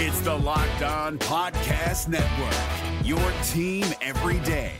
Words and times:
It's 0.00 0.20
the 0.20 0.32
Locked 0.32 0.82
On 0.82 1.18
Podcast 1.18 2.06
Network, 2.06 3.04
your 3.04 3.18
team 3.48 3.84
every 4.00 4.38
day. 4.46 4.76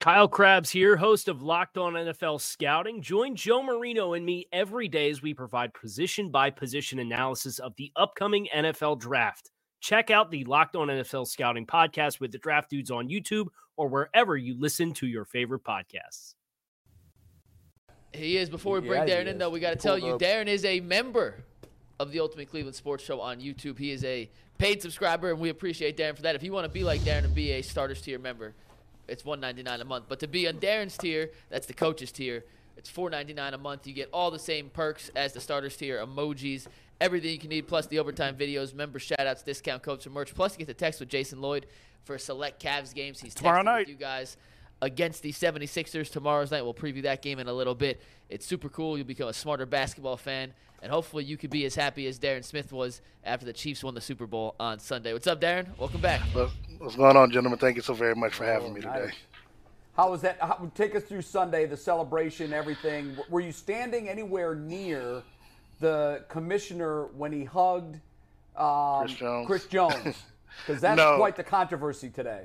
Kyle 0.00 0.26
Crabbs 0.26 0.70
here, 0.70 0.96
host 0.96 1.28
of 1.28 1.42
Locked 1.42 1.76
On 1.76 1.92
NFL 1.92 2.40
Scouting. 2.40 3.02
Join 3.02 3.36
Joe 3.36 3.62
Marino 3.62 4.14
and 4.14 4.24
me 4.24 4.46
every 4.54 4.88
day 4.88 5.10
as 5.10 5.20
we 5.20 5.34
provide 5.34 5.74
position 5.74 6.30
by 6.30 6.48
position 6.48 6.98
analysis 6.98 7.58
of 7.58 7.74
the 7.76 7.92
upcoming 7.96 8.48
NFL 8.56 8.98
draft. 8.98 9.50
Check 9.82 10.10
out 10.10 10.30
the 10.30 10.44
Locked 10.44 10.76
On 10.76 10.88
NFL 10.88 11.26
Scouting 11.26 11.66
podcast 11.66 12.20
with 12.20 12.32
the 12.32 12.38
draft 12.38 12.70
dudes 12.70 12.90
on 12.90 13.10
YouTube 13.10 13.48
or 13.76 13.88
wherever 13.88 14.34
you 14.34 14.58
listen 14.58 14.94
to 14.94 15.06
your 15.06 15.26
favorite 15.26 15.62
podcasts. 15.62 16.36
He 18.14 18.38
is. 18.38 18.48
Before 18.48 18.80
we 18.80 18.88
bring 18.88 19.06
Yeah, 19.06 19.14
Darren 19.14 19.26
in, 19.26 19.36
though, 19.36 19.50
we 19.50 19.60
got 19.60 19.72
to 19.72 19.76
tell 19.76 19.98
you, 19.98 20.14
up. 20.14 20.20
Darren 20.22 20.46
is 20.46 20.64
a 20.64 20.80
member 20.80 21.44
of 22.02 22.12
the 22.12 22.20
Ultimate 22.20 22.50
Cleveland 22.50 22.74
Sports 22.76 23.04
Show 23.04 23.20
on 23.20 23.40
YouTube. 23.40 23.78
He 23.78 23.90
is 23.90 24.04
a 24.04 24.28
paid 24.58 24.82
subscriber, 24.82 25.30
and 25.30 25.40
we 25.40 25.48
appreciate 25.48 25.96
Darren 25.96 26.16
for 26.16 26.22
that. 26.22 26.34
If 26.34 26.42
you 26.42 26.52
want 26.52 26.64
to 26.64 26.70
be 26.70 26.84
like 26.84 27.00
Darren 27.00 27.24
and 27.24 27.34
be 27.34 27.52
a 27.52 27.62
starters 27.62 28.00
tier 28.02 28.18
member, 28.18 28.52
it's 29.08 29.24
one 29.24 29.40
ninety 29.40 29.62
nine 29.62 29.80
a 29.80 29.84
month. 29.84 30.04
But 30.08 30.20
to 30.20 30.28
be 30.28 30.46
on 30.48 30.54
Darren's 30.54 30.96
tier, 30.98 31.30
that's 31.48 31.66
the 31.66 31.74
coaches 31.74 32.12
tier. 32.12 32.44
It's 32.76 32.90
four 32.90 33.10
ninety 33.10 33.32
nine 33.32 33.54
a 33.54 33.58
month. 33.58 33.86
You 33.86 33.92
get 33.94 34.08
all 34.12 34.30
the 34.30 34.38
same 34.38 34.68
perks 34.68 35.10
as 35.16 35.32
the 35.32 35.40
starters 35.40 35.76
tier, 35.76 36.04
emojis, 36.04 36.66
everything 37.00 37.30
you 37.30 37.38
can 37.38 37.50
need, 37.50 37.68
plus 37.68 37.86
the 37.86 37.98
overtime 37.98 38.36
videos, 38.36 38.74
member 38.74 38.98
shoutouts, 38.98 39.44
discount 39.44 39.82
codes, 39.82 40.06
and 40.06 40.14
merch. 40.14 40.34
Plus, 40.34 40.52
you 40.54 40.58
get 40.58 40.66
the 40.66 40.74
text 40.74 41.00
with 41.00 41.08
Jason 41.08 41.40
Lloyd 41.40 41.66
for 42.04 42.18
select 42.18 42.62
Cavs 42.62 42.94
games. 42.94 43.20
He's 43.20 43.34
Tomorrow 43.34 43.62
texting 43.62 43.64
night. 43.64 43.78
with 43.80 43.88
you 43.88 43.94
guys 43.96 44.36
against 44.80 45.22
the 45.22 45.32
76ers 45.32 46.10
tomorrow's 46.10 46.50
night. 46.50 46.62
We'll 46.62 46.74
preview 46.74 47.02
that 47.02 47.22
game 47.22 47.38
in 47.38 47.46
a 47.46 47.52
little 47.52 47.74
bit. 47.76 48.00
It's 48.28 48.44
super 48.44 48.68
cool. 48.68 48.96
You'll 48.98 49.06
become 49.06 49.28
a 49.28 49.32
smarter 49.32 49.64
basketball 49.64 50.16
fan, 50.16 50.52
and 50.82 50.90
hopefully 50.90 51.24
you 51.24 51.36
could 51.36 51.50
be 51.50 51.64
as 51.64 51.74
happy 51.74 52.06
as 52.06 52.18
Darren 52.18 52.44
Smith 52.44 52.72
was 52.72 53.00
after 53.24 53.46
the 53.46 53.52
Chiefs 53.52 53.84
won 53.84 53.94
the 53.94 54.00
Super 54.00 54.26
Bowl 54.26 54.56
on 54.58 54.80
Sunday. 54.80 55.12
What's 55.12 55.28
up, 55.28 55.40
Darren? 55.40 55.66
Welcome 55.78 56.00
back. 56.00 56.20
What's 56.78 56.96
going 56.96 57.16
on, 57.16 57.30
gentlemen? 57.30 57.58
Thank 57.58 57.76
you 57.76 57.82
so 57.82 57.94
very 57.94 58.16
much 58.16 58.34
for 58.34 58.44
having 58.44 58.74
me 58.74 58.80
nice. 58.80 59.00
today. 59.00 59.12
How 59.96 60.10
was 60.10 60.22
that? 60.22 60.38
How, 60.40 60.70
take 60.74 60.96
us 60.96 61.04
through 61.04 61.22
Sunday, 61.22 61.66
the 61.66 61.76
celebration, 61.76 62.52
everything. 62.52 63.16
Were 63.30 63.40
you 63.40 63.52
standing 63.52 64.08
anywhere 64.08 64.54
near 64.56 65.22
the 65.78 66.24
commissioner 66.28 67.04
when 67.16 67.30
he 67.32 67.44
hugged 67.44 68.00
um, 68.56 69.00
Chris 69.06 69.16
Jones. 69.18 69.46
Chris 69.46 69.66
Jones? 69.66 70.16
Because 70.66 70.82
that's 70.82 70.98
No. 70.98 71.16
quite 71.16 71.34
the 71.34 71.42
controversy 71.42 72.10
today. 72.10 72.44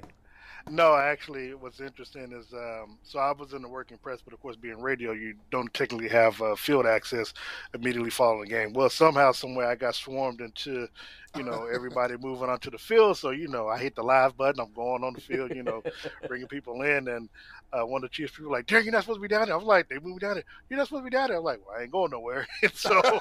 No, 0.70 0.98
actually, 0.98 1.54
what's 1.54 1.80
interesting 1.80 2.34
is 2.34 2.52
um, 2.54 2.98
so 3.02 3.20
I 3.20 3.32
was 3.32 3.54
in 3.54 3.62
the 3.62 3.70
working 3.70 3.98
press, 3.98 4.20
but 4.22 4.34
of 4.34 4.42
course, 4.42 4.58
being 4.58 4.82
radio, 4.82 5.14
you 5.14 5.36
don't 5.50 5.74
technically 5.74 6.10
have 6.10 6.42
uh, 6.42 6.56
field 6.58 6.86
access 6.86 7.34
immediately 7.74 8.10
following 8.10 8.42
the 8.42 8.48
game. 8.50 8.74
Well, 8.74 8.90
somehow, 8.90 9.32
somewhere, 9.32 9.70
I 9.70 9.76
got 9.76 9.96
swarmed 9.96 10.42
into, 10.42 10.90
you 11.38 11.44
know, 11.44 11.68
everybody 11.74 12.16
moving 12.20 12.50
onto 12.50 12.70
the 12.70 12.78
field. 12.78 13.18
So, 13.18 13.30
you 13.30 13.48
know, 13.48 13.70
I 13.70 13.78
hit 13.78 13.96
the 13.96 14.04
live 14.04 14.36
button. 14.36 14.60
I'm 14.60 14.74
going 14.74 15.06
on 15.06 15.14
the 15.14 15.22
field, 15.22 15.52
you 15.56 15.64
know, 15.64 15.84
bringing 16.28 16.48
people 16.48 16.82
in, 16.82 17.08
and 17.08 17.30
uh, 17.74 17.86
one 17.86 18.04
of 18.04 18.10
the 18.10 18.14
Chiefs 18.14 18.32
people 18.32 18.50
were 18.50 18.58
like, 18.58 18.66
"Darren, 18.66 18.84
you're 18.84 18.92
not 18.94 19.04
supposed 19.04 19.18
to 19.18 19.22
be 19.22 19.28
down 19.28 19.46
there." 19.46 19.54
I 19.54 19.58
was 19.58 19.66
like, 19.66 19.90
"They 19.90 19.96
moved 19.96 20.22
me 20.22 20.28
down 20.28 20.36
there. 20.36 20.44
You're 20.70 20.78
not 20.78 20.88
supposed 20.88 21.04
to 21.06 21.10
be 21.10 21.16
down 21.16 21.30
there." 21.30 21.38
I'm 21.38 21.44
like, 21.44 21.60
"Well, 21.66 21.76
I 21.78 21.84
ain't 21.84 21.92
going 21.92 22.12
nowhere." 22.12 22.48
So, 22.74 23.02
so- 23.02 23.02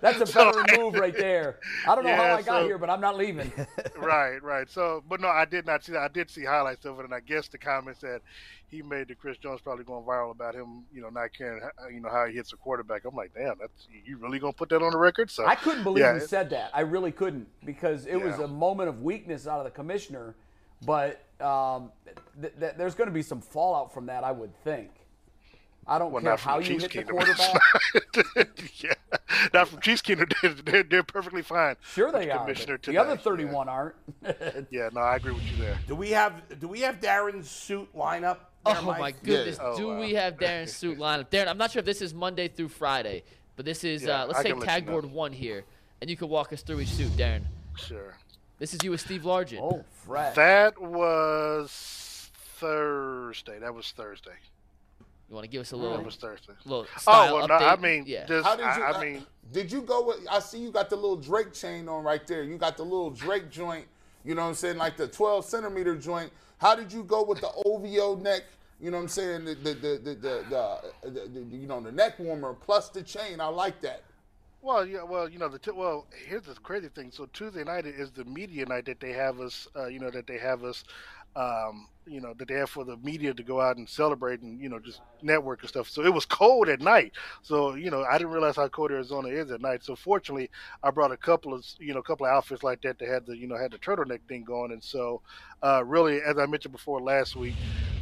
That's 0.00 0.20
a 0.20 0.26
so 0.26 0.52
better 0.52 0.80
move 0.80 0.94
right 0.94 1.16
there. 1.16 1.58
I 1.88 1.94
don't 1.94 2.04
know 2.04 2.14
how 2.14 2.22
Yeah, 2.22 2.36
I 2.36 2.42
got 2.42 2.60
so- 2.62 2.66
here, 2.66 2.78
but 2.78 2.90
I'm 2.90 3.00
not 3.00 3.16
leaving. 3.16 3.50
right, 3.96 4.42
right. 4.42 4.68
So, 4.70 5.02
but 5.08 5.20
no, 5.20 5.28
I 5.28 5.44
did 5.44 5.66
not 5.66 5.84
see 5.84 5.92
that. 5.92 6.02
I 6.02 6.08
did 6.08 6.30
see 6.30 6.44
highlights 6.44 6.84
of 6.84 6.98
it, 7.00 7.04
and 7.04 7.14
I 7.14 7.20
guess 7.20 7.48
the 7.48 7.58
comments 7.58 8.00
that 8.00 8.20
he 8.68 8.82
made 8.82 9.08
to 9.08 9.14
Chris 9.14 9.38
Jones 9.38 9.60
probably 9.60 9.84
going 9.84 10.04
viral 10.04 10.32
about 10.32 10.54
him, 10.54 10.84
you 10.92 11.00
know, 11.00 11.08
not 11.08 11.30
caring, 11.36 11.62
how- 11.62 11.88
you 11.88 12.00
know, 12.00 12.10
how 12.10 12.26
he 12.26 12.34
hits 12.34 12.52
a 12.52 12.56
quarterback. 12.56 13.04
I'm 13.04 13.14
like, 13.14 13.32
damn, 13.34 13.56
that's 13.60 13.88
you 14.04 14.16
really 14.18 14.38
gonna 14.38 14.52
put 14.52 14.68
that 14.70 14.82
on 14.82 14.92
the 14.92 14.98
record? 14.98 15.30
So 15.30 15.46
I 15.46 15.54
couldn't 15.54 15.84
believe 15.84 16.04
yeah, 16.04 16.12
he 16.18 16.24
it- 16.24 16.28
said 16.28 16.50
that. 16.50 16.70
I 16.74 16.80
really 16.80 17.12
couldn't 17.12 17.46
because 17.64 18.06
it 18.06 18.20
was 18.20 18.38
a 18.38 18.48
moment 18.48 18.88
of 18.88 19.02
weakness 19.02 19.46
out 19.46 19.58
of 19.58 19.64
the 19.64 19.70
commissioner. 19.70 20.34
But 20.82 21.22
um, 21.40 21.90
th- 22.40 22.52
th- 22.58 22.72
there's 22.76 22.94
going 22.94 23.08
to 23.08 23.14
be 23.14 23.22
some 23.22 23.40
fallout 23.40 23.92
from 23.94 24.06
that, 24.06 24.24
I 24.24 24.32
would 24.32 24.54
think. 24.62 24.90
I 25.88 25.98
don't 26.00 26.10
Well, 26.10 26.20
care 26.20 26.36
how 26.36 26.58
the 26.58 26.64
you 26.66 26.80
Chiefs 26.80 26.92
hit 26.92 27.06
the 27.06 27.12
quarterback. 27.12 28.58
yeah, 28.82 28.92
not 29.54 29.68
from 29.68 29.80
Chiefs 29.80 30.02
Kingdom. 30.02 30.28
They're, 30.42 30.50
they're, 30.54 30.82
they're 30.82 31.02
perfectly 31.04 31.42
fine. 31.42 31.76
Sure, 31.92 32.10
they 32.10 32.28
are. 32.28 32.40
Commissioner 32.40 32.78
but 32.78 32.90
The 32.90 32.98
other 32.98 33.10
today. 33.16 33.22
31 33.22 33.68
aren't. 33.68 33.94
Yeah, 34.72 34.88
no, 34.92 35.00
I 35.00 35.14
agree 35.16 35.32
with 35.32 35.44
you 35.44 35.56
there. 35.58 35.78
Do 35.86 35.94
we 35.94 36.10
have 36.10 36.42
do 36.58 36.66
we 36.66 36.80
have 36.80 36.98
Darren's 37.00 37.48
suit 37.48 37.88
lineup? 37.94 38.38
there, 38.64 38.74
Oh 38.78 38.82
Mike? 38.82 38.98
my 39.00 39.10
goodness! 39.12 39.58
Oh, 39.62 39.76
Do 39.76 39.88
wow. 39.88 40.00
we 40.00 40.14
have 40.14 40.34
Darren's 40.38 40.72
suit 40.72 40.98
lineup? 40.98 41.30
Darren, 41.30 41.46
I'm 41.46 41.58
not 41.58 41.70
sure 41.70 41.78
if 41.80 41.86
this 41.86 42.02
is 42.02 42.12
Monday 42.12 42.48
through 42.48 42.70
Friday, 42.70 43.22
but 43.54 43.64
this 43.64 43.84
is 43.84 44.02
Yeah, 44.02 44.22
uh, 44.24 44.26
let's 44.26 44.40
I 44.40 44.42
say 44.42 44.48
can 44.50 44.58
let 44.58 44.66
tag 44.68 44.82
you 44.82 44.86
know. 44.86 44.92
board 45.00 45.12
one 45.12 45.32
here, 45.32 45.64
and 46.00 46.10
you 46.10 46.16
can 46.16 46.28
walk 46.28 46.52
us 46.52 46.62
through 46.62 46.80
each 46.80 46.88
suit, 46.90 47.12
Darren. 47.12 47.42
Sure. 47.76 48.15
This 48.58 48.72
is 48.72 48.82
you 48.82 48.90
with 48.90 49.00
Steve 49.00 49.22
Largent. 49.22 49.60
oh, 49.60 49.84
fresh. 50.04 50.34
That 50.34 50.80
was 50.80 52.30
Thursday. 52.58 53.58
That 53.58 53.74
was 53.74 53.90
Thursday. 53.92 54.30
You 55.28 55.34
want 55.34 55.44
to 55.44 55.50
give 55.50 55.60
us 55.60 55.72
a 55.72 55.76
little, 55.76 55.96
That 55.96 56.06
was 56.06 56.16
Thursday. 56.16 56.52
little 56.64 56.86
Oh 57.06 57.34
well, 57.34 57.48
update? 57.48 57.60
no, 57.60 57.66
I 57.66 57.76
mean, 57.76 58.04
yeah. 58.06 58.26
just 58.26 58.46
How 58.46 58.54
did 58.56 58.62
you? 58.62 58.82
I, 58.84 58.90
I 58.92 58.96
uh, 58.96 59.00
mean, 59.00 59.26
did 59.52 59.70
you 59.72 59.82
go 59.82 60.06
with? 60.06 60.18
I 60.30 60.38
see 60.38 60.58
you 60.58 60.70
got 60.70 60.88
the 60.88 60.96
little 60.96 61.16
Drake 61.16 61.52
chain 61.52 61.88
on 61.88 62.04
right 62.04 62.24
there. 62.26 62.44
You 62.44 62.56
got 62.56 62.76
the 62.76 62.84
little 62.84 63.10
Drake 63.10 63.50
joint. 63.50 63.86
You 64.24 64.34
know 64.34 64.42
what 64.42 64.48
I'm 64.48 64.54
saying, 64.54 64.76
like 64.76 64.96
the 64.96 65.06
12 65.06 65.44
centimeter 65.44 65.94
joint. 65.96 66.32
How 66.58 66.74
did 66.74 66.92
you 66.92 67.04
go 67.04 67.22
with 67.22 67.40
the 67.40 67.50
OVO 67.64 68.16
neck? 68.16 68.42
You 68.80 68.90
know 68.90 68.96
what 68.98 69.04
I'm 69.04 69.08
saying, 69.08 69.44
the 69.44 69.54
the 69.54 69.74
the 69.74 69.88
the, 70.02 70.14
the, 70.14 70.80
the, 71.02 71.10
the, 71.10 71.28
the 71.28 71.56
you 71.56 71.66
know 71.66 71.80
the 71.80 71.92
neck 71.92 72.18
warmer 72.18 72.52
plus 72.54 72.88
the 72.88 73.02
chain. 73.02 73.40
I 73.40 73.46
like 73.46 73.80
that. 73.82 74.02
Well, 74.66 74.84
yeah, 74.84 75.04
well, 75.04 75.28
you 75.28 75.38
know, 75.38 75.48
the 75.48 75.60
t- 75.60 75.70
well, 75.70 76.08
here's 76.26 76.42
the 76.42 76.54
crazy 76.54 76.88
thing. 76.88 77.12
So 77.12 77.26
Tuesday 77.32 77.62
night 77.62 77.86
is 77.86 78.10
the 78.10 78.24
media 78.24 78.66
night 78.66 78.86
that 78.86 78.98
they 78.98 79.12
have 79.12 79.38
us, 79.38 79.68
uh, 79.76 79.86
you 79.86 80.00
know, 80.00 80.10
that 80.10 80.26
they 80.26 80.38
have 80.38 80.64
us, 80.64 80.82
um, 81.36 81.86
you 82.04 82.20
know, 82.20 82.34
that 82.34 82.48
they 82.48 82.54
have 82.54 82.68
for 82.68 82.84
the 82.84 82.96
media 82.96 83.32
to 83.32 83.44
go 83.44 83.60
out 83.60 83.76
and 83.76 83.88
celebrate 83.88 84.40
and 84.40 84.60
you 84.60 84.68
know 84.68 84.80
just 84.80 85.02
network 85.22 85.60
and 85.60 85.68
stuff. 85.68 85.88
So 85.88 86.02
it 86.02 86.12
was 86.12 86.24
cold 86.26 86.68
at 86.68 86.80
night. 86.80 87.12
So 87.42 87.76
you 87.76 87.92
know, 87.92 88.02
I 88.10 88.18
didn't 88.18 88.32
realize 88.32 88.56
how 88.56 88.66
cold 88.66 88.90
Arizona 88.90 89.28
is 89.28 89.52
at 89.52 89.60
night. 89.60 89.84
So 89.84 89.94
fortunately, 89.94 90.50
I 90.82 90.90
brought 90.90 91.12
a 91.12 91.16
couple 91.16 91.54
of 91.54 91.64
you 91.78 91.94
know, 91.94 92.00
a 92.00 92.02
couple 92.02 92.26
of 92.26 92.32
outfits 92.32 92.64
like 92.64 92.82
that 92.82 92.98
that 92.98 93.08
had 93.08 93.24
the 93.24 93.36
you 93.36 93.46
know 93.46 93.56
had 93.56 93.70
the 93.70 93.78
turtleneck 93.78 94.22
thing 94.26 94.42
going. 94.42 94.72
And 94.72 94.82
so, 94.82 95.22
uh, 95.62 95.84
really, 95.84 96.20
as 96.22 96.38
I 96.38 96.46
mentioned 96.46 96.72
before 96.72 97.00
last 97.00 97.36
week, 97.36 97.54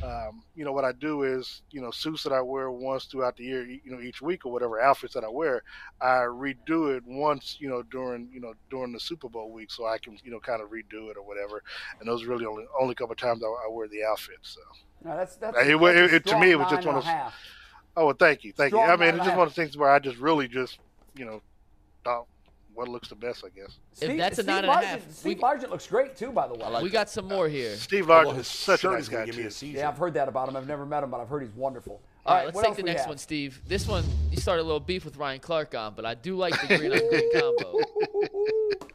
um, 0.04 0.42
you 0.54 0.64
know, 0.64 0.72
what 0.72 0.84
I 0.84 0.92
do 0.92 1.22
is 1.22 1.62
you 1.70 1.80
know 1.80 1.90
suits 1.90 2.22
that 2.24 2.32
I 2.32 2.40
wear 2.40 2.70
once 2.70 3.04
throughout 3.06 3.36
the 3.36 3.44
year, 3.44 3.64
you 3.66 3.80
know, 3.86 4.00
each 4.00 4.20
week 4.20 4.44
or 4.44 4.52
whatever 4.52 4.80
outfits 4.80 5.14
that 5.14 5.24
I 5.24 5.28
wear. 5.28 5.62
I 6.00 6.18
redo 6.28 6.96
it 6.96 7.02
once, 7.06 7.56
you 7.60 7.68
know, 7.68 7.82
during 7.82 8.28
you 8.32 8.40
know 8.40 8.54
during 8.70 8.92
the 8.92 9.00
Super 9.00 9.28
Bowl 9.28 9.50
week, 9.50 9.70
so 9.70 9.86
I 9.86 9.98
can 9.98 10.18
you 10.24 10.30
know 10.30 10.40
kind 10.40 10.60
of 10.62 10.70
redo 10.70 11.10
it 11.10 11.16
or 11.16 11.22
whatever. 11.22 11.62
And 11.98 12.08
those 12.08 12.22
are 12.24 12.28
really 12.28 12.46
only 12.46 12.64
only 12.78 12.94
couple 12.94 13.12
of 13.12 13.18
times 13.18 13.42
I, 13.42 13.46
I 13.46 13.70
wear 13.70 13.88
the 13.88 14.04
outfit. 14.04 14.38
So, 14.42 14.60
No, 15.04 15.16
that's, 15.16 15.36
that's, 15.36 15.56
It 15.58 15.78
that's 15.78 16.12
a 16.12 16.14
it- 16.16 16.26
to 16.26 16.38
me, 16.38 16.50
it 16.50 16.58
was 16.58 16.70
just 16.70 16.86
one 16.86 16.96
of 16.96 17.04
half. 17.04 17.34
oh 17.96 18.06
well, 18.06 18.16
thank 18.18 18.44
you, 18.44 18.52
thank 18.52 18.70
Strong 18.70 18.86
you. 18.86 18.92
I 18.92 18.96
mean, 18.96 19.14
it's 19.14 19.24
just 19.24 19.36
one 19.36 19.46
of 19.46 19.54
the 19.54 19.60
things 19.60 19.76
where 19.76 19.90
I 19.90 19.98
just 19.98 20.18
really 20.18 20.48
just 20.48 20.78
you 21.16 21.24
know 21.24 21.40
thought 22.04 22.26
what 22.74 22.88
looks 22.88 23.08
the 23.08 23.14
best, 23.14 23.44
I 23.44 23.48
guess. 23.48 23.78
Steve, 23.92 24.18
that's 24.18 24.38
a 24.38 24.42
Steve 24.42 24.46
nine 24.54 24.64
and 24.64 24.72
a 24.72 24.86
half, 24.86 25.10
Steve 25.12 25.36
we- 25.38 25.42
Largent 25.42 25.70
looks 25.70 25.86
great 25.86 26.16
too, 26.16 26.32
by 26.32 26.48
the 26.48 26.54
way. 26.54 26.82
we 26.82 26.90
got 26.90 27.08
some 27.08 27.26
more 27.28 27.48
here. 27.48 27.76
Steve 27.76 28.08
Well, 28.08 28.24
Largent 28.26 28.36
his 28.36 28.46
is 28.46 28.52
such 28.52 28.84
a 28.84 28.90
nice 28.90 29.08
guy 29.08 29.26
give 29.26 29.36
me 29.36 29.44
a 29.44 29.50
season. 29.50 29.76
yeah, 29.80 29.88
I've 29.88 29.98
heard 29.98 30.14
that 30.14 30.28
about 30.28 30.48
him. 30.48 30.56
I've 30.56 30.66
never 30.68 30.84
met 30.84 31.02
him, 31.02 31.10
but 31.10 31.20
I've 31.20 31.28
heard 31.28 31.42
he's 31.42 31.54
wonderful. 31.54 32.00
All 32.26 32.34
right, 32.36 32.46
what 32.46 32.54
let's 32.56 32.68
take 32.68 32.76
the 32.76 32.82
next 32.84 33.02
have? 33.02 33.08
one, 33.10 33.18
Steve. 33.18 33.60
This 33.68 33.86
one, 33.86 34.02
you 34.30 34.38
started 34.38 34.62
a 34.62 34.64
little 34.64 34.80
beef 34.80 35.04
with 35.04 35.16
Ryan 35.18 35.40
Clark 35.40 35.74
on, 35.74 35.94
but 35.94 36.06
I 36.06 36.14
do 36.14 36.36
like 36.36 36.58
the 36.66 36.78
green 36.78 36.92
on 36.92 37.08
green 37.10 37.32
combo. 37.40 37.78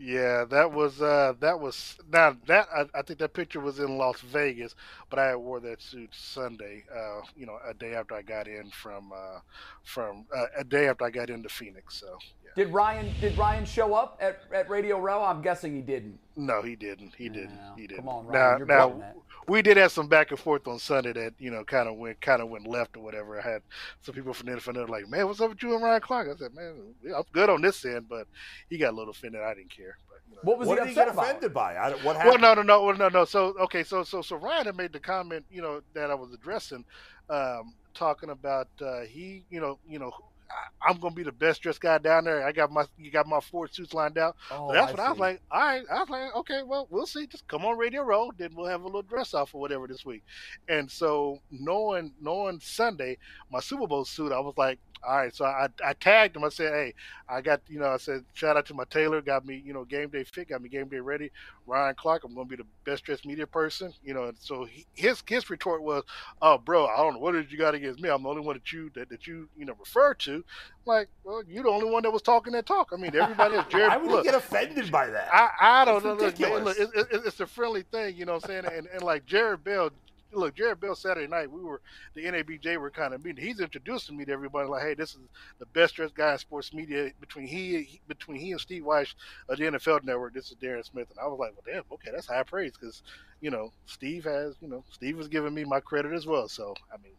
Yeah, 0.00 0.44
that 0.50 0.70
was 0.72 1.02
uh 1.02 1.34
that 1.40 1.58
was 1.58 1.96
now 2.12 2.36
that 2.46 2.68
I, 2.74 2.84
I 2.94 3.02
think 3.02 3.18
that 3.18 3.32
picture 3.32 3.58
was 3.58 3.80
in 3.80 3.98
Las 3.98 4.20
Vegas, 4.20 4.76
but 5.10 5.18
I 5.18 5.34
wore 5.34 5.58
that 5.60 5.82
suit 5.82 6.10
Sunday. 6.12 6.84
Uh, 6.94 7.22
you 7.36 7.46
know, 7.46 7.58
a 7.68 7.74
day 7.74 7.94
after 7.94 8.14
I 8.14 8.22
got 8.22 8.46
in 8.46 8.70
from 8.70 9.12
uh 9.12 9.40
from 9.82 10.24
uh, 10.34 10.44
a 10.56 10.62
day 10.62 10.86
after 10.86 11.04
I 11.04 11.10
got 11.10 11.30
into 11.30 11.48
Phoenix. 11.48 11.98
So 11.98 12.16
yeah. 12.56 12.64
Did 12.64 12.72
Ryan 12.72 13.12
did 13.20 13.36
Ryan 13.38 13.64
show 13.64 13.94
up 13.94 14.18
at, 14.20 14.40
at 14.52 14.68
Radio 14.70 14.98
Row? 15.00 15.22
I'm 15.24 15.42
guessing 15.42 15.74
he 15.74 15.82
didn't. 15.82 16.18
No, 16.36 16.62
he 16.62 16.76
didn't. 16.76 17.14
He 17.16 17.28
didn't. 17.28 17.56
No, 17.56 17.74
He 17.76 17.86
didn't. 17.86 17.98
come 18.00 18.08
on, 18.08 18.26
Ryan, 18.26 18.32
now, 18.52 18.56
you're 18.58 18.66
now 18.66 18.86
blowing 18.88 19.00
that. 19.00 19.16
we 19.48 19.60
did 19.62 19.76
have 19.76 19.90
some 19.92 20.06
back 20.08 20.30
and 20.30 20.38
forth 20.38 20.66
on 20.68 20.78
Sunday 20.78 21.12
that 21.14 21.34
you 21.38 21.50
know 21.50 21.64
kind 21.64 21.88
of 21.88 21.96
went 21.96 22.20
kind 22.20 22.40
of 22.42 22.48
went 22.48 22.66
left 22.66 22.96
or 22.96 23.00
whatever. 23.02 23.40
I 23.40 23.42
had 23.42 23.62
some 24.02 24.14
people 24.14 24.32
from 24.34 24.46
the 24.46 24.52
NFL 24.56 24.74
that 24.74 24.88
like, 24.90 25.08
"Man, 25.08 25.26
what's 25.26 25.40
up 25.40 25.50
with 25.50 25.62
you 25.62 25.74
and 25.74 25.82
Ryan 25.82 26.00
Clark?" 26.00 26.28
I 26.34 26.38
said, 26.38 26.54
"Man, 26.54 26.94
I'm 27.16 27.22
good 27.32 27.50
on 27.50 27.60
this 27.62 27.84
end," 27.84 28.08
but 28.08 28.26
he 28.70 28.78
got 28.78 28.92
a 28.92 28.96
little 28.96 29.10
offended. 29.10 29.40
I 29.42 29.54
didn't 29.54 29.70
care. 29.70 29.98
But, 30.08 30.20
you 30.28 30.34
know, 30.36 30.40
What 30.42 30.58
was 30.58 30.68
What 30.68 30.78
he 30.78 30.84
did 30.84 30.88
he 30.90 30.94
get 30.94 31.08
about? 31.08 31.24
offended 31.24 31.54
by? 31.54 31.76
I, 31.76 31.90
don't- 31.90 32.04
what 32.04 32.16
well, 32.18 32.38
no, 32.38 32.54
no, 32.54 32.62
no, 32.62 32.82
well, 32.84 32.96
no, 32.96 33.08
no. 33.08 33.24
So, 33.24 33.54
okay, 33.62 33.82
so, 33.82 34.02
so, 34.04 34.20
so 34.22 34.36
Ryan 34.36 34.66
had 34.66 34.76
made 34.76 34.92
the 34.92 35.00
comment, 35.00 35.44
you 35.50 35.62
know, 35.62 35.80
that 35.94 36.10
I 36.10 36.14
was 36.14 36.32
addressing, 36.32 36.84
um, 37.30 37.74
talking 37.94 38.30
about 38.30 38.68
uh, 38.80 39.00
he, 39.00 39.44
you 39.50 39.60
know, 39.60 39.78
you 39.88 39.98
know, 39.98 40.12
I, 40.12 40.37
I'm 40.82 40.98
gonna 40.98 41.14
be 41.14 41.22
the 41.22 41.32
best 41.32 41.62
dressed 41.62 41.80
guy 41.80 41.98
down 41.98 42.24
there. 42.24 42.46
I 42.46 42.52
got 42.52 42.70
my, 42.70 42.84
you 42.96 43.10
got 43.10 43.26
my 43.26 43.40
four 43.40 43.68
suits 43.68 43.94
lined 43.94 44.18
out. 44.18 44.36
Oh, 44.50 44.68
So 44.68 44.74
that's 44.74 44.88
I 44.88 44.90
what 44.92 45.00
I 45.00 45.10
was 45.10 45.18
like. 45.18 45.40
All 45.50 45.60
right, 45.60 45.82
I 45.90 46.00
was 46.00 46.08
like, 46.08 46.36
okay, 46.36 46.62
well, 46.64 46.86
we'll 46.90 47.06
see. 47.06 47.26
Just 47.26 47.46
come 47.48 47.64
on 47.64 47.76
Radio 47.78 48.02
Row, 48.02 48.30
then 48.38 48.50
we'll 48.54 48.66
have 48.66 48.82
a 48.82 48.86
little 48.86 49.02
dress 49.02 49.34
off 49.34 49.54
or 49.54 49.60
whatever 49.60 49.86
this 49.86 50.04
week. 50.04 50.22
And 50.68 50.90
so, 50.90 51.40
knowing, 51.50 52.12
knowing 52.20 52.60
Sunday, 52.60 53.18
my 53.50 53.60
Super 53.60 53.86
Bowl 53.86 54.04
suit, 54.04 54.32
I 54.32 54.40
was 54.40 54.54
like, 54.56 54.78
All 55.06 55.16
right, 55.16 55.34
so 55.34 55.44
I, 55.44 55.68
I 55.84 55.92
tagged 55.94 56.36
him. 56.36 56.44
I 56.44 56.48
said, 56.48 56.72
"Hey, 56.72 56.94
I 57.28 57.40
got 57.40 57.60
you 57.68 57.78
know." 57.78 57.88
I 57.88 57.96
said, 57.98 58.24
"Shout 58.34 58.56
out 58.56 58.66
to 58.66 58.74
my 58.74 58.84
tailor, 58.90 59.20
got 59.20 59.46
me 59.46 59.62
you 59.64 59.72
know 59.72 59.84
game 59.84 60.08
day 60.08 60.24
fit, 60.24 60.48
got 60.48 60.62
me 60.62 60.68
game 60.68 60.88
day 60.88 61.00
ready." 61.00 61.30
Ryan 61.66 61.94
Clark, 61.96 62.24
I'm 62.24 62.34
going 62.34 62.48
to 62.48 62.56
be 62.56 62.62
the 62.62 62.68
best 62.90 63.04
dressed 63.04 63.26
media 63.26 63.46
person, 63.46 63.92
you 64.02 64.14
know. 64.14 64.24
And 64.24 64.36
so 64.40 64.64
he, 64.64 64.86
his 64.94 65.22
his 65.26 65.50
retort 65.50 65.82
was, 65.82 66.02
"Oh, 66.42 66.58
bro, 66.58 66.86
I 66.86 66.96
don't 66.96 67.14
know 67.14 67.20
what 67.20 67.32
did 67.32 67.52
you 67.52 67.58
got 67.58 67.74
against 67.74 68.00
me. 68.00 68.08
I'm 68.08 68.22
the 68.22 68.28
only 68.28 68.42
one 68.42 68.56
that 68.56 68.72
you 68.72 68.90
that, 68.94 69.08
that 69.10 69.26
you 69.26 69.48
you 69.56 69.64
know 69.64 69.74
refer 69.78 70.14
to." 70.14 70.34
I'm 70.34 70.42
like, 70.86 71.08
well, 71.24 71.42
you're 71.48 71.64
the 71.64 71.70
only 71.70 71.90
one 71.90 72.02
that 72.02 72.12
was 72.12 72.22
talking 72.22 72.52
that 72.54 72.66
talk. 72.66 72.90
I 72.92 72.96
mean, 72.96 73.14
everybody 73.14 73.56
else. 73.56 73.66
Jarrett, 73.70 73.90
Why 73.90 73.96
would 73.98 74.10
look, 74.10 74.24
you 74.24 74.30
get 74.30 74.38
offended 74.38 74.90
by 74.90 75.06
that? 75.08 75.28
I, 75.32 75.82
I 75.82 75.84
don't 75.84 76.02
know. 76.04 76.14
Look, 76.14 76.38
look, 76.38 76.38
ridiculous. 76.40 76.78
it, 76.78 76.90
it, 76.94 77.22
it's 77.26 77.40
a 77.40 77.46
friendly 77.46 77.82
thing, 77.82 78.16
you 78.16 78.24
know 78.24 78.34
what 78.34 78.44
I'm 78.44 78.64
saying? 78.64 78.76
And, 78.76 78.86
and 78.86 79.02
like 79.02 79.26
Jarrett 79.26 79.62
Bell, 79.64 79.90
look, 80.32 80.54
Jarrett 80.54 80.80
Bell 80.80 80.94
Saturday 80.94 81.26
night, 81.26 81.50
we 81.50 81.62
were, 81.62 81.80
the 82.14 82.24
NABJ 82.24 82.76
were 82.78 82.90
kind 82.90 83.14
of 83.14 83.24
meeting. 83.24 83.44
He's 83.44 83.60
introducing 83.60 84.16
me 84.16 84.24
to 84.26 84.32
everybody 84.32 84.68
like, 84.68 84.82
hey, 84.82 84.94
this 84.94 85.10
is 85.10 85.20
the 85.58 85.66
best 85.66 85.96
dressed 85.96 86.14
guy 86.14 86.32
in 86.32 86.38
sports 86.38 86.72
media 86.72 87.10
between 87.20 87.46
he, 87.46 87.82
he 87.82 88.00
between 88.08 88.38
he 88.38 88.52
and 88.52 88.60
Steve 88.60 88.82
Wyche 88.82 89.14
of 89.48 89.58
the 89.58 89.64
NFL 89.64 90.04
network. 90.04 90.34
This 90.34 90.50
is 90.50 90.56
Darren 90.56 90.84
Smith. 90.84 91.10
And 91.10 91.18
I 91.18 91.26
was 91.26 91.38
like, 91.38 91.52
well, 91.52 91.64
damn, 91.66 91.84
okay, 91.92 92.10
that's 92.12 92.26
high 92.26 92.42
praise 92.42 92.72
because, 92.78 93.02
you 93.40 93.50
know, 93.50 93.72
Steve 93.86 94.24
has, 94.24 94.56
you 94.60 94.68
know, 94.68 94.84
Steve 94.90 95.16
was 95.16 95.28
giving 95.28 95.54
me 95.54 95.64
my 95.64 95.80
credit 95.80 96.12
as 96.12 96.26
well. 96.26 96.48
So, 96.48 96.74
I 96.92 96.96
mean, 97.02 97.12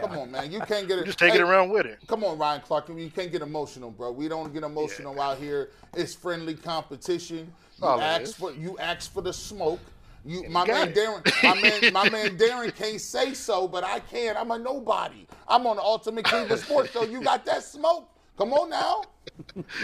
Come 0.00 0.18
on, 0.18 0.30
man. 0.32 0.50
You 0.50 0.58
can't 0.60 0.88
get 0.88 0.98
it. 0.98 1.06
just 1.06 1.18
take 1.18 1.34
it 1.34 1.40
around 1.40 1.70
with 1.70 1.86
it. 1.86 1.98
Come 2.08 2.24
on, 2.24 2.38
Ryan 2.38 2.60
Clark. 2.60 2.88
You 2.88 3.08
can't 3.08 3.30
get 3.30 3.40
emotional, 3.40 3.90
bro. 3.92 4.10
We 4.10 4.26
don't 4.26 4.52
get 4.52 4.64
emotional 4.64 5.20
out 5.20 5.38
here. 5.38 5.70
It's 5.94 6.12
friendly 6.12 6.54
competition. 6.54 7.52
You 7.78 7.86
All 7.86 8.00
ask 8.00 8.36
for 8.36 8.52
you 8.52 8.76
ask 8.78 9.12
for 9.12 9.22
the 9.22 9.32
smoke. 9.32 9.80
You, 10.26 10.48
my 10.48 10.66
got 10.66 10.74
man 10.74 10.88
it. 10.88 10.94
Darren, 10.96 11.42
my 11.44 11.60
man, 11.62 11.92
my 11.92 12.10
man 12.10 12.36
Darren 12.36 12.74
can't 12.74 13.00
say 13.00 13.32
so, 13.34 13.68
but 13.68 13.84
I 13.84 14.00
can. 14.00 14.36
I'm 14.36 14.50
a 14.50 14.58
nobody. 14.58 15.26
I'm 15.46 15.66
on 15.66 15.76
the 15.76 15.82
Ultimate 15.82 16.24
Cleveland 16.24 16.60
Sports 16.60 16.90
Show. 16.90 17.04
You 17.04 17.22
got 17.22 17.44
that 17.46 17.62
smoke? 17.62 18.10
Come 18.36 18.52
on 18.52 18.68
now. 18.70 19.02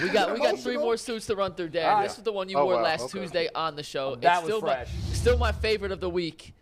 We 0.02 0.08
got 0.10 0.32
we 0.34 0.40
got 0.40 0.58
three 0.58 0.76
more 0.76 0.96
suits 0.96 1.26
to 1.26 1.36
run 1.36 1.54
through, 1.54 1.70
Darren. 1.70 1.84
All 1.88 1.94
right. 1.96 2.02
This 2.08 2.18
is 2.18 2.24
the 2.24 2.32
one 2.32 2.48
you 2.48 2.58
Oh, 2.58 2.64
wore 2.64 2.76
wow, 2.76 2.82
last 2.82 3.04
okay. 3.04 3.20
Tuesday 3.20 3.48
on 3.54 3.76
the 3.76 3.82
show. 3.82 4.10
Oh, 4.12 4.16
that 4.16 4.38
it's 4.38 4.42
was 4.42 4.50
still 4.50 4.60
fresh. 4.60 4.88
my 5.08 5.14
still 5.14 5.38
my 5.38 5.52
favorite 5.52 5.92
of 5.92 6.00
the 6.00 6.10
week, 6.10 6.54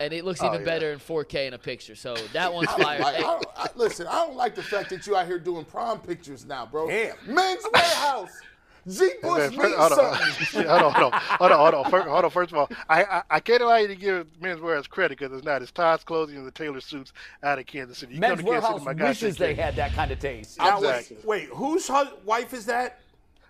and 0.00 0.12
it 0.12 0.24
looks 0.24 0.40
Oh, 0.42 0.46
even 0.48 0.60
yeah. 0.60 0.64
better 0.64 0.92
in 0.92 0.98
4K 0.98 1.46
in 1.46 1.54
a 1.54 1.58
picture. 1.58 1.94
So 1.94 2.14
that 2.32 2.52
one's 2.52 2.70
fire. 2.70 2.98
like, 3.00 3.22
I 3.22 3.40
I, 3.56 3.66
listen, 3.76 4.06
I 4.06 4.24
don't 4.26 4.36
like 4.36 4.54
the 4.54 4.62
fact 4.62 4.90
that 4.90 5.06
you 5.06 5.14
out 5.14 5.26
here 5.26 5.38
doing 5.38 5.64
prom 5.64 6.00
pictures 6.00 6.44
now, 6.46 6.66
bro. 6.66 6.88
Damn. 6.88 7.14
Men's 7.26 7.62
Wearhouse. 7.64 8.30
G. 8.88 9.10
Bush 9.22 9.50
means 9.50 9.56
first- 9.56 9.76
hold, 9.76 9.92
on, 9.92 10.14
something. 10.16 10.68
hold 10.68 10.82
on, 10.82 10.92
hold 10.92 11.12
on, 11.12 11.20
hold 11.20 11.52
on, 11.52 11.58
hold 11.58 11.74
on. 11.74 11.90
First, 11.90 12.08
hold 12.08 12.24
on. 12.24 12.30
First 12.30 12.52
of 12.52 12.58
all, 12.58 12.68
I, 12.88 13.02
I, 13.04 13.22
I 13.30 13.40
can't 13.40 13.62
allow 13.62 13.76
you 13.76 13.88
to 13.88 13.96
give 13.96 14.26
Men's 14.40 14.60
Wearhouse 14.60 14.88
credit 14.88 15.18
because 15.18 15.36
it's 15.36 15.44
not. 15.44 15.62
It's 15.62 15.72
Todd's 15.72 16.04
Clothing 16.04 16.36
and 16.36 16.46
the 16.46 16.50
Taylor 16.52 16.80
Suits 16.80 17.12
out 17.42 17.58
of 17.58 17.66
Kansas 17.66 17.98
City. 17.98 18.14
You 18.14 18.20
Men's 18.20 18.36
come 18.40 18.46
to 18.46 18.52
Kansas 18.52 18.70
City, 18.70 18.84
my 18.84 18.94
guy 18.94 19.08
wishes 19.08 19.36
take 19.36 19.56
they 19.56 19.62
had 19.62 19.76
that 19.76 19.92
kind 19.92 20.10
of 20.12 20.18
taste. 20.20 20.58
Now, 20.58 20.80
wait, 20.80 20.88
Exactly. 20.88 21.16
wait, 21.24 21.48
whose 21.48 21.90
wife 22.24 22.52
is 22.54 22.66
that? 22.66 23.00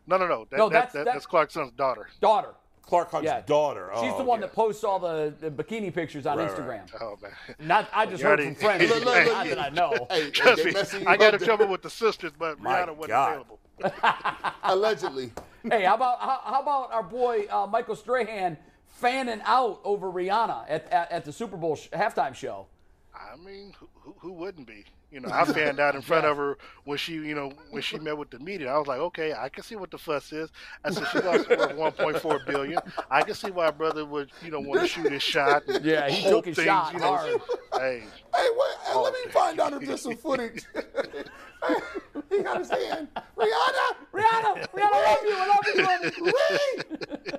No, 0.07 0.17
no, 0.17 0.27
no. 0.27 0.47
That, 0.51 0.57
No, 0.59 0.69
that's- 0.69 0.93
that, 0.93 1.05
that- 1.05 1.13
that's 1.15 1.27
Clark's 1.27 1.55
son's 1.55 1.73
daughter. 1.73 2.09
Daughter. 2.21 2.55
Clark 2.83 3.11
Hunt's 3.11 3.25
Yeah. 3.27 3.41
daughter. 3.41 3.91
She's 4.01 4.13
Oh, 4.15 4.19
the 4.19 4.23
one 4.23 4.39
okay. 4.39 4.47
that 4.47 4.55
posts 4.55 4.85
all 4.85 5.01
the, 5.01 5.35
the 5.41 5.51
bikini 5.51 5.93
pictures 5.93 6.25
on 6.25 6.39
Right, 6.39 6.49
Instagram. 6.49 6.83
Oh 7.01 7.19
man. 7.21 7.33
Not, 7.59 7.89
I 7.93 8.07
just 8.07 8.23
heard 8.23 8.41
from 8.41 8.55
friends. 8.55 8.89
Look, 8.89 9.05
look, 9.05 9.27
Not 9.27 9.47
that 9.49 9.59
I 9.59 9.69
know. 9.71 10.07
Hey, 10.09 10.31
Trust 10.31 10.65
me, 10.65 10.73
I 11.05 11.17
got 11.17 11.35
up 11.35 11.41
in 11.41 11.45
trouble 11.47 11.67
with 11.67 11.83
the 11.83 11.91
sisters, 11.91 12.31
but 12.39 12.61
My 12.61 12.77
Rihanna 12.83 12.95
wasn't 12.95 13.09
God. 13.09 13.29
available. 13.33 13.59
Allegedly. 14.63 15.33
Hey, 15.63 15.85
how 15.85 15.95
about 15.95 16.21
how, 16.21 16.41
how 16.45 16.63
about 16.63 16.93
our 16.93 17.03
boy 17.03 17.47
uh, 17.51 17.67
Michael 17.67 17.97
Strahan 17.97 18.57
fanning 18.89 19.41
out 19.45 19.81
over 19.85 20.11
Rihanna 20.11 20.65
at, 20.69 20.91
at, 20.93 21.13
at 21.13 21.25
the 21.25 21.33
Super 21.33 21.57
Bowl 21.57 21.77
sh- 21.77 21.89
halftime 21.93 22.35
show? 22.35 22.67
I 23.15 23.37
mean, 23.37 23.73
who, 23.79 23.89
who, 23.95 24.15
who 24.19 24.33
wouldn't 24.33 24.67
be? 24.67 24.85
You 25.11 25.21
know, 25.21 25.29
I 25.31 25.45
fanned 25.45 25.79
out 25.79 25.95
in 25.95 26.03
front 26.03 26.27
of 26.27 26.37
her 26.37 26.59
when 26.85 26.99
she, 26.99 27.13
you 27.15 27.35
know, 27.35 27.53
when 27.71 27.81
she 27.81 27.99
met 27.99 28.19
with 28.19 28.31
the 28.31 28.41
media. 28.41 28.73
I 28.73 28.77
was 28.79 28.89
like, 28.89 28.99
okay, 28.99 29.33
I 29.33 29.49
can 29.49 29.63
see 29.63 29.77
what 29.77 29.91
the 29.91 29.99
fuss 29.99 30.33
is. 30.33 30.51
I 30.85 30.91
said 30.91 31.07
she 31.07 31.21
lost 31.21 31.49
worth 31.49 31.71
1.4 31.77 32.45
billion. 32.45 32.83
I 33.09 33.23
can 33.23 33.35
see 33.35 33.51
why 33.51 33.71
brother 33.71 34.05
would, 34.05 34.31
you 34.43 34.51
know, 34.51 34.61
want 34.61 34.81
to 34.81 34.87
shoot 34.87 35.09
his 35.09 35.23
shot. 35.23 35.63
Yeah, 35.81 36.09
he 36.11 36.23
hope 36.23 36.31
took 36.33 36.47
his 36.47 36.57
things, 36.57 36.67
shot 36.67 36.93
you 36.93 36.99
know, 37.01 37.07
hard. 37.07 37.41
Hey, 37.79 38.03
Hey, 38.35 38.49
wait, 38.51 38.77
hey, 38.85 38.95
let 38.97 39.13
me 39.13 39.33
find 39.33 39.61
out 39.61 39.73
if 39.75 39.87
there's 39.87 40.03
some 40.03 40.17
footage. 40.17 40.65
he 42.31 42.43
got 42.43 42.59
his 42.59 42.69
hand. 42.71 43.09
Rihanna! 43.39 43.87
Rihanna, 44.13 44.67
Rihanna, 44.75 44.83
I 44.83 45.05
love 45.07 45.19
you, 45.25 45.37
I 45.37 45.47
love 45.47 45.65
you, 45.75 45.85
honey. 45.87 47.37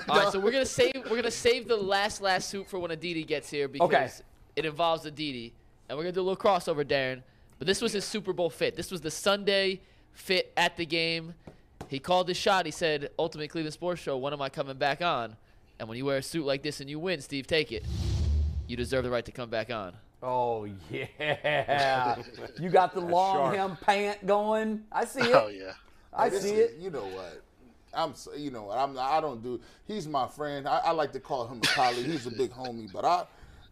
All 0.08 0.18
right, 0.18 0.32
so 0.32 0.40
we're 0.40 0.50
gonna 0.50 0.64
save 0.66 0.92
we're 1.10 1.16
gonna 1.16 1.30
save 1.30 1.68
the 1.68 1.76
last 1.76 2.20
last 2.22 2.48
suit 2.48 2.68
for 2.68 2.78
when 2.78 2.90
Aditi 2.90 3.22
gets 3.22 3.50
here 3.50 3.68
because 3.68 3.86
Okay. 3.92 4.08
it 4.56 4.64
involves 4.64 5.04
Aditi, 5.04 5.52
and 5.90 5.98
we're 5.98 6.04
gonna 6.04 6.12
do 6.12 6.20
a 6.20 6.22
little 6.22 6.36
crossover, 6.36 6.84
Darren. 6.84 7.22
But 7.58 7.66
this 7.66 7.82
was 7.82 7.92
his 7.92 8.04
Super 8.04 8.32
Bowl 8.32 8.48
fit. 8.48 8.76
This 8.76 8.90
was 8.92 9.00
the 9.02 9.10
Sunday 9.10 9.80
fit 10.12 10.52
at 10.56 10.76
the 10.76 10.86
game. 10.86 11.34
He 11.88 11.98
called 11.98 12.28
his 12.28 12.36
shot. 12.36 12.64
He 12.64 12.70
said, 12.72 13.10
"Ultimate 13.18 13.50
Cleveland 13.50 13.74
Sports 13.74 14.00
Show. 14.00 14.16
When 14.16 14.32
am 14.32 14.40
I 14.40 14.48
coming 14.48 14.76
back 14.78 15.02
on?" 15.02 15.36
And 15.80 15.88
when 15.88 15.98
you 15.98 16.04
wear 16.04 16.18
a 16.18 16.22
suit 16.22 16.46
like 16.46 16.62
this 16.62 16.80
and 16.80 16.88
you 16.88 16.98
win, 17.00 17.20
Steve, 17.20 17.46
take 17.46 17.72
it. 17.72 17.84
You 18.68 18.76
deserve 18.76 19.02
the 19.04 19.10
right 19.10 19.24
to 19.24 19.32
come 19.32 19.50
back 19.50 19.70
on. 19.70 19.94
Oh 20.22 20.68
yeah, 20.90 22.16
you 22.60 22.68
got 22.70 22.94
the 22.94 23.00
long 23.00 23.54
sharp. 23.54 23.56
hem 23.56 23.76
pant 23.80 24.26
going. 24.26 24.84
I 24.92 25.04
see 25.04 25.20
it. 25.22 25.34
oh 25.34 25.48
yeah. 25.48 25.72
I 26.12 26.28
This 26.28 26.42
see 26.42 26.50
is- 26.50 26.70
it. 26.72 26.76
You 26.78 26.90
know 26.90 27.04
what? 27.06 27.42
I'm. 27.92 28.14
so- 28.14 28.34
You 28.34 28.50
know 28.52 28.64
what? 28.64 28.78
I'm. 28.78 28.96
I 28.98 29.20
don't 29.20 29.42
do. 29.42 29.60
He's 29.86 30.06
my 30.06 30.28
friend. 30.28 30.68
I, 30.68 30.78
I 30.78 30.90
like 30.92 31.12
to 31.12 31.20
call 31.20 31.48
him 31.48 31.58
a 31.58 31.66
colleague. 31.66 32.06
He's 32.06 32.26
a 32.26 32.30
big 32.30 32.52
homie, 32.52 32.90
but 32.92 33.04
I, 33.04 33.24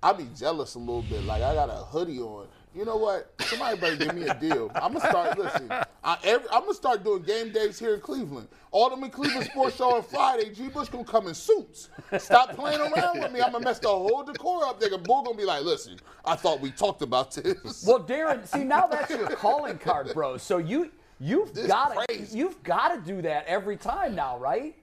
I 0.02 0.12
be 0.12 0.28
jealous 0.36 0.74
a 0.74 0.78
little 0.78 1.02
bit. 1.02 1.24
Like 1.24 1.42
I 1.42 1.54
got 1.54 1.70
a 1.70 1.84
hoodie 1.84 2.20
on. 2.20 2.46
You 2.74 2.84
know 2.84 2.96
what? 2.96 3.32
Somebody 3.40 3.78
better 3.78 3.96
give 3.96 4.14
me 4.14 4.22
a 4.28 4.34
deal. 4.34 4.70
I'm 4.76 4.92
gonna 4.92 5.00
start. 5.00 5.36
Listen, 5.38 5.72
I, 6.04 6.18
every, 6.22 6.48
I'm 6.50 6.60
gonna 6.60 6.74
start 6.74 7.02
doing 7.02 7.22
game 7.22 7.50
days 7.50 7.78
here 7.78 7.94
in 7.94 8.00
Cleveland. 8.00 8.46
Ultimate 8.72 9.10
Cleveland 9.10 9.46
Sports 9.46 9.76
Show 9.76 9.96
on 9.96 10.02
Friday. 10.04 10.52
G. 10.54 10.68
Bush 10.68 10.88
gonna 10.88 11.04
come 11.04 11.26
in 11.26 11.34
suits. 11.34 11.88
Stop 12.18 12.54
playing 12.54 12.80
around 12.80 13.20
with 13.20 13.32
me. 13.32 13.40
I'm 13.40 13.50
gonna 13.50 13.64
mess 13.64 13.80
the 13.80 13.88
whole 13.88 14.22
decor 14.22 14.64
up. 14.64 14.80
Nigga, 14.80 15.02
Bull 15.02 15.24
gonna 15.24 15.36
be 15.36 15.44
like, 15.44 15.64
listen. 15.64 15.98
I 16.24 16.36
thought 16.36 16.60
we 16.60 16.70
talked 16.70 17.02
about 17.02 17.32
this. 17.32 17.84
Well, 17.84 18.00
Darren, 18.00 18.46
see 18.46 18.64
now 18.64 18.86
that's 18.86 19.10
your 19.10 19.28
calling 19.30 19.78
card, 19.78 20.12
bro. 20.14 20.36
So 20.36 20.58
you 20.58 20.90
you've 21.18 21.52
got 21.66 22.08
to 22.08 22.26
you've 22.30 22.62
got 22.62 22.94
to 22.94 23.00
do 23.00 23.22
that 23.22 23.46
every 23.46 23.76
time 23.76 24.14
now, 24.14 24.38
right? 24.38 24.76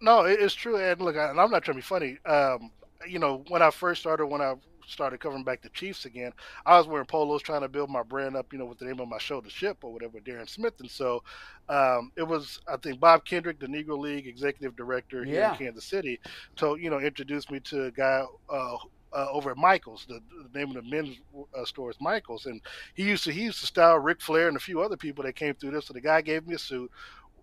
No, 0.00 0.22
it's 0.22 0.54
true. 0.54 0.76
And 0.76 1.00
look, 1.00 1.16
I, 1.16 1.30
and 1.30 1.40
I'm 1.40 1.50
not 1.50 1.64
trying 1.64 1.74
to 1.74 1.78
be 1.78 1.82
funny. 1.82 2.18
Um, 2.24 2.70
you 3.06 3.18
know, 3.18 3.44
when 3.48 3.62
I 3.62 3.70
first 3.70 4.00
started, 4.00 4.26
when 4.26 4.40
I 4.40 4.54
started 4.86 5.18
covering 5.20 5.44
back 5.44 5.62
the 5.62 5.70
Chiefs 5.70 6.04
again, 6.04 6.32
I 6.66 6.76
was 6.78 6.86
wearing 6.86 7.06
polos, 7.06 7.42
trying 7.42 7.62
to 7.62 7.68
build 7.68 7.90
my 7.90 8.02
brand 8.02 8.36
up. 8.36 8.52
You 8.52 8.58
know, 8.58 8.66
with 8.66 8.78
the 8.78 8.84
name 8.84 9.00
of 9.00 9.08
my 9.08 9.18
show, 9.18 9.40
The 9.40 9.50
Ship, 9.50 9.76
or 9.82 9.92
whatever, 9.92 10.18
Darren 10.20 10.48
Smith. 10.48 10.74
And 10.80 10.90
so, 10.90 11.22
um, 11.68 12.12
it 12.16 12.22
was 12.26 12.60
I 12.68 12.76
think 12.76 13.00
Bob 13.00 13.24
Kendrick, 13.24 13.58
the 13.60 13.66
Negro 13.66 13.98
League 13.98 14.26
executive 14.26 14.76
director 14.76 15.24
here 15.24 15.40
Yeah. 15.40 15.52
in 15.52 15.56
Kansas 15.56 15.84
City, 15.84 16.20
told 16.56 16.80
you 16.80 16.90
know 16.90 16.98
introduced 16.98 17.50
me 17.50 17.60
to 17.60 17.84
a 17.84 17.90
guy. 17.90 18.24
Uh, 18.48 18.76
uh, 19.16 19.28
over 19.30 19.52
at 19.52 19.56
Michaels, 19.56 20.06
the, 20.08 20.20
the 20.52 20.58
name 20.58 20.70
of 20.76 20.82
the 20.84 20.90
men's 20.90 21.16
uh, 21.56 21.64
store 21.64 21.88
is 21.88 21.96
Michaels, 22.00 22.46
and 22.46 22.60
he 22.94 23.04
used 23.04 23.22
to 23.22 23.30
he 23.32 23.42
used 23.42 23.60
to 23.60 23.66
style 23.66 23.96
Ric 23.98 24.20
Flair 24.20 24.48
and 24.48 24.56
a 24.56 24.60
few 24.60 24.80
other 24.82 24.96
people 24.96 25.22
that 25.22 25.36
came 25.36 25.54
through 25.54 25.70
this. 25.70 25.86
So 25.86 25.92
the 25.92 26.00
guy 26.00 26.20
gave 26.20 26.48
me 26.48 26.56
a 26.56 26.58
suit, 26.58 26.90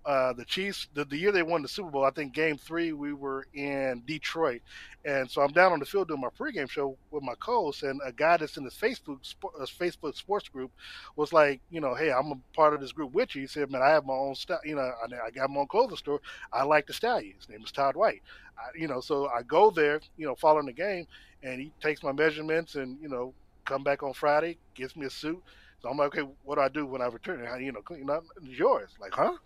uh, 0.06 0.34
the 0.34 0.46
Chiefs, 0.46 0.88
the, 0.94 1.06
the 1.06 1.18
year 1.18 1.32
they 1.32 1.44
won 1.44 1.62
the 1.62 1.68
Super 1.68 1.92
Bowl, 1.92 2.04
I 2.04 2.12
think 2.12 2.34
game 2.34 2.58
three, 2.58 2.92
we 2.92 3.14
were 3.14 3.46
in 3.54 4.02
Detroit. 4.06 4.62
And 5.06 5.30
so 5.30 5.42
I'm 5.42 5.52
down 5.52 5.72
on 5.72 5.80
the 5.80 5.86
field 5.86 6.08
doing 6.08 6.22
my 6.22 6.30
pregame 6.30 6.70
show 6.70 6.98
with 7.12 7.24
my 7.24 7.34
co-host, 7.40 7.84
and 7.84 8.00
a 8.06 8.12
guy 8.12 8.38
that's 8.38 8.58
in 8.58 8.64
his 8.64 8.74
Facebook 8.74 9.20
uh, 9.44 9.66
Facebook 9.66 10.16
sports 10.16 10.48
group 10.50 10.72
was 11.16 11.34
like, 11.34 11.60
you 11.72 11.82
know, 11.82 11.96
hey, 11.96 12.12
I'm 12.12 12.32
a 12.32 12.40
part 12.56 12.74
of 12.74 12.82
this 12.82 12.92
group 12.92 13.14
with 13.14 13.36
you. 13.36 13.42
He 13.42 13.48
said, 13.48 13.72
man, 13.72 13.82
I 13.82 13.90
have 13.90 14.06
my 14.06 14.14
own 14.14 14.36
style. 14.36 14.60
You 14.64 14.76
know, 14.76 14.82
I, 14.82 15.28
I 15.28 15.32
got 15.32 15.50
my 15.50 15.62
own 15.62 15.68
clothing 15.68 15.98
store. 15.98 16.20
I 16.54 16.64
like 16.64 16.88
the 16.88 16.94
you. 17.24 17.34
His 17.38 17.50
name 17.50 17.64
is 17.64 17.72
Todd 17.72 17.96
White. 17.96 18.22
I, 18.58 18.78
you 18.78 18.88
know, 18.88 19.02
so 19.02 19.28
I 19.28 19.42
go 19.44 19.72
there, 19.72 20.02
you 20.18 20.26
know, 20.28 20.36
following 20.36 20.68
the 20.68 20.74
game, 20.74 21.08
and 21.44 21.60
he 21.60 21.72
takes 21.82 22.04
my 22.04 22.12
measurements, 22.12 22.76
and 22.76 22.98
you 23.02 23.10
know, 23.10 23.34
come 23.66 23.84
back 23.84 24.04
on 24.04 24.14
Friday, 24.14 24.58
gives 24.76 24.96
me 24.96 25.06
a 25.06 25.10
suit. 25.10 25.42
So 25.82 25.90
I'm 25.90 25.98
like, 25.98 26.16
okay, 26.16 26.30
what 26.44 26.56
do 26.56 26.62
I 26.62 26.70
do 26.70 26.86
when 26.86 27.02
I 27.02 27.08
return? 27.08 27.44
How 27.46 27.56
you 27.56 27.72
know, 27.72 27.82
clean 27.82 28.10
up? 28.10 28.24
It's 28.44 28.58
yours. 28.60 28.90
Like, 29.00 29.14
huh? 29.14 29.38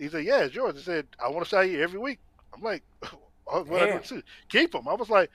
He 0.00 0.08
said, 0.08 0.24
yeah, 0.24 0.40
it's 0.40 0.54
yours. 0.54 0.76
He 0.76 0.82
said, 0.82 1.06
I 1.22 1.28
want 1.28 1.42
to 1.44 1.48
style 1.48 1.64
you 1.64 1.82
every 1.82 1.98
week. 1.98 2.18
I'm 2.54 2.62
like, 2.62 2.82
oh, 3.46 3.64
what 3.64 3.82
I 3.82 3.86
Damn. 3.86 3.98
do 4.00 4.04
too. 4.04 4.22
Keep 4.48 4.72
them. 4.72 4.88
I 4.88 4.94
was 4.94 5.10
like, 5.10 5.30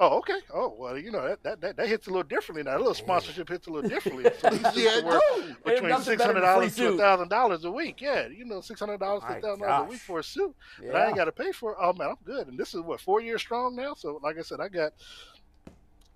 oh, 0.00 0.18
okay. 0.18 0.38
Oh, 0.52 0.74
well, 0.76 0.98
you 0.98 1.12
know, 1.12 1.26
that, 1.28 1.42
that, 1.44 1.60
that, 1.60 1.76
that 1.76 1.86
hits 1.88 2.06
a 2.08 2.10
little 2.10 2.24
differently 2.24 2.64
now. 2.64 2.76
A 2.76 2.78
little 2.78 2.94
sponsorship 2.94 3.48
hits 3.48 3.68
a 3.68 3.70
little 3.70 3.88
differently. 3.88 4.24
So 4.40 4.50
Yeah, 4.74 4.96
are 4.96 4.98
it 4.98 5.04
worth 5.04 5.22
do. 5.36 5.42
Ain't 5.44 5.64
between 5.64 5.88
nothing 5.90 6.04
six 6.04 6.18
better 6.18 6.32
hundred 6.32 6.40
than 6.40 6.42
a 6.42 6.52
dollars 6.54 6.74
free 6.76 6.84
to 6.86 6.90
suit. 6.92 6.98
thousand 6.98 7.28
dollars 7.28 7.64
a 7.64 7.70
week. 7.70 8.00
Yeah, 8.00 8.26
you 8.26 8.44
know, 8.44 8.60
six 8.60 8.80
hundred 8.80 8.98
dollars 8.98 9.22
to 9.22 9.40
thousand 9.40 9.60
dollars 9.60 9.86
a 9.86 9.90
week 9.90 10.00
for 10.00 10.18
a 10.18 10.24
suit 10.24 10.54
that 10.82 10.96
I 10.96 11.06
ain't 11.06 11.16
got 11.16 11.26
to 11.26 11.32
pay 11.32 11.52
for. 11.52 11.76
Oh 11.80 11.92
man, 11.92 12.08
I'm 12.08 12.16
good. 12.24 12.48
And 12.48 12.58
this 12.58 12.74
is 12.74 12.80
what 12.80 13.00
four 13.00 13.20
years 13.20 13.40
strong 13.40 13.76
now. 13.76 13.94
So 13.94 14.18
like 14.22 14.38
I 14.38 14.42
said, 14.42 14.60
I 14.60 14.68
got. 14.68 14.92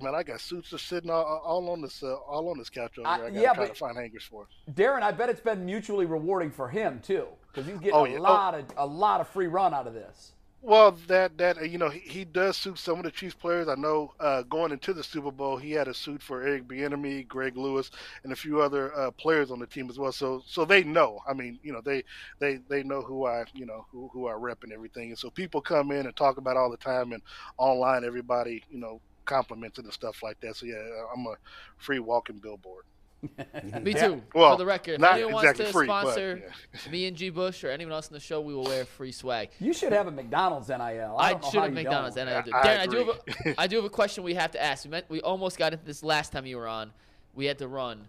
Man, 0.00 0.12
I 0.12 0.24
got 0.24 0.40
suits 0.40 0.70
just 0.70 0.88
sitting 0.88 1.08
all, 1.08 1.22
all 1.22 1.70
on 1.70 1.80
this 1.80 2.02
uh, 2.02 2.14
all 2.14 2.48
on 2.50 2.58
this 2.58 2.68
couch 2.68 2.98
over 2.98 3.08
here. 3.14 3.26
I 3.26 3.30
got 3.30 3.32
yeah, 3.40 3.48
to 3.50 3.54
try 3.54 3.64
but- 3.66 3.74
to 3.74 3.78
find 3.78 3.96
hangers 3.96 4.24
for. 4.24 4.48
Darren, 4.72 5.02
I 5.02 5.12
bet 5.12 5.28
it's 5.30 5.40
been 5.40 5.64
mutually 5.64 6.04
rewarding 6.04 6.50
for 6.50 6.68
him 6.68 7.00
too, 7.00 7.28
because 7.54 7.68
he's 7.70 7.80
getting 7.80 8.00
Oh, 8.00 8.04
a 8.04 8.10
yeah. 8.10 8.18
Oh. 8.26 8.34
lot 8.34 8.54
of 8.54 8.66
a 8.76 8.86
lot 8.86 9.20
of 9.20 9.28
free 9.28 9.46
run 9.46 9.74
out 9.74 9.86
of 9.86 9.94
this. 9.94 10.34
Well, 10.62 10.92
that 11.08 11.36
that 11.38 11.70
you 11.70 11.76
know 11.78 11.90
he, 11.90 12.00
he 12.00 12.24
does 12.24 12.56
suit 12.56 12.78
some 12.78 12.98
of 12.98 13.04
the 13.04 13.10
Chiefs 13.10 13.34
players. 13.34 13.68
I 13.68 13.74
know 13.76 14.14
uh, 14.18 14.42
going 14.42 14.72
into 14.72 14.94
the 14.94 15.04
Super 15.04 15.30
Bowl, 15.30 15.58
he 15.58 15.72
had 15.72 15.88
a 15.88 15.94
suit 15.94 16.22
for 16.22 16.42
Eric 16.42 16.66
Bieniemy, 16.66 17.28
Greg 17.28 17.56
Lewis, 17.56 17.90
and 18.24 18.32
a 18.32 18.36
few 18.36 18.60
other 18.62 18.94
uh, 18.98 19.10
players 19.12 19.50
on 19.50 19.58
the 19.60 19.66
team 19.66 19.90
as 19.90 19.98
well. 19.98 20.10
So 20.12 20.42
so 20.46 20.64
they 20.64 20.82
know. 20.82 21.20
I 21.28 21.34
mean, 21.34 21.60
you 21.62 21.72
know 21.72 21.82
they 21.82 22.02
they 22.40 22.56
they 22.68 22.82
know 22.82 23.02
who 23.02 23.26
I 23.26 23.44
you 23.54 23.66
know 23.66 23.86
who 23.92 24.08
who 24.12 24.26
I 24.26 24.32
rep 24.32 24.64
and 24.64 24.72
everything. 24.72 25.10
And 25.10 25.18
so 25.18 25.30
people 25.30 25.60
come 25.60 25.90
in 25.92 26.06
and 26.06 26.16
talk 26.16 26.38
about 26.38 26.56
all 26.56 26.70
the 26.70 26.78
time 26.78 27.12
and 27.12 27.22
online. 27.58 28.02
Everybody 28.04 28.64
you 28.70 28.78
know 28.78 29.00
compliments 29.26 29.78
and 29.78 29.92
stuff 29.92 30.22
like 30.22 30.40
that. 30.40 30.56
So 30.56 30.66
yeah, 30.66 30.82
I'm 31.14 31.26
a 31.26 31.34
free 31.76 31.98
walking 32.00 32.38
billboard. 32.38 32.84
Me 33.82 33.94
too. 33.94 34.22
Well, 34.34 34.52
for 34.52 34.58
the 34.58 34.66
record, 34.66 34.94
if 34.94 35.00
not 35.00 35.14
anyone 35.14 35.44
exactly 35.44 35.64
wants 35.64 35.72
to 35.72 35.78
free, 35.78 35.86
but, 35.86 36.02
sponsor 36.02 36.42
yeah. 36.44 36.90
me 36.92 37.06
and 37.06 37.16
G 37.16 37.30
Bush 37.30 37.64
or 37.64 37.70
anyone 37.70 37.92
else 37.92 38.08
in 38.08 38.14
the 38.14 38.20
show, 38.20 38.40
we 38.40 38.54
will 38.54 38.64
wear 38.64 38.84
free 38.84 39.12
swag. 39.12 39.50
You 39.58 39.72
should 39.72 39.92
have 39.92 40.06
a 40.06 40.10
McDonald's 40.10 40.68
NIL. 40.68 40.78
I, 40.80 40.90
I, 40.90 41.32
don't 41.32 41.44
should 41.44 41.54
how 41.54 41.64
have 41.64 41.72
McDonald's. 41.72 42.16
don't. 42.16 42.28
And 42.28 42.36
I, 42.36 42.42
do. 42.42 42.52
I 42.52 42.82
I 42.82 42.86
do 42.86 42.96
have 42.98 43.08
a, 43.08 43.60
I 43.60 43.66
do 43.66 43.76
have 43.76 43.84
a 43.84 43.90
question 43.90 44.24
we 44.24 44.34
have 44.34 44.50
to 44.52 44.62
ask. 44.62 44.84
We 44.84 44.90
meant 44.90 45.06
we 45.08 45.20
almost 45.20 45.58
got 45.58 45.72
into 45.72 45.84
this 45.84 46.02
last 46.02 46.32
time 46.32 46.46
you 46.46 46.56
were 46.56 46.68
on. 46.68 46.92
We 47.34 47.46
had 47.46 47.58
to 47.58 47.68
run. 47.68 48.08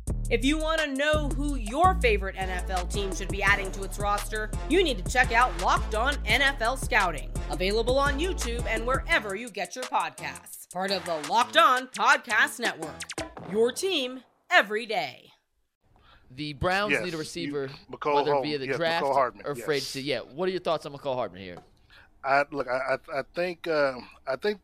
If 0.31 0.45
you 0.45 0.57
want 0.57 0.79
to 0.79 0.87
know 0.87 1.27
who 1.35 1.55
your 1.55 1.95
favorite 1.95 2.37
NFL 2.37 2.89
team 2.89 3.13
should 3.13 3.27
be 3.27 3.43
adding 3.43 3.69
to 3.73 3.83
its 3.83 3.99
roster, 3.99 4.49
you 4.69 4.81
need 4.81 5.03
to 5.03 5.11
check 5.11 5.33
out 5.33 5.51
Locked 5.61 5.93
On 5.93 6.15
NFL 6.23 6.81
Scouting, 6.81 7.29
available 7.49 7.99
on 7.99 8.17
YouTube 8.17 8.65
and 8.65 8.87
wherever 8.87 9.35
you 9.35 9.49
get 9.49 9.75
your 9.75 9.83
podcasts. 9.83 10.71
Part 10.71 10.91
of 10.91 11.03
the 11.03 11.17
Locked 11.29 11.57
On 11.57 11.87
Podcast 11.87 12.61
Network. 12.61 13.01
Your 13.51 13.73
team 13.73 14.21
every 14.49 14.85
day. 14.85 15.31
The 16.33 16.53
Browns 16.53 16.93
Yes, 16.93 17.03
need 17.03 17.09
a 17.09 17.11
you- 17.11 17.17
receiver, 17.19 17.69
Mecole 17.91 18.15
whether 18.15 18.31
Hardman, 18.31 18.51
via 18.51 18.57
the 18.57 18.67
yes, 18.67 18.77
draft 18.77 19.05
Hardman, 19.05 19.45
or 19.45 19.53
free 19.53 19.75
yes. 19.75 19.83
agency. 19.95 20.03
Yeah. 20.03 20.19
What 20.19 20.47
are 20.47 20.51
your 20.53 20.61
thoughts 20.61 20.85
on 20.85 20.93
Mecole 20.93 21.15
Hardman 21.15 21.41
here? 21.41 21.57
I 22.23 22.45
look. 22.51 22.69
I 22.69 22.95
I, 23.13 23.19
I 23.19 23.23
think 23.35 23.67
um, 23.67 24.07
I 24.25 24.37
think 24.37 24.61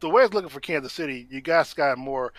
the 0.00 0.08
way 0.08 0.24
it's 0.24 0.34
looking 0.34 0.50
for 0.50 0.58
Kansas 0.58 0.92
City, 0.92 1.28
you 1.30 1.40
got 1.40 1.66
Skyy 1.66 1.96
Moore. 1.96 2.32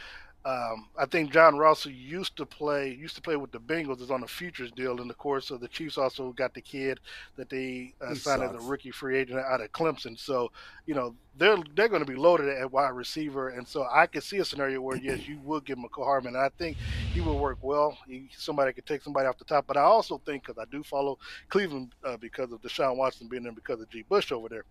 Um, 0.47 0.87
I 0.97 1.05
think 1.05 1.33
John 1.33 1.57
Ross 1.57 1.85
used 1.85 2.37
to 2.37 2.45
play 2.45 2.93
used 2.93 3.17
to 3.17 3.21
play 3.21 3.35
with 3.35 3.51
the 3.51 3.59
Bengals 3.59 4.01
is 4.01 4.09
on 4.09 4.23
a 4.23 4.27
futures 4.27 4.71
deal, 4.71 5.01
in 5.01 5.09
the 5.09 5.13
course, 5.13 5.51
of 5.51 5.59
the 5.59 5.67
Chiefs 5.67 5.97
also 5.97 6.31
got 6.31 6.53
the 6.53 6.61
kid 6.61 7.01
that 7.35 7.49
they 7.49 7.93
uh, 7.99 8.13
signed 8.13 8.43
as 8.43 8.53
a 8.53 8.59
rookie 8.59 8.91
free 8.91 9.17
agent 9.17 9.39
out 9.39 9.59
of 9.59 9.73
Clemson. 9.73 10.17
So 10.17 10.49
you 10.85 10.95
know 10.95 11.13
they're 11.37 11.57
they're 11.75 11.89
going 11.89 12.05
to 12.05 12.09
be 12.09 12.15
loaded 12.15 12.47
at 12.47 12.71
wide 12.71 12.95
receiver, 12.95 13.49
and 13.49 13.67
so 13.67 13.87
I 13.91 14.05
could 14.05 14.23
see 14.23 14.37
a 14.37 14.45
scenario 14.45 14.79
where 14.79 14.95
yes, 14.95 15.27
you 15.27 15.37
would 15.43 15.65
give 15.65 15.79
Mecole 15.79 16.05
Hardman, 16.05 16.35
and 16.35 16.45
I 16.45 16.49
think 16.57 16.77
he 17.13 17.19
would 17.19 17.35
work 17.35 17.57
well. 17.61 17.97
He, 18.07 18.29
somebody 18.37 18.71
could 18.71 18.85
take 18.85 19.01
somebody 19.01 19.27
off 19.27 19.37
the 19.37 19.43
top, 19.43 19.67
but 19.67 19.75
I 19.75 19.81
also 19.81 20.21
think 20.25 20.45
because 20.45 20.57
I 20.57 20.65
do 20.71 20.81
follow 20.81 21.19
Cleveland 21.49 21.93
uh, 22.05 22.15
because 22.15 22.53
of 22.53 22.61
Deshaun 22.61 22.95
Watson 22.95 23.27
being 23.27 23.43
there, 23.43 23.51
because 23.51 23.81
of 23.81 23.89
G. 23.89 24.05
Bush 24.07 24.31
over 24.31 24.47
there 24.47 24.63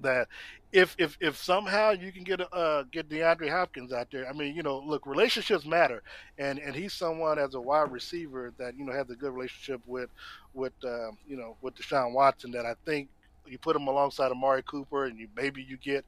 that 0.00 0.28
if 0.72 0.96
if 0.98 1.16
if 1.20 1.36
somehow 1.36 1.90
you 1.92 2.10
can 2.10 2.24
get 2.24 2.40
uh 2.52 2.82
get 2.90 3.08
DeAndre 3.08 3.50
Hopkins 3.50 3.92
out 3.92 4.08
there, 4.10 4.28
I 4.28 4.32
mean, 4.32 4.54
you 4.54 4.62
know, 4.62 4.78
look, 4.78 5.06
relationships 5.06 5.64
matter, 5.64 6.02
and 6.38 6.58
and 6.58 6.74
he's 6.74 6.92
someone 6.92 7.38
as 7.38 7.54
a 7.54 7.60
wide 7.60 7.92
receiver 7.92 8.52
that 8.58 8.76
you 8.76 8.84
know 8.84 8.92
has 8.92 9.08
a 9.10 9.14
good 9.14 9.32
relationship 9.32 9.80
with 9.86 10.10
with 10.52 10.72
uh, 10.84 11.10
you 11.26 11.36
know 11.36 11.56
with 11.62 11.76
Deshaun 11.76 12.12
Watson 12.12 12.50
that 12.52 12.66
I 12.66 12.74
think 12.84 13.08
you 13.46 13.58
put 13.58 13.76
him 13.76 13.86
alongside 13.88 14.30
Amari 14.30 14.62
Cooper, 14.62 15.04
and 15.06 15.18
you 15.18 15.28
maybe 15.36 15.62
you 15.62 15.76
get. 15.76 16.04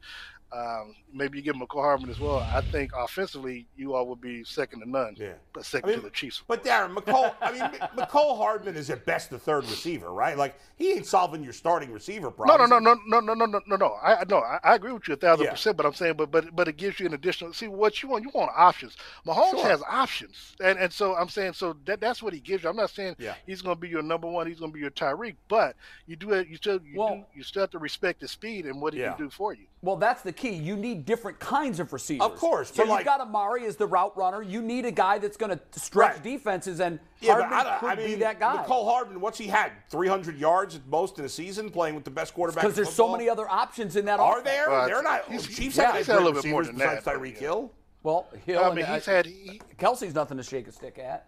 Um, 0.52 0.94
maybe 1.12 1.38
you 1.38 1.42
give 1.42 1.56
Mecole 1.56 1.82
Hardman 1.82 2.08
as 2.08 2.20
well. 2.20 2.38
I 2.38 2.60
think 2.60 2.92
offensively, 2.96 3.66
you 3.76 3.94
all 3.94 4.06
would 4.06 4.20
be 4.20 4.44
second 4.44 4.78
to 4.80 4.88
none. 4.88 5.16
Yeah. 5.18 5.32
but 5.52 5.64
second 5.64 5.88
I 5.88 5.92
mean, 5.94 5.98
to 6.02 6.04
the 6.06 6.10
Chiefs. 6.12 6.40
But 6.46 6.62
Darren 6.62 6.94
Mecole, 6.94 7.34
I 7.42 7.50
mean, 7.50 7.62
Mecole 7.96 8.36
Hardman 8.38 8.76
is 8.76 8.88
at 8.88 9.04
best 9.04 9.28
the 9.28 9.40
third 9.40 9.64
receiver, 9.64 10.12
right? 10.12 10.38
Like 10.38 10.54
he 10.76 10.92
ain't 10.92 11.04
solving 11.04 11.42
your 11.42 11.52
starting 11.52 11.92
receiver 11.92 12.30
problem. 12.30 12.60
no, 12.70 12.78
no, 12.78 12.78
no, 12.78 12.94
no, 13.08 13.18
no, 13.18 13.34
no, 13.34 13.44
no, 13.46 13.60
no, 13.66 13.76
no. 13.76 13.96
I 14.00 14.22
no, 14.30 14.38
I, 14.38 14.60
I 14.62 14.74
agree 14.76 14.92
with 14.92 15.08
you 15.08 15.14
a 15.14 15.16
thousand 15.16 15.46
Yeah. 15.46 15.50
percent. 15.50 15.76
But 15.76 15.84
I'm 15.84 15.94
saying, 15.94 16.14
but 16.16 16.30
but 16.30 16.54
but 16.54 16.68
it 16.68 16.76
gives 16.76 17.00
you 17.00 17.06
an 17.06 17.14
additional. 17.14 17.52
See 17.52 17.66
what 17.66 18.00
you 18.04 18.08
want. 18.08 18.22
You 18.22 18.30
want 18.32 18.52
options. 18.56 18.96
Mahomes 19.26 19.50
Sure. 19.50 19.64
has 19.68 19.82
options, 19.90 20.54
and 20.62 20.78
and 20.78 20.92
so 20.92 21.16
I'm 21.16 21.28
saying, 21.28 21.54
so 21.54 21.74
that 21.86 22.00
that's 22.00 22.22
what 22.22 22.32
he 22.32 22.38
gives 22.38 22.62
you. 22.62 22.70
I'm 22.70 22.76
not 22.76 22.90
saying 22.90 23.16
Yeah. 23.18 23.34
he's 23.46 23.62
going 23.62 23.74
to 23.74 23.80
be 23.80 23.88
your 23.88 24.02
number 24.02 24.28
one. 24.28 24.46
He's 24.46 24.60
going 24.60 24.70
to 24.70 24.74
be 24.74 24.80
your 24.80 24.92
Tyreek, 24.92 25.34
but 25.48 25.74
you 26.06 26.14
do 26.14 26.30
it. 26.34 26.46
You 26.46 26.56
still 26.56 26.78
you 26.84 27.00
Well- 27.00 27.16
do, 27.16 27.24
you 27.34 27.42
still 27.42 27.62
have 27.62 27.70
to 27.70 27.78
respect 27.78 28.20
his 28.20 28.30
speed 28.30 28.66
and 28.66 28.80
what 28.80 28.94
he 28.94 29.00
Yeah. 29.00 29.12
can 29.14 29.24
do 29.26 29.30
for 29.30 29.52
you. 29.54 29.66
Well, 29.82 29.96
that's 29.96 30.22
the 30.22 30.32
key. 30.32 30.50
You 30.54 30.76
need 30.76 31.04
different 31.04 31.38
kinds 31.38 31.80
of 31.80 31.92
receivers. 31.92 32.24
Of 32.26 32.36
course, 32.36 32.72
So 32.72 32.86
but 32.86 32.92
you've 32.96 33.04
got 33.04 33.20
Amari 33.20 33.66
as 33.66 33.76
the 33.76 33.86
route 33.86 34.16
runner. 34.16 34.42
You 34.42 34.62
need 34.62 34.84
a 34.84 34.90
guy 34.90 35.18
that's 35.18 35.36
going 35.36 35.56
to 35.56 35.80
stretch 35.80 36.14
Right. 36.14 36.22
defenses, 36.22 36.80
and 36.80 36.98
Yeah, 37.20 37.32
Hardman 37.32 37.50
but 37.50 37.56
I, 37.66 37.70
don't- 37.70 37.80
could 37.80 37.88
I 37.90 37.94
mean, 37.96 38.06
be 38.06 38.14
that 38.16 38.40
guy. 38.40 38.64
Mecole 38.64 38.84
Hardman, 38.90 39.20
what's 39.20 39.38
he 39.38 39.46
had? 39.46 39.72
300 39.90 40.36
yards 40.38 40.76
at 40.76 40.86
most 40.86 41.18
in 41.18 41.24
a 41.24 41.28
season, 41.28 41.70
playing 41.70 41.94
with 41.94 42.04
the 42.04 42.10
best 42.10 42.34
quarterback. 42.34 42.62
Because 42.64 42.76
in 42.78 42.84
there's 42.84 42.94
so 42.94 43.08
many 43.10 43.28
other 43.28 43.48
options 43.50 43.96
in 43.96 44.04
that 44.06 44.20
Are 44.20 44.40
offense. 44.40 44.44
there? 44.44 44.70
Well, 44.70 44.86
They're 44.86 45.02
not. 45.02 45.24
he's- 45.28 45.46
Chiefs 45.46 45.76
yeah, 45.76 45.86
have 45.86 45.96
he's 45.96 46.06
had 46.06 46.16
a 46.16 46.20
little 46.20 46.32
bit 46.40 46.48
more 46.50 46.60
receivers 46.60 46.78
than 46.78 46.88
that, 46.88 47.04
besides 47.04 47.18
Tyreek 47.18 47.34
yeah. 47.34 47.40
Hill. 47.40 47.72
Well, 48.02 48.26
Hill 48.44 48.62
I 48.62 48.66
and 48.68 48.76
mean, 48.76 48.84
uh, 48.84 48.94
he's 48.94 49.06
had 49.06 49.26
he, 49.26 49.60
Kelce's 49.78 50.14
nothing 50.14 50.36
to 50.36 50.42
shake 50.44 50.68
a 50.68 50.72
stick 50.72 50.96
at. 50.98 51.26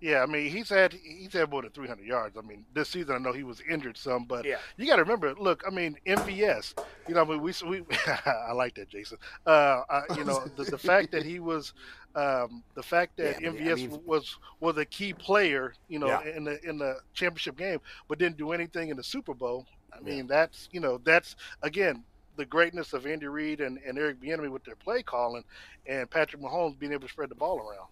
Yeah, 0.00 0.22
I 0.22 0.26
mean 0.26 0.50
he's 0.50 0.68
had 0.68 0.92
he's 0.92 1.32
had 1.32 1.50
more 1.50 1.62
than 1.62 1.70
300 1.70 2.04
yards. 2.06 2.36
I 2.36 2.42
mean 2.42 2.66
this 2.74 2.90
season 2.90 3.14
I 3.14 3.18
know 3.18 3.32
he 3.32 3.44
was 3.44 3.62
injured 3.68 3.96
some, 3.96 4.24
but 4.24 4.44
Yeah. 4.44 4.56
you 4.76 4.86
got 4.86 4.96
to 4.96 5.02
remember. 5.02 5.34
Look, 5.34 5.62
I 5.66 5.70
mean 5.70 5.96
MVS. 6.06 6.74
You 7.08 7.14
know, 7.14 7.22
I 7.22 7.24
mean 7.24 7.40
we 7.40 7.52
we 7.66 7.82
I 8.26 8.52
like 8.52 8.74
that 8.74 8.88
Jason. 8.90 9.16
Uh, 9.46 9.82
I, 9.88 10.02
you 10.16 10.24
know 10.24 10.44
the, 10.56 10.64
the 10.64 10.78
fact 10.78 11.12
that 11.12 11.22
he 11.24 11.40
was 11.40 11.72
um, 12.14 12.62
the 12.74 12.82
fact 12.82 13.16
that 13.16 13.40
Yeah, 13.40 13.48
MVS 13.50 13.72
I 13.72 13.74
mean- 13.74 14.00
was 14.04 14.38
was 14.60 14.76
a 14.76 14.84
key 14.84 15.14
player. 15.14 15.72
You 15.88 15.98
know 15.98 16.08
Yeah. 16.08 16.24
in 16.36 16.44
the 16.44 16.62
in 16.68 16.76
the 16.76 16.98
championship 17.14 17.56
game, 17.56 17.80
but 18.06 18.18
didn't 18.18 18.36
do 18.36 18.52
anything 18.52 18.90
in 18.90 18.96
the 18.98 19.04
Super 19.04 19.32
Bowl. 19.34 19.66
I 19.96 20.00
mean 20.00 20.26
that's 20.26 20.68
you 20.72 20.80
know 20.80 20.98
that's 21.04 21.36
again 21.62 22.04
the 22.36 22.44
greatness 22.44 22.92
of 22.92 23.06
Andy 23.06 23.28
Reid 23.28 23.62
and, 23.62 23.78
and 23.86 23.96
Eric 23.98 24.20
Bieniemy 24.20 24.50
with 24.50 24.62
their 24.64 24.76
play 24.76 25.02
calling, 25.02 25.42
and 25.86 26.10
Patrick 26.10 26.42
Mahomes 26.42 26.78
being 26.78 26.92
able 26.92 27.06
to 27.06 27.12
spread 27.12 27.30
the 27.30 27.34
ball 27.34 27.58
around. 27.60 27.88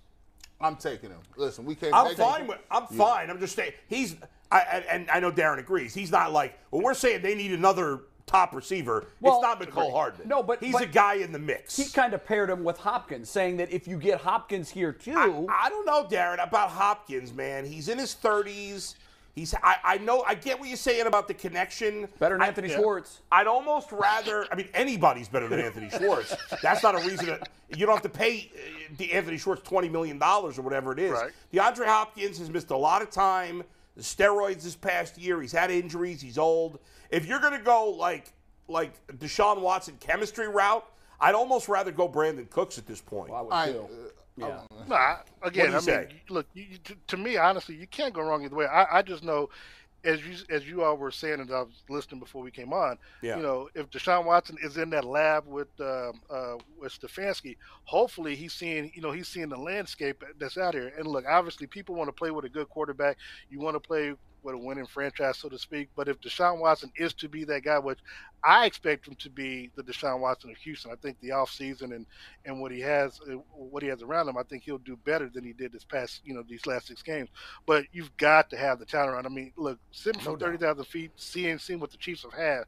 I'm 0.61 0.77
taking 0.77 1.11
him. 1.11 1.19
Listen, 1.37 1.65
we 1.65 1.75
can't. 1.75 1.95
I'm 1.95 2.15
fine 2.15 2.47
with. 2.47 2.59
I'm 2.71 2.87
fine. 2.87 3.31
I'm 3.31 3.41
just 3.41 3.57
saying 3.57 3.73
he's. 3.89 4.17
I, 4.51 4.61
and, 4.61 4.85
and 4.89 5.11
I 5.11 5.21
know 5.21 5.33
Darren 5.33 5.59
agrees. 5.59 5.95
He's 5.95 6.13
not 6.13 6.33
like 6.33 6.59
when 6.71 6.83
we're 6.83 6.95
saying 6.95 7.23
they 7.23 7.35
need 7.35 7.53
another 7.53 8.03
top 8.27 8.55
receiver. 8.55 9.07
Well, 9.21 9.35
it's 9.37 9.43
not 9.43 9.61
Mecole 9.61 9.93
Hardman. 9.93 10.29
No, 10.29 10.43
but- 10.43 10.63
he's 10.63 10.73
but 10.73 10.83
a 10.83 10.87
guy 10.87 11.15
in 11.15 11.33
the 11.33 11.39
mix. 11.39 11.77
He 11.77 11.87
kind 11.87 12.15
of 12.15 12.25
paired 12.25 12.51
him 12.51 12.65
with 12.65 12.79
Hopkins, 12.79 13.29
saying 13.29 13.57
that 13.59 13.71
if 13.73 13.89
you 13.89 13.99
get 13.99 14.21
Hopkins 14.21 14.71
here 14.71 14.93
too, 14.93 15.15
I, 15.17 15.67
I 15.67 15.69
don't 15.69 15.87
know, 15.87 16.05
Darren, 16.05 16.43
about 16.43 16.71
Hopkins, 16.71 17.33
man. 17.33 17.65
He's 17.67 17.89
in 17.89 17.99
his 17.99 18.15
30s. 18.15 18.95
He's. 19.35 19.53
I, 19.63 19.77
I 19.83 19.99
know. 19.99 20.23
I 20.27 20.35
get 20.35 20.61
what 20.61 20.69
you're 20.69 20.77
saying 20.77 21.07
about 21.07 21.27
the 21.27 21.35
connection. 21.35 22.09
better 22.21 22.37
than 22.37 22.43
I- 22.43 22.47
Anthony 22.49 22.69
Schwartz. 22.69 23.21
I'd 23.33 23.47
almost 23.49 23.91
rather. 23.91 24.47
I 24.53 24.55
mean, 24.55 24.69
anybody's 24.75 25.29
better 25.29 25.49
than 25.49 25.59
Anthony 25.61 25.91
Schwartz. 25.91 26.37
That's 26.63 26.83
not 26.83 26.95
a 26.95 26.99
reason 26.99 27.27
that 27.27 27.49
you 27.77 27.85
don't 27.85 27.95
have 27.97 28.03
to 28.03 28.09
pay 28.09 28.51
uh, 28.55 28.95
the 28.97 29.13
Anthony 29.13 29.37
Schwartz 29.39 29.63
twenty 29.63 29.89
million 29.89 30.19
dollars 30.19 30.57
or 30.57 30.63
whatever 30.63 30.93
it 30.93 31.01
is. 31.01 31.13
Right. 31.13 31.33
DeAndre 31.53 31.87
Hopkins 31.87 32.39
has 32.39 32.49
missed 32.49 32.71
a 32.71 32.77
lot 32.77 33.03
of 33.03 33.11
time. 33.11 33.65
The 33.97 34.03
steroids 34.03 34.63
this 34.63 34.77
past 34.77 35.19
year. 35.19 35.41
He's 35.41 35.53
had 35.53 35.71
injuries. 35.71 36.21
He's 36.21 36.39
old. 36.39 36.79
If 37.11 37.27
you're 37.27 37.41
gonna 37.41 37.61
go 37.63 37.91
like 37.91 38.33
like 38.69 38.93
Deshaun 39.19 39.61
Watson 39.61 39.97
chemistry 39.99 40.49
route, 40.49 40.85
I'd 41.21 41.35
almost 41.35 41.69
rather 41.69 41.91
go 41.91 42.09
Brandin 42.09 42.49
Cooks 42.51 42.79
at 42.79 42.87
this 42.87 43.01
point. 43.01 43.33
I 43.33 43.41
would 43.41 43.53
I, 43.53 43.73
too. 43.73 43.89
Yeah. 44.37 44.61
No, 44.89 44.95
I, 44.97 45.19
again, 45.43 45.67
I 45.67 45.69
he 45.69 45.75
mean, 45.75 45.81
say? 45.83 46.09
look, 46.29 46.47
you, 46.55 46.65
you- 46.71 46.79
to, 46.79 46.97
to 47.09 47.17
me, 47.17 47.37
honestly, 47.37 47.77
you 47.77 47.87
can't 47.87 48.13
go 48.15 48.23
wrong 48.23 48.45
either 48.45 48.57
way. 48.57 48.67
I, 48.67 48.99
I 48.99 49.03
just 49.03 49.23
know, 49.23 49.49
as 50.05 50.21
you 50.27 50.37
as 50.51 50.69
you 50.69 50.83
all 50.83 50.97
were 50.97 51.11
saying, 51.11 51.41
and 51.41 51.51
I 51.51 51.61
was 51.63 51.83
listening 51.89 52.21
before 52.21 52.43
we 52.43 52.51
came 52.51 52.73
on, 52.73 52.99
Yeah. 53.23 53.37
you 53.37 53.43
know, 53.43 53.71
if 53.75 53.89
Deshaun 53.91 54.25
Watson 54.27 54.57
is 54.63 54.77
in 54.77 54.91
that 54.91 55.05
lab 55.05 55.47
with 55.47 55.69
um, 55.81 56.21
uh, 56.29 56.57
with 56.79 56.93
Stefanski, 57.01 57.57
hopefully 57.85 58.35
he's 58.35 58.53
seeing, 58.53 58.91
you 58.95 59.01
know, 59.01 59.13
he's 59.13 59.29
seeing 59.29 59.49
the 59.49 59.57
landscape 59.57 60.23
that's 60.39 60.59
out 60.59 60.75
here. 60.75 60.93
And 60.99 61.07
look, 61.07 61.25
obviously, 61.27 61.67
people 61.67 61.95
want 61.95 62.09
to 62.09 62.13
play 62.13 62.31
with 62.31 62.45
a 62.45 62.51
good 62.51 62.69
quarterback. 62.69 63.17
You 63.49 63.61
want 63.61 63.77
to 63.77 63.81
play 63.81 64.15
with 64.45 64.55
a 64.55 64.59
winning 64.59 64.87
franchise, 64.87 65.39
so 65.39 65.49
to 65.49 65.59
speak. 65.59 65.89
But 65.97 66.09
if 66.09 66.21
Deshaun 66.21 66.61
Watson 66.61 66.93
is 66.97 67.15
to 67.15 67.29
be 67.29 67.45
that 67.45 67.65
guy, 67.65 67.79
which 67.79 67.99
I 68.45 68.67
expect 68.67 69.09
him 69.09 69.15
to 69.17 69.31
be 69.31 69.71
the 69.75 69.83
Deshaun 69.83 70.21
Watson 70.21 70.51
of 70.51 70.57
Houston, 70.59 70.93
I 70.93 70.97
think 70.97 71.19
the 71.21 71.31
offseason 71.31 71.95
and 71.95 72.07
and 72.45 72.61
what 72.61 72.71
he 72.71 72.81
has 72.81 73.21
uh, 73.29 73.37
what 73.55 73.83
he 73.83 73.89
has 73.89 74.03
around 74.03 74.29
him, 74.29 74.37
I 74.37 74.43
think 74.43 74.63
he'll 74.65 74.79
do 74.79 74.97
better 75.05 75.29
than 75.29 75.45
he 75.45 75.53
did 75.53 75.73
this 75.73 75.85
past 75.85 76.21
you 76.25 76.35
know 76.35 76.45
these 76.49 76.67
last 76.67 76.89
six 76.89 77.03
games. 77.03 77.31
But 77.67 77.87
you've 77.93 78.17
got 78.19 78.51
to 78.51 78.57
have 78.57 78.79
the 78.79 78.85
talent 78.87 79.15
around. 79.15 79.27
I 79.27 79.31
mean, 79.31 79.53
look, 79.57 79.79
sitting 79.91 80.21
from 80.21 80.39
thirty 80.39 80.59
thousand 80.59 80.85
feet, 80.85 81.13
seeing 81.17 81.59
seeing 81.59 81.81
what 81.81 81.91
the 81.91 81.97
Chiefs 81.97 82.23
have 82.23 82.35
had, 82.35 82.65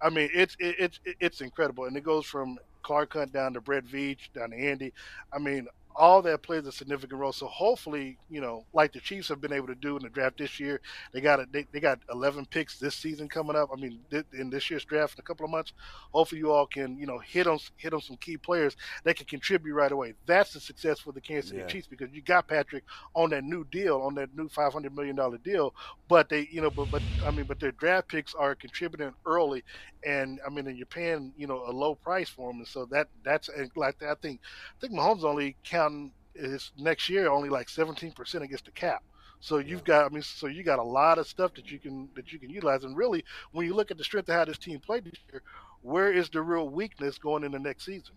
I 0.00 0.10
mean, 0.10 0.30
it's 0.32 0.56
it, 0.58 0.76
it's 0.78 1.00
it's 1.20 1.40
incredible, 1.40 1.84
and 1.84 1.96
it 1.96 2.04
goes 2.04 2.24
from 2.24 2.58
Clark 2.82 3.12
Hunt 3.12 3.32
down 3.32 3.52
to 3.54 3.60
Brett 3.60 3.84
Veach 3.84 4.32
down 4.34 4.50
to 4.50 4.56
Andy. 4.56 4.92
I 5.32 5.38
mean. 5.38 5.68
All 5.98 6.22
that 6.22 6.42
plays 6.42 6.64
a 6.66 6.72
significant 6.72 7.20
role. 7.20 7.32
So 7.32 7.46
hopefully, 7.46 8.16
you 8.30 8.40
know, 8.40 8.64
like 8.72 8.92
the 8.92 9.00
Chiefs 9.00 9.28
have 9.28 9.40
been 9.40 9.52
able 9.52 9.66
to 9.66 9.74
do 9.74 9.96
in 9.96 10.02
the 10.02 10.08
draft 10.08 10.38
this 10.38 10.60
year, 10.60 10.80
they 11.12 11.20
got 11.20 11.40
a, 11.40 11.46
they, 11.50 11.66
they 11.72 11.80
got 11.80 11.98
11 12.10 12.46
picks 12.46 12.78
this 12.78 12.94
season 12.94 13.28
coming 13.28 13.56
up. 13.56 13.70
I 13.72 13.80
mean, 13.80 13.98
in 14.32 14.48
this 14.48 14.70
year's 14.70 14.84
draft 14.84 15.18
in 15.18 15.20
a 15.20 15.24
couple 15.24 15.44
of 15.44 15.50
months, 15.50 15.72
hopefully 16.12 16.38
you 16.38 16.52
all 16.52 16.66
can, 16.66 16.96
you 16.98 17.06
know, 17.06 17.18
hit 17.18 17.46
on 17.48 17.58
hit 17.76 17.92
on 17.92 18.00
some 18.00 18.16
key 18.16 18.36
players 18.36 18.76
that 19.04 19.16
can 19.16 19.26
contribute 19.26 19.74
right 19.74 19.90
away. 19.90 20.14
That's 20.24 20.52
the 20.52 20.60
success 20.60 21.00
for 21.00 21.12
the 21.12 21.20
Kansas 21.20 21.50
City 21.50 21.60
yeah. 21.62 21.66
Chiefs 21.66 21.88
because 21.88 22.08
you 22.12 22.22
got 22.22 22.46
Patrick 22.46 22.84
on 23.14 23.30
that 23.30 23.42
new 23.42 23.64
deal, 23.64 24.00
on 24.00 24.14
that 24.14 24.34
new 24.36 24.48
500 24.48 24.94
million 24.94 25.16
dollar 25.16 25.38
deal, 25.38 25.74
but 26.08 26.28
they, 26.28 26.48
you 26.50 26.60
know, 26.60 26.70
but 26.70 26.90
but 26.90 27.02
I 27.26 27.32
mean, 27.32 27.46
but 27.46 27.58
their 27.58 27.72
draft 27.72 28.08
picks 28.08 28.34
are 28.34 28.54
contributing 28.54 29.12
early, 29.26 29.64
and 30.06 30.38
I 30.46 30.50
mean, 30.50 30.68
and 30.68 30.76
you're 30.76 30.86
paying, 30.86 31.32
you 31.36 31.46
know, 31.46 31.64
a 31.66 31.72
low 31.72 31.96
price 31.96 32.28
for 32.28 32.50
them, 32.50 32.60
and 32.60 32.68
so 32.68 32.86
that 32.86 33.08
that's 33.24 33.50
like 33.74 34.02
I 34.02 34.14
think 34.14 34.40
I 34.76 34.80
think 34.80 34.92
Mahomes 34.92 35.24
only 35.24 35.56
counting 35.88 36.12
his 36.34 36.72
next 36.78 37.08
year 37.08 37.28
only 37.28 37.48
like 37.48 37.68
17 37.68 38.12
percent 38.12 38.44
against 38.44 38.64
the 38.64 38.70
cap. 38.70 39.02
So 39.40 39.58
you've 39.58 39.84
got, 39.84 40.04
I 40.04 40.08
mean, 40.08 40.22
so 40.22 40.48
you 40.48 40.64
got 40.64 40.80
a 40.80 40.84
lot 40.84 41.18
of 41.18 41.28
stuff 41.28 41.54
that 41.54 41.70
you 41.70 41.78
can 41.78 42.08
that 42.16 42.32
you 42.32 42.38
can 42.38 42.50
utilize. 42.50 42.84
And 42.84 42.96
really, 42.96 43.24
when 43.52 43.66
you 43.66 43.74
look 43.74 43.90
at 43.90 43.98
the 43.98 44.04
strength 44.04 44.28
of 44.28 44.34
how 44.34 44.44
this 44.44 44.58
team 44.58 44.80
played 44.80 45.04
this 45.04 45.18
year, 45.30 45.42
where 45.82 46.12
is 46.12 46.28
the 46.28 46.42
real 46.42 46.68
weakness 46.68 47.18
going 47.18 47.44
in 47.44 47.52
the 47.52 47.58
next 47.58 47.84
season? 47.84 48.14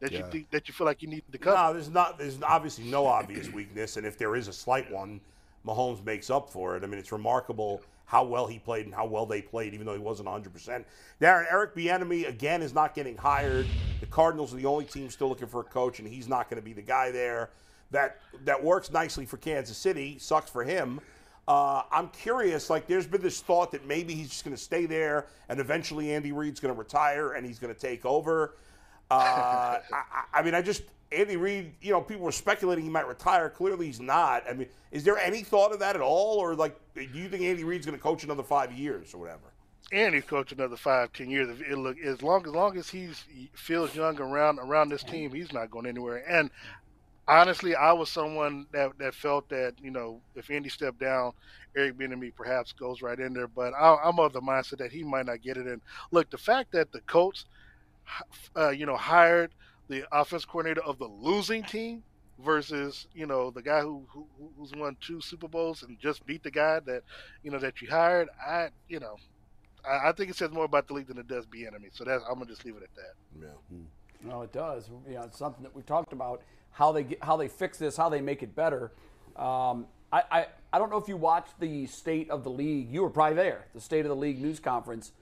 That 0.00 0.12
yeah. 0.12 0.18
you 0.18 0.30
think 0.30 0.50
that 0.50 0.68
you 0.68 0.74
feel 0.74 0.86
like 0.86 1.02
you 1.02 1.08
need 1.08 1.24
to 1.30 1.38
cover? 1.38 1.56
No, 1.56 1.72
there's 1.74 1.90
not. 1.90 2.18
There's 2.18 2.38
obviously 2.42 2.84
no 2.84 3.06
obvious 3.06 3.50
weakness, 3.52 3.96
and 3.96 4.06
if 4.06 4.16
there 4.16 4.34
is 4.34 4.48
a 4.48 4.52
slight 4.52 4.90
one, 4.90 5.20
Mahomes 5.66 6.04
makes 6.04 6.30
up 6.30 6.50
for 6.50 6.76
it. 6.76 6.82
I 6.82 6.86
mean, 6.86 6.98
it's 6.98 7.12
remarkable 7.12 7.82
how 8.06 8.24
well 8.24 8.46
he 8.46 8.58
played 8.58 8.86
and 8.86 8.94
how 8.94 9.04
well 9.04 9.26
they 9.26 9.42
played, 9.42 9.74
even 9.74 9.84
though 9.84 9.92
he 9.92 9.98
wasn't 9.98 10.28
100%. 10.28 10.84
Darren, 11.20 11.44
Eric 11.50 11.74
Bieniemy, 11.74 12.28
again, 12.28 12.62
is 12.62 12.72
not 12.72 12.94
getting 12.94 13.16
hired. 13.16 13.66
The 14.00 14.06
Cardinals 14.06 14.54
are 14.54 14.56
the 14.56 14.66
only 14.66 14.84
team 14.84 15.10
still 15.10 15.28
looking 15.28 15.48
for 15.48 15.60
a 15.60 15.64
coach, 15.64 15.98
and 15.98 16.08
he's 16.08 16.28
not 16.28 16.48
going 16.48 16.60
to 16.60 16.64
be 16.64 16.72
the 16.72 16.82
guy 16.82 17.10
there. 17.10 17.50
That, 17.90 18.18
that 18.44 18.62
works 18.62 18.90
nicely 18.92 19.26
for 19.26 19.36
Kansas 19.36 19.76
City. 19.76 20.18
Sucks 20.18 20.48
for 20.48 20.64
him. 20.64 21.00
Uh, 21.48 21.82
I'm 21.92 22.08
curious, 22.08 22.70
like, 22.70 22.86
there's 22.86 23.06
been 23.06 23.22
this 23.22 23.40
thought 23.40 23.72
that 23.72 23.86
maybe 23.86 24.14
he's 24.14 24.30
just 24.30 24.44
going 24.44 24.56
to 24.56 24.62
stay 24.62 24.86
there, 24.86 25.26
and 25.48 25.60
eventually 25.60 26.12
Andy 26.12 26.32
Reid's 26.32 26.60
going 26.60 26.74
to 26.74 26.78
retire 26.78 27.32
and 27.32 27.46
he's 27.46 27.58
going 27.58 27.74
to 27.74 27.80
take 27.80 28.04
over. 28.04 28.54
Uh, 29.10 29.78
I, 29.92 30.24
I 30.34 30.42
mean, 30.42 30.54
I 30.54 30.62
just 30.62 30.82
Andy 31.12 31.36
Reid, 31.36 31.72
you 31.80 31.92
know, 31.92 32.00
people 32.00 32.24
were 32.24 32.32
speculating 32.32 32.84
he 32.84 32.90
might 32.90 33.06
retire. 33.06 33.48
Clearly, 33.48 33.86
he's 33.86 34.00
not. 34.00 34.44
I 34.48 34.54
mean, 34.54 34.68
is 34.90 35.04
there 35.04 35.18
any 35.18 35.42
thought 35.42 35.72
of 35.72 35.78
that 35.80 35.94
at 35.94 36.02
all, 36.02 36.38
or 36.38 36.54
like, 36.54 36.78
do 36.94 37.02
you 37.02 37.28
think 37.28 37.42
Andy 37.42 37.64
Reid's 37.64 37.86
going 37.86 37.96
to 37.96 38.02
coach 38.02 38.24
another 38.24 38.42
five 38.42 38.72
years 38.72 39.14
or 39.14 39.18
whatever? 39.18 39.52
Andy's 39.92 40.22
he's 40.22 40.30
coached 40.30 40.52
another 40.52 40.76
five, 40.76 41.12
ten 41.12 41.30
years. 41.30 41.60
It 41.60 41.78
look 41.78 41.98
as 42.00 42.20
long 42.22 42.44
as 42.44 42.52
long 42.52 42.76
as 42.76 42.90
he 42.90 43.10
feels 43.54 43.94
young 43.94 44.20
around 44.20 44.58
around 44.58 44.88
this 44.88 45.04
team, 45.04 45.32
he's 45.32 45.52
not 45.52 45.70
going 45.70 45.86
anywhere. 45.86 46.24
And 46.28 46.50
honestly, 47.28 47.76
I 47.76 47.92
was 47.92 48.08
someone 48.08 48.66
that 48.72 48.98
that 48.98 49.14
felt 49.14 49.48
that 49.50 49.74
you 49.80 49.92
know 49.92 50.20
if 50.34 50.50
Andy 50.50 50.70
stepped 50.70 50.98
down, 50.98 51.32
Eric 51.76 51.98
Bieniemy 51.98 52.34
perhaps 52.34 52.72
goes 52.72 53.00
right 53.00 53.18
in 53.18 53.32
there. 53.32 53.46
But 53.46 53.74
I, 53.74 54.08
am 54.08 54.18
of 54.18 54.32
the 54.32 54.40
mindset 54.40 54.78
that 54.78 54.90
he 54.90 55.04
might 55.04 55.26
not 55.26 55.40
get 55.40 55.56
it. 55.56 55.68
And 55.68 55.80
look, 56.10 56.30
the 56.30 56.38
fact 56.38 56.72
that 56.72 56.90
the 56.90 57.00
coach, 57.02 57.44
uh, 58.56 58.70
you 58.70 58.86
know, 58.86 58.96
hired 58.96 59.52
the 59.88 60.04
offense 60.12 60.44
coordinator 60.44 60.82
of 60.82 60.98
the 60.98 61.06
losing 61.06 61.62
team 61.62 62.02
versus 62.44 63.06
you 63.14 63.26
know 63.26 63.50
the 63.50 63.62
guy 63.62 63.80
who, 63.80 64.04
who 64.10 64.26
who's 64.58 64.72
won 64.74 64.96
two 65.00 65.20
Super 65.20 65.48
Bowls 65.48 65.82
and 65.82 65.98
just 65.98 66.26
beat 66.26 66.42
the 66.42 66.50
guy 66.50 66.80
that 66.80 67.02
you 67.42 67.50
know 67.50 67.58
that 67.58 67.80
you 67.80 67.88
hired. 67.88 68.28
I 68.46 68.68
you 68.88 69.00
know 69.00 69.16
I, 69.86 70.08
I 70.08 70.12
think 70.12 70.30
it 70.30 70.36
says 70.36 70.50
more 70.50 70.64
about 70.64 70.86
the 70.88 70.94
league 70.94 71.06
than 71.06 71.18
it 71.18 71.28
does 71.28 71.46
Bieniemy. 71.46 71.90
So 71.92 72.04
that's 72.04 72.22
I'm 72.28 72.34
gonna 72.34 72.46
just 72.46 72.64
leave 72.64 72.76
it 72.76 72.82
at 72.82 72.94
that. 72.94 73.46
Yeah. 73.46 73.76
Hmm. 73.76 74.28
No, 74.28 74.42
it 74.42 74.52
does. 74.52 74.88
You 75.08 75.14
know, 75.14 75.22
it's 75.22 75.38
something 75.38 75.62
that 75.62 75.74
we've 75.74 75.86
talked 75.86 76.12
about 76.12 76.42
how 76.70 76.92
they 76.92 77.04
get, 77.04 77.22
how 77.22 77.36
they 77.36 77.48
fix 77.48 77.78
this, 77.78 77.96
how 77.96 78.08
they 78.08 78.20
make 78.20 78.42
it 78.42 78.54
better. 78.54 78.92
Um, 79.36 79.86
I, 80.12 80.22
I 80.30 80.46
I 80.72 80.78
don't 80.78 80.90
know 80.90 80.98
if 80.98 81.08
you 81.08 81.16
watched 81.16 81.58
the 81.60 81.86
state 81.86 82.30
of 82.30 82.44
the 82.44 82.50
league. 82.50 82.92
You 82.92 83.02
were 83.02 83.10
probably 83.10 83.36
there. 83.36 83.66
The 83.74 83.80
state 83.80 84.00
of 84.00 84.08
the 84.08 84.16
league 84.16 84.40
news 84.40 84.60
conference. 84.60 85.12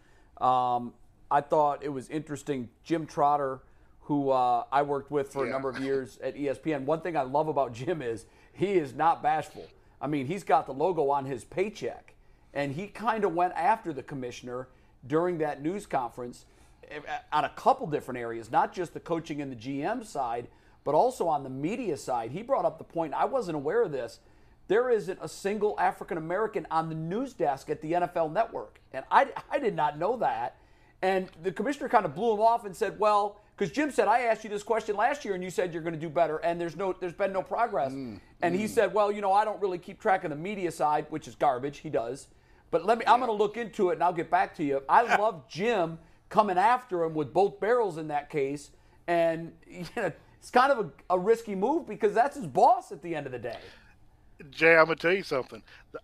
Um, 0.41 0.95
I 1.35 1.41
thought 1.41 1.83
it 1.83 1.89
was 1.89 2.09
interesting. 2.09 2.69
Jim 2.85 3.07
Trotter 3.07 3.61
who 4.05 4.31
uh, 4.31 4.65
I 4.71 4.83
worked 4.83 5.11
with 5.11 5.33
for 5.33 5.45
yeah. 5.45 5.51
a 5.51 5.53
number 5.53 5.71
of 5.71 5.79
years 5.81 6.19
at 6.23 6.37
ESPN. 6.37 6.85
One 6.85 7.01
thing 7.01 7.17
I 7.17 7.23
love 7.23 7.49
about 7.49 7.73
Jim 7.73 8.03
is 8.03 8.27
he 8.53 8.75
is 8.75 8.95
not 8.95 9.23
bashful. 9.23 9.67
I 10.01 10.07
mean, 10.07 10.27
he's 10.27 10.45
got 10.45 10.67
the 10.67 10.75
logo 10.75 11.11
on 11.11 11.25
his 11.25 11.45
paycheck, 11.45 12.15
and 12.53 12.73
he 12.73 12.87
kind 12.87 13.25
of 13.25 13.35
went 13.35 13.55
after 13.55 13.93
the 13.93 14.03
commissioner 14.03 14.69
during 15.07 15.39
that 15.39 15.63
news 15.63 15.87
conference 15.87 16.45
eh, 16.91 16.99
eh, 17.07 17.19
on 17.33 17.45
a 17.45 17.49
couple 17.51 17.87
different 17.87 18.19
areas, 18.21 18.51
not 18.51 18.73
just 18.73 18.93
the 18.93 19.01
coaching 19.01 19.41
and 19.41 19.51
the 19.51 19.57
GM 19.57 20.05
side, 20.05 20.49
but 20.85 20.95
also 20.95 21.27
on 21.27 21.43
the 21.43 21.51
media 21.51 21.97
side. 21.97 22.31
He 22.31 22.43
brought 22.43 22.67
up 22.67 22.77
the 22.77 22.85
point, 22.85 23.15
I 23.15 23.25
wasn't 23.25 23.57
aware 23.57 23.83
of 23.83 23.93
this. 23.93 24.21
There 24.69 24.91
isn't 24.91 25.19
a 25.21 25.29
single 25.29 25.79
African 25.81 26.19
American 26.19 26.67
on 26.71 26.91
the 26.91 26.95
news 26.95 27.33
desk 27.33 27.71
at 27.71 27.81
the 27.81 27.93
NFL 27.93 28.33
network. 28.33 28.81
And 28.93 29.05
I, 29.11 29.29
I 29.51 29.59
did 29.59 29.75
not 29.75 29.99
know 29.99 30.19
that. 30.19 30.57
And 31.05 31.29
the 31.43 31.53
commissioner 31.53 31.91
kind 31.91 32.07
of 32.07 32.15
blew 32.15 32.33
him 32.33 32.41
off 32.41 32.65
and 32.65 32.75
said, 32.75 32.99
well, 32.99 33.39
because 33.55 33.71
Jim 33.71 33.91
said 33.91 34.09
I 34.09 34.21
asked 34.21 34.43
you 34.43 34.49
this 34.49 34.63
question 34.63 34.97
last 34.97 35.23
year 35.23 35.35
and 35.35 35.45
you 35.45 35.51
said 35.51 35.75
you're 35.75 35.83
going 35.83 35.95
to 35.95 36.01
do 36.01 36.09
better 36.09 36.39
and 36.39 36.59
there's 36.59 36.77
no 36.77 36.95
there's 36.99 37.13
been 37.13 37.31
no 37.31 37.43
progress. 37.43 37.93
Mm, 37.93 38.21
and 38.41 38.55
mm. 38.55 38.59
he 38.59 38.67
said, 38.67 38.95
"Well, 38.95 39.13
you 39.13 39.21
know, 39.21 39.31
I 39.31 39.45
don't 39.45 39.61
really 39.61 39.77
keep 39.77 40.01
track 40.01 40.25
of 40.25 40.31
the 40.31 40.37
media 40.37 40.73
side, 40.73 41.05
which 41.11 41.29
is 41.29 41.35
garbage. 41.35 41.79
He 41.79 41.91
does. 41.91 42.29
But 42.71 42.87
let 42.87 42.97
me 42.99 43.05
I'm 43.07 43.21
going 43.21 43.31
to 43.31 43.37
look 43.37 43.59
into 43.59 43.91
it 43.91 43.95
and 43.95 44.03
I'll 44.03 44.15
get 44.15 44.31
back 44.31 44.57
to 44.57 44.65
you. 44.65 44.81
I 44.89 45.17
love 45.19 45.47
Jim 45.47 45.99
coming 46.31 46.57
after 46.57 47.05
him 47.05 47.13
with 47.13 47.35
both 47.35 47.61
barrels 47.61 47.99
in 47.99 48.09
that 48.09 48.31
case 48.31 48.71
and 49.07 49.53
you 49.69 49.85
know, 49.97 50.11
it's 50.41 50.51
kind 50.51 50.73
of 50.73 50.87
a, 50.87 51.15
a 51.15 51.19
risky 51.19 51.55
move 51.55 51.87
because 51.87 52.15
that's 52.15 52.37
his 52.37 52.47
boss 52.47 52.93
at 52.93 53.03
the 53.03 53.15
end 53.15 53.27
of 53.27 53.33
the 53.33 53.39
day. 53.39 53.59
Jay, 54.51 54.77
I'm 54.77 54.87
gonna 54.87 54.97
tell 54.97 55.13
you 55.13 55.23
something. 55.23 55.63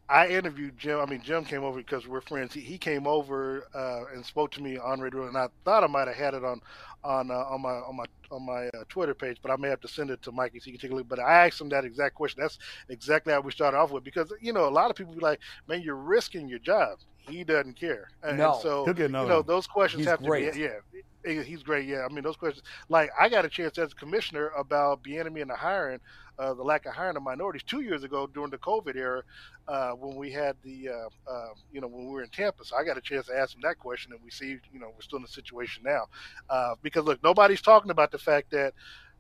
I 0.09 0.29
interviewed 0.29 0.79
Jim. 0.79 0.99
I 1.01 1.07
mean, 1.07 1.23
Jim 1.23 1.45
came 1.45 1.65
over 1.65 1.79
because 1.79 2.07
we're 2.07 2.21
friends. 2.21 2.55
He, 2.55 2.61
he 2.61 2.79
came 2.79 3.07
over 3.07 3.67
uh, 3.75 4.13
and 4.15 4.25
spoke 4.25 4.51
to 4.53 4.63
me 4.63 4.79
on 4.79 5.01
radio, 5.01 5.27
and 5.27 5.37
I 5.37 5.49
thought 5.65 5.85
I 5.85 5.89
might 5.89 6.09
have 6.09 6.17
had 6.17 6.35
it 6.35 6.45
on 6.45 6.61
on 7.05 7.31
uh, 7.31 7.35
on 7.35 7.63
my 7.63 7.71
on 7.71 7.97
my 7.97 8.05
on 8.31 8.47
my 8.47 8.67
uh, 8.69 8.85
Twitter 8.89 9.15
page, 9.15 9.39
but 9.43 9.51
I 9.51 9.57
may 9.57 9.69
have 9.69 9.81
to 9.81 9.89
send 9.89 10.11
it 10.11 10.23
to 10.23 10.33
Mikey 10.33 10.61
so 10.61 10.67
he 10.67 10.73
can 10.73 10.81
take 10.81 10.93
a 10.93 10.95
look. 10.95 11.09
But 11.09 11.19
I 11.19 11.47
asked 11.47 11.61
him 11.61 11.69
that 11.71 11.85
exact 11.85 12.15
question. 12.15 12.41
That's 12.41 12.59
exactly 12.89 13.33
how 13.33 13.41
we 13.41 13.53
started 13.53 13.77
off 13.77 13.91
with 13.91 14.05
because 14.05 14.33
you 14.41 14.53
know 14.53 14.69
a 14.69 14.71
lot 14.71 14.91
of 14.91 14.97
people 14.97 15.15
be 15.15 15.21
like, 15.21 15.41
"Man, 15.69 15.83
you're 15.83 15.97
risking 15.97 16.49
your 16.49 16.61
job." 16.61 16.99
He 17.19 17.45
doesn't 17.45 17.77
care, 17.77 18.09
and, 18.23 18.39
no. 18.39 18.55
and 18.55 18.63
so 18.63 18.95
you 18.97 19.09
know 19.09 19.43
those 19.43 19.67
questions 19.67 20.01
He's 20.01 20.11
have 20.11 20.23
great. 20.23 20.53
to 20.53 20.59
be 20.59 20.65
yeah. 20.65 21.03
He's 21.25 21.63
great. 21.63 21.87
Yeah, 21.87 22.07
I 22.09 22.13
mean 22.13 22.25
those 22.25 22.37
questions. 22.37 22.67
Like 22.89 23.11
I 23.19 23.29
got 23.29 23.45
a 23.45 23.49
chance 23.49 23.77
as 23.79 23.93
a 23.93 23.95
commissioner 23.95 24.49
about 24.57 25.03
Bieniemy 25.03 25.43
and 25.43 25.51
the 25.51 25.57
hiring 25.57 26.01
uh, 26.41 26.55
the 26.55 26.63
lack 26.63 26.87
of 26.87 26.95
hiring 26.95 27.17
of 27.17 27.23
minorities 27.23 27.63
two 27.63 27.83
years 27.83 28.03
ago 28.03 28.27
during 28.27 28.51
the 28.51 28.57
COVID 28.59 28.97
era 28.97 29.23
uh, 29.69 29.91
when 29.91 30.17
we 30.17 30.33
had 30.33 30.57
the, 30.65 30.89
uh, 30.89 31.31
uh, 31.31 31.49
you 31.71 31.83
know, 31.83 31.87
when 31.87 32.07
we 32.07 32.13
were 32.13 32.23
in 32.23 32.31
Tampa. 32.31 32.65
So 32.65 32.77
I 32.77 32.83
got 32.83 32.97
a 32.97 33.01
chance 33.03 33.27
to 33.27 33.37
ask 33.37 33.55
him 33.55 33.61
that 33.63 33.79
question, 33.79 34.13
and 34.13 34.21
we 34.25 34.31
see, 34.31 34.59
you 34.73 34.81
know, 34.81 34.91
we're 34.95 35.03
still 35.03 35.19
in 35.19 35.23
the 35.23 35.29
situation 35.29 35.83
now. 35.85 36.07
Uh, 36.49 36.77
because 36.83 37.05
look, 37.05 37.23
nobody's 37.23 37.61
talking 37.61 37.91
about 37.91 38.11
the 38.11 38.19
fact 38.19 38.51
that 38.53 38.73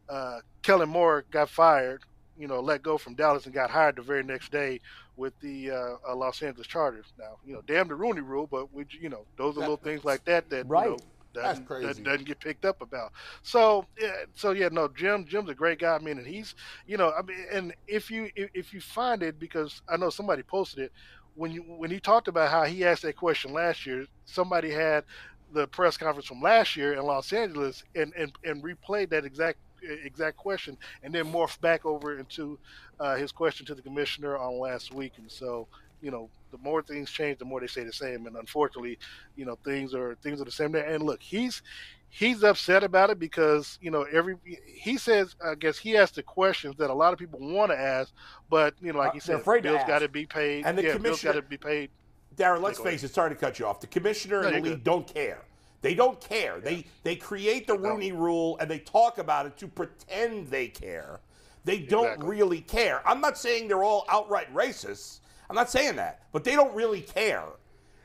uh, 0.08 0.38
Kellen 0.62 0.88
Moore 0.88 1.26
got 1.30 1.50
fired, 1.50 2.04
you 2.38 2.48
know, 2.48 2.60
let 2.60 2.82
go 2.82 2.96
from 2.96 3.14
Dallas 3.14 3.44
and 3.44 3.54
got 3.54 3.70
hired 3.70 3.96
the 3.96 4.02
very 4.02 4.22
next 4.22 4.50
day 4.50 4.80
with 5.16 5.38
the 5.40 5.70
Los 6.14 6.40
Angeles 6.40 6.66
Chargers. 6.66 7.12
Now, 7.18 7.36
you 7.44 7.52
know, 7.52 7.60
damn 7.66 7.88
the 7.88 7.94
Rooney 7.94 8.22
Rule, 8.22 8.48
but 8.50 8.72
we, 8.72 8.86
you 8.98 9.10
know, 9.10 9.26
those 9.36 9.58
are 9.58 9.60
little 9.60 9.76
things 9.76 10.06
like 10.06 10.24
that 10.24 10.48
that 10.48 10.66
right. 10.66 10.86
You 10.86 10.92
know, 10.92 10.98
doesn't, 11.32 11.68
that 11.68 12.04
doesn't 12.04 12.26
get 12.26 12.40
picked 12.40 12.64
up 12.64 12.82
about. 12.82 13.12
So, 13.42 13.86
yeah, 14.00 14.12
so 14.34 14.52
yeah, 14.52 14.68
no, 14.70 14.88
Jim, 14.88 15.26
Jim's 15.26 15.50
a 15.50 15.54
great 15.54 15.78
guy. 15.78 15.94
I 15.94 15.98
mean, 15.98 16.18
and 16.18 16.26
he's, 16.26 16.54
you 16.86 16.96
know, 16.96 17.12
I 17.16 17.22
mean, 17.22 17.44
and 17.52 17.74
if 17.86 18.10
you 18.10 18.30
if, 18.34 18.50
if 18.54 18.74
you 18.74 18.80
find 18.80 19.22
it, 19.22 19.38
because 19.38 19.82
I 19.88 19.96
know 19.96 20.10
somebody 20.10 20.42
posted 20.42 20.84
it 20.84 20.92
when 21.34 21.52
you 21.52 21.62
when 21.62 21.90
he 21.90 22.00
talked 22.00 22.28
about 22.28 22.50
how 22.50 22.64
he 22.64 22.84
asked 22.84 23.02
that 23.02 23.16
question 23.16 23.52
last 23.52 23.86
year, 23.86 24.06
somebody 24.24 24.70
had 24.70 25.04
the 25.52 25.66
press 25.68 25.96
conference 25.96 26.26
from 26.26 26.40
last 26.40 26.76
year 26.76 26.94
in 26.94 27.02
Los 27.02 27.32
Angeles 27.32 27.82
and 27.94 28.12
and, 28.14 28.32
and 28.44 28.62
replayed 28.62 29.10
that 29.10 29.24
exact 29.24 29.58
exact 29.82 30.36
question 30.36 30.76
and 31.02 31.14
then 31.14 31.24
morphed 31.24 31.60
back 31.62 31.86
over 31.86 32.18
into 32.18 32.58
uh, 33.00 33.16
his 33.16 33.32
question 33.32 33.64
to 33.64 33.74
the 33.74 33.80
commissioner 33.80 34.36
on 34.36 34.58
last 34.58 34.92
week 34.92 35.14
and 35.16 35.30
so 35.30 35.66
you 36.02 36.10
know 36.10 36.28
the 36.50 36.58
more 36.58 36.82
things 36.82 37.10
change, 37.10 37.38
the 37.38 37.44
more 37.44 37.60
they 37.60 37.66
say 37.66 37.84
the 37.84 37.92
same. 37.92 38.26
And 38.26 38.36
unfortunately, 38.36 38.98
you 39.36 39.44
know, 39.44 39.56
things 39.64 39.94
are 39.94 40.16
things 40.22 40.40
are 40.40 40.44
the 40.44 40.50
same 40.50 40.72
there. 40.72 40.84
And 40.84 41.04
look, 41.04 41.22
he's 41.22 41.62
he's 42.08 42.42
upset 42.42 42.82
about 42.82 43.10
it 43.10 43.18
because 43.18 43.78
you 43.80 43.90
know 43.90 44.02
every 44.12 44.36
he 44.66 44.96
says 44.96 45.36
I 45.44 45.54
guess 45.54 45.78
he 45.78 45.96
asked 45.96 46.16
the 46.16 46.22
questions 46.22 46.76
that 46.76 46.90
a 46.90 46.94
lot 46.94 47.12
of 47.12 47.18
people 47.18 47.38
want 47.40 47.70
to 47.70 47.78
ask, 47.78 48.12
but 48.48 48.74
you 48.80 48.92
know, 48.92 48.98
like 48.98 49.10
uh, 49.10 49.14
he 49.14 49.20
said, 49.20 49.44
Bill's 49.44 49.84
got 49.86 50.00
to 50.00 50.08
be 50.08 50.26
paid, 50.26 50.66
and 50.66 50.76
the 50.76 50.82
yeah, 50.82 50.92
commissioner 50.94 51.34
got 51.34 51.40
to 51.40 51.46
be 51.46 51.56
paid. 51.56 51.90
Darren, 52.36 52.62
let's 52.62 52.78
face 52.78 53.02
it. 53.02 53.12
Sorry 53.12 53.30
to 53.30 53.36
cut 53.36 53.58
you 53.58 53.66
off. 53.66 53.80
The 53.80 53.86
commissioner 53.86 54.42
no, 54.42 54.48
and 54.48 54.56
the 54.56 54.60
league 54.60 54.72
good. 54.78 54.84
don't 54.84 55.06
care. 55.06 55.42
They 55.82 55.94
don't 55.94 56.20
care. 56.20 56.56
Yeah. 56.56 56.64
They 56.64 56.86
they 57.02 57.16
create 57.16 57.66
the 57.66 57.78
Rooney 57.78 58.12
Rule 58.12 58.58
and 58.60 58.70
they 58.70 58.78
talk 58.78 59.18
about 59.18 59.46
it 59.46 59.56
to 59.58 59.68
pretend 59.68 60.48
they 60.48 60.68
care. 60.68 61.20
They 61.64 61.78
don't 61.78 62.04
exactly. 62.04 62.28
really 62.28 62.60
care. 62.60 63.06
I'm 63.06 63.20
not 63.20 63.36
saying 63.36 63.68
they're 63.68 63.84
all 63.84 64.06
outright 64.08 64.52
racists. 64.54 65.20
I'm 65.50 65.56
not 65.56 65.68
saying 65.68 65.96
that, 65.96 66.20
but 66.32 66.44
they 66.44 66.54
don't 66.54 66.72
really 66.76 67.00
care. 67.00 67.42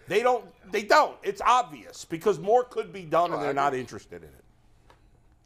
They 0.08 0.24
don't. 0.24 0.46
They 0.72 0.82
don't. 0.82 1.16
It's 1.22 1.42
obvious 1.46 2.04
because 2.04 2.40
more 2.40 2.64
could 2.64 2.92
be 2.92 3.04
done, 3.04 3.32
and 3.32 3.42
they're 3.42 3.54
not 3.54 3.76
interested 3.76 4.24
in 4.24 4.30
it. 4.30 4.44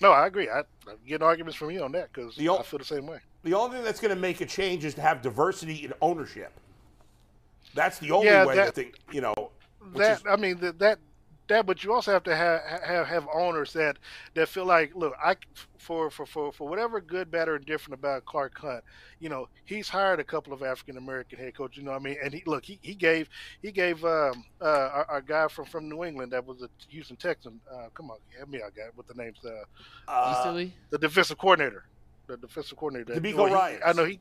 No, 0.01 0.11
I 0.13 0.27
agree. 0.27 0.49
I, 0.49 0.59
I'm 0.87 0.95
getting 1.05 1.25
arguments 1.27 1.57
from 1.57 1.71
you 1.71 1.83
on 1.83 1.91
that 1.91 2.11
because 2.13 2.39
I 2.39 2.63
feel 2.63 2.79
the 2.79 2.85
same 2.85 3.05
way. 3.05 3.19
The 3.43 3.53
only 3.53 3.75
thing 3.75 3.83
that's 3.85 3.99
going 3.99 4.15
to 4.15 4.19
make 4.19 4.39
a 4.39 4.45
change 4.45 4.85
is 4.85 4.93
to 4.93 5.01
have 5.01 5.21
diversity 5.21 5.83
in 5.83 5.93
ownership. 6.01 6.53
That's 7.75 7.99
the 7.99 8.11
only 8.11 8.27
Yeah, 8.27 8.45
way 8.45 8.55
that- 8.55 8.67
to 8.67 8.71
think, 8.71 8.95
you 9.11 9.19
know. 9.21 9.51
that 9.95 10.19
is- 10.19 10.23
I 10.29 10.37
mean 10.37 10.57
that 10.61 10.79
that 10.79 10.99
that, 11.49 11.65
but 11.65 11.83
you 11.83 11.93
also 11.93 12.11
have 12.11 12.23
to 12.23 12.35
have 12.35 12.61
have 12.83 13.07
have 13.07 13.27
owners 13.33 13.73
that 13.73 13.97
that 14.33 14.47
feel 14.47 14.65
like, 14.65 14.95
look, 14.95 15.13
I 15.23 15.35
for 15.77 16.09
for 16.09 16.25
for 16.25 16.51
for 16.51 16.67
whatever 16.67 17.01
good, 17.01 17.29
bad, 17.29 17.49
or 17.49 17.57
indifferent 17.57 17.99
about 17.99 18.25
Clark 18.25 18.57
Hunt, 18.59 18.83
you 19.19 19.29
know, 19.29 19.49
he's 19.65 19.89
hired 19.89 20.19
a 20.19 20.23
couple 20.23 20.53
of 20.53 20.63
African 20.63 20.97
American 20.97 21.37
head 21.37 21.55
coaches. 21.55 21.77
You 21.77 21.83
know, 21.83 21.91
what 21.91 22.01
I 22.01 22.03
mean, 22.03 22.17
and 22.23 22.33
he 22.33 22.43
look, 22.45 22.65
he, 22.65 22.79
he 22.81 22.95
gave 22.95 23.29
he 23.61 23.71
gave 23.71 24.03
um, 24.05 24.45
uh, 24.61 24.89
our, 24.93 25.05
our 25.09 25.21
guy 25.21 25.47
from 25.47 25.65
from 25.65 25.89
New 25.89 26.03
England 26.03 26.31
that 26.31 26.45
was 26.45 26.61
a 26.61 26.69
Houston 26.89 27.17
Texan. 27.17 27.59
Uh, 27.71 27.89
come 27.93 28.09
on, 28.09 28.17
help 28.37 28.49
me 28.49 28.61
out, 28.61 28.75
guy, 28.75 28.83
with 28.95 29.07
the 29.07 29.13
names. 29.15 29.37
Uh, 29.43 29.49
uh, 30.07 30.43
the 30.89 30.97
defensive 30.97 31.37
coordinator. 31.37 31.85
The 32.29 32.37
defensive 32.37 32.77
coordinator. 32.77 33.19
DeMeco 33.19 33.47
he- 33.47 33.53
Ryans. 33.55 33.81
I 33.83 33.93
know 33.93 34.05
he. 34.05 34.19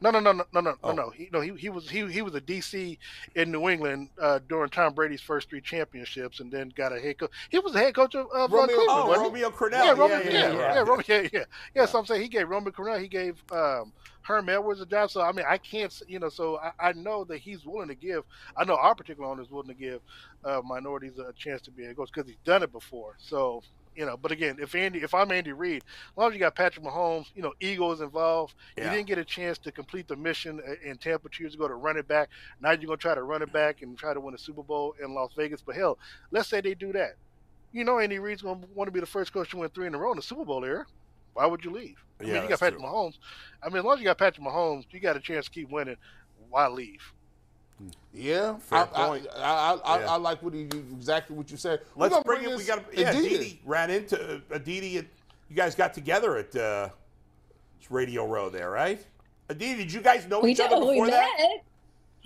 No, 0.00 0.10
no, 0.10 0.18
no, 0.18 0.32
no, 0.32 0.44
no, 0.54 0.60
no, 0.62 0.74
Oh. 0.82 0.92
no. 0.92 1.10
He, 1.10 1.28
no, 1.30 1.42
he, 1.42 1.52
he 1.56 1.68
was 1.68 1.90
he 1.90 2.06
he 2.10 2.22
was 2.22 2.34
a 2.34 2.40
DC 2.40 2.96
in 3.34 3.52
New 3.52 3.68
England 3.68 4.08
uh, 4.18 4.38
during 4.48 4.70
Tom 4.70 4.94
Brady's 4.94 5.20
first 5.20 5.50
three 5.50 5.60
championships, 5.60 6.40
and 6.40 6.50
then 6.50 6.72
got 6.74 6.90
a 6.96 6.98
head 6.98 7.18
coach. 7.18 7.30
He 7.50 7.58
was 7.58 7.74
the 7.74 7.78
head 7.78 7.94
coach 7.94 8.14
of, 8.14 8.26
of 8.34 8.50
uh, 8.50 8.56
Romeo- 8.56 8.66
Cleveland. 8.74 8.88
oh, 8.88 9.06
wasn't 9.08 9.36
he? 9.36 9.42
Romeo 9.44 9.50
Crennel. 9.50 9.84
Yeah, 9.84 9.90
Romeo, 9.90 10.06
yeah, 10.06 10.22
yeah, 10.24 10.30
yeah, 10.32 10.52
yeah, 10.52 10.74
yeah. 10.74 10.80
Romeo, 10.80 11.04
yeah, 11.06 11.28
yeah, 11.32 11.44
yeah. 11.74 11.84
So 11.84 11.98
I'm 11.98 12.06
saying 12.06 12.22
he 12.22 12.28
gave 12.28 12.48
Roman 12.48 12.72
Crennel, 12.72 12.98
he 12.98 13.08
gave 13.08 13.42
um, 13.52 13.92
Herm 14.22 14.48
Edwards 14.48 14.80
a 14.80 14.86
job. 14.86 15.10
So 15.10 15.20
I 15.20 15.32
mean, 15.32 15.44
I 15.46 15.58
can't, 15.58 15.92
you 16.08 16.18
know, 16.18 16.30
so 16.30 16.58
I, 16.58 16.88
I 16.88 16.92
know 16.94 17.24
that 17.24 17.38
he's 17.38 17.66
willing 17.66 17.88
to 17.88 17.94
give. 17.94 18.24
I 18.56 18.64
know 18.64 18.76
our 18.76 18.94
particular 18.94 19.28
owner 19.28 19.42
is 19.42 19.50
willing 19.50 19.68
to 19.68 19.74
give 19.74 20.00
uh, 20.46 20.62
minorities 20.64 21.18
a 21.18 21.32
chance 21.34 21.60
to 21.62 21.70
be 21.70 21.84
a 21.84 21.94
coach 21.94 22.08
because 22.14 22.26
he's 22.26 22.38
done 22.46 22.62
it 22.62 22.72
before. 22.72 23.16
So 23.18 23.62
you 23.96 24.06
know, 24.06 24.16
but 24.16 24.30
again, 24.32 24.56
if 24.60 24.74
Andy, 24.74 25.00
if 25.00 25.14
I'm 25.14 25.30
Andy 25.32 25.52
Reid, 25.52 25.82
as 25.84 26.16
long 26.16 26.28
as 26.28 26.34
you 26.34 26.40
got 26.40 26.54
Patrick 26.54 26.84
Mahomes, 26.84 27.26
you 27.34 27.42
know, 27.42 27.52
Eagles 27.60 28.00
involved, 28.00 28.54
Yeah. 28.76 28.84
you 28.84 28.90
didn't 28.96 29.08
get 29.08 29.18
a 29.18 29.24
chance 29.24 29.58
to 29.58 29.72
complete 29.72 30.08
the 30.08 30.16
mission 30.16 30.60
in 30.84 30.96
Tampa 30.96 31.28
two 31.28 31.42
years 31.42 31.54
ago 31.54 31.66
to 31.68 31.74
run 31.74 31.96
it 31.96 32.06
back. 32.08 32.28
Now 32.60 32.70
you're 32.70 32.86
gonna 32.86 32.96
try 32.96 33.14
to 33.14 33.22
run 33.22 33.42
it 33.42 33.52
back 33.52 33.82
and 33.82 33.98
try 33.98 34.14
to 34.14 34.20
win 34.20 34.34
a 34.34 34.38
Super 34.38 34.62
Bowl 34.62 34.94
in 35.02 35.12
Las 35.14 35.32
Vegas. 35.36 35.60
But 35.62 35.76
hell, 35.76 35.98
let's 36.30 36.48
say 36.48 36.60
they 36.60 36.74
do 36.74 36.92
that. 36.92 37.14
You 37.72 37.84
know, 37.84 37.98
Andy 37.98 38.18
Reid's 38.18 38.42
gonna 38.42 38.66
want 38.74 38.88
to 38.88 38.92
be 38.92 39.00
the 39.00 39.06
first 39.06 39.32
coach 39.32 39.50
to 39.50 39.56
win 39.58 39.70
three 39.70 39.86
in 39.86 39.94
a 39.94 39.98
row 39.98 40.10
in 40.12 40.16
the 40.16 40.22
Super 40.22 40.44
Bowl 40.44 40.64
era. 40.64 40.86
Why 41.34 41.46
would 41.46 41.64
you 41.64 41.70
leave? 41.70 42.02
I 42.20 42.24
Yeah, 42.24 42.32
mean, 42.34 42.42
you 42.44 42.48
got 42.48 42.60
Patrick 42.60 42.80
true. 42.80 42.88
Mahomes. 42.88 43.18
I 43.62 43.68
mean, 43.68 43.78
as 43.78 43.84
long 43.84 43.94
as 43.94 44.00
you 44.00 44.04
got 44.06 44.18
Patrick 44.18 44.44
Mahomes, 44.46 44.84
you 44.90 45.00
got 45.00 45.16
a 45.16 45.20
chance 45.20 45.44
to 45.46 45.50
keep 45.50 45.70
winning. 45.70 45.96
Why 46.48 46.66
leave? 46.68 47.12
Yeah, 48.12 48.56
Fair 48.58 48.80
I, 48.80 48.84
point. 49.06 49.26
I, 49.36 49.40
I, 49.40 49.72
I, 49.96 50.00
Yeah. 50.00 50.10
I 50.12 50.16
like 50.16 50.42
what 50.42 50.52
he, 50.52 50.62
exactly 50.62 51.36
what 51.36 51.50
you 51.50 51.56
said. 51.56 51.80
Let's 51.96 52.12
gonna 52.12 52.24
bring, 52.24 52.42
it. 52.44 52.56
We 52.56 52.64
got 52.64 52.90
this- 52.90 52.98
yeah. 53.00 53.10
Aditi. 53.10 53.34
Aditi 53.36 53.60
ran 53.64 53.90
into 53.90 54.34
uh, 54.36 54.38
Aditi. 54.50 54.98
At, 54.98 55.06
you 55.48 55.56
guys 55.56 55.74
got 55.74 55.94
together 55.94 56.36
at 56.36 56.54
uh, 56.56 56.88
Radio 57.88 58.26
Row 58.26 58.48
there, 58.50 58.70
right? 58.70 59.04
Aditi, 59.48 59.76
did 59.84 59.92
you 59.92 60.00
guys 60.00 60.26
know 60.28 60.40
We 60.40 60.52
each 60.52 60.58
did. 60.58 60.72
other 60.72 60.84
We 60.84 60.92
before 60.94 61.08
that? 61.08 61.58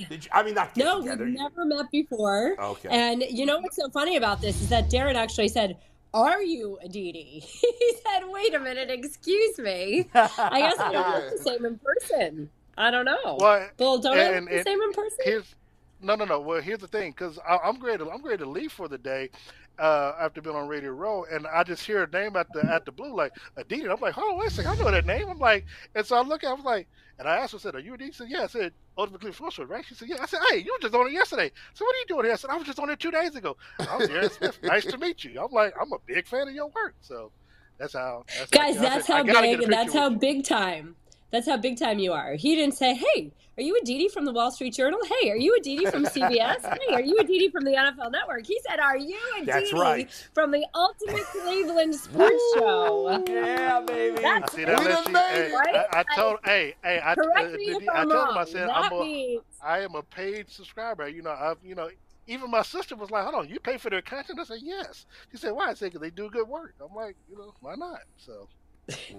Did 0.09 0.25
you, 0.25 0.31
I 0.33 0.43
mean, 0.43 0.55
not 0.55 0.77
No, 0.77 1.01
together. 1.01 1.25
we've 1.25 1.35
never 1.39 1.65
met 1.65 1.91
before. 1.91 2.57
Okay. 2.61 2.89
And 2.91 3.23
you 3.31 3.47
know 3.47 3.61
what's 3.61 3.77
so 3.77 3.89
funny 3.91 4.17
about 4.17 4.41
this 4.41 4.61
is 4.61 4.69
that 4.71 4.91
Darren 4.91 5.15
actually 5.15 5.49
said, 5.49 5.77
"Are 6.13 6.43
you 6.43 6.79
Aditi?" 6.83 7.39
he 7.41 7.95
said, 8.05 8.25
"Wait 8.29 8.55
a 8.55 8.59
minute, 8.59 8.91
excuse 8.91 9.57
me. 9.59 10.09
I 10.15 10.59
guess 10.61 10.75
we 10.87 10.93
don't 10.93 11.11
look 11.15 11.31
the 11.31 11.43
same 11.45 11.65
in 11.65 11.79
person. 11.79 12.51
I 12.77 12.91
don't 12.91 13.05
know. 13.05 13.37
Well, 13.41 13.69
Well, 13.79 13.99
don't 13.99 14.17
I 14.19 14.23
and- 14.23 14.45
look 14.47 14.51
the 14.51 14.57
and 14.59 14.65
same 14.67 14.81
in 14.83 14.93
person? 14.93 15.19
Here's 15.25 15.55
no, 16.01 16.17
no, 16.17 16.27
no. 16.27 16.41
Well, 16.41 16.61
here's 16.61 16.81
the 16.81 16.89
thing, 16.89 17.13
because 17.13 17.39
I'm 17.49 17.81
ready. 17.83 18.05
I'm 18.05 18.23
ready 18.23 18.39
to 18.45 18.49
leave 18.51 18.73
for 18.73 18.89
the 18.89 18.99
day 18.99 19.31
uh, 19.79 20.13
after 20.21 20.43
being 20.43 20.55
on 20.55 20.69
Radio 20.69 20.91
Row, 20.91 21.25
and 21.31 21.47
I 21.47 21.65
just 21.65 21.85
hear 21.87 22.03
a 22.03 22.11
name 22.11 22.37
at 22.37 22.47
the 22.53 22.65
at 22.71 22.85
the 22.85 22.93
blue, 22.93 23.17
like 23.17 23.33
Aditi. 23.57 23.89
I'm 23.89 24.01
like, 24.01 24.13
hold 24.13 24.33
on, 24.33 24.39
wait 24.39 24.49
a 24.49 24.51
second, 24.51 24.73
I 24.73 24.77
know 24.77 24.91
that 24.91 25.07
name. 25.07 25.29
I'm 25.31 25.39
like, 25.39 25.65
and 25.95 26.05
so 26.05 26.17
I 26.17 26.21
look, 26.23 26.45
at 26.45 26.51
I 26.51 26.53
was 26.53 26.65
like, 26.65 26.89
and 27.19 27.27
I 27.27 27.37
asked 27.37 27.53
her, 27.53 27.59
I 27.59 27.61
said, 27.61 27.75
are 27.75 27.81
you 27.81 27.95
Aditi? 27.95 28.11
She 28.13 28.19
said, 28.19 28.29
yeah. 28.29 28.43
I 28.43 28.47
said, 28.49 28.73
Ultimate 28.99 29.21
Cleveland 29.23 29.71
right? 29.71 29.85
She 29.87 29.95
said, 29.95 30.09
yeah. 30.09 30.17
I 30.21 30.27
said, 30.27 30.41
hey, 30.51 30.59
you 30.59 30.73
were 30.73 30.83
just 30.83 30.95
on 30.95 31.07
it 31.07 31.13
yesterday. 31.13 31.51
So 31.73 31.85
what 31.85 31.95
are 31.95 31.99
you 31.99 32.07
doing 32.09 32.25
here? 32.25 32.33
I 32.35 32.37
said, 32.37 32.51
I 32.51 32.57
was 32.57 32.67
just 32.67 32.79
on 32.79 32.91
it 32.91 33.01
two 33.01 33.11
days 33.11 33.35
ago. 33.35 33.57
I'm 33.79 34.01
Darren 34.03 34.31
Smith. 34.31 34.59
Nice 34.63 34.85
to 34.87 34.99
meet 34.99 35.25
you. 35.25 35.41
I'm 35.41 35.53
like, 35.53 35.75
I'm 35.81 35.93
a 35.93 35.99
big 36.07 36.27
fan 36.27 36.49
of 36.49 36.55
your 36.55 36.67
work. 36.67 36.95
So 37.01 37.31
that's 37.79 37.95
how. 37.95 38.25
That's 38.39 38.51
Guys, 38.51 38.77
how, 38.77 38.83
that's 38.83 39.07
said, 39.07 39.29
how 39.29 39.39
I 39.41 39.57
big. 39.57 39.69
That's 39.71 39.95
how 39.95 40.11
big 40.11 40.45
time. 40.45 40.97
That's 41.35 41.49
how 41.49 41.57
big 41.57 41.77
time 41.77 41.99
you 41.99 42.13
are. 42.13 42.35
He 42.37 42.55
didn't 42.55 42.75
say, 42.77 42.95
"Hey, 42.95 43.33
are 43.59 43.63
you 43.65 43.77
Aditi 43.83 44.07
from 44.07 44.25
the 44.25 44.33
Wall 44.33 44.53
Street 44.53 44.73
Journal? 44.73 45.01
Hey, 45.21 45.31
are 45.33 45.37
you 45.37 45.57
Aditi 45.59 45.85
from 45.87 46.05
CBS? 46.15 46.61
hey, 46.63 46.95
are 46.95 47.01
you 47.01 47.17
Aditi 47.19 47.49
from 47.51 47.65
the 47.65 47.73
NFL 47.73 48.13
Network?" 48.13 48.47
He 48.47 48.57
said, 48.69 48.79
"Are 48.79 48.97
you 48.97 49.19
a 49.41 49.45
That's 49.45 49.73
right. 49.73 50.09
from 50.33 50.53
the 50.53 50.65
Ultimate 50.77 51.25
Cleveland 51.25 51.97
Sports 51.97 52.41
Show?" 52.55 53.25
Yeah, 53.27 53.81
baby. 53.81 54.23
That's 54.23 54.53
See 54.53 54.65
that? 54.65 54.79
We 54.79 54.85
Let's 54.87 55.03
done 55.03 55.13
made 55.13 55.21
Hey, 55.33 55.51
it. 55.51 55.55
Right? 55.55 55.75
I, 55.93 56.05
I 56.09 56.15
told, 56.15 56.39
hey, 56.45 56.75
hey, 56.85 57.01
I, 57.05 57.15
Correct 57.17 57.55
uh, 57.55 57.57
me 57.57 57.65
if 57.65 57.79
did- 57.81 57.89
I 57.89 58.03
I'm 58.03 58.11
told 58.11 58.29
him, 58.29 58.39
I 58.39 58.45
said, 58.45 58.69
that 58.69 58.77
I'm 58.77 58.93
a, 58.93 59.01
means 59.05 59.43
I 59.61 59.81
am 59.81 59.97
a 59.97 60.03
paid 60.05 60.49
subscriber. 60.49 61.09
You 61.09 61.23
know, 61.23 61.33
I've, 61.33 61.57
you 61.65 61.75
know, 61.75 61.91
even 62.29 62.49
my 62.49 62.63
sister 62.63 62.95
was 62.95 63.11
like, 63.11 63.25
hold 63.25 63.35
on, 63.35 63.49
you 63.49 63.59
pay 63.59 63.77
for 63.79 63.91
their 63.91 64.03
content? 64.03 64.39
I 64.39 64.45
said, 64.45 64.59
yes. 64.63 65.05
She 65.33 65.37
said, 65.39 65.51
why? 65.51 65.71
I 65.71 65.75
said, 65.75 65.87
because 65.87 66.01
they 66.01 66.11
do 66.11 66.31
good 66.31 66.47
work. 66.47 66.77
I'm 66.81 66.95
like, 66.95 67.17
you 67.29 67.37
know, 67.37 67.53
why 67.61 67.75
not? 67.75 68.03
So, 68.19 68.47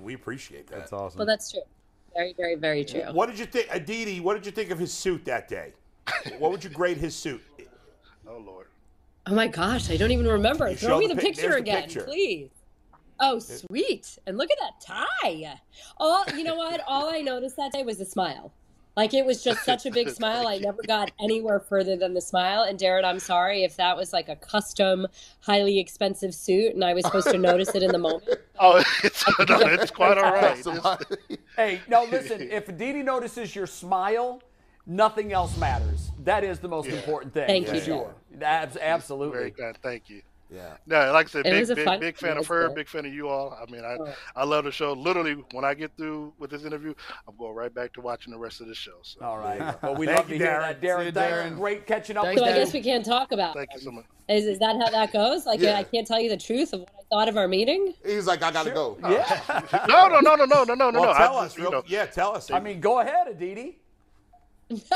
We 0.01 0.13
appreciate 0.13 0.67
that. 0.67 0.80
That's 0.80 0.93
awesome. 0.93 1.17
well, 1.19 1.28
that's 1.28 1.51
true. 1.51 1.62
Very, 2.15 2.34
very, 2.34 2.56
very 2.56 2.86
true. 2.86 3.01
What 3.12 3.30
did 3.30 3.38
you 3.38 3.45
think, 3.45 3.67
Aditi? 3.71 4.21
What 4.21 4.36
did 4.36 4.45
you 4.45 4.51
think 4.51 4.71
of 4.71 4.80
his 4.80 4.93
suit 4.93 5.25
that 5.25 5.49
day? 5.49 5.73
what 6.39 6.51
would 6.51 6.63
you 6.63 6.69
grade 6.69 6.97
his 6.97 7.13
suit? 7.15 7.41
oh, 8.28 8.38
Lord. 8.38 8.67
Oh 9.28 9.36
my 9.36 9.47
gosh, 9.47 9.89
I 9.89 9.97
don't 9.97 10.12
even 10.12 10.28
remember. 10.28 10.69
You 10.69 10.78
Throw 10.78 10.89
show 10.89 10.99
me 10.99 11.08
the 11.08 11.15
the, 11.15 11.21
picture 11.21 11.41
there's 11.41 11.54
the 11.56 11.60
again, 11.60 11.84
picture. 11.84 12.04
please. 12.04 12.49
Oh, 13.19 13.39
sweet. 13.39 14.17
And 14.28 14.38
look 14.38 14.49
at 14.51 14.58
that 14.60 14.82
tie. 14.82 15.60
All 15.97 16.25
you 16.36 16.43
know 16.43 16.56
what? 16.56 16.82
All 16.88 17.10
I 17.10 17.21
noticed 17.21 17.58
that 17.58 17.71
day 17.71 17.84
was 17.84 17.99
a 17.99 18.06
smile. 18.06 18.51
Like 18.95 19.13
it 19.13 19.25
was 19.25 19.43
just 19.43 19.63
such 19.63 19.86
a 19.86 19.91
big 19.91 20.10
smile. 20.19 20.47
I 20.47 20.58
never 20.58 20.81
got 20.88 21.12
anywhere 21.19 21.60
further 21.60 21.95
than 21.95 22.13
the 22.13 22.21
smile. 22.21 22.63
And 22.63 22.79
Darren, 22.79 23.03
I'm 23.03 23.19
sorry 23.19 23.63
if 23.63 23.75
that 23.77 23.97
was 23.97 24.13
like 24.13 24.29
a 24.29 24.36
custom, 24.36 25.08
highly 25.41 25.79
expensive 25.79 26.34
suit 26.34 26.73
and 26.73 26.84
I 26.84 26.93
was 26.93 27.05
supposed 27.05 27.29
to 27.31 27.38
notice 27.38 27.75
it 27.75 27.84
in 27.84 27.91
the 27.91 27.97
moment. 27.99 28.23
Oh, 28.58 28.81
it's, 29.03 29.25
no, 29.49 29.58
it's 29.67 29.91
quite 29.91 30.17
all 30.17 30.31
right. 30.31 30.58
Hey, 31.58 31.81
no, 31.89 32.05
listen. 32.05 32.41
If 32.41 32.69
Aditi 32.69 33.03
notices 33.03 33.53
your 33.53 33.67
smile, 33.67 34.41
nothing 34.86 35.34
else 35.34 35.58
matters. 35.58 36.12
That 36.23 36.45
is 36.45 36.60
the 36.60 36.69
most 36.69 36.88
important 36.88 37.34
thing. 37.34 37.47
Thank 37.47 37.67
for 37.67 37.75
you, 37.75 37.81
Sure. 37.81 38.15
Abs- 38.41 38.77
absolutely. 38.77 39.38
Very 39.38 39.51
kind. 39.51 39.77
Thank 39.84 40.10
you. 40.10 40.21
Yeah. 40.49 40.77
No, 40.86 41.12
like 41.12 41.25
I 41.27 41.29
said, 41.29 41.45
It 41.47 41.67
big, 41.67 41.75
big, 41.75 41.86
fun- 41.86 41.99
big 41.99 42.17
fan 42.17 42.38
of 42.38 42.45
her, 42.47 42.67
good. 42.67 42.75
big 42.75 42.88
fan 42.88 43.05
of 43.05 43.13
you 43.13 43.27
all. 43.29 43.58
I 43.60 43.69
mean, 43.71 43.84
I, 43.84 43.97
Oh. 43.99 44.13
I 44.36 44.43
love 44.43 44.65
the 44.65 44.71
show. 44.71 44.93
Literally, 44.93 45.34
when 45.53 45.65
I 45.65 45.73
get 45.73 45.91
through 45.97 46.34
with 46.38 46.51
this 46.51 46.63
interview, 46.65 46.93
I'm 47.27 47.36
going 47.38 47.55
right 47.55 47.73
back 47.73 47.93
to 47.93 48.01
watching 48.01 48.31
the 48.31 48.38
rest 48.39 48.62
of 48.62 48.67
the 48.67 48.75
show. 48.75 48.97
So, 49.01 49.21
All 49.25 49.38
right. 49.39 49.81
Well, 49.81 49.95
we 49.95 50.05
love 50.08 50.29
you, 50.29 50.38
to 50.38 50.43
hear 50.45 50.53
Darren. 50.53 50.62
that, 50.62 50.81
Darren. 50.81 51.05
you, 51.05 51.12
Thanks. 51.12 51.36
Darren. 51.53 51.55
Great 51.58 51.88
catching 51.88 52.17
up 52.17 52.25
Thanks, 52.25 52.39
with 52.41 52.47
So 52.49 52.53
I 52.55 52.58
guess 52.63 52.73
we 52.73 52.81
can't 52.81 53.03
talk 53.05 53.31
about 53.31 53.55
thank 53.55 53.69
you 53.73 53.79
so 53.79 53.91
much. 53.91 54.05
Is, 54.29 54.45
is 54.45 54.60
that 54.60 54.75
how 54.77 54.89
that 54.89 55.12
goes? 55.13 55.45
Like 55.45 55.60
Yeah. 55.60 55.77
I 55.77 55.84
can't 55.84 56.05
tell 56.08 56.19
you 56.19 56.29
the 56.29 56.38
truth 56.38 56.73
of 56.73 56.81
what 56.81 56.89
I 56.99 57.03
thought 57.15 57.29
of 57.29 57.38
our 57.38 57.47
meeting? 57.47 57.93
He's 58.05 58.25
like, 58.27 58.41
I 58.43 58.51
gotta 58.51 58.71
go. 58.71 58.97
Yeah. 59.01 59.62
No, 59.88 60.08
no, 60.08 60.19
no, 60.19 60.36
no, 60.36 60.45
no, 60.45 60.63
no, 60.63 60.73
no, 60.75 60.89
no. 60.91 61.01
Well, 61.01 61.10
I 61.12 61.17
tell 61.17 61.41
just, 61.43 61.58
us. 61.58 61.63
you 61.63 61.69
know, 61.71 61.84
yeah, 61.88 62.05
tell 62.05 62.36
us. 62.36 62.49
I 62.51 62.60
mean, 62.60 62.79
go 62.79 62.99
ahead, 62.99 63.27
Aditi. 63.27 63.79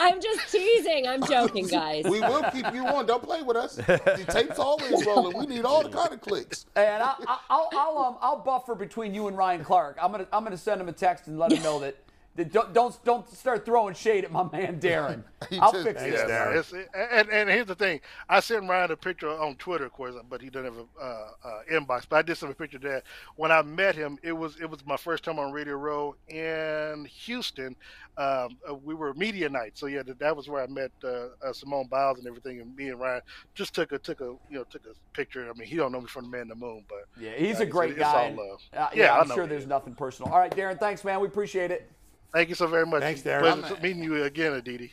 I'm 0.00 0.20
just 0.20 0.50
teasing. 0.50 1.06
I'm 1.06 1.22
joking, 1.26 1.66
guys. 1.70 2.04
We 2.04 2.20
will 2.20 2.42
keep 2.50 2.72
you 2.72 2.86
on. 2.86 3.06
Don't 3.06 3.22
play 3.22 3.42
with 3.42 3.56
us. 3.56 3.76
The 3.76 4.24
tape's 4.28 4.58
always 4.58 5.04
rolling. 5.04 5.36
We 5.36 5.46
need 5.46 5.64
all 5.64 5.82
the 5.82 5.90
kind 5.90 6.12
of 6.12 6.20
clicks. 6.20 6.66
And 6.74 7.02
I, 7.02 7.14
I, 7.26 7.38
I'll, 7.50 7.68
I'll, 7.72 7.98
um, 7.98 8.16
I'll 8.20 8.38
buffer 8.38 8.74
between 8.74 9.14
you 9.14 9.28
and 9.28 9.36
Ryan 9.36 9.62
Clark. 9.64 9.98
I'm 10.00 10.10
gonna, 10.10 10.26
I'm 10.32 10.42
gonna 10.42 10.56
send 10.56 10.80
him 10.80 10.88
a 10.88 10.92
text 10.92 11.26
and 11.26 11.38
let 11.38 11.52
him 11.52 11.62
know 11.68 11.78
that, 11.80 11.96
that 12.06 12.07
don't, 12.44 12.72
don't, 12.72 13.04
don't 13.04 13.28
start 13.28 13.64
throwing 13.64 13.94
shade 13.94 14.24
at 14.24 14.32
my 14.32 14.48
man 14.50 14.80
Darren. 14.80 15.22
I'll 15.60 15.72
just- 15.72 15.84
fix 15.84 16.02
this. 16.02 16.24
Yeah, 16.28 16.50
it's, 16.50 16.72
and, 16.72 17.28
and 17.30 17.48
here's 17.48 17.66
the 17.66 17.74
thing. 17.74 18.00
I 18.28 18.40
sent 18.40 18.68
Ryan 18.68 18.90
a 18.90 18.96
picture 18.96 19.28
on 19.28 19.56
Twitter, 19.56 19.86
of 19.86 19.92
course, 19.92 20.14
but 20.28 20.40
he 20.40 20.50
doesn't 20.50 20.72
have 20.72 20.84
a 21.00 21.04
uh, 21.04 21.28
uh, 21.44 21.60
inbox. 21.72 22.04
But 22.08 22.16
I 22.16 22.22
did 22.22 22.36
send 22.36 22.52
a 22.52 22.54
picture 22.54 22.78
there. 22.78 23.02
When 23.36 23.50
I 23.50 23.62
met 23.62 23.94
him, 23.94 24.18
it 24.22 24.32
was 24.32 24.60
it 24.60 24.68
was 24.68 24.84
my 24.86 24.96
first 24.96 25.24
time 25.24 25.38
on 25.38 25.52
Radio 25.52 25.74
Row 25.74 26.14
in 26.28 27.06
Houston. 27.24 27.76
Um, 28.16 28.58
uh, 28.68 28.74
we 28.74 28.94
were 28.94 29.14
media 29.14 29.48
night, 29.48 29.78
so 29.78 29.86
yeah, 29.86 30.02
that, 30.02 30.18
that 30.18 30.36
was 30.36 30.48
where 30.48 30.60
I 30.60 30.66
met 30.66 30.90
uh, 31.04 31.28
uh, 31.40 31.52
Simone 31.52 31.86
Biles 31.86 32.18
and 32.18 32.26
everything. 32.26 32.60
And 32.60 32.74
me 32.74 32.88
and 32.88 32.98
Ryan 32.98 33.20
just 33.54 33.74
took 33.74 33.92
a 33.92 33.98
took 33.98 34.20
a 34.20 34.24
you 34.50 34.58
know 34.58 34.64
took 34.64 34.86
a 34.86 35.16
picture. 35.16 35.48
I 35.48 35.56
mean, 35.56 35.68
he 35.68 35.76
don't 35.76 35.92
know 35.92 36.00
me 36.00 36.08
from 36.08 36.24
the 36.24 36.30
man 36.30 36.42
in 36.42 36.48
the 36.48 36.56
moon, 36.56 36.84
but 36.88 37.04
Yeah, 37.20 37.32
he's 37.36 37.60
uh, 37.60 37.62
a 37.62 37.66
great 37.66 37.90
it's, 37.90 38.00
guy. 38.00 38.24
It's 38.24 38.38
all 38.38 38.48
love. 38.48 38.60
Uh, 38.72 38.88
yeah, 38.94 39.04
yeah, 39.04 39.14
I 39.14 39.20
I'm 39.20 39.28
sure 39.28 39.46
there's 39.46 39.62
is. 39.62 39.68
nothing 39.68 39.94
personal. 39.94 40.32
All 40.32 40.38
right, 40.40 40.50
Darren, 40.50 40.80
thanks, 40.80 41.04
man. 41.04 41.20
We 41.20 41.28
appreciate 41.28 41.70
it. 41.70 41.90
Thank 42.32 42.48
you 42.50 42.54
so 42.54 42.66
very 42.66 42.86
much. 42.86 43.00
Thanks, 43.00 43.22
Darren. 43.22 43.40
Pleasure 43.40 43.62
My 43.62 43.70
man. 43.70 43.82
meeting 43.82 44.02
you 44.02 44.22
again, 44.24 44.52
Aditi. 44.52 44.92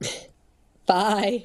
Bye. 0.86 1.44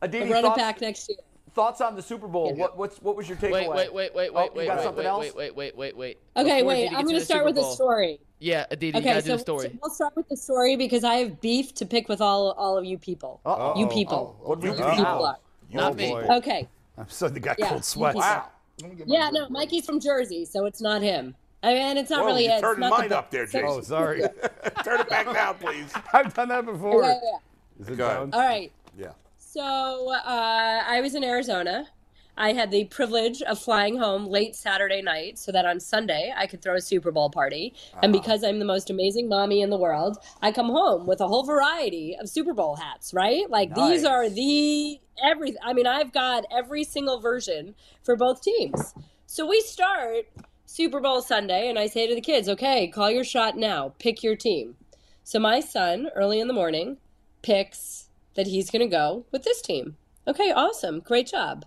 Aditi, 0.00 0.24
I'm 0.24 0.30
running 0.30 0.44
thoughts, 0.50 0.58
back 0.58 0.80
next 0.80 1.08
year. 1.08 1.18
thoughts 1.54 1.80
on 1.80 1.96
the 1.96 2.02
Super 2.02 2.28
Bowl? 2.28 2.52
Yeah. 2.54 2.60
What, 2.62 2.78
what's, 2.78 3.02
what 3.02 3.16
was 3.16 3.28
your 3.28 3.36
takeaway? 3.36 3.68
Wait, 3.68 3.92
wait, 3.92 4.14
wait, 4.14 4.14
wait, 4.14 4.30
Oh, 4.34 4.34
wait, 4.40 4.50
you 4.52 4.58
wait, 4.58 4.66
got 4.66 4.76
wait, 4.76 4.82
something 4.84 5.04
wait, 5.04 5.08
else? 5.10 5.34
wait, 5.34 5.34
wait, 5.36 5.56
wait, 5.56 5.76
wait, 5.76 5.96
wait. 5.96 6.18
Okay, 6.36 6.58
Before 6.58 6.68
wait. 6.68 6.82
Diddy 6.84 6.96
I'm 6.96 7.04
going 7.04 7.16
to 7.16 7.24
start 7.24 7.44
with 7.44 7.56
the 7.56 7.64
story. 7.64 8.20
Yeah, 8.40 8.66
Aditi, 8.70 8.96
you 8.96 9.02
gotta 9.04 9.20
so 9.20 9.26
do 9.26 9.32
the 9.32 9.38
story. 9.40 9.78
we'll 9.82 9.90
start 9.90 10.14
with 10.14 10.28
the 10.28 10.36
story 10.36 10.76
because 10.76 11.02
I 11.02 11.14
have 11.14 11.40
beef 11.40 11.74
to 11.74 11.84
pick 11.84 12.08
with 12.08 12.20
all 12.20 12.52
all 12.52 12.78
of 12.78 12.84
you 12.84 12.96
people. 12.96 13.40
Uh-oh. 13.44 13.76
You 13.76 13.88
people. 13.88 14.38
Oh, 14.44 14.48
What 14.50 14.60
did 14.60 14.70
we 14.70 14.76
You 14.76 14.76
do 14.84 14.90
people 14.90 15.02
now? 15.02 15.24
are. 15.24 15.36
Not 15.72 15.92
oh, 15.92 15.94
me. 15.96 16.14
Okay. 16.14 16.68
I'm 16.96 17.08
starting 17.08 17.34
to 17.34 17.40
got 17.40 17.58
Yeah, 17.58 17.70
cold 17.70 17.84
sweats. 17.84 18.14
Wow. 18.14 18.46
Let 18.80 18.90
me 18.90 18.96
get 18.96 19.08
my 19.08 19.14
Yeah, 19.16 19.30
no. 19.32 19.48
Mikey's 19.48 19.84
from 19.84 19.98
Jersey, 19.98 20.44
so 20.44 20.66
it's 20.66 20.80
not 20.80 21.02
him. 21.02 21.34
I 21.62 21.74
mean, 21.74 21.96
it's 21.96 22.10
not 22.10 22.20
Whoa, 22.20 22.26
really. 22.26 22.44
you're 22.44 22.54
it's 22.54 23.08
the 23.08 23.18
up 23.18 23.30
there. 23.30 23.46
Jason. 23.46 23.64
Oh, 23.66 23.80
sorry. 23.80 24.20
Turn 24.84 25.00
it 25.00 25.08
back 25.08 25.32
down, 25.32 25.56
please. 25.56 25.92
I've 26.12 26.32
done 26.32 26.48
that 26.48 26.64
before. 26.64 27.02
Yeah, 27.02 27.18
yeah. 27.22 27.82
Is 27.82 27.88
it 27.88 27.96
Go 27.96 28.08
down? 28.08 28.30
All 28.32 28.40
right. 28.40 28.70
Yeah. 28.96 29.12
So 29.36 30.12
uh, 30.12 30.82
I 30.86 31.00
was 31.00 31.14
in 31.14 31.24
Arizona. 31.24 31.88
I 32.36 32.52
had 32.52 32.70
the 32.70 32.84
privilege 32.84 33.42
of 33.42 33.58
flying 33.58 33.98
home 33.98 34.26
late 34.26 34.54
Saturday 34.54 35.02
night 35.02 35.40
so 35.40 35.50
that 35.50 35.66
on 35.66 35.80
Sunday 35.80 36.32
I 36.36 36.46
could 36.46 36.62
throw 36.62 36.76
a 36.76 36.80
Super 36.80 37.10
Bowl 37.10 37.30
party. 37.30 37.74
And 38.00 38.12
because 38.12 38.44
I'm 38.44 38.60
the 38.60 38.64
most 38.64 38.90
amazing 38.90 39.28
mommy 39.28 39.60
in 39.60 39.70
the 39.70 39.76
world, 39.76 40.18
I 40.40 40.52
come 40.52 40.68
home 40.68 41.04
with 41.04 41.20
a 41.20 41.26
whole 41.26 41.44
variety 41.44 42.16
of 42.20 42.28
Super 42.28 42.54
Bowl 42.54 42.76
hats, 42.76 43.12
right? 43.12 43.50
Like 43.50 43.74
these 43.74 44.04
are 44.04 44.30
the 44.30 45.00
every 45.24 45.56
I 45.64 45.72
mean 45.72 45.88
I've 45.88 46.12
got 46.12 46.44
every 46.56 46.84
single 46.84 47.18
version 47.18 47.74
for 48.04 48.14
both 48.14 48.40
teams. 48.40 48.94
So 49.26 49.44
we 49.44 49.60
start 49.62 50.26
Super 50.68 51.00
Bowl 51.00 51.22
Sunday 51.22 51.70
and 51.70 51.78
I 51.78 51.86
say 51.86 52.06
to 52.06 52.14
the 52.14 52.20
kids, 52.20 52.46
"Okay, 52.46 52.88
call 52.88 53.10
your 53.10 53.24
shot 53.24 53.56
now. 53.56 53.94
Pick 53.98 54.22
your 54.22 54.36
team." 54.36 54.76
So 55.24 55.38
my 55.38 55.60
son 55.60 56.10
early 56.14 56.40
in 56.40 56.46
the 56.46 56.52
morning 56.52 56.98
picks 57.40 58.08
that 58.34 58.46
he's 58.46 58.70
going 58.70 58.88
to 58.88 58.96
go 58.96 59.24
with 59.32 59.44
this 59.44 59.62
team. 59.62 59.96
Okay, 60.26 60.52
awesome. 60.52 61.00
Great 61.00 61.26
job. 61.26 61.64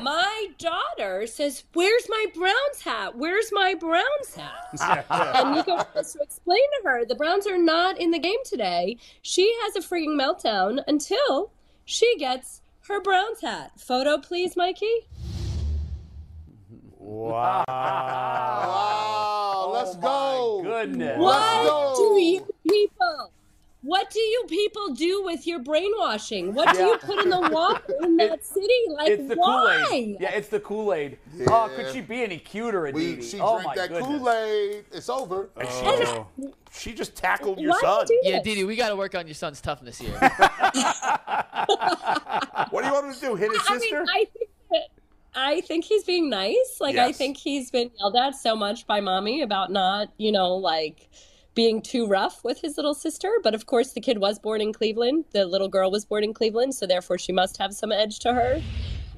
My 0.00 0.48
daughter 0.58 1.26
says, 1.26 1.64
Where's 1.72 2.06
my 2.08 2.26
Browns 2.34 2.82
hat? 2.82 3.16
Where's 3.16 3.50
my 3.50 3.74
Browns 3.74 4.36
hat? 4.36 5.06
and 5.34 5.56
Nico 5.56 5.84
has 5.94 6.12
to 6.12 6.20
explain 6.20 6.62
to 6.80 6.88
her 6.88 7.04
the 7.04 7.16
Browns 7.16 7.46
are 7.48 7.58
not 7.58 7.98
in 7.98 8.12
the 8.12 8.20
game 8.20 8.38
today. 8.44 8.98
She 9.20 9.52
has 9.62 9.74
a 9.74 9.86
freaking 9.86 10.20
meltdown 10.20 10.84
until 10.86 11.50
she 11.84 12.16
gets 12.18 12.62
her 12.88 13.00
Browns 13.00 13.40
hat. 13.40 13.72
Photo, 13.80 14.18
please, 14.18 14.56
Mikey. 14.56 15.08
Wow. 16.98 17.64
Wow, 17.68 19.70
let's 19.72 19.96
Oh, 20.02 20.62
go. 20.62 20.68
Goodness. 20.68 21.18
What 21.18 21.64
go. 21.64 21.94
do 21.96 22.20
you 22.20 22.46
people? 22.68 23.32
What 23.82 24.10
do 24.10 24.18
you 24.18 24.44
people 24.48 24.88
do 24.94 25.22
with 25.24 25.46
your 25.46 25.60
brainwashing? 25.60 26.52
What 26.52 26.74
do 26.74 26.80
Yeah. 26.80 26.86
you 26.88 26.98
put 26.98 27.20
in 27.20 27.30
the 27.30 27.48
water 27.50 27.80
in 28.02 28.16
that 28.16 28.44
city? 28.44 28.66
Like, 28.88 29.10
It's 29.10 29.28
the 29.28 29.36
why? 29.36 29.84
Kool 29.88 29.96
Aid. 29.96 30.16
Yeah, 30.20 30.30
it's 30.32 30.48
the 30.48 30.58
Kool 30.58 30.92
Aid. 30.92 31.18
Oh, 31.46 31.70
could 31.76 31.92
she 31.92 32.00
be 32.00 32.24
any 32.24 32.38
cuter, 32.38 32.82
We, 32.92 33.12
Aditi? 33.12 33.22
she 33.22 33.40
oh 33.40 33.52
drank 33.54 33.66
my 33.68 33.74
that 33.76 33.88
goodness. 33.90 34.18
Kool 34.18 34.30
Aid. 34.30 34.84
It's 34.92 35.08
over. 35.08 35.50
And 35.56 35.68
she, 35.68 35.74
Oh. 35.86 36.26
just, 36.40 36.54
she 36.82 36.92
just 36.92 37.14
tackled 37.14 37.60
your 37.60 37.70
Why 37.70 37.80
son. 37.80 38.00
you 38.00 38.06
do 38.06 38.20
Yeah, 38.28 38.36
this? 38.38 38.42
Didi, 38.44 38.64
we 38.64 38.74
got 38.74 38.88
to 38.88 38.96
work 38.96 39.14
on 39.14 39.28
your 39.28 39.34
son's 39.34 39.60
toughness 39.60 39.98
here. 39.98 40.18
What 42.70 42.82
do 42.82 42.88
you 42.88 42.92
want 42.92 43.06
him 43.06 43.14
to 43.14 43.20
do? 43.20 43.34
Hit 43.36 43.50
his 43.52 43.60
I 43.66 43.72
mean, 43.72 43.80
sister? 43.80 44.04
I 44.08 44.18
think 44.18 44.32
that, 44.34 44.47
I 45.40 45.60
think 45.60 45.84
he's 45.84 46.02
being 46.02 46.28
nice. 46.28 46.78
Like 46.80 46.96
I 46.96 47.12
think 47.12 47.36
he's 47.36 47.70
been 47.70 47.92
yelled 47.96 48.16
at 48.16 48.34
so 48.34 48.56
much 48.56 48.88
by 48.88 49.00
mommy 49.00 49.40
about 49.40 49.70
not, 49.70 50.12
you 50.16 50.32
know, 50.32 50.56
like 50.56 51.08
being 51.54 51.80
too 51.80 52.08
rough 52.08 52.42
with 52.42 52.60
his 52.60 52.76
little 52.76 52.92
sister. 52.92 53.30
But 53.44 53.54
of 53.54 53.66
course, 53.66 53.92
the 53.92 54.00
kid 54.00 54.18
was 54.18 54.40
born 54.40 54.60
in 54.60 54.72
Cleveland. 54.72 55.26
The 55.30 55.46
little 55.46 55.68
girl 55.68 55.92
was 55.92 56.04
born 56.04 56.24
in 56.24 56.34
Cleveland, 56.34 56.74
so 56.74 56.88
therefore 56.88 57.18
she 57.18 57.30
must 57.30 57.56
have 57.58 57.72
some 57.72 57.92
edge 57.92 58.18
to 58.20 58.34
her. 58.34 58.60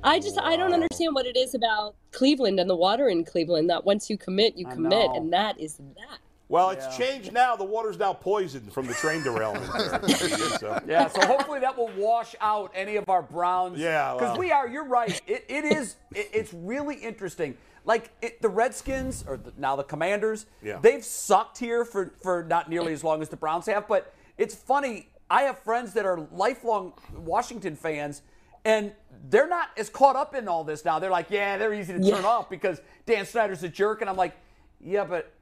I 0.05 0.21
just 0.21 0.39
I 0.39 0.59
don't 0.59 0.75
understand 0.75 1.15
what 1.15 1.25
it 1.25 1.39
is 1.39 1.55
about 1.55 1.95
Cleveland 2.13 2.61
and 2.61 2.69
the 2.69 2.77
water 2.77 3.09
in 3.09 3.25
Cleveland 3.25 3.71
that 3.71 3.87
once 3.87 4.11
you 4.11 4.19
commit, 4.19 4.59
you 4.59 4.67
I 4.69 4.75
commit, 4.75 4.91
know. 4.91 5.15
and 5.15 5.33
that 5.33 5.59
is 5.59 5.77
that. 5.77 6.19
Well, 6.51 6.71
it's 6.71 6.85
Yeah. 6.85 7.07
changed 7.07 7.33
now. 7.33 7.55
The 7.57 7.65
water's 7.65 7.99
now 7.99 8.13
poisoned 8.13 8.73
from 8.73 8.87
the 8.87 8.95
train 8.95 9.23
derailment. 9.23 9.65
So- 10.61 10.79
Yeah, 10.87 11.09
so 11.09 11.25
hopefully 11.27 11.61
that 11.61 11.77
will 11.79 11.91
wash 11.97 12.35
out 12.41 12.73
any 12.75 12.97
of 12.97 13.09
our 13.09 13.23
Browns. 13.23 13.79
Yeah, 13.79 14.15
because 14.15 14.33
well. 14.33 14.39
we 14.39 14.51
are. 14.53 14.69
You're 14.69 14.85
right. 14.85 15.19
It, 15.27 15.45
it 15.49 15.65
is. 15.65 15.97
It, 16.15 16.29
it's 16.35 16.53
really 16.53 16.97
interesting. 16.97 17.57
Like 17.85 18.11
it, 18.21 18.43
the 18.43 18.49
Redskins 18.49 19.25
or 19.27 19.37
the, 19.39 19.53
now 19.57 19.77
the 19.77 19.85
Commanders. 19.85 20.47
Yeah. 20.63 20.79
They've 20.83 21.05
sucked 21.05 21.57
here 21.59 21.85
for 21.85 22.13
for 22.23 22.43
not 22.43 22.69
nearly 22.69 22.93
as 22.93 23.03
long 23.05 23.23
as 23.23 23.29
the 23.31 23.37
Browns 23.37 23.67
have. 23.67 23.87
But 23.89 24.13
it's 24.37 24.55
funny. 24.55 25.09
I 25.31 25.43
have 25.43 25.61
friends 25.61 25.93
that 25.95 26.05
are 26.05 26.27
lifelong 26.33 26.93
Washington 27.17 27.77
fans, 27.77 28.23
and 28.65 28.93
they're 29.29 29.49
not 29.49 29.69
as 29.79 29.89
caught 29.89 30.17
up 30.17 30.35
in 30.35 30.49
all 30.49 30.65
this 30.65 30.85
now. 30.85 30.99
They're 30.99 31.11
like, 31.11 31.31
yeah, 31.31 31.57
they're 31.57 31.73
easy 31.73 31.93
to 31.93 32.01
turn 32.01 32.23
Yeah. 32.23 32.29
off 32.29 32.51
because 32.51 32.81
Dan 33.07 33.25
Snyder's 33.25 33.63
a 33.63 33.69
jerk, 33.69 34.01
and 34.01 34.11
I'm 34.11 34.17
like, 34.17 34.35
yeah, 34.81 35.05
but 35.05 35.33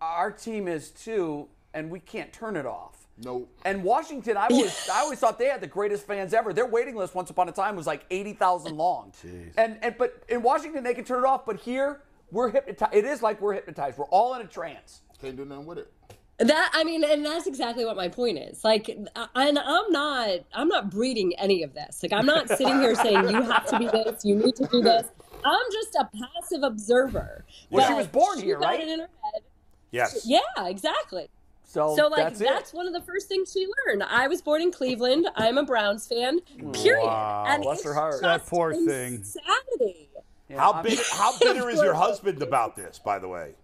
our 0.00 0.30
team 0.30 0.68
is 0.68 0.90
too, 0.90 1.48
and 1.74 1.90
we 1.90 2.00
can't 2.00 2.32
turn 2.32 2.56
it 2.56 2.66
off. 2.66 3.06
Nope. 3.22 3.50
And 3.64 3.82
Washington, 3.84 4.36
I 4.36 4.46
always, 4.46 4.88
I 4.90 5.00
always 5.00 5.18
thought 5.18 5.38
they 5.38 5.48
had 5.48 5.60
the 5.60 5.66
greatest 5.66 6.06
fans 6.06 6.32
ever. 6.32 6.52
Their 6.52 6.66
waiting 6.66 6.96
list 6.96 7.14
once 7.14 7.28
upon 7.28 7.48
a 7.48 7.52
time 7.52 7.76
was 7.76 7.86
like 7.86 8.06
eighty 8.10 8.32
thousand 8.32 8.76
long. 8.76 9.12
Jeez. 9.22 9.52
And 9.58 9.78
and 9.82 9.94
but 9.98 10.22
in 10.28 10.42
Washington 10.42 10.82
they 10.82 10.94
can 10.94 11.04
turn 11.04 11.22
it 11.22 11.26
off, 11.26 11.44
but 11.44 11.60
here 11.60 12.00
we're 12.30 12.50
hypnotized. 12.50 12.94
It 12.94 13.04
is 13.04 13.22
like 13.22 13.40
we're 13.40 13.52
hypnotized. 13.52 13.98
We're 13.98 14.06
all 14.06 14.34
in 14.34 14.40
a 14.40 14.46
trance. 14.46 15.02
Can't 15.20 15.36
do 15.36 15.44
nothing 15.44 15.66
with 15.66 15.78
it. 15.78 15.92
That 16.38 16.70
I 16.72 16.84
mean, 16.84 17.04
and 17.04 17.22
that's 17.22 17.46
exactly 17.46 17.84
what 17.84 17.96
my 17.96 18.08
point 18.08 18.38
is. 18.38 18.64
Like, 18.64 18.88
and 18.88 19.10
I'm 19.34 19.92
not, 19.92 20.38
I'm 20.54 20.68
not 20.68 20.90
breeding 20.90 21.34
any 21.38 21.62
of 21.62 21.74
this. 21.74 22.02
Like, 22.02 22.14
I'm 22.14 22.24
not 22.24 22.48
sitting 22.48 22.80
here 22.80 22.94
saying 22.94 23.28
you 23.28 23.42
have 23.42 23.66
to 23.66 23.78
be 23.78 23.86
this, 23.88 24.24
you 24.24 24.36
need 24.36 24.56
to 24.56 24.66
do 24.68 24.80
this. 24.80 25.06
I'm 25.44 25.66
just 25.70 25.94
a 25.96 26.08
passive 26.16 26.62
observer. 26.62 27.44
Well, 27.68 27.86
she 27.86 27.92
was 27.92 28.06
born 28.06 28.38
she 28.38 28.46
here, 28.46 28.58
got 28.58 28.68
right? 28.68 29.00
It 29.92 29.96
in 29.96 30.00
her 30.00 30.06
head. 30.06 30.12
yes. 30.14 30.26
Yeah, 30.26 30.66
exactly. 30.66 31.28
So, 31.64 31.94
So, 31.94 32.08
like, 32.08 32.24
that's, 32.24 32.40
that's, 32.40 32.72
one 32.72 32.88
of 32.88 32.92
the 32.92 33.00
first 33.00 33.28
things 33.28 33.52
she 33.52 33.66
learned. 33.86 34.02
I 34.02 34.26
was 34.26 34.42
born 34.42 34.60
in 34.60 34.72
Cleveland. 34.72 35.28
I'm 35.36 35.56
a 35.56 35.64
Browns 35.64 36.04
fan. 36.06 36.40
Period. 36.72 37.04
Wow, 37.04 37.44
and 37.46 37.62
bless 37.62 37.84
her 37.84 37.94
heart. 37.94 38.20
That 38.22 38.38
just 38.38 38.50
poor 38.50 38.74
thing. 38.74 39.14
Insanity. 39.14 40.08
How 40.56 40.82
bitter, 40.82 41.02
how 41.12 41.38
bitter 41.40 41.70
is 41.70 41.80
your 41.80 41.94
husband 41.94 42.42
about 42.42 42.74
this, 42.74 42.98
by 42.98 43.20
the 43.20 43.28
way? 43.28 43.54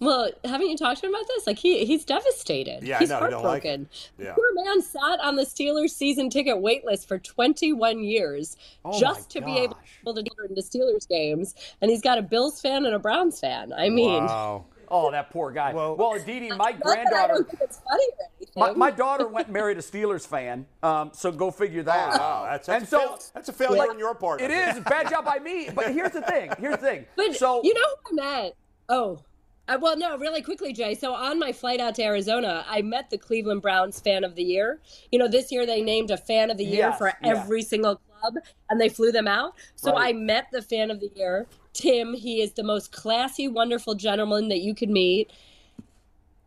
Well, 0.00 0.30
haven't 0.44 0.68
you 0.68 0.76
talked 0.78 1.00
to 1.00 1.06
him 1.06 1.14
about 1.14 1.26
this? 1.28 1.46
Like 1.46 1.58
he 1.58 1.84
he's 1.84 2.04
devastated. 2.06 2.82
Yeah, 2.82 2.96
I 2.96 2.98
he's 3.00 3.10
know, 3.10 3.16
he 3.22 3.30
don't 3.30 3.42
like 3.44 3.62
heartbroken. 3.64 3.88
Yeah. 4.18 4.32
Poor 4.34 4.46
man 4.54 4.80
sat 4.82 5.20
on 5.20 5.36
the 5.36 5.42
Steelers 5.44 5.90
season 5.90 6.30
ticket 6.30 6.58
wait 6.60 6.84
list 6.84 7.06
for 7.06 7.18
21 7.18 8.02
years 8.02 8.56
Oh 8.84 8.98
just 8.98 9.34
my 9.34 9.40
to 9.40 9.46
be 9.46 9.58
able 9.58 10.14
to 10.14 10.22
get 10.22 10.32
into 10.48 10.62
Steelers 10.62 11.06
games, 11.08 11.54
and 11.82 11.90
he's 11.90 12.00
got 12.00 12.16
a 12.18 12.22
Bills 12.22 12.60
fan 12.60 12.86
and 12.86 12.94
a 12.94 12.98
Browns 12.98 13.38
fan. 13.40 13.72
I 13.74 13.90
mean, 13.90 14.24
Wow. 14.24 14.64
Oh, 14.92 15.10
that 15.12 15.30
poor 15.30 15.52
guy. 15.52 15.72
Well- 15.72 15.96
Well, 15.96 16.18
Dee 16.18 16.40
Dee, 16.40 16.48
my 16.56 16.56
not 16.56 16.78
that 16.80 16.86
I 16.86 16.94
granddaughter, 16.94 17.34
don't 17.34 17.48
think 17.50 17.60
it's 17.62 17.80
funny 17.88 18.04
or 18.18 18.26
anything. 18.38 18.54
my, 18.56 18.72
my 18.72 18.90
daughter 18.90 19.28
went 19.28 19.46
and 19.46 19.54
married 19.54 19.76
a 19.78 19.82
Steelers 19.82 20.26
fan. 20.26 20.66
Um, 20.82 21.10
so 21.14 21.30
go 21.30 21.50
figure 21.52 21.82
that. 21.84 22.18
Wow, 22.18 22.48
that's, 22.50 22.66
that's, 22.66 22.76
And 22.76 22.84
a, 22.84 22.90
so- 22.90 22.98
fail, 22.98 23.18
that's 23.34 23.48
a 23.50 23.52
failure 23.52 23.78
Like, 23.78 23.90
on 23.90 23.98
your 24.00 24.14
part. 24.16 24.40
It 24.40 24.50
I 24.50 24.72
think. 24.72 24.78
is 24.78 24.84
bad 24.90 25.08
job 25.10 25.24
by 25.26 25.38
me. 25.38 25.68
But 25.72 25.92
here's 25.92 26.10
the 26.10 26.22
thing. 26.22 26.50
Here's 26.58 26.72
the 26.78 26.82
thing. 26.86 27.04
But 27.16 27.36
so 27.36 27.60
you 27.62 27.72
know 27.74 27.80
who 28.10 28.20
I 28.20 28.40
met? 28.42 28.56
Oh, 28.88 29.20
uh, 29.70 29.78
well, 29.80 29.96
no, 29.96 30.18
really 30.18 30.42
quickly, 30.42 30.72
Jay. 30.72 30.94
So 30.94 31.14
on 31.14 31.38
my 31.38 31.52
flight 31.52 31.80
out 31.80 31.94
to 31.96 32.02
Arizona, 32.02 32.64
I 32.68 32.82
met 32.82 33.08
the 33.08 33.18
Cleveland 33.18 33.62
Browns 33.62 34.00
Fan 34.00 34.24
of 34.24 34.34
the 34.34 34.42
Year. 34.42 34.80
You 35.12 35.18
know, 35.18 35.28
this 35.28 35.52
year 35.52 35.64
they 35.64 35.80
named 35.80 36.10
a 36.10 36.16
Fan 36.16 36.50
of 36.50 36.56
the 36.58 36.64
Year 36.64 36.88
Yes, 36.88 36.98
for 36.98 37.06
yeah. 37.22 37.30
every 37.30 37.62
single 37.62 38.00
club, 38.20 38.34
and 38.68 38.80
they 38.80 38.88
flew 38.88 39.12
them 39.12 39.28
out. 39.28 39.54
So 39.76 39.92
Right. 39.92 40.08
I 40.14 40.18
met 40.18 40.48
the 40.50 40.60
Fan 40.60 40.90
of 40.90 40.98
the 40.98 41.10
Year, 41.14 41.46
Tim. 41.72 42.14
He 42.14 42.42
is 42.42 42.52
the 42.52 42.64
most 42.64 42.90
classy, 42.90 43.46
wonderful 43.46 43.94
gentleman 43.94 44.48
that 44.48 44.58
you 44.60 44.74
could 44.74 44.90
meet. 44.90 45.30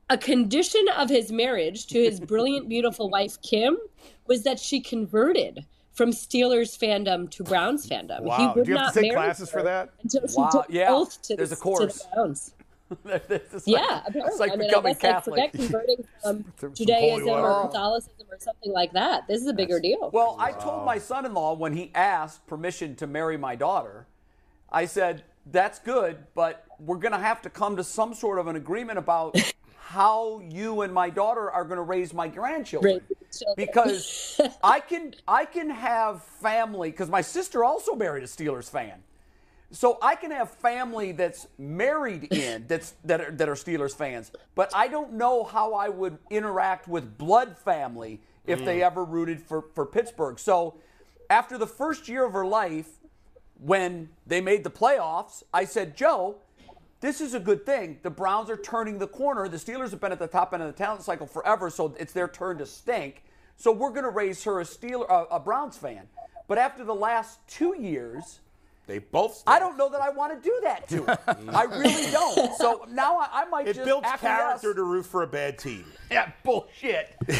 A 0.09 0.17
condition 0.17 0.85
of 0.97 1.09
his 1.09 1.31
marriage 1.31 1.87
to 1.87 2.03
his 2.03 2.19
brilliant, 2.31 2.67
beautiful 2.67 3.09
wife 3.09 3.41
Kim 3.41 3.77
was 4.27 4.43
that 4.43 4.59
she 4.59 4.81
converted 4.81 5.65
from 5.93 6.09
Steelers 6.09 6.77
fandom 6.77 7.29
to 7.29 7.43
Browns 7.43 7.87
fandom. 7.87 8.21
Wow. 8.21 8.37
He 8.37 8.59
would 8.59 8.65
Do 8.65 8.71
you 8.71 8.77
have 8.77 8.87
not 8.87 8.93
to 8.95 9.01
take 9.01 9.13
marry 9.13 9.25
classes 9.27 9.49
her 9.51 9.59
for 9.59 9.63
that? 9.63 9.91
Until 10.01 10.27
she 10.27 10.35
Wow, 10.37 10.49
took 10.49 10.65
yeah. 10.69 11.05
There's 11.37 11.51
the, 11.51 11.55
a 11.55 11.59
course. 11.59 12.03
The 12.15 12.43
like- 13.03 13.23
Yeah, 13.65 14.01
apparently. 14.05 14.21
it's 14.25 14.39
like 14.39 14.51
I 14.51 14.55
mean, 14.55 14.69
becoming 14.69 14.95
I 14.95 14.99
guess 14.99 15.03
like 15.03 15.13
Catholic. 15.13 15.51
forget 15.51 15.53
converting 15.53 16.05
from 16.55 16.73
Judaism 16.73 17.29
or. 17.29 17.67
Catholicism 17.67 18.27
or 18.31 18.39
something 18.39 18.71
like 18.71 18.93
that. 18.93 19.27
This 19.27 19.41
is 19.41 19.47
a 19.47 19.53
bigger 19.53 19.79
deal. 19.79 20.09
Well, 20.13 20.35
I 20.39 20.51
told 20.51 20.85
my 20.85 20.97
son-in-law 20.97 21.53
when 21.55 21.73
he 21.73 21.91
asked 21.95 22.45
permission 22.47 22.95
to 22.97 23.07
marry 23.07 23.37
my 23.37 23.55
daughter, 23.55 24.07
I 24.71 24.85
said, 24.85 25.23
"That's 25.51 25.79
good, 25.79 26.17
but 26.35 26.65
we're 26.79 26.97
going 26.97 27.11
to 27.13 27.19
have 27.19 27.41
to 27.43 27.49
come 27.49 27.75
to 27.77 27.83
some 27.83 28.13
sort 28.13 28.39
of 28.39 28.47
an 28.47 28.55
agreement 28.55 28.97
about 28.97 29.35
how 29.77 30.41
you 30.49 30.81
and 30.81 30.93
my 30.93 31.09
daughter 31.09 31.51
are 31.51 31.63
going 31.63 31.77
to 31.77 31.83
raise 31.83 32.13
my 32.13 32.27
grandchildren." 32.27 32.95
Raise 33.09 33.17
children. 33.39 33.55
Because 33.67 34.39
I 34.63 34.79
can 34.79 35.15
I 35.27 35.45
can 35.45 35.69
have 35.69 36.23
family 36.23 36.91
because 36.91 37.09
my 37.09 37.21
sister 37.21 37.63
also 37.63 37.95
married 37.95 38.23
a 38.23 38.27
Steelers 38.27 38.69
fan. 38.69 39.03
So 39.73 39.97
I 40.03 40.15
can 40.15 40.29
have 40.29 40.51
family 40.51 41.11
that's 41.13 41.47
married 41.57 42.31
in 42.31 42.65
that's 42.69 42.93
that 43.03 43.21
are, 43.21 43.31
that 43.31 43.49
are 43.49 43.55
Steelers 43.55 43.95
fans, 43.95 44.31
but 44.55 44.71
I 44.73 44.87
don't 44.87 45.13
know 45.13 45.43
how 45.43 45.73
I 45.73 45.89
would 45.89 46.17
interact 46.29 46.87
with 46.87 47.17
blood 47.17 47.57
family 47.57 48.21
if 48.45 48.63
they 48.63 48.79
mm. 48.79 48.85
ever 48.85 49.03
rooted 49.03 49.41
for 49.41 49.63
for 49.73 49.85
Pittsburgh. 49.85 50.39
So 50.39 50.75
after 51.29 51.57
the 51.57 51.67
first 51.67 52.07
year 52.07 52.23
of 52.23 52.33
her 52.33 52.45
life, 52.45 52.87
when 53.59 54.09
they 54.27 54.41
made 54.41 54.63
the 54.63 54.69
playoffs, 54.69 55.41
I 55.53 55.65
said, 55.65 55.97
Joe, 55.97 56.35
this 57.01 57.19
is 57.19 57.33
a 57.33 57.39
good 57.39 57.65
thing. 57.65 57.99
The 58.03 58.09
Browns 58.09 58.49
are 58.49 58.57
turning 58.57 58.99
the 58.99 59.07
corner. 59.07 59.47
The 59.47 59.57
Steelers 59.57 59.91
have 59.91 59.99
been 59.99 60.11
at 60.11 60.19
the 60.19 60.27
top 60.27 60.53
end 60.53 60.61
of 60.61 60.67
the 60.67 60.77
talent 60.77 61.01
cycle 61.01 61.25
forever, 61.25 61.69
so 61.69 61.95
it's 61.99 62.13
their 62.13 62.27
turn 62.27 62.59
to 62.59 62.65
stink. 62.65 63.23
So 63.55 63.71
we're 63.71 63.91
going 63.91 64.03
to 64.03 64.09
raise 64.09 64.43
her 64.43 64.59
a 64.59 64.63
Steeler, 64.63 65.09
a, 65.09 65.35
a 65.35 65.39
Browns 65.39 65.77
fan. 65.77 66.07
But 66.47 66.57
after 66.57 66.83
the 66.83 66.93
last 66.93 67.39
two 67.47 67.75
years, 67.79 68.39
They 68.85 68.99
both. 68.99 69.43
I 69.47 69.59
don't 69.59 69.77
know 69.77 69.87
that 69.89 70.01
I 70.01 70.09
want 70.09 70.33
to 70.33 70.39
do 70.49 70.59
that 70.63 70.89
to 70.89 71.05
him. 71.05 71.49
I 71.55 71.63
really 71.63 72.11
don't. 72.11 72.53
So 72.57 72.85
now 72.89 73.17
I, 73.17 73.29
I 73.31 73.45
might 73.45 73.65
It 73.67 73.75
just 73.75 73.85
builds 73.85 74.05
acquiesce. 74.05 74.37
character 74.37 74.73
to 74.73 74.83
root 74.83 75.05
for 75.05 75.23
a 75.23 75.27
bad 75.27 75.57
team. 75.57 75.85
Yeah, 76.11 76.31
bullshit. 76.43 77.15
Jay, 77.29 77.37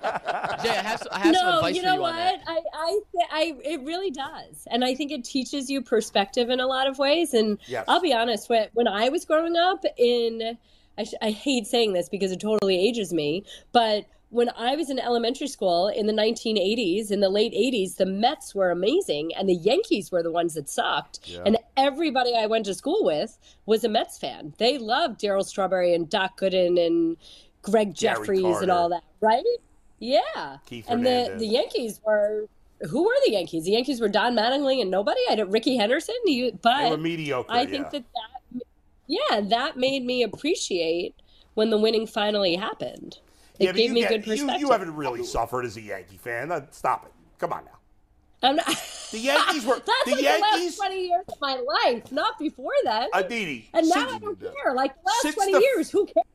I 0.00 0.82
have, 0.82 0.98
some, 1.00 1.08
I 1.12 1.18
have 1.18 1.36
some 1.36 1.44
no, 1.46 1.56
advice 1.58 1.76
you 1.76 1.82
for 1.82 1.86
know 1.88 1.94
you 1.96 2.00
what? 2.00 2.10
on 2.12 2.16
that. 2.16 2.40
I, 2.46 2.60
I, 2.74 3.00
I, 3.30 3.56
it 3.62 3.80
really 3.82 4.10
does, 4.10 4.66
and 4.70 4.84
I 4.84 4.94
think 4.94 5.10
it 5.12 5.22
teaches 5.24 5.68
you 5.68 5.82
perspective 5.82 6.48
in 6.50 6.60
a 6.60 6.66
lot 6.66 6.86
of 6.86 6.98
ways. 6.98 7.34
And 7.34 7.58
Yes. 7.66 7.84
I'll 7.88 8.00
be 8.00 8.14
honest, 8.14 8.48
when 8.48 8.68
when 8.74 8.88
I 8.88 9.08
was 9.10 9.24
growing 9.24 9.56
up, 9.56 9.84
in 9.98 10.56
I, 10.98 11.04
sh- 11.04 11.14
I 11.20 11.30
hate 11.30 11.66
saying 11.66 11.92
this 11.92 12.08
because 12.08 12.32
it 12.32 12.40
totally 12.40 12.78
ages 12.78 13.12
me, 13.12 13.44
but 13.72 14.06
when 14.36 14.50
I 14.50 14.76
was 14.76 14.90
in 14.90 14.98
elementary 14.98 15.46
school 15.46 15.88
in 15.88 16.06
the 16.06 16.12
1980s, 16.12 17.10
in 17.10 17.20
the 17.20 17.30
late 17.30 17.54
80s, 17.54 17.96
the 17.96 18.04
Mets 18.04 18.54
were 18.54 18.70
amazing, 18.70 19.34
and 19.34 19.48
the 19.48 19.54
Yankees 19.54 20.12
were 20.12 20.22
the 20.22 20.30
ones 20.30 20.52
that 20.54 20.68
sucked. 20.68 21.20
And 21.46 21.56
everybody 21.78 22.34
I 22.36 22.44
went 22.44 22.66
to 22.66 22.74
school 22.74 23.02
with 23.02 23.38
was 23.64 23.82
a 23.82 23.88
Mets 23.88 24.18
fan. 24.18 24.52
They 24.58 24.76
loved 24.76 25.20
Darryl 25.20 25.42
Strawberry 25.42 25.94
and 25.94 26.10
Doc 26.10 26.38
Gooden 26.38 26.78
and 26.86 27.16
Gregg 27.62 27.94
Jefferies 27.94 28.60
and 28.60 28.70
all 28.70 28.90
that, 28.90 29.04
right? 29.22 29.42
Yeah. 30.00 30.58
Keith 30.66 30.84
and 30.86 31.04
the, 31.04 31.10
Hernandez. 31.10 31.40
the 31.40 31.46
Yankees 31.46 32.00
were 32.04 32.46
who 32.90 33.04
were 33.04 33.16
the 33.24 33.32
Yankees? 33.32 33.64
The 33.64 33.70
Yankees 33.70 34.02
were 34.02 34.08
Don 34.08 34.36
Mattingly 34.36 34.82
and 34.82 34.90
nobody. 34.90 35.20
I 35.30 35.36
did 35.36 35.50
Rickey 35.50 35.78
Henderson. 35.78 36.14
You, 36.26 36.50
They 36.50 36.58
but 36.62 36.90
were 36.90 36.96
mediocre. 36.98 37.50
I 37.50 37.64
think 37.64 37.86
yeah. 37.86 38.00
that 38.00 38.04
that 38.52 38.62
yeah 39.06 39.40
that 39.40 39.78
made 39.78 40.04
me 40.04 40.22
appreciate 40.22 41.14
when 41.54 41.70
the 41.70 41.78
winning 41.78 42.06
finally 42.06 42.54
happened. 42.54 43.18
It 43.58 43.64
yeah, 43.64 43.72
gave 43.72 43.88
you 43.88 43.94
me 43.94 44.00
get- 44.02 44.08
good 44.10 44.24
perspective. 44.24 44.60
You, 44.60 44.70
haven't 44.70 44.94
really 44.94 45.24
suffered 45.24 45.64
as 45.64 45.76
a 45.76 45.80
Yankee 45.80 46.16
fan. 46.18 46.52
Uh, 46.52 46.62
Stop 46.70 47.06
it. 47.06 47.12
Come 47.38 47.52
on 47.52 47.64
now. 47.64 47.70
I'm 48.42 48.56
not, 48.56 48.66
The 49.12 49.18
Yankees 49.18 49.64
were 49.64 49.74
That's 49.86 49.86
the 50.04 50.10
like 50.12 50.16
the 50.18 50.22
Yankees. 50.22 50.78
last 50.78 50.88
20 50.88 51.06
years 51.06 51.24
of 51.28 51.40
my 51.40 51.54
life, 51.84 52.12
not 52.12 52.38
before 52.38 52.72
then. 52.84 53.08
Aditi, 53.14 53.70
and 53.72 53.88
now 53.88 53.94
since, 53.94 54.12
I 54.12 54.18
don't 54.18 54.40
care. 54.40 54.74
Like 54.74 54.94
the 54.94 55.00
last 55.06 55.22
since 55.22 55.34
20 55.36 55.52
the- 55.52 55.60
years, 55.60 55.90
who 55.90 56.04
cares? 56.06 56.26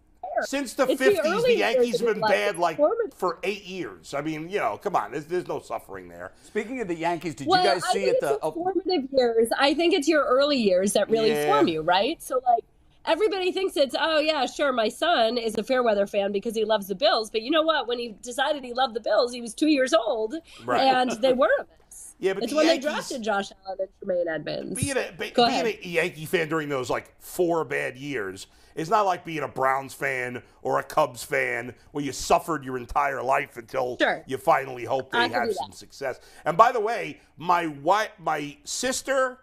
since 0.43 0.73
the 0.75 0.83
It's 0.87 0.97
the 0.99 1.11
fifties, 1.11 1.43
the, 1.43 1.57
Yankees 1.57 1.99
have 1.99 2.07
been 2.07 2.19
life. 2.21 2.31
bad 2.31 2.57
like 2.57 2.79
for 3.15 3.37
eight 3.43 3.65
years. 3.65 4.13
I 4.13 4.21
mean, 4.21 4.49
you 4.49 4.59
know, 4.59 4.77
come 4.81 4.95
on. 4.95 5.11
There's, 5.11 5.25
there's 5.25 5.47
no 5.47 5.59
suffering 5.59 6.07
there. 6.07 6.31
Speaking 6.45 6.79
of 6.79 6.87
the 6.87 6.95
Yankees, 6.95 7.35
did 7.35 7.47
well, 7.47 7.61
you 7.61 7.69
guys 7.69 7.83
I 7.89 7.93
see 7.93 8.05
think 8.05 8.15
at 8.15 8.21
the? 8.21 8.27
it's 8.27 8.31
your 8.31 8.39
oh, 8.41 8.51
formative 8.51 9.09
years. 9.11 9.49
I 9.59 9.73
think 9.73 9.93
it's 9.93 10.07
your 10.07 10.23
early 10.23 10.57
years 10.57 10.93
that 10.93 11.09
really 11.09 11.31
Yeah. 11.31 11.47
form 11.47 11.67
you, 11.67 11.81
right? 11.81 12.21
So 12.23 12.41
like 12.47 12.63
everybody 13.05 13.51
thinks 13.51 13.75
it's 13.77 13.95
oh 13.99 14.19
yeah, 14.19 14.45
sure, 14.45 14.71
my 14.71 14.89
son 14.89 15.37
is 15.37 15.55
a 15.57 15.63
Fairweather 15.63 16.07
fan 16.07 16.31
because 16.31 16.55
he 16.55 16.65
loves 16.65 16.87
the 16.87 16.95
Bills, 16.95 17.29
but 17.29 17.41
you 17.41 17.51
know 17.51 17.63
what? 17.63 17.87
When 17.87 17.99
he 17.99 18.15
decided 18.21 18.63
he 18.63 18.73
loved 18.73 18.93
the 18.95 18.99
Bills, 19.01 19.33
he 19.33 19.41
was 19.41 19.53
two 19.53 19.67
years 19.67 19.93
old, 19.93 20.35
Right. 20.65 20.81
and 20.81 21.11
they 21.21 21.33
were 21.41 21.49
a 21.59 21.63
mess. 21.63 22.15
Yeah, 22.19 22.33
but 22.33 22.43
it's 22.43 22.51
the 22.51 22.57
when 22.57 22.67
Yankees- 22.67 22.85
they 22.85 22.91
drafted 22.91 23.21
Josh 23.23 23.51
Allen 23.65 23.77
and 23.81 23.89
Tremaine 23.99 24.27
Edmunds. 24.27 24.79
Being 24.79 24.97
a, 24.97 25.11
be, 25.17 25.31
being 25.35 25.65
a 25.65 25.79
Yankee 25.87 26.25
fan 26.25 26.49
during 26.49 26.69
those 26.69 26.89
like 26.89 27.13
four 27.19 27.65
bad 27.65 27.97
years 27.97 28.47
is 28.75 28.89
not 28.89 29.05
like 29.05 29.25
being 29.25 29.43
a 29.43 29.47
Browns 29.49 29.93
fan 29.93 30.41
or 30.61 30.79
a 30.79 30.83
Cubs 30.83 31.23
fan 31.23 31.73
where 31.91 32.03
you 32.05 32.13
suffered 32.13 32.63
your 32.63 32.77
entire 32.77 33.21
life 33.21 33.57
until 33.57 33.97
Sure. 33.99 34.23
you 34.27 34.37
finally 34.37 34.85
hope 34.85 35.11
they 35.11 35.17
I 35.17 35.27
have 35.27 35.51
some 35.53 35.73
success. 35.73 36.19
And 36.45 36.55
by 36.55 36.71
the 36.71 36.79
way, 36.79 37.19
my 37.37 37.67
wife, 37.67 38.11
my 38.19 38.55
sister, 38.63 39.39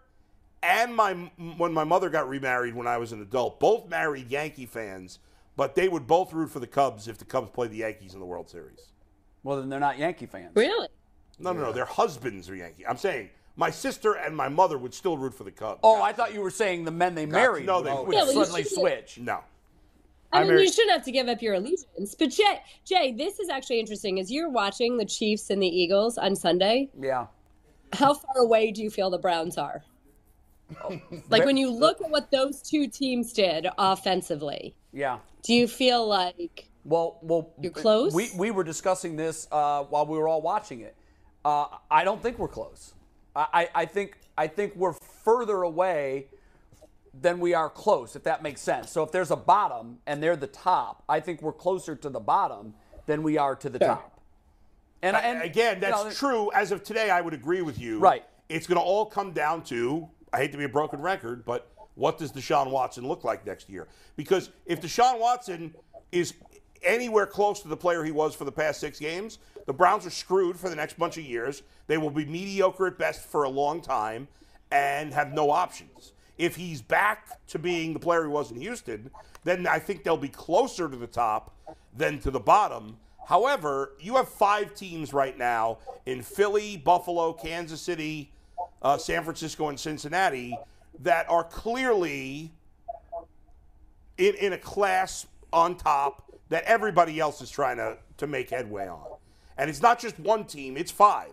and 0.62 0.94
my 0.94 1.12
when 1.57 1.73
my 1.73 1.85
mother 1.85 2.09
got 2.11 2.29
remarried 2.29 2.75
when 2.75 2.87
I 2.87 2.99
was 2.99 3.12
an 3.12 3.23
adult, 3.23 3.61
both 3.61 3.88
married 3.88 4.31
Yankee 4.31 4.66
fans, 4.66 5.18
but 5.57 5.75
they 5.75 5.88
would 5.88 6.07
both 6.07 6.33
root 6.33 6.51
for 6.51 6.61
the 6.61 6.66
Cubs 6.66 7.09
if 7.09 7.18
the 7.18 7.25
Cubs 7.25 7.51
played 7.51 7.71
the 7.71 7.79
Yankees 7.79 8.14
in 8.14 8.21
the 8.21 8.27
World 8.27 8.49
Series. 8.51 8.88
well, 9.44 9.57
then 9.59 9.68
they're 9.68 9.81
not 9.81 9.99
Yankee 9.99 10.27
fans. 10.27 10.53
Really? 10.55 10.88
No, 11.38 11.53
no, 11.53 11.61
no, 11.61 11.73
their 11.73 11.85
husbands 11.85 12.49
are 12.51 12.57
Yankee. 12.57 12.85
I'm 12.87 12.97
saying 12.97 13.31
my 13.57 13.71
sister 13.71 14.14
and 14.14 14.37
my 14.37 14.49
mother 14.49 14.77
would 14.79 14.92
still 14.94 15.16
root 15.16 15.35
for 15.35 15.44
the 15.44 15.51
Cubs. 15.53 15.81
Oh, 15.83 16.03
I 16.03 16.12
thought 16.12 16.35
you 16.35 16.40
were 16.40 16.51
saying 16.51 16.85
the 16.85 16.90
men 16.90 17.14
they 17.14 17.27
married 17.27 17.66
No, 17.66 17.81
they 17.83 17.90
would, 17.90 17.99
would. 18.01 18.07
would 18.09 18.16
Yeah, 18.16 18.25
well, 18.25 18.33
suddenly 18.44 18.64
switch. 18.64 19.18
no. 19.18 19.40
I 20.31 20.38
I 20.38 20.40
mean, 20.40 20.49
married- 20.49 20.64
you 20.66 20.73
shouldn't 20.73 20.92
have 20.92 21.05
to 21.05 21.12
give 21.12 21.27
up 21.29 21.40
your 21.40 21.55
allegiance. 21.55 22.14
But 22.18 22.31
Jay, 22.31 22.61
Jay, 22.85 23.12
this 23.12 23.38
is 23.38 23.49
actually 23.49 23.81
interesting. 23.81 24.21
As 24.21 24.31
you're 24.31 24.51
watching 24.51 24.97
the 24.99 25.07
Chiefs 25.07 25.49
and 25.51 25.62
the 25.62 25.66
Eagles 25.66 26.18
on 26.18 26.37
Sunday, 26.37 26.90
Yeah. 27.01 27.27
how 27.94 28.12
far 28.14 28.37
away 28.38 28.71
do 28.71 28.83
you 28.83 28.90
feel 28.90 29.09
the 29.09 29.18
Browns 29.18 29.57
are? 29.57 29.83
Like 31.31 31.44
when 31.44 31.57
you 31.57 31.70
look 31.70 32.00
at 32.00 32.11
what 32.11 32.31
those 32.31 32.61
two 32.62 32.87
teams 32.88 33.33
did 33.33 33.66
offensively, 33.78 34.74
Yeah. 34.92 35.18
do 35.42 35.54
you 35.54 35.66
feel 35.68 36.07
like 36.07 36.68
Well, 36.85 37.18
well, 37.22 37.50
You're 37.61 37.72
close? 37.72 38.14
We 38.14 38.31
we 38.37 38.50
were 38.50 38.64
discussing 38.64 39.16
this 39.16 39.46
uh, 39.52 39.85
while 39.85 40.07
we 40.07 40.16
were 40.18 40.28
all 40.28 40.42
watching 40.42 40.81
it. 40.81 40.94
Uh, 41.44 41.66
I 41.90 42.04
don't 42.04 42.22
think 42.22 42.38
we're 42.38 42.48
close. 42.48 42.94
I, 43.35 43.46
I, 43.52 43.68
I 43.83 43.85
think 43.87 44.18
I 44.37 44.46
think 44.46 44.74
we're 44.76 44.94
further 45.24 45.62
away 45.62 46.26
than 47.20 47.40
we 47.40 47.52
are 47.54 47.68
close, 47.68 48.14
if 48.14 48.22
that 48.24 48.42
makes 48.42 48.61
sense. 48.61 48.90
So 48.90 49.02
if 49.02 49.11
there's 49.11 49.31
a 49.31 49.37
bottom 49.37 49.98
and 50.07 50.22
they're 50.22 50.37
the 50.37 50.46
top, 50.46 51.02
I 51.09 51.20
think 51.20 51.42
we're 51.42 51.52
closer 51.52 51.96
to 51.96 52.09
the 52.09 52.20
bottom 52.20 52.74
than 53.07 53.22
we 53.22 53.38
are 53.38 53.57
to 53.57 53.68
the 53.68 53.78
top. 53.78 54.20
And, 55.02 55.16
and 55.16 55.42
Again, 55.42 55.76
you 55.76 55.81
that's 55.81 56.04
know, 56.04 56.11
true. 56.11 56.52
As 56.52 56.70
of 56.70 56.83
today, 56.85 57.11
I 57.11 57.20
would 57.20 57.35
agree 57.35 57.62
with 57.62 57.78
you. 57.78 57.98
Right. 57.98 58.24
It's 58.48 58.66
going 58.66 58.76
to 58.78 58.83
all 58.85 59.07
come 59.07 59.33
down 59.33 59.62
to, 59.64 60.09
I 60.32 60.38
hate 60.38 60.52
to 60.52 60.58
be 60.58 60.64
a 60.64 60.68
broken 60.68 61.00
record, 61.00 61.44
but 61.44 61.70
what 61.94 62.18
does 62.18 62.32
Deshaun 62.32 62.70
Watson 62.70 63.06
look 63.06 63.24
like 63.24 63.44
next 63.46 63.68
year? 63.68 63.88
Because 64.16 64.50
if 64.66 64.80
Deshaun 64.80 65.18
Watson 65.18 65.74
is 66.12 66.34
anywhere 66.82 67.26
close 67.26 67.60
to 67.60 67.68
the 67.68 67.76
player 67.76 68.04
he 68.04 68.12
was 68.12 68.34
for 68.34 68.44
the 68.44 68.52
past 68.52 68.80
six 68.80 68.98
games, 68.98 69.38
the 69.66 69.72
Browns 69.72 70.06
are 70.06 70.10
screwed 70.10 70.56
for 70.56 70.68
the 70.68 70.76
next 70.76 70.98
bunch 70.98 71.18
of 71.18 71.24
years. 71.24 71.62
They 71.86 71.98
will 71.98 72.10
be 72.10 72.24
mediocre 72.24 72.86
at 72.86 72.98
best 72.98 73.26
for 73.26 73.44
a 73.44 73.48
long 73.48 73.80
time 73.80 74.28
and 74.70 75.12
have 75.12 75.32
no 75.32 75.50
options. 75.50 76.12
If 76.36 76.54
he's 76.54 76.80
back 76.80 77.44
to 77.48 77.58
being 77.58 77.92
the 77.92 77.98
player 77.98 78.22
he 78.22 78.28
was 78.28 78.52
in 78.52 78.60
Houston, 78.60 79.10
then 79.44 79.66
I 79.66 79.78
think 79.78 80.04
they'll 80.04 80.16
be 80.16 80.28
closer 80.28 80.88
to 80.88 80.96
the 80.96 81.06
top 81.06 81.56
than 81.96 82.20
to 82.20 82.30
the 82.30 82.40
bottom. 82.40 82.96
However, 83.26 83.92
you 83.98 84.16
have 84.16 84.28
five 84.28 84.74
teams 84.74 85.12
right 85.12 85.36
now 85.36 85.78
in 86.06 86.22
Philly, 86.22 86.76
Buffalo, 86.76 87.32
Kansas 87.32 87.80
City, 87.80 88.30
uh, 88.83 88.99
San 88.99 89.25
Francisco, 89.25 89.68
and 89.68 89.79
Cincinnati 89.79 90.57
that 91.01 91.29
are 91.29 91.44
clearly 91.44 92.51
in, 94.16 94.35
in 94.35 94.53
a 94.53 94.59
class 94.59 95.27
on 95.53 95.77
top 95.77 96.33
that 96.49 96.64
everybody 96.64 97.21
else 97.21 97.40
is 97.40 97.51
trying 97.51 97.77
to, 97.77 97.97
to 98.16 98.27
make 98.27 98.51
headway 98.51 98.88
on. 98.88 99.05
And 99.57 99.68
it's 99.68 99.83
not 99.83 99.99
just 99.99 100.18
one 100.18 100.44
team, 100.44 100.77
it's 100.77 100.90
five. 100.90 101.33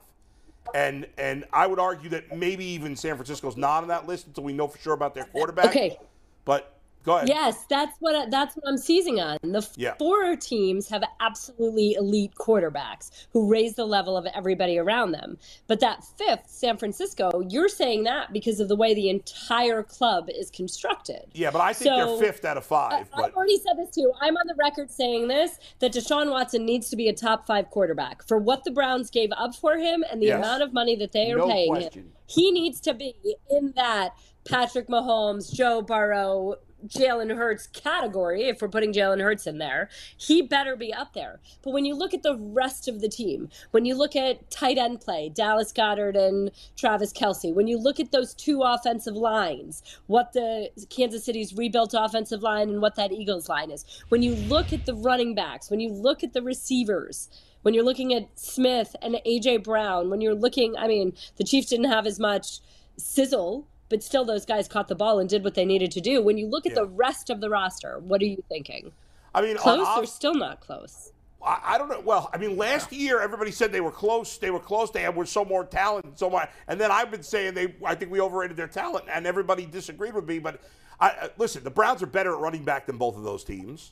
And 0.74 1.06
and 1.18 1.46
I 1.54 1.68
would 1.68 1.80
argue 1.80 2.10
that 2.10 2.36
maybe 2.36 2.66
even 2.66 2.96
San 2.96 3.16
Francisco's 3.16 3.56
not 3.56 3.84
on 3.84 3.88
that 3.90 4.08
list 4.08 4.28
until 4.28 4.44
we 4.44 4.54
know 4.54 4.68
for 4.68 4.80
sure 4.80 4.94
about 4.94 5.14
their 5.14 5.26
quarterback. 5.26 5.68
okay? 5.68 5.98
But 6.44 6.75
go 7.06 7.18
ahead. 7.18 7.30
Yes, 7.30 7.66
that's 7.70 7.96
what 8.00 8.30
that's 8.32 8.56
what 8.56 8.64
I'm 8.68 8.78
seizing 8.78 9.20
on. 9.22 9.38
The 9.44 9.68
Yeah. 9.78 9.94
four 9.98 10.36
teams 10.36 10.90
have 10.90 11.04
absolutely 11.20 11.94
elite 11.94 12.34
quarterbacks 12.36 13.12
who 13.32 13.48
raise 13.50 13.76
the 13.76 13.86
level 13.86 14.18
of 14.18 14.26
everybody 14.34 14.78
around 14.78 15.12
them. 15.12 15.38
But 15.68 15.80
that 15.82 16.04
fifth, 16.18 16.48
San 16.50 16.78
Francisco, 16.78 17.42
you're 17.50 17.70
saying 17.70 18.04
that 18.04 18.34
because 18.34 18.60
of 18.60 18.68
the 18.68 18.76
way 18.76 18.94
the 18.94 19.10
entire 19.10 19.84
club 19.84 20.30
is 20.30 20.50
constructed. 20.52 21.26
Yeah, 21.34 21.52
but 21.52 21.62
I 21.62 21.74
think 21.74 21.90
So, 21.90 22.18
they're 22.18 22.32
fifth 22.32 22.46
out 22.46 22.58
of 22.58 22.66
five. 22.66 23.10
But 23.16 23.26
I've 23.26 23.34
already 23.34 23.58
said 23.60 23.78
this 23.78 23.92
too. 23.94 24.12
I'm 24.20 24.36
on 24.36 24.48
the 24.48 24.56
record 24.56 24.90
saying 24.92 25.28
this 25.28 25.60
that 25.80 25.94
Deshaun 25.94 26.32
Watson 26.32 26.66
needs 26.66 26.90
to 26.90 26.96
be 26.96 27.08
a 27.10 27.14
top 27.14 27.46
five 27.46 27.70
quarterback 27.70 28.28
for 28.28 28.38
what 28.38 28.64
the 28.64 28.72
Browns 28.72 29.10
gave 29.10 29.32
up 29.38 29.56
for 29.56 29.78
him 29.78 30.04
and 30.12 30.22
the 30.22 30.28
Yes. 30.28 30.38
amount 30.40 30.64
of 30.64 30.74
money 30.74 30.96
that 30.96 31.12
they 31.12 31.32
are 31.32 31.38
No 31.38 31.48
paying 31.48 31.68
question. 31.72 32.04
him. 32.04 32.14
He 32.28 32.52
needs 32.52 32.82
to 32.82 32.94
be 32.94 33.14
in 33.52 33.74
that 33.76 34.16
Patrick 34.46 34.88
Mahomes, 34.88 35.52
Joe 35.54 35.82
Burrow, 35.82 36.56
Jalen 36.88 37.36
Hurts 37.36 37.68
category, 37.68 38.44
if 38.44 38.62
we're 38.62 38.68
putting 38.68 38.94
Jalen 38.94 39.22
Hurts 39.22 39.48
in 39.48 39.58
there, 39.58 39.90
he 40.18 40.42
better 40.42 40.76
be 40.76 40.94
up 40.94 41.14
there. 41.14 41.40
But 41.64 41.72
when 41.72 41.86
you 41.86 41.96
look 41.96 42.14
at 42.14 42.24
the 42.24 42.36
rest 42.38 42.88
of 42.88 43.02
the 43.02 43.10
team, 43.10 43.50
when 43.72 43.86
you 43.86 43.96
look 43.96 44.16
at 44.16 44.50
tight 44.50 44.78
end 44.78 45.02
play, 45.02 45.30
Dallas 45.30 45.72
Goedert 45.72 46.16
and 46.16 46.52
Travis 46.76 47.14
Kelce, 47.14 47.54
when 47.54 47.68
you 47.68 47.78
look 47.78 48.00
at 48.00 48.12
those 48.12 48.34
two 48.34 48.62
offensive 48.64 49.16
lines, 49.16 49.84
what 50.08 50.34
the 50.34 50.70
Kansas 50.90 51.26
City's 51.26 51.54
rebuilt 51.54 51.94
offensive 51.98 52.42
line 52.42 52.70
and 52.70 52.82
what 52.82 52.96
that 52.96 53.12
Eagles 53.12 53.50
line 53.50 53.72
is, 53.72 53.86
when 54.10 54.22
you 54.22 54.36
look 54.36 54.74
at 54.74 54.86
the 54.86 54.96
running 54.96 55.36
backs, 55.36 55.70
when 55.70 55.80
you 55.80 55.92
look 55.92 56.24
at 56.24 56.34
the 56.34 56.42
receivers, 56.42 57.30
when 57.62 57.74
you're 57.74 57.84
looking 57.84 58.14
at 58.14 58.30
Smith 58.36 58.96
and 59.02 59.16
AJ 59.26 59.64
Brown, 59.64 60.10
when 60.10 60.22
you're 60.22 60.36
looking, 60.36 60.76
I 60.78 60.88
mean, 60.88 61.14
the 61.38 61.44
Chiefs 61.44 61.70
didn't 61.70 61.90
have 61.90 62.06
as 62.06 62.20
much 62.20 62.60
sizzle, 62.98 63.68
but 63.90 64.04
still 64.04 64.26
those 64.26 64.46
guys 64.46 64.68
caught 64.68 64.88
the 64.88 64.96
ball 64.96 65.20
and 65.20 65.30
did 65.30 65.44
what 65.44 65.54
they 65.56 65.66
needed 65.66 65.92
to 65.92 66.02
do. 66.02 66.22
When 66.22 66.38
you 66.38 66.48
look 66.48 66.66
at 66.66 66.72
Yeah. 66.72 66.82
the 66.82 66.88
rest 66.88 67.30
of 67.30 67.42
the 67.42 67.50
roster, 67.50 68.00
what 68.00 68.22
are 68.22 68.26
you 68.26 68.44
thinking? 68.50 68.92
I 69.34 69.42
mean, 69.42 69.58
Close 69.58 69.86
on, 69.86 70.04
or 70.04 70.06
still 70.08 70.34
not 70.34 70.62
close? 70.62 71.12
I, 71.44 71.62
I 71.66 71.78
don't 71.78 71.90
know. 71.90 72.00
Well, 72.00 72.30
I 72.34 72.38
mean, 72.38 72.58
last 72.58 72.92
year 72.92 73.20
everybody 73.22 73.52
said 73.52 73.72
they 73.72 73.82
were 73.82 73.92
close. 73.92 74.38
They 74.38 74.50
were 74.50 74.60
close. 74.60 74.92
They 74.92 75.02
had, 75.02 75.16
were 75.16 75.26
so 75.26 75.44
more 75.46 75.66
talented, 75.66 76.18
so 76.18 76.30
much. 76.30 76.50
And 76.68 76.80
then 76.80 76.92
I've 76.92 77.12
been 77.12 77.22
saying 77.24 77.54
they. 77.54 77.76
I 77.86 77.96
think 77.96 78.12
we 78.12 78.22
overrated 78.22 78.58
their 78.58 78.68
talent, 78.68 79.06
and 79.12 79.28
everybody 79.28 79.66
disagreed 79.66 80.14
with 80.16 80.26
me. 80.26 80.40
But 80.40 80.62
I, 81.00 81.10
I- 81.10 81.30
listen, 81.38 81.64
the 81.64 81.70
Browns 81.70 82.02
are 82.02 82.08
better 82.08 82.34
at 82.34 82.40
running 82.40 82.64
back 82.64 82.86
than 82.88 82.98
both 82.98 83.18
of 83.18 83.24
those 83.24 83.44
teams. 83.44 83.92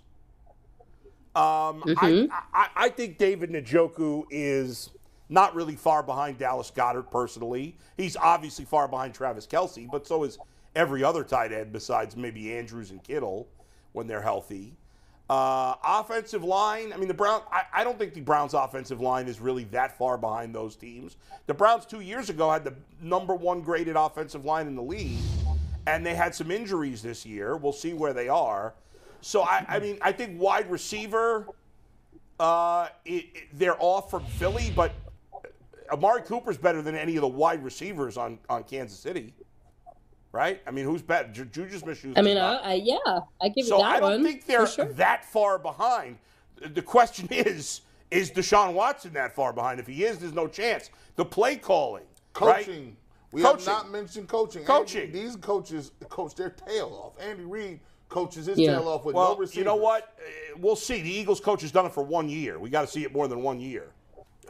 Um, 1.36 1.84
I, 1.98 2.30
I, 2.54 2.68
I 2.76 2.90
think 2.90 3.18
David 3.18 3.50
Njoku 3.52 4.24
is 4.30 4.92
Not 5.34 5.56
really 5.56 5.76
far 5.76 6.04
behind 6.04 6.38
Dallas 6.38 6.70
Goedert 6.70 7.10
personally. 7.10 7.76
He's 7.98 8.16
obviously 8.16 8.66
far 8.66 8.88
behind 8.88 9.16
Travis 9.16 9.48
Kelce, 9.48 9.90
but 9.90 10.06
so 10.06 10.24
is 10.26 10.38
every 10.76 11.04
other 11.04 11.24
tight 11.24 11.52
end 11.52 11.74
besides 11.74 12.16
maybe 12.16 12.54
Andrews 12.56 12.92
and 12.92 13.04
Kittle 13.04 13.48
when 13.94 14.06
they're 14.06 14.22
healthy. 14.22 14.76
Uh, 15.32 15.74
offensive 15.84 16.44
line, 16.44 16.94
I 16.94 16.98
mean, 16.98 17.08
the 17.08 17.16
Browns, 17.16 17.42
I, 17.52 17.64
I 17.74 17.84
don't 17.84 17.98
think 17.98 18.14
the 18.14 18.22
Browns' 18.22 18.54
offensive 18.54 19.02
line 19.02 19.28
is 19.28 19.40
really 19.40 19.64
that 19.72 19.98
far 19.98 20.20
behind 20.20 20.54
those 20.54 20.76
teams. 20.76 21.18
The 21.48 21.54
Browns 21.56 21.88
two 21.88 22.02
years 22.02 22.30
ago 22.30 22.52
had 22.52 22.64
the 22.64 22.76
number 23.02 23.34
one 23.34 23.62
graded 23.62 23.96
offensive 23.96 24.46
line 24.46 24.68
in 24.68 24.76
the 24.76 24.84
league, 24.84 25.18
and 25.88 26.06
they 26.06 26.14
had 26.14 26.36
some 26.36 26.52
injuries 26.52 27.02
this 27.02 27.26
year. 27.26 27.58
We'll 27.58 27.74
see 27.74 27.94
where 27.96 28.14
they 28.14 28.30
are. 28.30 28.76
So 29.22 29.42
I, 29.42 29.66
I 29.68 29.80
mean, 29.80 29.98
I 30.00 30.12
think 30.12 30.40
wide 30.40 30.70
receiver, 30.70 31.48
uh, 32.40 32.90
it, 33.04 33.26
it- 33.34 33.44
they're 33.54 33.82
off 33.82 34.12
from 34.12 34.26
Philly, 34.26 34.72
but 34.76 34.92
Amari 35.92 36.22
Cooper's 36.22 36.58
better 36.58 36.82
than 36.82 36.96
any 36.96 37.16
of 37.16 37.22
the 37.22 37.28
wide 37.28 37.64
receivers 37.64 38.18
on 38.18 38.40
on 38.50 38.64
Kansas 38.64 38.98
City, 38.98 39.34
right? 40.32 40.62
I 40.68 40.72
mean, 40.72 40.86
who's 40.86 41.02
better? 41.02 41.30
Ju- 41.32 41.46
JuJu 41.46 41.80
Smith-Schuster's 41.80 42.14
I 42.18 42.22
mean, 42.22 42.38
I, 42.38 42.56
I 42.58 42.74
yeah, 42.76 42.98
I 43.42 43.50
give 43.50 43.66
so 43.66 43.78
you 43.78 43.84
that 43.84 43.88
one. 43.88 43.92
So 43.92 43.96
I 43.96 44.00
don't 44.00 44.12
one. 44.12 44.24
think 44.24 44.46
they're 44.46 44.68
sure. 44.68 44.86
that 44.94 45.26
far 45.26 45.58
behind. 45.60 46.18
The 46.62 46.82
question 46.82 47.28
is, 47.32 47.82
is 48.12 48.32
Deshaun 48.32 48.74
Watson 48.74 49.14
that 49.14 49.36
far 49.36 49.54
behind? 49.54 49.80
If 49.80 49.88
he 49.88 50.04
is, 50.04 50.20
there's 50.20 50.34
no 50.34 50.48
chance. 50.48 50.90
The 51.16 51.26
play 51.26 51.56
calling, 51.58 52.04
right? 52.40 52.66
Coaching. 52.66 52.96
We 53.32 53.42
Coaching. 53.42 53.66
have 53.66 53.84
not 53.86 53.92
mentioned 53.92 54.28
coaching. 54.28 54.64
Coaching. 54.64 55.08
Andy- 55.08 55.22
these 55.24 55.36
coaches 55.36 55.92
coach 56.10 56.36
their 56.36 56.52
tail 56.52 57.14
off. 57.18 57.24
Andy 57.24 57.44
Reid 57.46 57.80
coaches 58.10 58.46
his 58.46 58.60
Yeah. 58.60 58.74
tail 58.78 58.88
off 58.88 59.06
with 59.06 59.16
Well, 59.16 59.34
no 59.34 59.38
receivers. 59.40 59.58
you 59.58 59.64
know 59.64 59.76
what? 59.76 60.16
Uh, 60.20 60.58
We'll 60.60 60.76
see. 60.76 61.02
The 61.02 61.10
Eagles 61.12 61.40
coach 61.40 61.62
has 61.64 61.72
done 61.72 61.88
it 61.88 61.92
for 61.92 62.04
one 62.04 62.30
year. 62.30 62.60
We 62.60 62.70
got 62.70 62.82
to 62.82 62.88
see 62.88 63.04
it 63.04 63.12
more 63.12 63.28
than 63.28 63.42
one 63.42 63.60
year. 63.60 63.90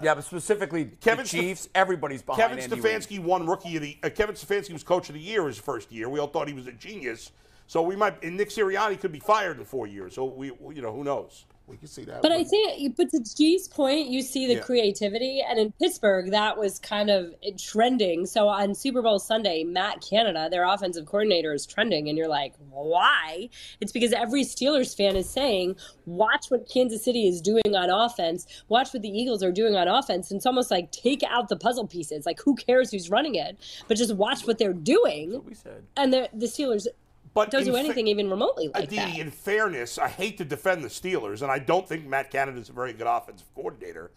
Yeah, 0.02 0.16
but 0.16 0.24
specifically 0.24 0.91
Kevin 1.02 1.24
the 1.26 1.30
Stef- 1.30 1.41
Chiefs, 1.41 1.70
everybody's 1.76 2.22
behind 2.22 2.60
Kevin. 2.60 2.80
Stefanski 2.80 3.20
won 3.20 3.46
rookie 3.46 3.76
of 3.76 3.82
the. 3.82 3.98
Uh, 4.04 4.10
Kevin 4.10 4.36
Stefanski 4.36 4.74
was 4.74 4.84
coach 4.84 5.10
of 5.10 5.16
the 5.16 5.22
year 5.22 5.46
his 5.48 5.58
first 5.58 5.91
year. 5.91 6.10
We 6.10 6.20
all 6.20 6.28
thought 6.28 6.48
he 6.48 6.54
was 6.54 6.68
a 6.68 6.72
genius. 6.72 7.32
So 7.68 7.82
we 7.82 7.96
might. 7.96 8.22
And 8.24 8.38
Nick 8.38 8.50
Sirianni 8.50 9.00
could 9.00 9.12
be 9.12 9.20
fired 9.20 9.58
in 9.60 9.66
four 9.66 9.88
years. 9.88 10.16
So 10.16 10.26
we, 10.26 10.48
you 10.48 10.82
know, 10.82 10.94
who 10.94 11.04
knows? 11.04 11.46
We 11.66 11.78
can 11.78 11.88
see 11.88 12.03
that. 12.03 12.22
But 12.22 12.32
I 12.34 12.43
think, 12.43 12.97
but 12.97 13.09
to 13.11 13.24
G's 13.38 13.70
point, 13.70 14.09
you 14.09 14.22
see 14.22 14.47
the 14.47 14.55
Yeah. 14.55 14.59
creativity, 14.61 15.41
and 15.47 15.57
in 15.57 15.72
Pittsburgh, 15.72 16.32
that 16.32 16.57
was 16.57 16.78
kind 16.78 17.09
of 17.09 17.34
trending. 17.57 18.26
So 18.26 18.49
on 18.49 18.76
Super 18.76 19.01
Bowl 19.01 19.18
Sunday, 19.18 19.64
Matt 19.64 20.05
Canada, 20.07 20.49
their 20.51 20.66
offensive 20.66 21.05
coordinator, 21.05 21.53
is 21.53 21.66
trending, 21.66 22.09
and 22.09 22.18
you're 22.18 22.28
like, 22.28 22.53
why? 22.70 23.49
It's 23.80 23.93
because 23.93 24.11
every 24.11 24.43
Steelers 24.43 24.95
fan 24.95 25.16
is 25.16 25.30
saying, 25.30 25.78
watch 26.05 26.47
what 26.49 26.70
Kansas 26.70 27.03
City 27.03 27.28
is 27.28 27.39
doing 27.41 27.76
on 27.76 27.89
offense, 27.89 28.45
watch 28.68 28.93
what 28.93 29.01
the 29.01 29.09
Eagles 29.09 29.41
are 29.41 29.51
doing 29.51 29.76
on 29.76 29.88
offense. 29.88 30.32
And 30.32 30.38
it's 30.39 30.45
almost 30.45 30.70
like 30.70 30.91
take 30.91 31.24
out 31.24 31.47
the 31.47 31.55
puzzle 31.55 31.88
pieces. 31.88 32.26
Like, 32.26 32.41
who 32.41 32.55
cares 32.55 32.91
who's 32.91 33.09
running 33.09 33.36
it? 33.36 33.57
But 33.88 33.95
just 33.97 34.14
watch 34.16 34.45
what 34.45 34.57
they're 34.57 34.74
doing. 34.74 35.41
We 35.45 35.53
said. 35.53 35.84
And 35.95 36.11
the 36.11 36.30
the 36.34 36.47
Steelers 36.47 36.88
But 37.34 37.50
don't 37.50 37.66
do 37.66 37.74
fa- 37.74 37.80
anything 37.80 38.08
even 38.08 38.30
remotely 38.30 38.68
like 38.68 38.84
Aditi, 38.84 38.96
that. 38.98 39.18
in 39.18 39.32
fairness, 39.32 39.98
I 39.98 40.08
hate 40.08 40.38
to 40.38 40.46
defend 40.46 40.84
the 40.84 40.88
Steelers, 40.88 41.42
and 41.42 41.52
I 41.52 41.60
don't 41.60 41.88
think 41.88 42.06
Matt 42.06 42.30
Canada 42.30 42.60
is 42.60 42.70
a 42.70 42.74
very 42.74 42.94
good 42.94 43.08
offensive 43.08 43.48
coordinator. 43.56 44.12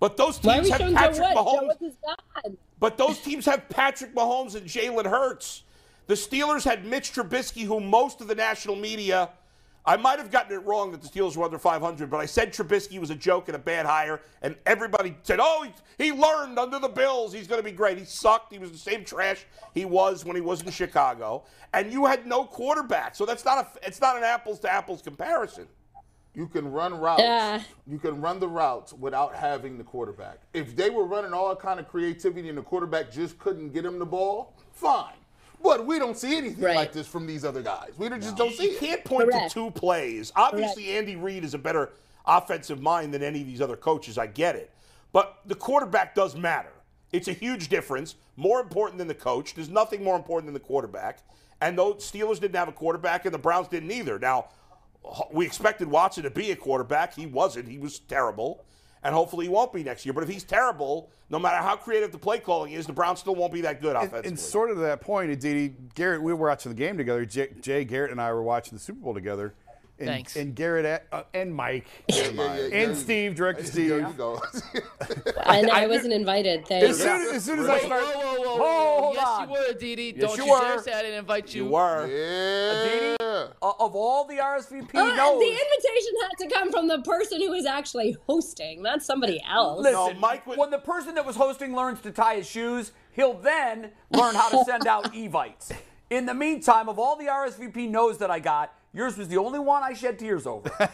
But 0.00 0.16
those 0.16 0.42
Why 0.42 0.58
are 0.58 0.62
we 0.62 0.70
teams 0.70 0.78
have 0.80 0.94
Patrick 0.94 1.36
Mahomes. 1.36 1.66
Wood 1.66 1.76
is 1.80 1.94
God. 2.04 2.56
But 2.78 2.98
those 2.98 3.18
teams 3.20 3.46
have 3.46 3.68
Patrick 3.68 4.14
Mahomes 4.14 4.54
and 4.54 4.66
Jalen 4.66 5.06
Hurts. 5.06 5.64
The 6.06 6.14
Steelers 6.14 6.64
had 6.64 6.84
Mitch 6.84 7.12
Trubisky, 7.12 7.64
who 7.64 7.80
most 7.80 8.20
of 8.20 8.28
the 8.28 8.34
national 8.34 8.76
media, 8.76 9.30
I 9.88 9.96
might 9.96 10.18
have 10.18 10.30
gotten 10.30 10.52
it 10.52 10.66
wrong 10.66 10.92
that 10.92 11.00
the 11.00 11.08
Steelers 11.08 11.34
were 11.34 11.46
under 11.46 11.58
500, 11.58 12.10
but 12.10 12.18
I 12.18 12.26
said 12.26 12.52
Trubisky 12.52 12.98
was 12.98 13.08
a 13.08 13.14
joke 13.14 13.48
and 13.48 13.56
a 13.56 13.58
bad 13.58 13.86
hire, 13.86 14.20
and 14.42 14.54
everybody 14.66 15.16
said, 15.22 15.38
"Oh, 15.40 15.66
he, 15.96 16.04
he 16.04 16.12
learned 16.12 16.58
under 16.58 16.78
the 16.78 16.90
Bills. 16.90 17.32
He's 17.32 17.46
going 17.46 17.58
to 17.58 17.64
be 17.64 17.74
great." 17.74 17.96
He 17.96 18.04
sucked. 18.04 18.52
He 18.52 18.58
was 18.58 18.70
the 18.70 18.76
same 18.76 19.02
trash 19.02 19.46
he 19.72 19.86
was 19.86 20.26
when 20.26 20.36
he 20.36 20.42
was 20.42 20.60
in 20.60 20.70
Chicago, 20.70 21.44
and 21.72 21.90
you 21.90 22.04
had 22.04 22.26
no 22.26 22.44
quarterback, 22.44 23.14
so 23.14 23.24
that's 23.24 23.46
not 23.46 23.64
a 23.64 23.86
it's 23.86 23.98
not 23.98 24.18
an 24.18 24.24
apples 24.24 24.58
to 24.60 24.70
apples 24.70 25.00
comparison. 25.00 25.66
You 26.34 26.48
can 26.48 26.70
run 26.70 26.92
routes. 27.00 27.22
Yeah. 27.22 27.62
You 27.86 27.98
can 27.98 28.20
run 28.20 28.40
the 28.40 28.46
routes 28.46 28.92
without 28.92 29.34
having 29.34 29.78
the 29.78 29.84
quarterback. 29.84 30.40
If 30.52 30.76
they 30.76 30.90
were 30.90 31.06
running 31.06 31.32
all 31.32 31.56
kind 31.56 31.80
of 31.80 31.88
creativity 31.88 32.50
and 32.50 32.58
the 32.58 32.62
quarterback 32.62 33.10
just 33.10 33.38
couldn't 33.38 33.70
get 33.70 33.86
him 33.86 33.98
the 33.98 34.06
ball, 34.06 34.54
fine. 34.70 35.14
But 35.62 35.86
we 35.86 35.98
don't 35.98 36.16
see 36.16 36.36
anything 36.36 36.62
Right. 36.64 36.76
like 36.76 36.92
this 36.92 37.06
from 37.06 37.26
these 37.26 37.44
other 37.44 37.62
guys. 37.62 37.90
We 37.98 38.08
just 38.10 38.36
don't 38.36 38.54
see 38.54 38.70
You 38.70 38.76
it. 38.76 38.80
can't 38.80 39.04
point 39.04 39.30
Correct. 39.30 39.50
to 39.50 39.54
two 39.54 39.70
plays. 39.72 40.32
Obviously, 40.36 40.96
Andy 40.96 41.16
Reid 41.16 41.44
is 41.44 41.54
a 41.54 41.58
better 41.58 41.92
offensive 42.26 42.80
mind 42.80 43.12
than 43.12 43.22
any 43.22 43.40
of 43.40 43.46
these 43.46 43.60
other 43.60 43.76
coaches. 43.76 44.18
I 44.18 44.26
get 44.26 44.54
it. 44.56 44.70
But 45.12 45.38
the 45.46 45.54
quarterback 45.54 46.14
does 46.14 46.36
matter. 46.36 46.72
It's 47.12 47.28
a 47.28 47.32
huge 47.32 47.68
difference, 47.68 48.16
more 48.36 48.60
important 48.60 48.98
than 48.98 49.08
the 49.08 49.14
coach. 49.14 49.54
There's 49.54 49.70
nothing 49.70 50.04
more 50.04 50.14
important 50.16 50.46
than 50.46 50.54
the 50.54 50.60
quarterback. 50.66 51.20
And 51.60 51.76
those 51.76 51.96
Steelers 52.10 52.38
didn't 52.38 52.54
have 52.56 52.68
a 52.68 52.72
quarterback, 52.72 53.24
and 53.24 53.34
the 53.34 53.38
Browns 53.38 53.66
didn't 53.68 53.90
either. 53.90 54.18
Now, 54.18 54.46
we 55.32 55.46
expected 55.46 55.88
Watson 55.88 56.22
to 56.24 56.30
be 56.30 56.50
a 56.50 56.56
quarterback. 56.56 57.14
He 57.14 57.26
wasn't. 57.26 57.66
He 57.68 57.78
was 57.78 57.98
terrible. 57.98 58.64
And 59.02 59.14
hopefully 59.14 59.46
he 59.46 59.48
won't 59.50 59.72
be 59.72 59.84
next 59.84 60.04
year. 60.04 60.12
But 60.12 60.22
if 60.24 60.28
he's 60.28 60.44
terrible, 60.44 61.10
no 61.30 61.38
matter 61.38 61.58
how 61.58 61.76
creative 61.76 62.10
the 62.12 62.18
play 62.18 62.38
calling 62.40 62.72
is, 62.72 62.86
the 62.86 62.92
Browns 62.92 63.20
still 63.20 63.34
won't 63.36 63.52
be 63.52 63.60
that 63.60 63.80
good 63.80 63.94
And, 63.96 64.06
offensively. 64.06 64.28
and 64.28 64.38
sort 64.38 64.70
of 64.70 64.76
to 64.78 64.82
that 64.82 65.00
point, 65.00 65.30
Aditi, 65.30 65.74
Garrett, 65.94 66.20
we 66.22 66.32
were 66.32 66.48
watching 66.48 66.72
the 66.72 66.76
game 66.78 66.96
together. 66.98 67.24
Jay, 67.24 67.48
Jay 67.60 67.84
Garrett 67.84 68.10
and 68.10 68.20
I 68.20 68.32
were 68.32 68.42
watching 68.42 68.74
the 68.76 68.82
Super 68.82 69.00
Bowl 69.00 69.14
together. 69.14 69.54
And, 70.00 70.08
Thanks. 70.08 70.36
And 70.36 70.54
Garrett 70.54 71.04
uh, 71.10 71.22
and 71.34 71.52
Mike 71.52 71.86
Yeah, 72.08 72.28
yeah, 72.28 72.30
yeah, 72.56 72.62
and 72.66 72.72
yeah. 72.72 72.94
Steve, 72.94 73.34
director 73.34 73.62
There 73.64 73.72
Steve. 73.72 73.88
you 73.90 74.14
go. 74.16 74.40
And 75.46 75.70
I, 75.70 75.84
I- 75.84 75.86
wasn't 75.88 76.12
invited. 76.12 76.60
As 76.62 76.68
Thanks. 76.68 76.98
soon 76.98 77.20
as, 77.22 77.32
as, 77.32 77.44
soon 77.44 77.58
as 77.60 77.68
I 77.68 77.78
started, 77.80 78.06
whoa, 78.06 78.22
whoa, 78.22 78.34
whoa, 78.36 78.56
Whoa, 78.58 78.58
whoa. 78.58 79.00
hold 79.00 79.14
Yes, 79.16 79.26
on. 79.28 79.48
you 79.48 79.54
were, 79.54 79.72
Didi. 79.78 80.14
Yes, 80.16 80.20
Don't 80.28 80.38
you 80.38 80.44
you, 80.44 80.50
were. 80.52 80.60
dare 80.60 80.82
say 80.82 80.92
I 80.92 81.02
didn't 81.02 81.18
invite 81.18 81.52
you. 81.54 81.64
you 81.64 81.70
were. 81.70 82.06
yeah. 82.06 83.16
Uh, 83.62 83.72
of 83.80 83.94
all 83.94 84.24
the 84.26 84.36
RSVP 84.36 84.94
Uh, 84.94 85.14
knows, 85.14 85.40
the 85.40 85.46
invitation 85.50 86.12
had 86.22 86.38
to 86.38 86.48
come 86.54 86.70
from 86.70 86.88
the 86.88 87.00
person 87.02 87.40
who 87.40 87.50
was 87.50 87.66
actually 87.66 88.16
hosting, 88.26 88.82
not 88.82 89.02
somebody 89.02 89.40
else. 89.48 89.82
Listen, 89.82 90.14
No, 90.14 90.20
Mike 90.20 90.46
would- 90.46 90.58
when 90.58 90.70
the 90.70 90.78
person 90.78 91.14
that 91.14 91.24
was 91.26 91.36
hosting 91.36 91.74
learns 91.74 92.00
to 92.02 92.10
tie 92.10 92.36
his 92.36 92.48
shoes, 92.48 92.92
he'll 93.12 93.34
then 93.34 93.92
learn 94.10 94.34
how 94.34 94.48
to 94.50 94.64
send 94.64 94.86
out 94.86 95.14
evites. 95.14 95.72
In 96.10 96.26
the 96.26 96.34
meantime, 96.34 96.88
of 96.88 96.98
all 96.98 97.16
the 97.16 97.26
RSVP 97.26 97.88
knows 97.88 98.18
that 98.18 98.30
I 98.30 98.38
got, 98.40 98.72
yours 98.94 99.18
was 99.18 99.28
the 99.28 99.36
only 99.36 99.58
one 99.58 99.82
I 99.82 99.92
shed 99.92 100.18
tears 100.18 100.46
over. 100.46 100.70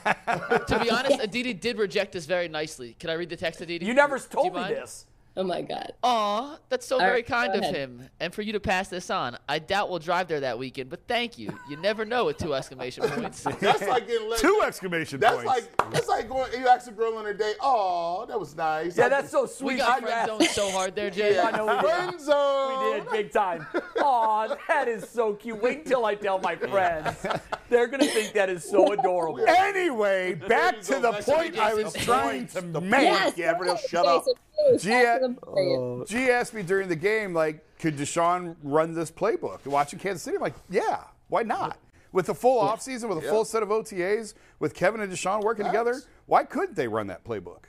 To 0.66 0.78
be 0.82 0.90
honest, 0.90 1.18
Aditi 1.22 1.53
did 1.55 1.78
reject 1.78 2.16
us 2.16 2.24
very 2.26 2.49
nicely. 2.49 2.97
Can 2.99 3.11
I 3.11 3.14
read 3.14 3.28
the 3.28 3.36
text, 3.36 3.61
Aditi? 3.61 3.84
You 3.86 3.95
never 3.95 4.18
Do 4.18 4.24
you 4.24 4.28
told 4.30 4.55
me 4.55 4.61
mind? 4.61 4.74
this. 4.76 5.07
Oh 5.37 5.43
my 5.43 5.62
god. 5.62 5.93
Aw, 6.05 6.59
that's 6.68 6.87
so 6.87 6.95
All 6.95 7.01
very 7.01 7.14
right, 7.14 7.26
kind 7.26 7.55
of 7.57 7.62
ahead. 7.62 7.74
him. 7.74 8.09
And 8.20 8.32
for 8.32 8.43
you 8.43 8.53
to 8.53 8.61
pass 8.61 8.87
this 8.89 9.11
on. 9.11 9.37
I 9.49 9.59
doubt 9.59 9.91
we'll 9.91 9.99
drive 9.99 10.28
there 10.28 10.39
that 10.41 10.57
weekend, 10.61 10.91
but 10.91 11.01
thank 11.09 11.39
you. 11.39 11.53
You 11.68 11.76
never 11.78 12.05
know 12.05 12.26
with 12.26 12.39
two 12.39 12.55
exclamation 12.55 13.03
points. 13.09 13.43
That's 13.43 13.82
like 13.82 14.07
getting 14.07 14.28
let 14.30 14.39
two 14.39 14.62
exclamation 14.64 15.18
That's 15.18 15.43
points. 15.43 15.49
like 15.76 15.91
that's 15.93 16.07
like 16.07 16.28
going. 16.28 16.53
You 16.53 16.68
ask 16.68 16.87
a 16.89 16.93
girl 16.93 17.16
on 17.18 17.26
a 17.26 17.35
date. 17.35 17.57
Oh, 17.61 18.26
that 18.28 18.39
was 18.39 18.55
nice. 18.55 18.97
Yeah, 18.97 19.07
I- 19.07 19.09
that's 19.09 19.30
so 19.32 19.47
sweet. 19.47 19.72
we 19.74 19.78
got 19.78 20.05
I- 20.05 20.07
friend 20.07 20.28
zoned 20.28 20.51
so 20.51 20.70
hard 20.70 20.95
there, 20.95 21.11
Jay. 21.18 21.37
I 21.41 21.51
know 21.51 21.66
we 21.66 22.11
did. 22.12 22.20
zone. 22.20 22.95
We 22.95 23.01
did 23.01 23.11
big 23.11 23.32
time. 23.32 23.66
Aw, 24.01 24.55
that 24.68 24.87
is 24.87 25.09
so 25.09 25.35
cute. 25.35 25.61
Wait 25.61 25.78
until 25.78 26.05
I 26.07 26.14
tell 26.14 26.39
my 26.39 26.55
friends. 26.55 27.26
They're 27.70 27.89
gonna 27.89 28.07
think 28.07 28.35
that 28.35 28.49
is 28.51 28.62
so 28.62 28.93
adorable. 28.93 29.45
anyway, 29.49 30.35
back 30.49 30.80
to 30.82 31.01
the 31.01 31.11
point 31.12 31.59
I 31.59 31.74
was 31.74 31.93
trying 31.93 32.47
to 32.49 32.62
make. 32.80 33.03
Yes. 33.03 33.32
Yeah, 33.37 33.47
everybody 33.47 33.80
shut 33.89 34.07
up. 34.07 34.24
please, 34.68 34.82
Gia- 34.82 35.24
back 35.29 35.41
to 35.41 35.47
the. 35.47 35.61
Oh. 35.61 36.05
G 36.07 36.31
asked 36.31 36.55
me 36.55 36.62
during 36.62 36.89
the 36.89 36.97
game, 36.97 37.35
like, 37.35 37.64
could 37.79 37.97
Deshaun 37.97 38.57
run 38.62 38.95
this 38.95 39.11
playbook? 39.11 39.64
Watching 39.66 39.99
Kansas 39.99 40.22
City, 40.22 40.37
I'm 40.37 40.43
like, 40.43 40.55
yeah, 40.70 41.05
why 41.29 41.43
not? 41.43 41.79
With 42.12 42.29
a 42.29 42.35
full 42.35 42.62
offseason, 42.62 43.09
with 43.09 43.18
a 43.18 43.29
full 43.29 43.45
set 43.45 43.62
of 43.62 43.70
OTAs, 43.70 44.35
with 44.61 44.75
Kevin 44.75 45.01
and 45.01 45.12
Deshaun 45.12 45.43
working 45.43 45.66
together, 45.66 46.01
why 46.27 46.45
couldn't 46.45 46.77
they 46.77 46.87
run 46.87 47.09
that 47.09 47.25
playbook? 47.25 47.64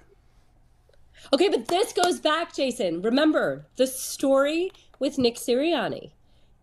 Okay, 1.34 1.50
but 1.50 1.68
this 1.68 1.94
goes 1.94 2.20
back, 2.20 2.54
Jason. 2.54 3.02
Remember 3.02 3.66
the 3.78 3.88
story 3.88 4.72
with 5.00 5.18
Nick 5.18 5.36
Sirianni. 5.36 6.12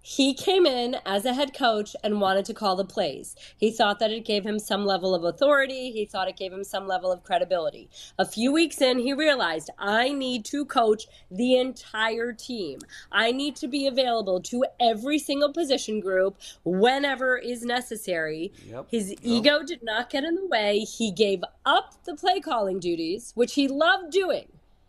He 0.05 0.35
came 0.35 0.67
in 0.67 0.97
as 1.07 1.25
a 1.25 1.33
head 1.33 1.55
coach 1.55 1.95
and 2.03 2.21
wanted 2.21 2.45
to 2.47 2.55
call 2.55 2.75
the 2.75 2.85
plays. 2.85 3.37
He 3.57 3.71
thought 3.71 4.01
that 4.01 4.11
it 4.11 4.25
gave 4.25 4.45
him 4.45 4.59
some 4.59 4.85
level 4.85 5.15
of 5.15 5.23
authority. 5.23 5.93
He 5.93 6.05
thought 6.05 6.29
it 6.29 6.37
gave 6.37 6.53
him 6.53 6.65
some 6.65 6.89
level 6.89 7.13
of 7.13 7.23
credibility. 7.23 7.89
A 8.19 8.27
few 8.27 8.53
weeks 8.53 8.81
in, 8.81 8.99
he 8.99 9.13
realized 9.13 9.71
I 9.79 10.09
need 10.09 10.45
to 10.47 10.65
coach 10.65 11.07
the 11.31 11.57
entire 11.57 12.33
team. 12.33 12.81
I 13.13 13.31
need 13.31 13.55
to 13.57 13.69
be 13.69 13.87
available 13.87 14.41
to 14.43 14.65
every 14.81 15.21
single 15.21 15.53
position 15.53 16.01
group 16.01 16.37
whenever 16.65 17.39
is 17.39 17.63
necessary. 17.65 18.53
Yep. 18.67 18.89
His 18.91 19.15
ego 19.23 19.63
did 19.63 19.85
not 19.85 20.11
get 20.11 20.25
in 20.25 20.35
the 20.35 20.47
way. 20.47 20.81
He 20.81 21.13
gave 21.13 21.45
up 21.65 21.95
the 22.05 22.17
play 22.17 22.41
calling 22.41 22.81
duties, 22.81 23.31
which 23.37 23.55
he 23.55 23.69
loved 23.69 24.11
doing. 24.11 24.49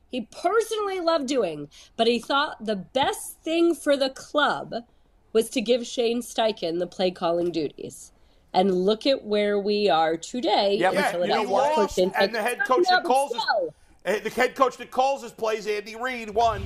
He 0.10 0.22
personally 0.22 1.00
loved 1.00 1.28
doing, 1.28 1.70
but 1.98 2.06
he 2.06 2.20
thought 2.20 2.64
the 2.64 2.76
best 2.76 3.42
thing 3.42 3.74
for 3.74 3.98
the 3.98 4.12
club 4.12 4.74
was 5.34 5.50
to 5.50 5.62
give 5.62 5.86
Shane 5.86 6.22
Steichen 6.22 6.80
the 6.80 6.88
play 6.88 7.12
calling 7.12 7.52
duties. 7.52 8.12
And 8.54 8.74
look 8.86 9.08
at 9.08 9.26
where 9.26 9.58
we 9.60 9.90
are 9.90 10.16
today 10.16 10.78
Yeah, 10.80 10.90
in 10.90 10.96
Yeah, 10.96 11.12
Philadelphia. 11.12 11.48
they 11.48 11.52
lost, 11.52 11.76
Coach 11.76 11.94
Shane 11.96 12.14
and 12.20 12.34
the 12.36 12.42
head 12.42 12.60
coach 12.68 12.86
that 12.88 13.04
calls 13.04 13.34
us. 13.34 13.44
Eh, 14.06 14.20
The 14.20 14.30
head 14.30 14.56
coach 14.56 14.78
that 14.78 14.92
calls 14.92 15.24
his 15.24 15.32
plays, 15.32 15.66
Andy 15.66 15.96
Reid, 15.96 16.30
won. 16.30 16.64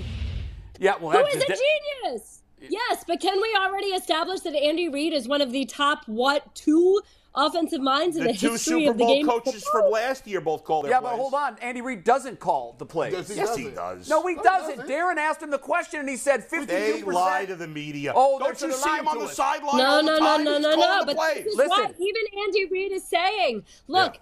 Yeah, 0.79 0.95
well, 0.99 1.17
Who 1.17 1.25
is 1.27 1.43
a 1.43 1.47
genius? 1.47 2.41
Yes, 2.59 3.03
but 3.07 3.19
can 3.21 3.39
we 3.41 3.55
already 3.59 3.87
establish 3.87 4.41
that 4.41 4.55
Andy 4.55 4.89
Reid 4.89 5.13
is 5.13 5.27
one 5.27 5.41
of 5.41 5.51
the 5.51 5.63
top 5.65 6.03
what 6.07 6.53
two 6.55 7.01
offensive 7.37 7.81
minds 7.81 8.17
in 8.17 8.23
the, 8.23 8.33
The 8.33 8.37
two 8.37 8.51
history 8.53 8.79
Super 8.81 8.91
of 8.91 8.97
the 8.97 9.05
Bowl 9.05 9.13
game? 9.15 9.29
of 9.29 9.43
coaches 9.45 9.63
from 9.71 9.91
last 9.91 10.27
year 10.27 10.41
both 10.41 10.63
called 10.63 10.85
their 10.85 10.91
Yeah, 10.91 10.99
plays. 10.99 11.11
but 11.11 11.17
hold 11.17 11.33
on. 11.35 11.57
Andy 11.61 11.81
Reid 11.81 12.03
doesn't 12.03 12.39
call 12.39 12.75
the 12.77 12.85
plays. 12.85 13.13
Yes, 13.13 13.29
he 13.29 13.35
Yes, 13.35 13.47
doesn't. 13.49 13.63
he 13.63 13.69
does. 13.71 14.09
No, 14.09 14.25
he 14.27 14.35
No, 14.35 14.43
doesn't. 14.43 14.77
doesn't. 14.77 14.91
Darren 14.93 15.17
asked 15.17 15.41
him 15.41 15.51
the 15.51 15.59
question, 15.59 15.99
and 16.01 16.09
he 16.09 16.17
said 16.17 16.43
52%. 16.49 16.67
They 16.67 17.03
lie 17.03 17.45
to 17.45 17.55
the 17.55 17.67
media. 17.67 18.11
Oh, 18.15 18.39
don't 18.39 18.59
you 18.61 18.71
see 18.73 18.89
him 18.97 19.07
on 19.07 19.19
the 19.19 19.27
to 19.27 19.33
sideline 19.33 19.77
No, 19.77 19.85
all 19.85 20.03
no, 20.03 20.13
no, 20.13 20.19
time? 20.19 20.43
no, 20.43 20.53
He's 20.55 20.61
no, 20.63 20.75
calling 20.75 20.89
no. 20.99 21.05
But 21.05 21.15
plays. 21.15 21.35
this 21.43 21.47
is 21.47 21.55
Listen. 21.57 21.69
what 21.69 21.91
even 21.99 22.43
Andy 22.45 22.65
Reid 22.65 22.91
is 22.91 23.07
saying. 23.07 23.63
Look, 23.87 24.19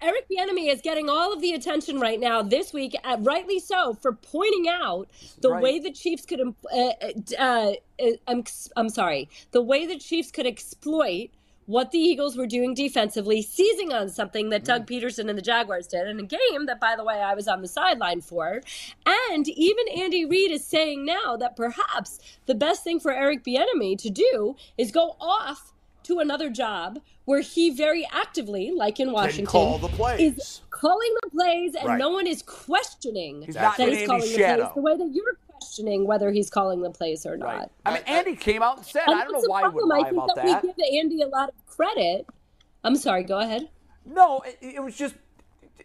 Eric 0.00 0.26
Bieniemy 0.30 0.72
is 0.72 0.80
getting 0.80 1.10
all 1.10 1.32
of 1.32 1.42
the 1.42 1.52
attention 1.52 2.00
right 2.00 2.18
now 2.18 2.40
this 2.40 2.72
week, 2.72 2.96
uh, 3.04 3.18
rightly 3.20 3.58
so, 3.58 3.92
for 3.94 4.12
pointing 4.14 4.66
out 4.68 5.10
the 5.42 5.50
Right. 5.50 5.62
way 5.62 5.78
the 5.78 5.90
Chiefs 5.90 6.24
could. 6.24 6.40
um, 6.40 6.56
Uh, 6.72 6.92
uh, 7.38 7.72
uh, 8.00 8.06
I'm, 8.26 8.44
I'm 8.76 8.88
sorry, 8.88 9.28
the 9.50 9.60
way 9.60 9.86
the 9.86 9.98
Chiefs 9.98 10.30
could 10.30 10.46
exploit 10.46 11.28
what 11.66 11.90
the 11.92 11.98
Eagles 11.98 12.36
were 12.36 12.46
doing 12.46 12.74
defensively, 12.74 13.40
seizing 13.40 13.92
on 13.92 14.08
something 14.08 14.50
that 14.50 14.62
Mm. 14.62 14.66
Doug 14.66 14.86
Pederson 14.86 15.28
and 15.28 15.38
the 15.38 15.42
Jaguars 15.42 15.86
did 15.86 16.06
in 16.06 16.18
a 16.20 16.22
game 16.22 16.66
that, 16.66 16.78
by 16.80 16.94
the 16.96 17.04
way, 17.04 17.20
I 17.20 17.34
was 17.34 17.48
on 17.48 17.62
the 17.62 17.68
sideline 17.68 18.20
for. 18.20 18.60
And 19.06 19.48
even 19.48 19.88
Andy 19.96 20.24
Reid 20.24 20.50
is 20.50 20.64
saying 20.64 21.04
now 21.04 21.36
that 21.38 21.56
perhaps 21.56 22.18
the 22.46 22.54
best 22.54 22.84
thing 22.84 23.00
for 23.00 23.12
Eric 23.12 23.44
Bieniemy 23.44 23.96
to 23.98 24.10
do 24.10 24.56
is 24.76 24.90
go 24.90 25.16
off 25.20 25.72
to 26.04 26.18
another 26.18 26.50
job 26.50 27.00
where 27.24 27.40
he 27.40 27.70
very 27.70 28.06
actively, 28.12 28.70
like 28.70 29.00
in 29.00 29.10
Washington, 29.10 29.46
call 29.46 29.76
is 30.18 30.60
calling 30.70 31.14
the 31.22 31.30
plays, 31.30 31.74
and 31.74 31.86
Right. 31.88 31.98
no 31.98 32.10
one 32.10 32.26
is 32.26 32.42
questioning 32.42 33.40
He's 33.42 33.54
that 33.54 33.76
he's 33.78 34.06
calling 34.06 34.20
the 34.30 34.36
plays 34.36 34.74
the 34.74 34.80
way 34.82 34.96
that 34.98 35.10
you're 35.14 35.38
questioning 35.58 36.06
whether 36.06 36.30
he's 36.30 36.50
calling 36.50 36.82
the 36.82 36.90
plays 36.90 37.26
or 37.26 37.36
not. 37.36 37.46
Right. 37.46 37.68
I 37.86 37.94
mean, 37.94 38.02
uh, 38.06 38.10
Andy 38.10 38.36
came 38.36 38.62
out 38.62 38.78
and 38.78 38.86
said, 38.86 39.02
And 39.06 39.16
I 39.16 39.24
don't 39.24 39.32
know 39.32 39.38
that's 39.38 39.44
the 39.44 39.50
why 39.50 39.60
he 39.62 39.68
would 39.68 39.72
problem. 39.72 39.92
I 39.92 39.96
lie 39.96 40.04
think 40.04 40.22
about 40.22 40.36
that, 40.36 40.46
that. 40.46 40.62
we 40.62 40.68
give 40.68 41.00
Andy 41.04 41.22
a 41.22 41.26
lot 41.28 41.48
of 41.48 41.66
credit. 41.66 42.26
I'm 42.82 42.96
sorry. 42.96 43.24
Go 43.24 43.38
ahead. 43.38 43.68
No, 44.04 44.40
it, 44.40 44.58
it 44.60 44.82
was 44.82 44.96
just, 44.96 45.14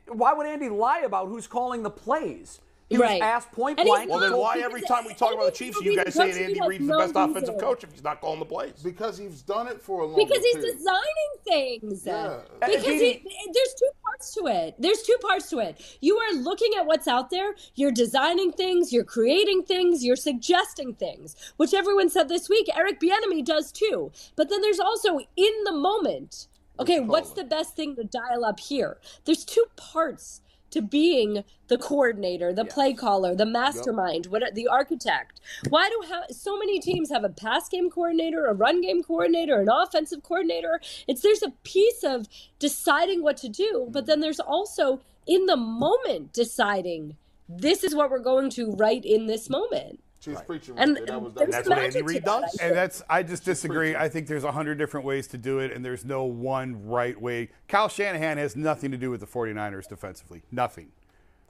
why 0.08 0.34
would 0.34 0.48
Andy 0.48 0.70
lie 0.70 1.00
about 1.00 1.28
who's 1.28 1.48
calling 1.48 1.84
the 1.84 1.90
plays? 1.90 2.60
He 2.90 2.98
Right. 2.98 3.22
was 3.22 3.22
asked 3.22 3.52
point 3.52 3.80
And 3.80 3.88
he's 3.88 3.96
blank. 3.96 4.10
Well, 4.10 4.20
then 4.20 4.36
why 4.36 4.58
every 4.60 4.82
time 4.82 5.06
we 5.06 5.14
talk 5.14 5.34
about 5.34 5.46
the 5.46 5.52
Chiefs, 5.52 5.80
you 5.82 5.96
guys 5.96 6.12
saying 6.16 6.34
Reid 6.36 6.58
Andy 6.58 6.60
Reid's 6.62 6.88
the 6.88 6.98
best 6.98 7.12
offensive 7.16 7.42
reason. 7.54 7.60
coach 7.60 7.84
if 7.84 7.92
he's 7.92 8.04
not 8.04 8.20
calling 8.20 8.40
the 8.40 8.46
plays? 8.46 8.82
Because 8.84 9.16
he's 9.18 9.44
done 9.44 9.68
it 9.68 9.80
for 9.80 10.02
a 10.02 10.06
long 10.08 10.16
time 10.18 10.28
Because 10.28 10.44
he's 10.44 10.56
period. 10.56 10.78
designing 10.78 11.32
things. 11.48 12.06
Yeah. 12.06 12.40
Because 12.62 12.84
he, 12.86 13.22
there's 13.54 13.74
two 13.78 13.90
parts 14.04 14.34
to 14.34 14.48
it. 14.48 14.76
There's 14.80 15.04
two 15.04 15.18
parts 15.22 15.50
to 15.52 15.60
it. 15.60 15.98
You 16.02 16.18
are 16.18 16.34
looking 16.34 16.72
at 16.80 16.88
what's 16.88 17.08
out 17.08 17.30
there. 17.30 17.54
You're 17.76 17.92
designing 17.92 18.52
things. 18.54 18.92
You're 18.92 19.04
creating 19.04 19.64
things. 19.64 20.04
You're 20.04 20.16
suggesting 20.16 20.96
things, 20.96 21.36
which 21.58 21.76
everyone 21.76 22.10
said 22.10 22.28
this 22.28 22.50
week. 22.50 22.68
Eric 22.76 23.00
Bieniemy 23.00 23.46
does 23.46 23.72
too. 23.72 24.12
But 24.36 24.50
then 24.50 24.62
there's 24.62 24.80
also 24.80 25.20
in 25.38 25.64
the 25.64 25.74
moment. 25.74 26.48
Okay, 26.80 27.02
what's 27.02 27.32
the 27.34 27.44
best 27.44 27.76
thing 27.76 27.96
to 27.98 28.04
dial 28.04 28.46
up 28.46 28.60
here? 28.60 28.98
There's 29.26 29.44
two 29.46 29.66
parts 29.76 30.42
to 30.72 30.82
being 30.82 31.44
the 31.68 31.78
coordinator, 31.78 32.54
the 32.54 32.66
play 32.66 32.94
caller, 32.94 33.36
the 33.36 33.46
mastermind, 33.46 34.28
what 34.28 34.56
the 34.56 34.68
architect. 34.68 35.40
Why 35.70 35.90
do 35.90 36.08
ha- 36.08 36.26
so 36.32 36.58
many 36.58 36.80
teams 36.80 37.10
have 37.10 37.24
a 37.24 37.30
pass 37.30 37.70
game 37.70 37.90
coordinator, 37.90 38.46
a 38.46 38.54
run 38.54 38.82
game 38.82 39.04
coordinator, 39.04 39.60
an 39.60 39.70
offensive 39.70 40.24
coordinator? 40.24 40.80
It's 41.08 41.22
there's 41.22 41.44
a 41.44 41.52
piece 41.64 42.04
of 42.04 42.28
deciding 42.60 43.24
what 43.24 43.38
to 43.38 43.50
do, 43.50 43.88
but 43.90 44.06
then 44.06 44.20
there's 44.20 44.40
also 44.40 45.02
in 45.28 45.46
the 45.46 45.58
moment 45.58 46.34
deciding 46.34 47.16
this 47.48 47.84
is 47.84 47.96
what 47.96 48.12
we're 48.12 48.20
going 48.20 48.50
to 48.52 48.72
write 48.72 49.06
in 49.06 49.28
this 49.28 49.50
moment. 49.50 50.00
Chiefs 50.22 50.42
preaching. 50.46 50.76
And 50.78 50.96
right 50.96 51.06
there. 51.06 51.16
that 51.16 51.22
was, 51.22 51.34
that 51.34 51.40
there's 51.40 51.52
That's 51.52 51.70
what 51.70 51.78
magic 51.78 51.96
Andy 52.02 52.14
Reid 52.14 52.24
does. 52.24 52.58
And 52.62 52.76
that's 52.76 53.02
I 53.10 53.24
just 53.24 53.46
disagree. 53.46 53.96
I 53.96 54.10
think 54.10 54.28
there's 54.28 54.44
a 54.44 54.52
hundred 54.52 54.78
different 54.78 55.06
ways 55.06 55.28
to 55.28 55.38
do 55.38 55.60
it, 55.60 55.72
and 55.72 55.84
there's 55.84 56.04
no 56.04 56.26
one 56.26 56.86
right 56.88 57.20
way. 57.20 57.50
Kyle 57.68 57.90
Shanahan 57.90 58.38
has 58.38 58.56
nothing 58.56 58.92
to 58.92 58.98
do 58.98 59.10
with 59.10 59.22
the 59.22 59.28
49ers 59.28 59.88
defensively. 59.88 60.44
Nothing. 60.52 60.92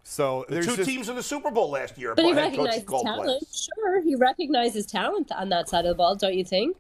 So 0.04 0.46
The 0.48 0.56
there's 0.56 0.66
two 0.68 0.76
just, 0.78 0.90
teams 0.90 1.10
in 1.10 1.16
the 1.16 1.24
Super 1.24 1.52
Bowl 1.52 1.70
last 1.70 1.98
year. 1.98 2.16
But 2.16 2.26
he 2.26 2.32
head 2.32 2.56
coaches 2.56 2.84
recognizes 2.84 3.04
talent. 3.04 3.24
plays. 3.24 3.70
Sure, 3.76 4.02
he 4.02 4.16
recognizes 4.16 4.86
talent 4.86 5.32
on 5.32 5.50
that 5.50 5.68
side 5.70 5.86
of 5.86 5.90
the 5.90 5.96
ball, 5.96 6.16
don't 6.16 6.36
you 6.36 6.46
think? 6.46 6.78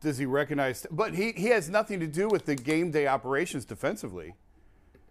does 0.00 0.18
he 0.18 0.26
recognize? 0.26 0.86
But 0.90 1.14
he 1.14 1.32
he 1.32 1.46
has 1.48 1.68
nothing 1.68 2.00
to 2.00 2.06
do 2.06 2.28
with 2.28 2.46
the 2.46 2.54
game 2.54 2.90
day 2.90 3.06
operations 3.06 3.64
defensively. 3.64 4.34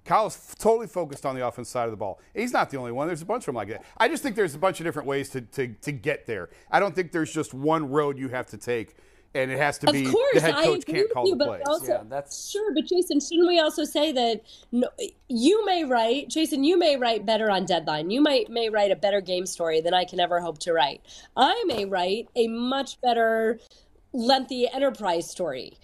Kyle's 0.08 0.36
f- 0.36 0.56
totally 0.58 0.88
focused 0.88 1.26
on 1.26 1.36
the 1.36 1.46
offense 1.46 1.70
side 1.70 1.86
of 1.86 1.92
the 1.92 1.98
ball. 1.98 2.20
He's 2.34 2.54
not 2.54 2.70
the 2.70 2.78
only 2.78 2.92
one. 2.92 3.08
There's 3.08 3.22
a 3.22 3.26
bunch 3.26 3.42
of 3.44 3.46
them 3.48 3.56
like 3.56 3.68
that. 3.70 3.84
I 3.98 4.08
just 4.08 4.24
think 4.24 4.36
there's 4.36 4.56
a 4.56 4.60
bunch 4.60 4.80
of 4.80 4.86
different 4.86 5.08
ways 5.08 5.30
to, 5.32 5.42
to, 5.42 5.68
to 5.68 5.92
get 5.92 6.26
there. 6.26 6.50
I 6.72 6.80
don't 6.80 6.96
think 6.96 7.12
there's 7.12 7.32
just 7.34 7.54
one 7.54 7.90
road 7.90 8.18
you 8.18 8.30
have 8.30 8.48
to 8.48 8.58
take, 8.58 8.96
and 9.36 9.52
it 9.52 9.58
has 9.58 9.78
to 9.80 9.88
Of 9.88 9.94
be 9.94 10.06
course, 10.10 10.34
the 10.36 10.42
head 10.42 10.56
I 10.56 10.64
coach 10.64 10.84
agree 10.84 10.94
can't 10.94 11.06
with 11.08 11.14
call 11.14 11.26
you, 11.28 11.32
the 11.36 11.38
but 11.46 11.48
plays. 11.48 11.64
also 11.68 11.92
Yeah, 11.92 12.04
that's- 12.08 12.50
sure. 12.50 12.74
But 12.74 12.86
Jason, 12.86 13.20
shouldn't 13.20 13.48
we 13.48 13.60
also 13.60 13.84
say 13.84 14.12
that 14.14 14.42
no, 14.72 14.88
you 15.28 15.66
may 15.66 15.84
write, 15.84 16.30
Jason, 16.30 16.64
you 16.64 16.78
may 16.80 16.96
write 16.96 17.26
better 17.26 17.52
on 17.52 17.66
deadline. 17.66 18.10
You 18.10 18.22
might 18.22 18.50
may 18.50 18.70
write 18.70 18.92
a 18.92 18.96
better 18.96 19.20
game 19.22 19.46
story 19.46 19.82
than 19.82 19.94
I 19.94 20.06
can 20.06 20.20
ever 20.22 20.40
hope 20.40 20.58
to 20.60 20.74
write. 20.74 21.02
I 21.36 21.62
may 21.68 21.84
write 21.86 22.30
a 22.36 22.48
much 22.48 23.00
better 23.02 23.60
lengthy 24.14 24.68
enterprise 24.72 25.30
story. 25.30 25.78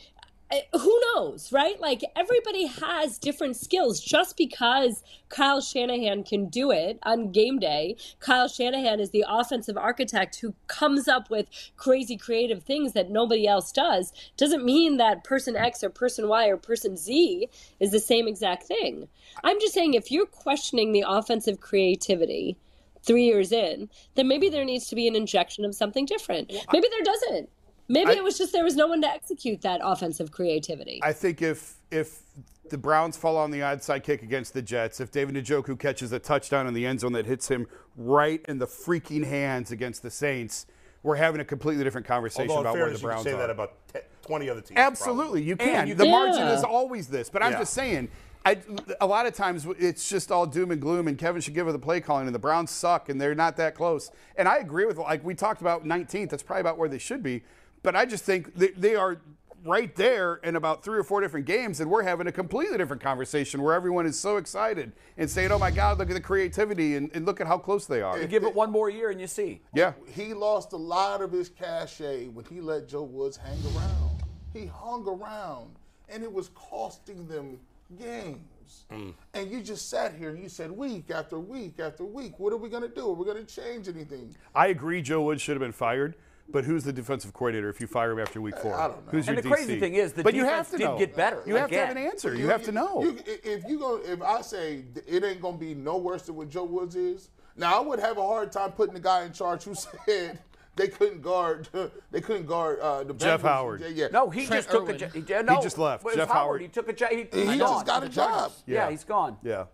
Who 0.74 1.02
knows, 1.16 1.52
right? 1.52 1.80
Like 1.80 2.04
everybody 2.16 2.68
has 2.68 3.18
different 3.18 3.56
skills. 3.56 4.00
Just 4.00 4.38
because 4.38 5.04
Kyle 5.30 5.62
Shanahan 5.62 6.24
can 6.24 6.50
do 6.50 6.72
it 6.72 7.00
on 7.04 7.32
game 7.32 7.60
day, 7.60 7.96
Kyle 8.20 8.48
Shanahan 8.48 9.00
is 9.00 9.12
the 9.12 9.26
offensive 9.28 9.78
architect 9.78 10.40
who 10.40 10.54
comes 10.68 11.08
up 11.08 11.30
with 11.30 11.48
crazy 11.78 12.18
creative 12.18 12.64
things 12.64 12.94
that 12.94 13.10
nobody 13.10 13.48
else 13.48 13.72
does, 13.72 14.14
doesn't 14.38 14.66
mean 14.66 14.98
that 14.98 15.24
person 15.24 15.56
X 15.56 15.84
or 15.84 15.90
person 15.90 16.28
Y 16.28 16.48
or 16.48 16.58
person 16.58 16.98
Z 16.98 17.48
is 17.80 17.92
the 17.92 18.00
same 18.00 18.28
exact 18.28 18.64
thing. 18.64 19.08
I'm 19.44 19.60
just 19.60 19.74
saying 19.74 19.94
if 19.94 20.12
you're 20.12 20.26
questioning 20.26 20.92
the 20.92 21.06
offensive 21.08 21.60
creativity 21.60 22.58
three 23.06 23.26
years 23.26 23.52
in, 23.52 23.90
then 24.16 24.28
maybe 24.28 24.50
there 24.50 24.66
needs 24.66 24.88
to 24.88 24.96
be 24.96 25.08
an 25.08 25.16
injection 25.16 25.66
of 25.66 25.76
something 25.76 26.06
different. 26.06 26.52
Maybe 26.72 26.88
there 26.90 27.04
doesn't. 27.04 27.50
Maybe 27.88 28.12
I- 28.12 28.16
it 28.16 28.24
was 28.24 28.38
just 28.38 28.54
there 28.54 28.64
was 28.64 28.76
no 28.76 28.88
one 28.88 29.02
to 29.02 29.08
execute 29.08 29.62
that 29.62 29.82
offensive 29.84 30.32
creativity. 30.32 31.00
I 31.04 31.14
think 31.14 31.42
if 31.42 31.76
if 31.92 32.22
the 32.70 32.78
Browns 32.78 33.18
fall 33.18 33.38
on 33.38 33.52
the 33.52 33.60
onside 33.60 34.04
kick 34.04 34.24
against 34.24 34.54
the 34.54 34.62
Jets, 34.62 35.00
if 35.00 35.12
David 35.12 35.36
Njoku 35.36 35.78
catches 35.78 36.12
a 36.12 36.20
touchdown 36.20 36.66
in 36.66 36.74
the 36.74 36.86
end 36.86 37.02
zone 37.02 37.12
that 37.14 37.26
hits 37.26 37.50
him 37.50 37.68
right 37.98 38.44
in 38.48 38.58
the 38.58 38.66
freaking 38.66 39.26
hands 39.26 39.70
against 39.72 40.02
the 40.02 40.10
Saints, 40.10 40.66
we're 41.04 41.18
having 41.18 41.42
a 41.42 41.46
completely 41.46 41.84
different 41.84 42.08
conversation 42.08 42.50
Although, 42.50 42.62
in 42.62 42.66
about 42.68 42.74
where 42.74 42.84
fairness, 42.86 43.02
the 43.02 43.08
you 43.08 43.10
can 43.10 43.16
Browns 43.16 43.24
say 43.26 43.34
are. 43.34 43.38
that 43.38 43.50
about 43.50 43.74
te- 43.94 44.00
20 44.26 44.50
other 44.50 44.62
teams. 44.62 44.78
Absolutely, 44.78 45.44
you 45.44 45.58
can. 45.58 45.88
you 45.88 45.94
the 45.94 46.04
can- 46.06 46.12
margin 46.12 46.48
is 46.48 46.64
always 46.64 47.08
this, 47.10 47.30
but 47.30 47.44
I'm 47.44 47.52
Yeah. 47.52 47.60
just 47.60 47.74
saying. 47.74 48.10
I, 48.46 48.58
a 49.00 49.08
lot 49.08 49.26
of 49.26 49.34
times 49.34 49.66
it's 49.80 50.10
just 50.10 50.30
all 50.30 50.46
doom 50.46 50.72
and 50.72 50.82
gloom, 50.82 51.08
and 51.08 51.18
Kevin 51.18 51.42
should 51.42 51.54
give 51.54 51.66
her 51.66 51.72
the 51.72 51.80
play 51.80 52.02
calling, 52.02 52.26
and 52.28 52.36
the 52.36 52.40
Browns 52.40 52.72
suck, 52.72 53.08
and 53.08 53.20
they're 53.22 53.34
not 53.36 53.56
that 53.56 53.74
close. 53.74 54.12
And 54.36 54.50
I 54.50 54.58
agree 54.58 54.84
with, 54.86 54.98
like 54.98 55.24
we 55.24 55.34
talked 55.34 55.62
about 55.62 55.86
19th, 55.86 56.30
that's 56.32 56.44
probably 56.44 56.60
about 56.60 56.78
where 56.78 56.90
they 56.90 56.98
should 56.98 57.24
be. 57.24 57.44
But 57.84 57.96
I 57.96 58.06
just 58.06 58.24
think 58.24 58.56
they, 58.56 58.70
they 58.70 58.96
are 58.96 59.22
right 59.66 59.96
there 59.96 60.36
in 60.44 60.56
about 60.56 60.84
three 60.84 60.98
or 60.98 61.04
four 61.04 61.22
different 61.22 61.46
games, 61.46 61.80
and 61.80 61.90
we're 61.90 62.04
having 62.04 62.28
a 62.28 62.32
completely 62.32 62.78
different 62.78 63.02
conversation 63.02 63.62
where 63.62 63.74
everyone 63.74 64.06
is 64.06 64.20
so 64.20 64.38
excited 64.38 64.94
and 65.18 65.30
saying, 65.30 65.52
"Oh 65.52 65.60
my 65.60 65.70
God, 65.72 66.00
look 66.00 66.10
at 66.10 66.14
the 66.14 66.22
creativity, 66.22 66.96
and, 66.96 67.12
and 67.14 67.26
look 67.26 67.40
at 67.42 67.48
how 67.48 67.58
close 67.58 67.86
they 67.86 68.02
are." 68.02 68.20
You 68.20 68.28
give 68.28 68.44
it 68.44 68.56
one 68.56 68.72
more 68.72 68.90
year 68.90 69.12
and 69.12 69.20
you 69.20 69.28
see. 69.28 69.62
Yeah. 69.74 69.94
He 70.08 70.34
lost 70.34 70.74
a 70.74 70.78
lot 70.78 71.22
of 71.22 71.32
his 71.32 71.50
cachet 71.50 72.28
when 72.28 72.46
he 72.46 72.62
let 72.62 72.88
Joe 72.88 73.04
Woods 73.04 73.38
hang 73.38 73.60
around. 73.76 74.24
He 74.54 74.66
hung 74.66 75.08
around, 75.08 75.76
and 76.10 76.24
it 76.24 76.32
was 76.32 76.50
costing 76.50 77.28
them 77.28 77.60
games. 78.00 78.86
Mm. 78.92 79.14
And 79.34 79.52
you 79.52 79.62
just 79.62 79.90
sat 79.90 80.16
here 80.16 80.30
and 80.30 80.42
you 80.42 80.50
said 80.50 80.72
week 80.72 81.12
after 81.12 81.40
week 81.40 81.80
after 81.80 82.06
week, 82.06 82.40
what 82.40 82.54
are 82.54 82.58
we 82.58 82.70
going 82.70 82.84
to 82.84 82.90
do? 82.90 83.10
Are 83.10 83.14
we 83.14 83.26
going 83.26 83.46
to 83.46 83.56
change 83.56 83.88
anything? 83.88 84.36
I 84.56 84.68
agree, 84.68 85.02
Joe 85.02 85.22
Woods 85.22 85.42
should 85.42 85.56
have 85.56 85.62
been 85.62 85.72
fired. 85.74 86.16
But 86.54 86.66
who's 86.66 86.84
the 86.84 86.94
defensive 86.94 87.34
coordinator 87.34 87.68
if 87.68 87.82
you 87.82 87.88
fire 87.88 88.12
him 88.12 88.20
after 88.20 88.40
week 88.40 88.58
four? 88.60 88.76
I 88.76 88.88
don't 88.88 89.06
know. 89.06 89.12
Who's 89.12 89.26
your 89.28 89.36
And 89.36 89.44
the 89.44 89.50
crazy 89.50 89.76
DC? 89.76 89.80
thing 89.80 89.96
is 89.96 90.14
the 90.14 90.24
but 90.24 90.36
you 90.36 90.44
defense 90.44 90.70
have 90.70 90.72
to 90.72 90.78
did 90.78 90.84
know. 90.86 90.98
get 91.00 91.16
better, 91.16 91.42
You 91.48 91.56
have 91.56 91.70
to 91.72 91.78
have 91.78 91.90
an 91.90 91.98
answer. 91.98 92.36
You, 92.36 92.48
have 92.48 92.64
to 92.64 92.72
know. 92.72 93.04
You, 93.04 93.18
if 93.26 93.64
you 93.68 93.80
go, 93.80 94.00
if 94.06 94.22
I 94.22 94.42
say 94.42 94.86
it 95.08 95.24
ain't 95.24 95.42
gonna 95.42 95.58
be 95.58 95.74
no 95.74 95.98
worse 95.98 96.22
than 96.22 96.36
what 96.36 96.50
Joe 96.50 96.64
Woods 96.66 96.96
is, 96.96 97.30
now 97.58 97.76
I 97.76 97.82
would 97.84 98.00
have 98.00 98.18
a 98.20 98.22
hard 98.22 98.52
time 98.52 98.72
putting 98.72 98.94
the 98.94 99.00
guy 99.00 99.24
in 99.26 99.34
charge 99.34 99.64
who 99.64 99.74
said 100.06 100.38
they 100.76 100.90
couldn't 100.90 101.22
guard, 101.24 101.70
they 102.12 102.22
couldn't 102.22 102.46
guard 102.46 102.80
uh, 102.82 103.04
the 103.04 103.16
Jeff 103.16 103.42
Bengals. 103.42 103.44
Howard. 103.44 103.82
Yeah, 103.82 103.88
yeah. 103.88 104.08
No, 104.12 104.30
he 104.30 104.46
Trent 104.46 104.60
just 104.60 104.70
took 104.70 104.84
Irwin. 104.84 104.96
a 104.96 105.00
job. 105.00 105.14
He, 105.14 105.44
no, 105.44 105.62
just 105.62 105.80
left. 105.80 106.04
Jeff 106.06 106.28
Howard. 106.30 106.30
Howard. 106.30 106.62
He 106.62 106.68
took 106.68 106.88
a 106.88 106.94
job. 106.94 107.10
He, 107.10 107.18
he 107.18 107.46
just 107.58 107.60
gone. 107.60 107.86
got 107.86 108.04
a 108.04 108.10
job. 108.10 108.52
Yeah. 108.68 108.86
Yeah. 108.86 108.92
he's 108.92 109.04
gone. 109.04 109.38
yeah. 109.42 109.66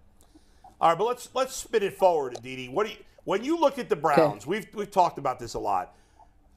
All 0.81 0.89
right, 0.89 0.97
but 0.97 1.03
let's 1.07 1.27
let's 1.33 1.53
spin 1.57 1.83
it 1.83 1.97
forward, 1.97 2.37
Didi. 2.41 2.69
What 2.69 2.87
do 2.87 2.93
you, 2.93 2.99
when 3.25 3.43
you 3.43 3.59
look 3.59 3.77
at 3.77 3.89
the 3.89 3.97
Browns? 3.97 4.47
We've 4.47 4.65
we've 4.73 4.89
talked 4.89 5.17
about 5.17 5.37
this 5.39 5.55
a 5.55 5.59
lot. 5.59 5.93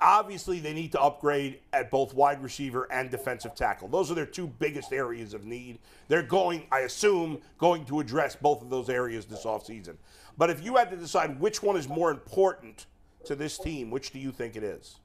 Obviously 0.03 0.61
they 0.61 0.73
need 0.73 0.93
to 0.93 1.01
upgrade 1.01 1.61
at 1.73 1.91
both 1.91 2.15
wide 2.15 2.43
receiver 2.43 2.91
and 2.93 3.11
defensive 3.11 3.55
tackle. 3.55 3.89
Those 3.89 4.11
are 4.11 4.15
their 4.15 4.27
two 4.27 4.47
biggest 4.47 4.93
areas 4.93 5.35
of 5.35 5.45
need. 5.45 5.79
They're 6.09 6.23
going, 6.23 6.67
I 6.71 6.81
assume, 6.81 7.41
going 7.59 7.85
to 7.87 8.01
address 8.01 8.37
both 8.37 8.63
of 8.63 8.71
those 8.71 8.89
areas 8.89 9.25
this 9.27 9.45
offseason. 9.45 9.97
But 10.37 10.51
if 10.51 10.65
you 10.65 10.77
had 10.77 10.91
to 10.91 10.97
decide 10.97 11.39
which 11.41 11.63
one 11.63 11.77
is 11.77 11.89
more 11.89 12.11
important 12.11 12.87
to 13.25 13.35
this 13.35 13.59
team, 13.59 13.91
which 13.91 14.11
do 14.11 14.19
you 14.19 14.33
think 14.33 14.57
it 14.57 14.63
is? 14.63 14.97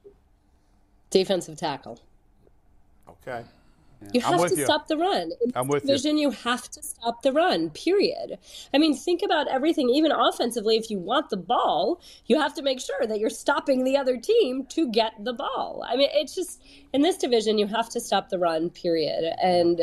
Defensive 1.10 1.56
tackle. 1.56 2.00
Okay. 3.08 3.44
You 4.12 4.22
I'm 4.24 4.38
have 4.38 4.50
to 4.50 4.56
you. 4.56 4.64
stop 4.64 4.86
the 4.86 4.96
run. 4.96 5.32
In 5.44 5.52
I'm 5.54 5.66
this 5.66 5.74
with 5.74 5.82
you. 5.84 5.88
division, 5.88 6.18
you. 6.18 6.30
have 6.30 6.70
to 6.70 6.82
stop 6.82 7.22
the 7.22 7.32
run, 7.32 7.70
period. 7.70 8.38
I 8.72 8.78
mean, 8.78 8.94
think 8.94 9.22
about 9.22 9.48
everything, 9.48 9.90
even 9.90 10.12
offensively. 10.12 10.76
If 10.76 10.90
you 10.90 10.98
want 10.98 11.30
the 11.30 11.36
ball, 11.36 12.00
you 12.26 12.38
have 12.40 12.54
to 12.54 12.62
make 12.62 12.80
sure 12.80 13.06
that 13.06 13.18
you're 13.18 13.28
stopping 13.28 13.84
the 13.84 13.96
other 13.96 14.16
team 14.16 14.66
to 14.66 14.90
get 14.90 15.12
the 15.22 15.32
ball. 15.32 15.84
I 15.86 15.96
mean, 15.96 16.08
it's 16.12 16.34
just, 16.34 16.62
in 16.92 17.02
this 17.02 17.16
division, 17.16 17.58
you 17.58 17.66
have 17.66 17.88
to 17.90 18.00
stop 18.00 18.28
the 18.28 18.38
run, 18.38 18.70
period. 18.70 19.34
And 19.42 19.80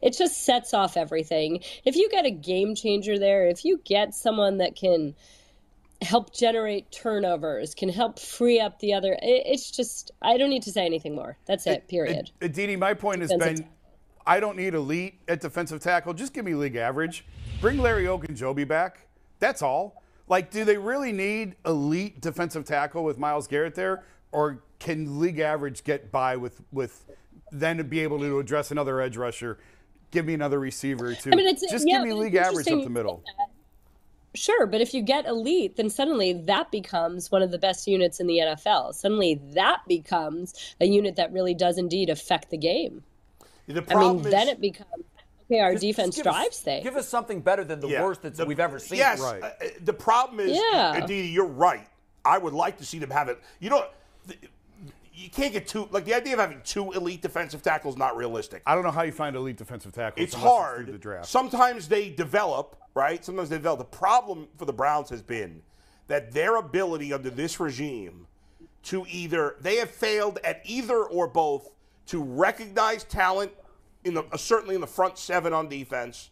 it 0.00 0.16
just 0.16 0.44
sets 0.44 0.72
off 0.72 0.96
everything. 0.96 1.60
If 1.84 1.96
you 1.96 2.08
get 2.10 2.26
a 2.26 2.30
game 2.30 2.74
changer 2.74 3.18
there, 3.18 3.46
if 3.48 3.64
you 3.64 3.80
get 3.84 4.14
someone 4.14 4.58
that 4.58 4.76
can 4.76 5.14
help 6.02 6.32
generate 6.32 6.90
turnovers, 6.92 7.74
can 7.74 7.88
help 7.88 8.18
free 8.18 8.60
up 8.60 8.78
the 8.80 8.92
other, 8.92 9.18
it's 9.20 9.70
just, 9.70 10.12
I 10.22 10.36
don't 10.36 10.50
need 10.50 10.62
to 10.62 10.72
say 10.72 10.86
anything 10.86 11.14
more. 11.14 11.36
That's 11.46 11.66
it, 11.66 11.88
period. 11.88 12.30
Uh, 12.40 12.46
Didi, 12.48 12.76
my 12.76 12.94
point 12.94 13.20
has 13.20 13.30
Defensive 13.30 13.64
been 13.64 13.72
I 14.28 14.40
don't 14.40 14.58
need 14.58 14.74
elite 14.74 15.20
at 15.26 15.40
defensive 15.40 15.80
tackle. 15.80 16.12
Just 16.12 16.34
give 16.34 16.44
me 16.44 16.54
league 16.54 16.76
average. 16.76 17.24
Bring 17.62 17.78
Larry 17.78 18.04
Ogunjobi 18.04 18.68
back. 18.68 19.06
That's 19.40 19.62
all. 19.62 20.02
Like, 20.28 20.50
do 20.50 20.66
they 20.66 20.76
really 20.76 21.12
need 21.12 21.56
elite 21.64 22.20
defensive 22.20 22.66
tackle 22.66 23.04
with 23.04 23.16
Myles 23.16 23.46
Garrett 23.46 23.74
there? 23.74 24.04
Or 24.30 24.62
can 24.80 25.18
league 25.18 25.38
average 25.38 25.82
get 25.82 26.12
by 26.12 26.36
with, 26.36 26.60
with 26.70 27.06
then 27.50 27.78
to 27.78 27.84
be 27.84 28.00
able 28.00 28.18
to 28.18 28.38
address 28.38 28.70
another 28.70 29.00
edge 29.00 29.16
rusher? 29.16 29.58
Give 30.10 30.26
me 30.26 30.34
another 30.34 30.60
receiver 30.60 31.14
too. 31.14 31.30
I 31.32 31.36
mean, 31.36 31.56
Just 31.70 31.88
yeah, 31.88 31.98
give 31.98 32.08
me 32.08 32.12
league 32.12 32.34
average 32.34 32.68
up 32.68 32.82
the 32.82 32.90
middle. 32.90 33.24
Sure, 34.38 34.66
but 34.66 34.80
if 34.80 34.94
you 34.94 35.02
get 35.02 35.26
elite, 35.26 35.76
then 35.76 35.90
suddenly 35.90 36.32
that 36.32 36.70
becomes 36.70 37.30
one 37.30 37.42
of 37.42 37.50
the 37.50 37.58
best 37.58 37.86
units 37.86 38.20
in 38.20 38.26
the 38.26 38.38
NFL. 38.38 38.94
Suddenly 38.94 39.40
that 39.54 39.80
becomes 39.88 40.54
a 40.80 40.86
unit 40.86 41.16
that 41.16 41.32
really 41.32 41.54
does 41.54 41.76
indeed 41.78 42.08
affect 42.08 42.50
the 42.50 42.56
game. 42.58 43.02
The 43.66 43.84
I 43.90 43.94
mean, 44.00 44.20
is, 44.24 44.30
then 44.30 44.48
it 44.48 44.60
becomes 44.60 45.04
okay. 45.50 45.60
Our 45.60 45.72
Just- 45.72 45.82
defense 45.82 46.14
just 46.16 46.24
give 46.24 46.26
us- 46.32 46.36
drives 46.36 46.60
things. 46.60 46.84
Give 46.84 46.96
us 46.96 47.08
something 47.08 47.40
better 47.40 47.64
than 47.64 47.80
the 47.80 47.88
Yeah. 47.88 48.02
worst 48.04 48.22
that 48.22 48.46
we've 48.46 48.60
ever 48.60 48.78
seen. 48.78 48.98
Yes, 48.98 49.20
Right. 49.20 49.42
uh, 49.42 49.46
uh, 49.46 49.68
the 49.80 49.92
problem 49.92 50.40
is, 50.40 50.56
Yeah. 50.56 50.96
Aditi, 51.02 51.28
you're 51.28 51.44
right. 51.46 51.86
I 52.24 52.38
would 52.38 52.54
like 52.54 52.78
to 52.78 52.84
see 52.86 52.98
them 52.98 53.10
have 53.10 53.28
it. 53.28 53.38
You 53.58 53.70
know, 53.70 53.84
th- 54.26 54.38
you 55.18 55.28
can't 55.30 55.52
get 55.52 55.66
two. 55.66 55.88
Like 55.90 56.04
the 56.04 56.14
idea 56.14 56.34
of 56.34 56.38
having 56.38 56.60
two 56.64 56.92
elite 56.92 57.22
defensive 57.22 57.60
tackles 57.60 57.96
not 57.96 58.16
realistic. 58.16 58.62
I 58.66 58.74
don't 58.74 58.84
know 58.84 58.92
how 58.92 59.02
you 59.02 59.10
find 59.10 59.34
elite 59.34 59.56
defensive 59.56 59.92
tackles. 59.92 60.22
It's 60.22 60.34
hard. 60.34 60.84
through 60.84 60.92
the 60.92 60.98
draft. 60.98 61.26
Sometimes 61.26 61.88
they 61.88 62.10
develop, 62.10 62.76
right? 62.94 63.24
Sometimes 63.24 63.48
they 63.48 63.56
develop. 63.56 63.80
The 63.80 63.96
problem 63.96 64.46
for 64.56 64.64
the 64.64 64.72
Browns 64.72 65.10
has 65.10 65.20
been 65.20 65.62
that 66.06 66.32
their 66.32 66.56
ability 66.56 67.12
under 67.12 67.30
this 67.30 67.58
regime 67.58 68.26
to 68.84 69.04
either 69.08 69.56
they 69.60 69.76
have 69.76 69.90
failed 69.90 70.38
at 70.44 70.62
either 70.64 71.02
or 71.02 71.26
both 71.26 71.68
to 72.06 72.22
recognize 72.22 73.02
talent 73.04 73.50
in 74.04 74.14
the 74.14 74.24
uh, 74.32 74.36
certainly 74.36 74.76
in 74.76 74.80
the 74.80 74.86
front 74.86 75.18
seven 75.18 75.52
on 75.52 75.68
defense 75.68 76.30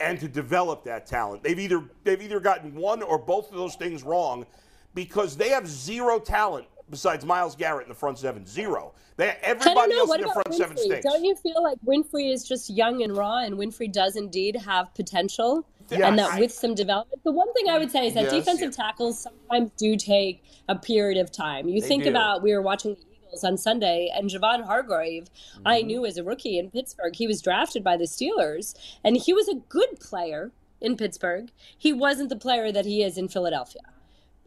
and 0.00 0.20
to 0.20 0.28
develop 0.28 0.84
that 0.84 1.04
talent. 1.04 1.42
They've 1.42 1.58
either 1.58 1.82
they've 2.04 2.22
either 2.22 2.38
gotten 2.38 2.76
one 2.76 3.02
or 3.02 3.18
both 3.18 3.50
of 3.50 3.56
those 3.56 3.74
things 3.74 4.04
wrong 4.04 4.46
because 4.94 5.36
they 5.36 5.48
have 5.48 5.66
zero 5.66 6.20
talent 6.20 6.66
besides 6.90 7.24
Myles 7.24 7.54
Garrett 7.56 7.84
in 7.84 7.88
the 7.88 7.94
front 7.94 8.18
seven. 8.18 8.46
Zero. 8.46 8.94
They 9.16 9.36
everybody 9.42 9.94
else 9.94 10.08
What 10.08 10.20
in 10.20 10.26
the 10.26 10.32
front 10.32 10.54
seven 10.54 10.76
stinks. 10.76 11.04
Don't 11.04 11.24
you 11.24 11.34
feel 11.36 11.62
like 11.62 11.78
Winfrey 11.86 12.32
is 12.32 12.46
just 12.46 12.70
young 12.70 13.02
and 13.02 13.16
raw, 13.16 13.38
and 13.38 13.56
Winfrey 13.56 13.92
does 13.92 14.16
indeed 14.16 14.56
have 14.56 14.94
potential, 14.94 15.66
Yes. 15.90 16.02
and 16.02 16.18
that 16.18 16.38
with 16.38 16.52
some 16.52 16.74
development. 16.74 17.22
The 17.24 17.32
one 17.32 17.52
thing 17.54 17.68
I 17.68 17.78
would 17.78 17.90
say 17.90 18.06
is 18.06 18.14
that 18.14 18.24
Yes. 18.24 18.32
defensive 18.32 18.74
tackles 18.74 19.18
sometimes 19.18 19.70
do 19.76 19.96
take 19.96 20.44
a 20.68 20.76
period 20.76 21.18
of 21.18 21.32
time. 21.32 21.68
You 21.68 21.80
They 21.80 21.88
think 21.88 22.04
do. 22.04 22.10
about 22.10 22.42
we 22.42 22.52
were 22.52 22.62
watching 22.62 22.94
the 22.94 23.00
Eagles 23.26 23.44
on 23.44 23.56
Sunday, 23.56 24.10
and 24.14 24.30
Javon 24.30 24.64
Hargrave, 24.64 25.28
I 25.64 25.78
mm-hmm. 25.78 25.86
knew 25.86 26.06
as 26.06 26.16
a 26.16 26.24
rookie 26.24 26.58
in 26.58 26.70
Pittsburgh, 26.70 27.16
he 27.16 27.26
was 27.26 27.42
drafted 27.42 27.82
by 27.82 27.96
the 27.96 28.04
Steelers, 28.04 28.74
and 29.02 29.16
he 29.16 29.32
was 29.32 29.48
a 29.48 29.54
good 29.54 29.98
player 29.98 30.52
in 30.80 30.96
Pittsburgh. 30.96 31.50
He 31.76 31.92
wasn't 31.92 32.28
the 32.28 32.36
player 32.36 32.70
that 32.70 32.84
he 32.84 33.02
is 33.02 33.18
in 33.18 33.28
Philadelphia 33.28 33.82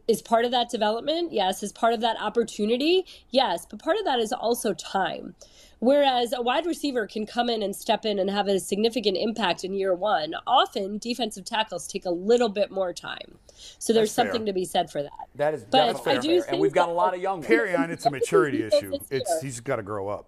is 0.08 0.20
part 0.22 0.44
of 0.44 0.50
that 0.50 0.68
development 0.70 1.32
yes 1.32 1.62
is 1.62 1.72
part 1.72 1.92
of 1.94 2.00
that 2.00 2.16
opportunity 2.20 3.04
yes 3.30 3.66
but 3.68 3.80
part 3.80 3.96
of 3.96 4.04
that 4.04 4.18
is 4.18 4.32
also 4.32 4.74
time 4.74 5.34
whereas 5.78 6.32
a 6.32 6.42
wide 6.42 6.66
receiver 6.66 7.06
can 7.06 7.24
come 7.26 7.48
in 7.48 7.62
and 7.62 7.74
step 7.74 8.04
in 8.04 8.18
and 8.18 8.30
have 8.30 8.48
a 8.48 8.58
significant 8.58 9.16
impact 9.16 9.64
in 9.64 9.74
year 9.74 9.94
one 9.94 10.34
often 10.46 10.98
defensive 10.98 11.44
tackles 11.44 11.86
take 11.86 12.04
a 12.04 12.10
little 12.10 12.48
bit 12.48 12.70
more 12.70 12.92
time 12.92 13.38
so 13.78 13.92
there's 13.92 14.14
That's 14.14 14.26
fair. 14.26 14.32
something 14.32 14.46
to 14.46 14.52
be 14.52 14.64
said 14.64 14.90
for 14.90 15.02
that 15.02 15.28
That 15.36 15.54
is 15.54 15.64
But 15.64 15.92
definitely 15.92 16.12
I 16.12 16.18
do 16.20 16.42
fair. 16.42 16.50
And 16.52 16.60
we've 16.60 16.72
got 16.72 16.88
a 16.88 16.92
lot 16.92 17.14
of 17.14 17.20
young. 17.20 17.42
Carry 17.42 17.74
on. 17.76 17.90
It's 17.90 18.06
a 18.06 18.10
maturity 18.10 18.62
issue. 18.64 18.98
It's 19.10 19.40
he's 19.40 19.60
got 19.60 19.76
to 19.76 19.82
grow 19.82 20.08
up. 20.08 20.26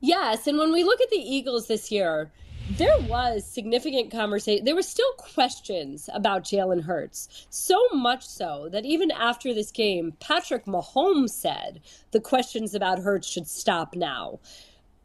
Yes, 0.00 0.46
and 0.46 0.58
when 0.58 0.72
we 0.72 0.84
look 0.84 1.00
at 1.00 1.10
the 1.10 1.16
Eagles 1.16 1.68
this 1.68 1.90
year, 1.90 2.30
there 2.70 2.98
was 3.00 3.44
significant 3.44 4.10
conversation. 4.10 4.64
There 4.64 4.74
were 4.74 4.82
still 4.82 5.12
questions 5.18 6.08
about 6.12 6.44
Jalen 6.44 6.82
Hurts. 6.82 7.46
So 7.50 7.88
much 7.92 8.26
so 8.26 8.68
that 8.72 8.84
even 8.84 9.10
after 9.10 9.52
this 9.52 9.70
game, 9.70 10.14
Patrick 10.20 10.64
Mahomes 10.64 11.30
said 11.30 11.80
the 12.12 12.20
questions 12.20 12.74
about 12.74 13.00
Hurts 13.00 13.28
should 13.28 13.48
stop 13.48 13.94
now. 13.94 14.40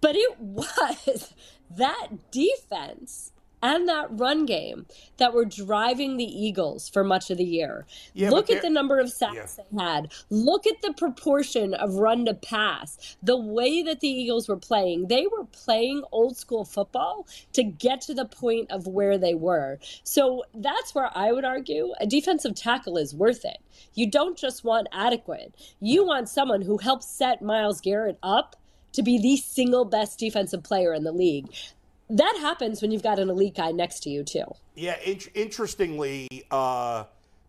But 0.01 0.15
it 0.15 0.39
was 0.39 1.33
that 1.75 2.07
defense 2.31 3.31
and 3.61 3.87
that 3.89 4.07
run 4.11 4.45
game 4.45 4.85
that 5.17 5.33
were 5.33 5.45
driving 5.45 6.17
the 6.17 6.25
Eagles 6.25 6.89
for 6.89 7.03
much 7.03 7.29
of 7.29 7.37
the 7.37 7.43
year. 7.43 7.85
Yeah, 8.13 8.29
Look 8.29 8.49
at 8.49 8.61
the 8.61 8.69
number 8.69 8.99
of 8.99 9.11
sacks 9.11 9.55
they 9.55 9.77
had. 9.77 10.11
Look 10.29 10.67
at 10.67 10.81
the 10.81 10.93
proportion 10.93 11.73
of 11.73 11.95
run 11.95 12.25
to 12.25 12.33
pass. 12.33 13.17
The 13.23 13.37
way 13.37 13.81
that 13.83 13.99
the 13.99 14.09
Eagles 14.09 14.47
were 14.47 14.57
playing, 14.57 15.07
they 15.07 15.25
were 15.27 15.45
playing 15.45 16.03
old 16.11 16.37
school 16.37 16.65
football 16.65 17.25
to 17.53 17.63
get 17.63 18.01
to 18.01 18.13
the 18.13 18.25
point 18.25 18.71
of 18.71 18.87
where 18.87 19.17
they 19.17 19.33
were. 19.33 19.79
So 20.03 20.43
that's 20.53 20.93
where 20.93 21.09
I 21.15 21.31
would 21.31 21.45
argue 21.45 21.93
a 21.99 22.07
defensive 22.07 22.55
tackle 22.55 22.97
is 22.97 23.15
worth 23.15 23.45
it. 23.45 23.57
You 23.93 24.09
don't 24.09 24.37
just 24.37 24.63
want 24.63 24.87
adequate, 24.91 25.55
you 25.79 26.05
want 26.05 26.29
someone 26.29 26.61
who 26.61 26.77
helps 26.77 27.07
set 27.07 27.41
Myles 27.41 27.81
Garrett 27.81 28.17
up 28.21 28.55
to 28.93 29.03
be 29.03 29.19
the 29.19 29.37
single 29.37 29.85
best 29.85 30.17
defensive 30.17 30.63
player 30.63 30.93
in 30.93 31.03
the 31.03 31.11
league. 31.11 31.47
That 32.09 32.37
happens 32.39 32.81
when 32.81 32.91
you've 32.91 33.03
got 33.03 33.19
an 33.19 33.29
elite 33.29 33.55
guy 33.55 33.71
next 33.71 34.01
to 34.03 34.09
you, 34.09 34.23
too. 34.23 34.45
Yeah, 34.75 34.97
in- 35.05 35.19
interestingly, 35.35 36.27
uh, 36.51 37.03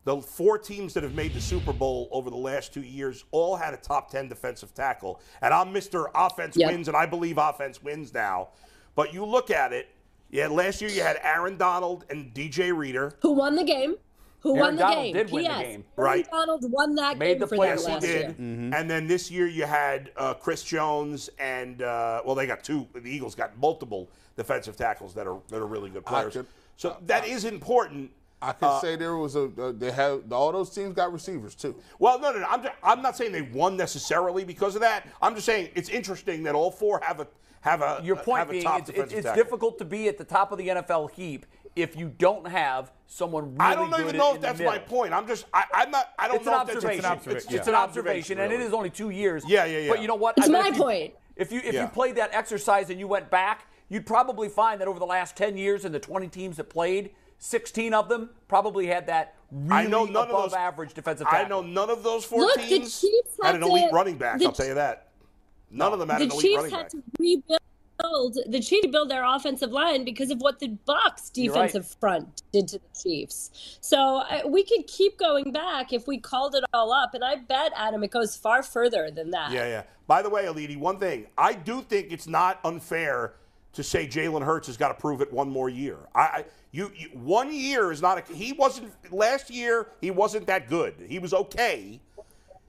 the 0.04 0.20
four 0.20 0.58
teams 0.58 0.94
that 0.94 1.02
have 1.02 1.14
made 1.14 1.32
the 1.34 1.40
Super 1.40 1.72
Bowl 1.72 2.08
over 2.10 2.30
the 2.30 2.36
last 2.36 2.72
two 2.74 2.80
years 2.82 3.24
all 3.30 3.56
had 3.56 3.72
a 3.74 3.76
top 3.76 4.10
10 4.10 4.28
defensive 4.28 4.74
tackle. 4.74 5.20
And 5.42 5.52
I'm 5.54 5.72
Mr. 5.72 6.06
Offense 6.14 6.56
Yep. 6.56 6.70
wins, 6.72 6.88
and 6.88 6.96
I 6.96 7.06
believe 7.06 7.38
offense 7.38 7.82
wins 7.82 8.12
now. 8.12 8.48
But 8.96 9.12
you 9.14 9.24
look 9.24 9.50
at 9.50 9.72
it, 9.72 9.88
yeah, 10.30 10.48
last 10.48 10.80
year 10.80 10.90
you 10.90 11.02
had 11.02 11.18
Aaron 11.22 11.56
Donald 11.56 12.04
and 12.10 12.34
DJ 12.34 12.72
Reader. 12.76 13.14
Who 13.20 13.32
won 13.32 13.54
the 13.54 13.64
game? 13.64 13.96
Who 14.40 14.50
Aaron 14.50 14.60
won 14.60 14.76
the 14.76 14.82
Donald 14.82 15.04
game? 15.04 15.14
did 15.14 15.30
win 15.30 15.42
the 15.44 15.48
P.S. 15.50 15.58
game. 15.62 15.70
Aaron 15.70 15.84
Right. 15.96 16.30
Donald 16.30 16.70
won 16.72 16.94
that 16.96 17.18
Made 17.18 17.26
game 17.34 17.38
the 17.40 17.46
for 17.46 17.56
them 17.56 17.64
playoffs. 17.64 17.76
Yes, 17.76 17.84
he 17.86 17.92
last 17.92 18.02
did. 18.02 18.20
year. 18.38 18.70
And 18.74 18.90
then 18.90 19.06
this 19.06 19.30
year 19.30 19.46
you 19.46 19.64
had 19.64 20.10
uh, 20.16 20.34
Chris 20.34 20.62
Jones 20.64 21.28
and 21.38 21.82
uh, 21.82 22.22
well, 22.24 22.34
they 22.34 22.46
got 22.46 22.62
two. 22.64 22.86
The 22.94 23.08
Eagles 23.08 23.34
got 23.34 23.56
multiple 23.58 24.08
defensive 24.38 24.76
tackles 24.76 25.12
that 25.14 25.26
are 25.26 25.38
that 25.48 25.56
are 25.58 25.66
really 25.66 25.90
good 25.90 26.06
players. 26.06 26.32
could- 26.32 26.46
so 26.76 26.96
that 27.06 27.26
is 27.26 27.44
important. 27.44 28.10
I 28.40 28.52
could 28.52 28.80
say 28.80 28.94
there 28.94 29.16
was 29.16 29.34
a 29.34 29.50
uh, 29.60 29.72
they 29.76 29.90
have 29.90 30.32
all 30.32 30.52
those 30.52 30.70
teams 30.70 30.94
got 30.94 31.12
receivers 31.12 31.56
too. 31.56 31.74
Well, 31.98 32.20
no, 32.20 32.30
no, 32.30 32.38
no. 32.38 32.46
I'm, 32.48 32.62
just, 32.62 32.74
I'm 32.84 33.02
not 33.02 33.16
saying 33.16 33.32
they 33.32 33.42
won 33.42 33.76
necessarily 33.76 34.44
because 34.44 34.76
of 34.76 34.80
that. 34.82 35.08
I'm 35.20 35.34
just 35.34 35.44
saying 35.44 35.70
it's 35.74 35.88
interesting 35.88 36.44
that 36.44 36.54
all 36.54 36.70
four 36.70 37.00
have 37.02 37.18
a 37.18 37.26
have 37.62 37.82
a 37.82 38.00
Your 38.04 38.14
point 38.14 38.38
have 38.38 38.48
a 38.48 38.52
being, 38.52 38.62
top 38.62 38.78
it's, 38.78 38.90
it's, 38.90 39.12
it's 39.12 39.22
tackle. 39.26 39.42
difficult 39.42 39.78
to 39.78 39.84
be 39.84 40.06
at 40.06 40.16
the 40.18 40.24
top 40.24 40.52
of 40.52 40.58
the 40.58 40.68
NFL 40.68 41.10
heap 41.10 41.46
if 41.74 41.96
you 41.96 42.14
don't 42.16 42.46
have 42.46 42.92
someone 43.08 43.46
really 43.56 43.58
I 43.60 43.74
don't 43.74 43.90
good 43.90 44.00
even 44.02 44.16
know 44.16 44.30
in 44.30 44.36
if 44.36 44.42
that's 44.42 44.60
my 44.60 44.78
point. 44.78 45.12
I'm 45.12 45.26
just 45.26 45.46
I, 45.52 45.64
I'm 45.74 45.90
not. 45.90 46.10
I 46.16 46.28
don't 46.28 46.36
It's 46.36 46.46
know 46.46 46.54
an 46.54 46.60
if 46.60 46.66
that's 46.68 46.76
observation. 46.76 47.04
a- 47.04 47.08
observation. 47.08 47.36
It's, 47.38 47.50
Yeah. 47.52 47.58
It's 47.58 47.68
an 47.68 47.74
observation, 47.74 48.38
and 48.38 48.52
it 48.52 48.60
is 48.60 48.72
only 48.72 48.90
two 48.90 49.10
years. 49.10 49.42
Yeah, 49.48 49.64
yeah, 49.64 49.78
yeah. 49.80 49.88
But 49.90 50.00
you 50.00 50.06
know 50.06 50.14
what? 50.14 50.38
It's 50.38 50.48
I 50.48 50.52
bet 50.52 50.62
my 50.62 50.68
if 50.68 50.76
you- 50.76 50.82
point. 50.84 51.14
If 51.34 51.52
you 51.52 51.60
if 51.64 51.74
Yeah. 51.74 51.82
you 51.82 51.88
played 51.88 52.14
that 52.16 52.30
exercise 52.32 52.88
and 52.90 53.00
you 53.00 53.08
went 53.08 53.30
back, 53.30 53.66
you'd 53.88 54.06
probably 54.06 54.48
find 54.48 54.80
that 54.80 54.88
over 54.88 54.98
the 54.98 55.06
last 55.06 55.36
ten 55.36 55.56
years 55.56 55.84
in 55.84 55.92
the 55.92 56.00
20 56.00 56.28
teams 56.28 56.56
that 56.56 56.64
played, 56.70 57.10
16 57.38 57.94
of 57.94 58.08
them 58.08 58.30
probably 58.48 58.86
had 58.86 59.06
that 59.06 59.34
really 59.52 59.86
I 59.86 59.86
know 59.86 60.04
none 60.04 60.28
above 60.28 60.44
of 60.46 60.50
those 60.50 60.54
average 60.58 60.94
defensive 60.94 61.26
I 61.30 61.44
know 61.44 61.62
none 61.62 61.88
of 61.90 62.02
those 62.02 62.24
four 62.24 62.40
Look, 62.40 62.56
teams 62.60 63.00
Chiefs 63.00 63.36
had 63.42 63.52
had 63.52 63.54
an 63.56 63.62
elite 63.62 63.88
to- 63.90 63.94
running 63.94 64.16
back. 64.18 64.38
the 64.38 64.46
I'll 64.46 64.52
tell 64.52 64.66
you 64.66 64.74
that. 64.74 65.08
None 65.70 65.92
of 65.92 65.98
them 65.98 66.08
had 66.08 66.20
The 66.20 66.24
an 66.24 66.30
elite 66.32 66.42
Chiefs 66.42 66.56
running 66.56 66.70
had 66.72 66.90
to 66.90 67.02
rebuild. 67.18 67.60
build 68.00 68.38
the 68.48 68.60
Chiefs 68.60 68.86
build 68.88 69.10
their 69.10 69.24
offensive 69.24 69.70
line 69.70 70.04
because 70.04 70.30
of 70.30 70.40
what 70.40 70.58
the 70.58 70.76
Bucs 70.86 71.30
You're 71.34 71.54
right. 71.54 71.66
defensive 71.66 71.94
front 72.00 72.42
did 72.52 72.66
to 72.68 72.78
the 72.78 73.00
Chiefs. 73.02 73.78
So 73.80 74.22
I, 74.28 74.42
we 74.46 74.64
could 74.64 74.86
keep 74.86 75.16
going 75.18 75.52
back 75.52 75.92
if 75.92 76.06
we 76.06 76.18
called 76.18 76.54
it 76.54 76.64
all 76.74 76.92
up, 76.92 77.14
and 77.14 77.22
I 77.24 77.36
bet 77.36 77.72
Adam 77.76 78.02
it 78.04 78.10
goes 78.10 78.34
far 78.36 78.62
further 78.62 79.10
than 79.10 79.30
that. 79.30 79.52
Yeah, 79.52 79.66
yeah. 79.66 79.82
By 80.06 80.22
the 80.22 80.30
way, 80.30 80.44
Alidi, 80.46 80.76
one 80.78 80.98
thing. 80.98 81.26
I 81.36 81.52
do 81.52 81.82
think 81.82 82.10
it's 82.10 82.26
not 82.26 82.60
unfair 82.64 83.34
to 83.72 83.82
say 83.82 84.06
Jalen 84.06 84.44
Hurts 84.44 84.66
has 84.66 84.76
got 84.76 84.88
to 84.88 84.94
prove 84.94 85.20
it 85.20 85.32
one 85.32 85.48
more 85.48 85.68
year. 85.68 85.98
I, 86.14 86.44
you, 86.70 86.90
you 86.96 87.08
one 87.12 87.52
year 87.52 87.92
is 87.92 88.02
not 88.02 88.18
a 88.18 88.34
he 88.34 88.52
wasn't 88.52 88.92
last 89.12 89.50
year 89.50 89.88
he 90.00 90.10
wasn't 90.10 90.46
that 90.46 90.68
good. 90.68 90.94
He 91.08 91.18
was 91.18 91.32
okay. 91.32 92.00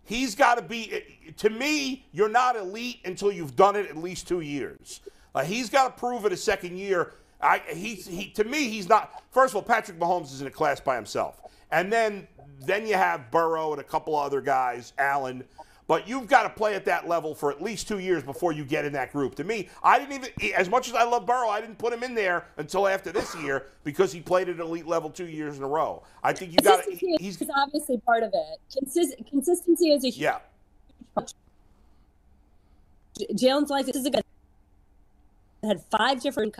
He's 0.03 0.35
got 0.35 0.55
to 0.55 0.61
be 0.61 1.33
to 1.37 1.49
me, 1.49 2.05
you're 2.11 2.29
not 2.29 2.55
elite 2.55 2.99
until 3.05 3.31
you've 3.31 3.55
done 3.55 3.75
it 3.75 3.87
at 3.87 3.97
least 3.97 4.27
2 4.27 4.41
years. 4.41 5.01
Uh, 5.35 5.43
he's 5.43 5.69
got 5.69 5.95
to 5.95 5.99
prove 5.99 6.25
it 6.25 6.33
a 6.33 6.37
second 6.37 6.77
year. 6.77 7.13
I 7.41 7.59
he's 7.73 8.05
he 8.05 8.29
to 8.31 8.43
me 8.43 8.69
he's 8.69 8.89
not 8.89 9.23
First 9.31 9.51
of 9.51 9.57
all, 9.57 9.61
Patrick 9.61 9.97
Mahomes 9.99 10.33
is 10.33 10.41
in 10.41 10.47
a 10.47 10.51
class 10.51 10.79
by 10.79 10.95
himself. 10.95 11.41
And 11.71 11.91
then 11.91 12.27
then 12.61 12.85
you 12.85 12.95
have 12.95 13.31
Burrow 13.31 13.71
and 13.71 13.79
a 13.79 13.83
couple 13.83 14.15
other 14.15 14.41
guys, 14.41 14.93
Allen. 14.97 15.43
But 15.89 16.07
you've 16.07 16.27
got 16.27 16.43
to 16.43 16.49
play 16.51 16.75
at 16.75 16.85
that 16.85 17.07
level 17.07 17.33
for 17.33 17.51
at 17.51 17.63
least 17.63 17.87
two 17.87 17.97
years 17.97 18.21
before 18.21 18.51
you 18.51 18.63
get 18.63 18.85
in 18.85 18.93
that 18.93 19.11
group. 19.11 19.33
To 19.33 19.43
me, 19.43 19.69
I 19.81 19.97
didn't 19.97 20.13
even, 20.13 20.53
as 20.53 20.69
much 20.69 20.87
as 20.87 20.93
I 20.93 21.03
love 21.03 21.25
Burrow, 21.25 21.49
I 21.49 21.59
didn't 21.61 21.79
put 21.79 21.91
him 21.91 22.03
in 22.03 22.13
there 22.13 22.45
until 22.57 22.87
after 22.87 23.11
this 23.11 23.35
year 23.37 23.65
because 23.83 24.11
he 24.11 24.19
played 24.21 24.49
at 24.49 24.59
elite 24.59 24.85
level 24.85 25.09
two 25.09 25.25
years 25.25 25.57
in 25.57 25.63
a 25.63 25.67
row. 25.67 26.03
I 26.23 26.31
think 26.31 26.51
you 26.51 26.57
got 26.59 26.85
to. 26.85 26.91
He's 27.19 27.41
is 27.41 27.49
obviously 27.57 27.97
part 27.97 28.21
of 28.21 28.29
it. 28.35 28.59
Consist- 28.71 29.15
consistency 29.31 29.91
is 29.91 30.03
a 30.03 30.09
huge 30.09 30.17
yeah. 30.17 30.37
Jalen's 33.33 33.71
life 33.71 33.89
is 33.89 34.05
a 34.05 34.11
good. 34.11 34.23
Had 35.63 35.81
five 35.89 36.21
different 36.21 36.55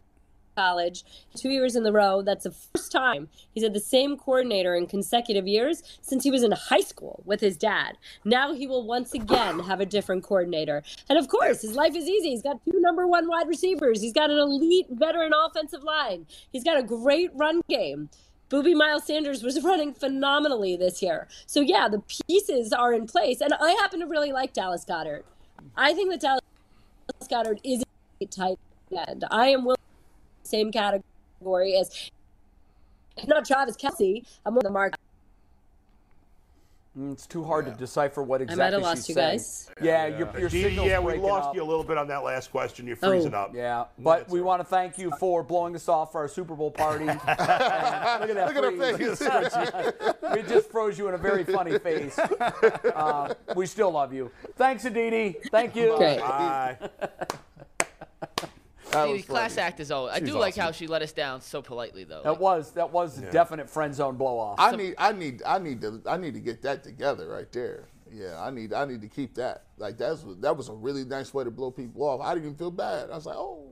college, 0.60 1.06
two 1.36 1.50
years 1.50 1.76
in 1.78 1.84
the 1.84 1.92
row. 1.94 2.22
That's 2.22 2.44
the 2.44 2.52
first 2.52 2.92
time 2.92 3.30
he's 3.54 3.64
had 3.64 3.74
the 3.74 3.80
same 3.80 4.18
coordinator 4.18 4.76
in 4.76 4.88
consecutive 4.88 5.48
years 5.48 5.82
since 6.02 6.24
he 6.24 6.32
was 6.32 6.44
in 6.44 6.52
high 6.52 6.82
school 6.82 7.24
with 7.26 7.40
his 7.40 7.56
dad. 7.56 7.98
Now 8.26 8.54
he 8.54 8.68
will 8.68 8.86
once 8.86 9.14
again 9.14 9.60
have 9.60 9.80
a 9.80 9.86
different 9.86 10.24
coordinator, 10.24 10.84
and 11.08 11.18
of 11.18 11.30
course, 11.30 11.62
his 11.62 11.76
life 11.76 11.96
is 11.96 12.08
easy. 12.08 12.32
He's 12.32 12.44
got 12.44 12.64
two 12.66 12.80
number 12.82 13.08
one 13.08 13.30
wide 13.30 13.48
receivers. 13.48 14.02
He's 14.02 14.14
got 14.14 14.30
an 14.30 14.38
elite 14.38 14.88
veteran 14.90 15.32
offensive 15.34 15.84
line. 15.84 16.26
He's 16.52 16.64
got 16.64 16.78
a 16.78 16.84
great 16.84 17.32
run 17.36 17.62
game. 17.70 18.10
Booby 18.50 18.74
Miles 18.74 19.06
Sanders 19.06 19.44
was 19.44 19.64
running 19.64 19.94
phenomenally 19.94 20.76
this 20.76 21.02
year. 21.02 21.28
So 21.46 21.62
yeah, 21.62 21.88
the 21.88 22.04
pieces 22.28 22.74
are 22.74 22.94
in 22.94 23.08
place, 23.08 23.40
and 23.42 23.54
I 23.54 23.72
happen 23.72 24.02
to 24.02 24.08
really 24.08 24.32
like 24.32 24.54
Dallas 24.54 24.84
Goedert. 24.84 25.24
I 25.78 25.94
think 25.94 26.12
that 26.12 26.22
Dallas 26.22 26.42
Goedert 27.30 27.60
is 27.64 27.84
a 28.22 28.26
tight 28.26 28.60
end. 29.08 29.24
I 29.32 29.50
am 29.50 29.66
willing 29.66 29.79
same 30.50 30.72
category 30.72 31.76
as 31.78 32.10
if 33.18 33.28
not 33.28 33.46
Travis 33.46 33.76
Kelce. 33.76 34.26
I'm 34.46 34.56
with 34.56 34.64
the 34.64 34.70
mark. 34.70 34.96
Mm, 36.98 37.12
It's 37.14 37.28
too 37.28 37.44
hard 37.44 37.66
to 37.66 37.72
decipher 37.72 38.24
what 38.24 38.42
exactly. 38.42 38.64
I 38.64 38.68
exactly 38.68 38.82
might 38.82 38.88
have 38.88 38.98
lost 38.98 39.08
she's 39.08 39.10
you 39.10 39.14
saying. 39.16 39.38
guys. 39.38 39.70
Yeah, 39.82 40.06
your, 40.18 40.40
your 40.40 40.50
signal's 40.50 40.88
yeah, 40.90 41.00
we 41.00 41.14
lost 41.18 41.50
up. 41.50 41.56
you 41.56 41.62
a 41.62 41.64
little 41.64 41.84
bit 41.84 41.98
on 42.00 42.08
that 42.08 42.24
last 42.24 42.50
question. 42.50 42.88
You're 42.88 42.98
Oh. 43.04 43.10
freezing 43.10 43.34
up. 43.36 43.54
Yeah, 43.54 43.86
but 44.00 44.28
we 44.30 44.42
want 44.42 44.60
to 44.62 44.64
thank 44.66 44.98
you 44.98 45.12
for 45.20 45.44
blowing 45.44 45.76
us 45.76 45.88
off 45.88 46.12
for 46.14 46.18
our 46.22 46.28
Super 46.28 46.56
Bowl 46.56 46.72
party. 46.72 47.06
Look 47.06 47.18
at 47.28 47.38
that 47.38 48.22
Look 48.28 48.56
at 48.56 48.64
her 48.64 48.98
face. 48.98 50.24
we 50.34 50.42
just 50.44 50.72
froze 50.72 50.98
you 50.98 51.08
in 51.10 51.14
a 51.14 51.18
very 51.18 51.44
funny 51.44 51.78
face. 51.78 52.18
Uh, 52.18 53.34
we 53.56 53.66
still 53.68 53.92
love 53.92 54.12
you. 54.14 54.32
Thanks, 54.56 54.84
Aditi. 54.86 55.36
Thank 55.52 55.76
you. 55.76 55.92
Okay. 55.94 56.18
Bye. 56.20 56.78
That 58.92 59.06
Stevie, 59.08 59.24
class 59.24 59.56
funny. 59.56 59.68
act 59.68 59.80
is 59.80 59.92
always. 59.92 60.14
I 60.16 60.20
She's 60.20 60.30
do 60.30 60.38
like 60.38 60.56
how 60.56 60.72
she 60.72 60.88
let 60.88 61.02
us 61.02 61.12
down 61.12 61.42
so 61.42 61.62
politely, 61.62 62.04
though. 62.04 62.22
That 62.24 62.40
was 62.40 62.72
that 62.72 62.92
was 62.92 63.18
a 63.20 63.32
definite 63.32 63.70
friend 63.70 63.94
zone 63.94 64.16
blow 64.18 64.38
off. 64.40 64.56
I 64.60 64.76
need, 64.76 64.96
I 64.98 65.12
need, 65.12 65.44
I 65.46 65.60
need 65.60 65.82
to, 65.82 66.02
I 66.08 66.18
need 66.18 66.34
to 66.34 66.40
get 66.40 66.62
that 66.64 66.84
together 66.84 67.28
right 67.30 67.52
there. 67.52 67.86
Yeah, 68.12 68.42
I 68.42 68.50
need, 68.50 68.74
I 68.74 68.86
need 68.86 69.02
to 69.02 69.08
keep 69.08 69.36
that. 69.36 69.64
Like 69.78 69.98
that's 69.98 70.26
that 70.40 70.56
was 70.58 70.70
a 70.70 70.74
really 70.74 71.06
nice 71.06 71.34
way 71.34 71.44
to 71.44 71.52
blow 71.52 71.70
people 71.72 72.04
off. 72.04 72.20
I 72.22 72.34
didn't 72.34 72.46
even 72.48 72.58
feel 72.58 72.72
bad. 72.72 73.12
I 73.12 73.16
was 73.16 73.26
like, 73.28 73.38
oh, 73.38 73.68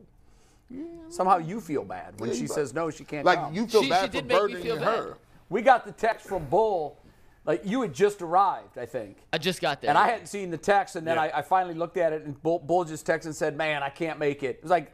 Yeah. 0.69 0.83
Somehow 1.09 1.37
you 1.39 1.59
feel 1.61 1.83
bad 1.83 2.19
when 2.19 2.29
Yeah, 2.29 2.35
she 2.35 2.41
you- 2.43 2.47
says 2.47 2.73
no, 2.73 2.91
she 2.91 3.03
can't 3.03 3.25
like 3.25 3.39
come. 3.39 3.53
you 3.55 3.65
feel 3.67 3.81
She- 3.83 3.89
bad 3.89 4.01
she 4.01 4.07
for 4.07 4.11
did 4.13 4.25
make 4.27 4.35
me 4.35 4.39
burdening 4.39 4.63
feel 4.63 4.75
bad. 4.77 4.85
her. 4.99 5.17
We 5.49 5.61
got 5.63 5.85
the 5.85 5.93
text 5.93 6.27
from 6.27 6.45
Bull, 6.45 6.99
like 7.45 7.61
you 7.65 7.81
had 7.81 7.93
just 7.93 8.21
arrived, 8.21 8.77
I 8.77 8.85
think. 8.85 9.17
I 9.33 9.39
just 9.39 9.61
got 9.61 9.81
there. 9.81 9.89
And 9.89 9.97
I 9.97 10.07
hadn't 10.09 10.27
seen 10.27 10.51
the 10.51 10.57
text, 10.57 10.95
and 10.97 11.07
then 11.07 11.15
Yeah. 11.15 11.23
I, 11.33 11.39
I 11.39 11.41
finally 11.41 11.73
looked 11.73 11.97
at 11.97 12.13
it, 12.13 12.21
and 12.23 12.39
Bull, 12.43 12.59
Bull 12.59 12.83
just 12.83 13.07
texted 13.07 13.25
and 13.25 13.35
said, 13.35 13.57
"Man, 13.57 13.81
I 13.81 13.89
can't 13.89 14.19
make 14.19 14.43
it." 14.43 14.57
It 14.57 14.61
was 14.61 14.69
like, 14.69 14.93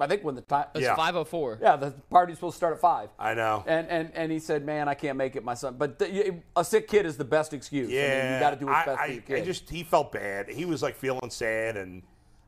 I 0.00 0.06
think 0.06 0.24
when 0.24 0.34
the 0.34 0.40
time, 0.40 0.66
It's 0.74 0.82
Yeah. 0.84 0.96
504. 0.96 1.58
yeah, 1.60 1.76
the 1.76 1.90
party's 2.10 2.36
supposed 2.36 2.54
to 2.54 2.56
start 2.56 2.74
at 2.74 2.80
five. 2.80 3.10
I 3.18 3.34
know. 3.34 3.62
And 3.66 3.86
and 3.88 4.10
and 4.14 4.32
he 4.32 4.38
said, 4.38 4.64
"Man, 4.64 4.88
I 4.88 4.94
can't 4.94 5.18
make 5.18 5.36
it, 5.36 5.44
my 5.44 5.54
son." 5.54 5.76
But 5.78 5.98
the, 5.98 6.40
a 6.56 6.64
sick 6.64 6.88
kid 6.88 7.04
is 7.04 7.16
the 7.18 7.24
best 7.24 7.52
excuse. 7.52 7.88
I 7.88 7.90
mean, 7.90 7.98
Yeah, 7.98 8.34
you 8.34 8.40
got 8.40 8.50
to 8.50 8.56
do 8.56 8.66
what's 8.66 8.78
I, 8.78 8.84
best 8.86 9.00
I, 9.00 9.06
for 9.06 9.12
your 9.12 9.22
kid. 9.22 9.42
I 9.42 9.44
just 9.44 9.68
he 9.70 9.82
felt 9.84 10.10
bad. 10.12 10.48
He 10.48 10.64
was 10.64 10.82
like 10.82 10.96
feeling 10.96 11.28
sad, 11.28 11.76
and 11.76 12.02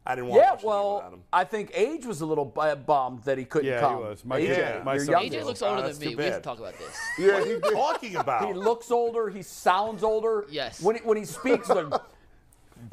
I 0.07 0.15
didn't 0.15 0.29
want. 0.29 0.41
yeah, 0.43 0.47
to 0.47 0.53
watch 0.53 0.61
the 0.61 0.67
game 0.67 0.69
well, 0.71 1.11
him. 1.13 1.23
I 1.33 1.45
think 1.45 1.71
Age 1.75 2.07
was 2.07 2.21
a 2.23 2.27
little 2.27 2.45
bu- 2.47 2.77
bummed 2.77 3.23
that 3.25 3.37
he 3.39 3.45
couldn't 3.45 3.69
Yeah, 3.71 3.77
he 3.81 3.87
come. 3.87 4.01
was. 4.01 4.25
My 4.25 4.41
AJ, 4.41 4.55
kid- 4.55 4.85
my 4.85 4.97
son 4.99 5.09
youngest. 5.09 5.33
AJ 5.35 5.45
looks 5.45 5.63
Oh, 5.63 5.69
older 5.69 5.83
that's 5.83 5.99
than 5.99 6.09
me. 6.09 6.15
We 6.17 6.25
have 6.25 6.35
to 6.37 6.41
talk 6.41 6.59
about 6.59 6.79
this. 6.79 6.97
Yeah, 7.19 7.35
What 7.35 7.45
he 7.47 7.51
are 7.53 7.55
you 7.55 7.61
talking 7.61 8.17
about? 8.17 8.47
He 8.49 8.55
looks 8.55 8.91
older. 8.91 9.29
He 9.29 9.43
sounds 9.43 10.03
older. 10.03 10.47
Yes. 10.51 10.81
When 10.83 10.97
he, 10.97 11.03
when 11.03 11.17
he 11.19 11.25
speaks, 11.25 11.69
like, 11.71 11.87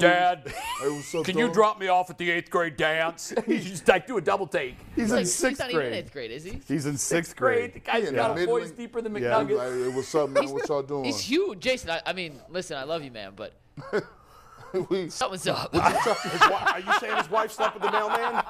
Dad, 0.02 0.48
Hey, 0.82 0.90
what's 0.90 1.14
up, 1.16 1.26
can 1.26 1.38
you 1.38 1.52
drop 1.52 1.80
me 1.80 1.88
off 1.88 2.10
at 2.10 2.18
the 2.18 2.30
eighth 2.32 2.50
grade 2.50 2.76
dance? 2.78 3.34
He's 3.46 3.66
just 3.66 3.88
like 3.88 4.08
do 4.08 4.18
a 4.18 4.22
double 4.22 4.48
take. 4.48 4.76
He's 4.96 5.04
He's, 5.04 5.10
in 5.12 5.16
like, 5.16 5.20
he's 5.22 5.34
sixth 5.36 5.60
not 5.60 5.70
even 5.70 5.82
in 5.84 5.90
grade. 5.92 6.04
eighth 6.06 6.12
grade, 6.14 6.32
is 6.32 6.44
he? 6.44 6.60
He's 6.68 6.86
in 6.86 6.98
sixth 6.98 7.36
Great. 7.36 7.74
The 7.74 7.80
grade. 7.80 7.84
guy's 8.04 8.12
Yeah, 8.12 8.16
got 8.18 8.32
a 8.32 8.36
middling. 8.36 8.62
voice 8.64 8.72
deeper 8.72 9.02
than 9.02 9.16
Yeah. 9.16 9.22
McNuggets. 9.22 9.58
like, 9.58 9.72
hey, 9.74 9.88
what's 9.96 10.16
up, 10.16 10.30
man? 10.30 10.50
What 10.50 10.68
y'all 10.68 10.84
doing? 10.84 11.06
He's 11.06 11.20
huge, 11.22 11.60
Jason. 11.60 11.90
I, 11.92 12.02
I 12.06 12.14
mean, 12.14 12.40
listen, 12.50 12.78
I 12.78 12.84
love 12.84 13.04
you, 13.04 13.12
man, 13.12 13.34
but 13.36 13.54
we, 14.90 15.10
something's 15.10 15.48
up. 15.48 15.72
His 15.74 15.82
are 16.42 16.80
you 16.80 16.94
saying 17.00 17.18
his 17.18 17.30
wife 17.30 17.52
slept 17.52 17.74
with 17.76 17.84
the 17.84 17.92
mailman? 17.92 18.44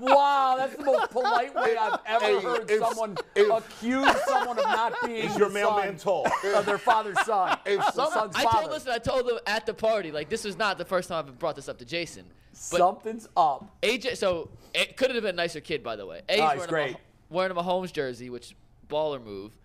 Wow, 0.00 0.56
that's 0.58 0.76
the 0.76 0.84
most 0.84 1.10
polite 1.10 1.54
way 1.54 1.76
I've 1.76 2.00
ever 2.06 2.24
Hey, 2.24 2.40
heard 2.40 2.70
if- 2.70 2.80
someone 2.80 3.16
if- 3.34 3.48
accuse 3.50 4.08
someone 4.26 4.58
of 4.58 4.64
not 4.64 4.94
being 5.04 5.26
Is 5.28 5.36
your 5.38 5.48
the 5.48 5.54
mailman 5.54 5.98
son 5.98 6.24
tall? 6.24 6.26
of 6.54 6.66
their 6.66 6.78
father's 6.78 7.20
son. 7.24 7.58
If 7.66 7.82
some- 7.94 8.10
son's 8.12 8.34
I 8.36 8.42
father. 8.44 8.58
told 8.62 8.70
listen, 8.72 8.92
I 8.92 8.98
told 8.98 9.26
them 9.28 9.38
at 9.46 9.66
the 9.66 9.74
party, 9.74 10.10
like 10.10 10.28
this 10.28 10.44
was 10.44 10.58
not 10.58 10.78
the 10.78 10.84
first 10.84 11.08
time 11.08 11.24
I've 11.26 11.38
brought 11.38 11.56
this 11.56 11.68
up 11.68 11.78
to 11.78 11.84
Jason. 11.84 12.24
But 12.70 12.78
Something's 12.78 13.28
up. 13.36 13.66
AJ, 13.82 14.16
so 14.18 14.50
it 14.74 14.96
could 14.96 15.10
have 15.14 15.22
been 15.22 15.34
a 15.34 15.36
nicer 15.36 15.60
kid, 15.60 15.82
by 15.82 15.96
the 15.96 16.04
way. 16.06 16.20
A, 16.28 16.40
Oh, 16.40 16.42
he's 16.48 16.50
he's 16.62 16.70
wearing, 16.70 16.92
great. 16.92 16.96
A, 16.96 16.98
wearing 17.34 17.50
a 17.52 17.54
Mahomes 17.54 17.92
jersey, 17.92 18.28
which 18.28 18.54
baller 18.88 19.22
move. 19.22 19.56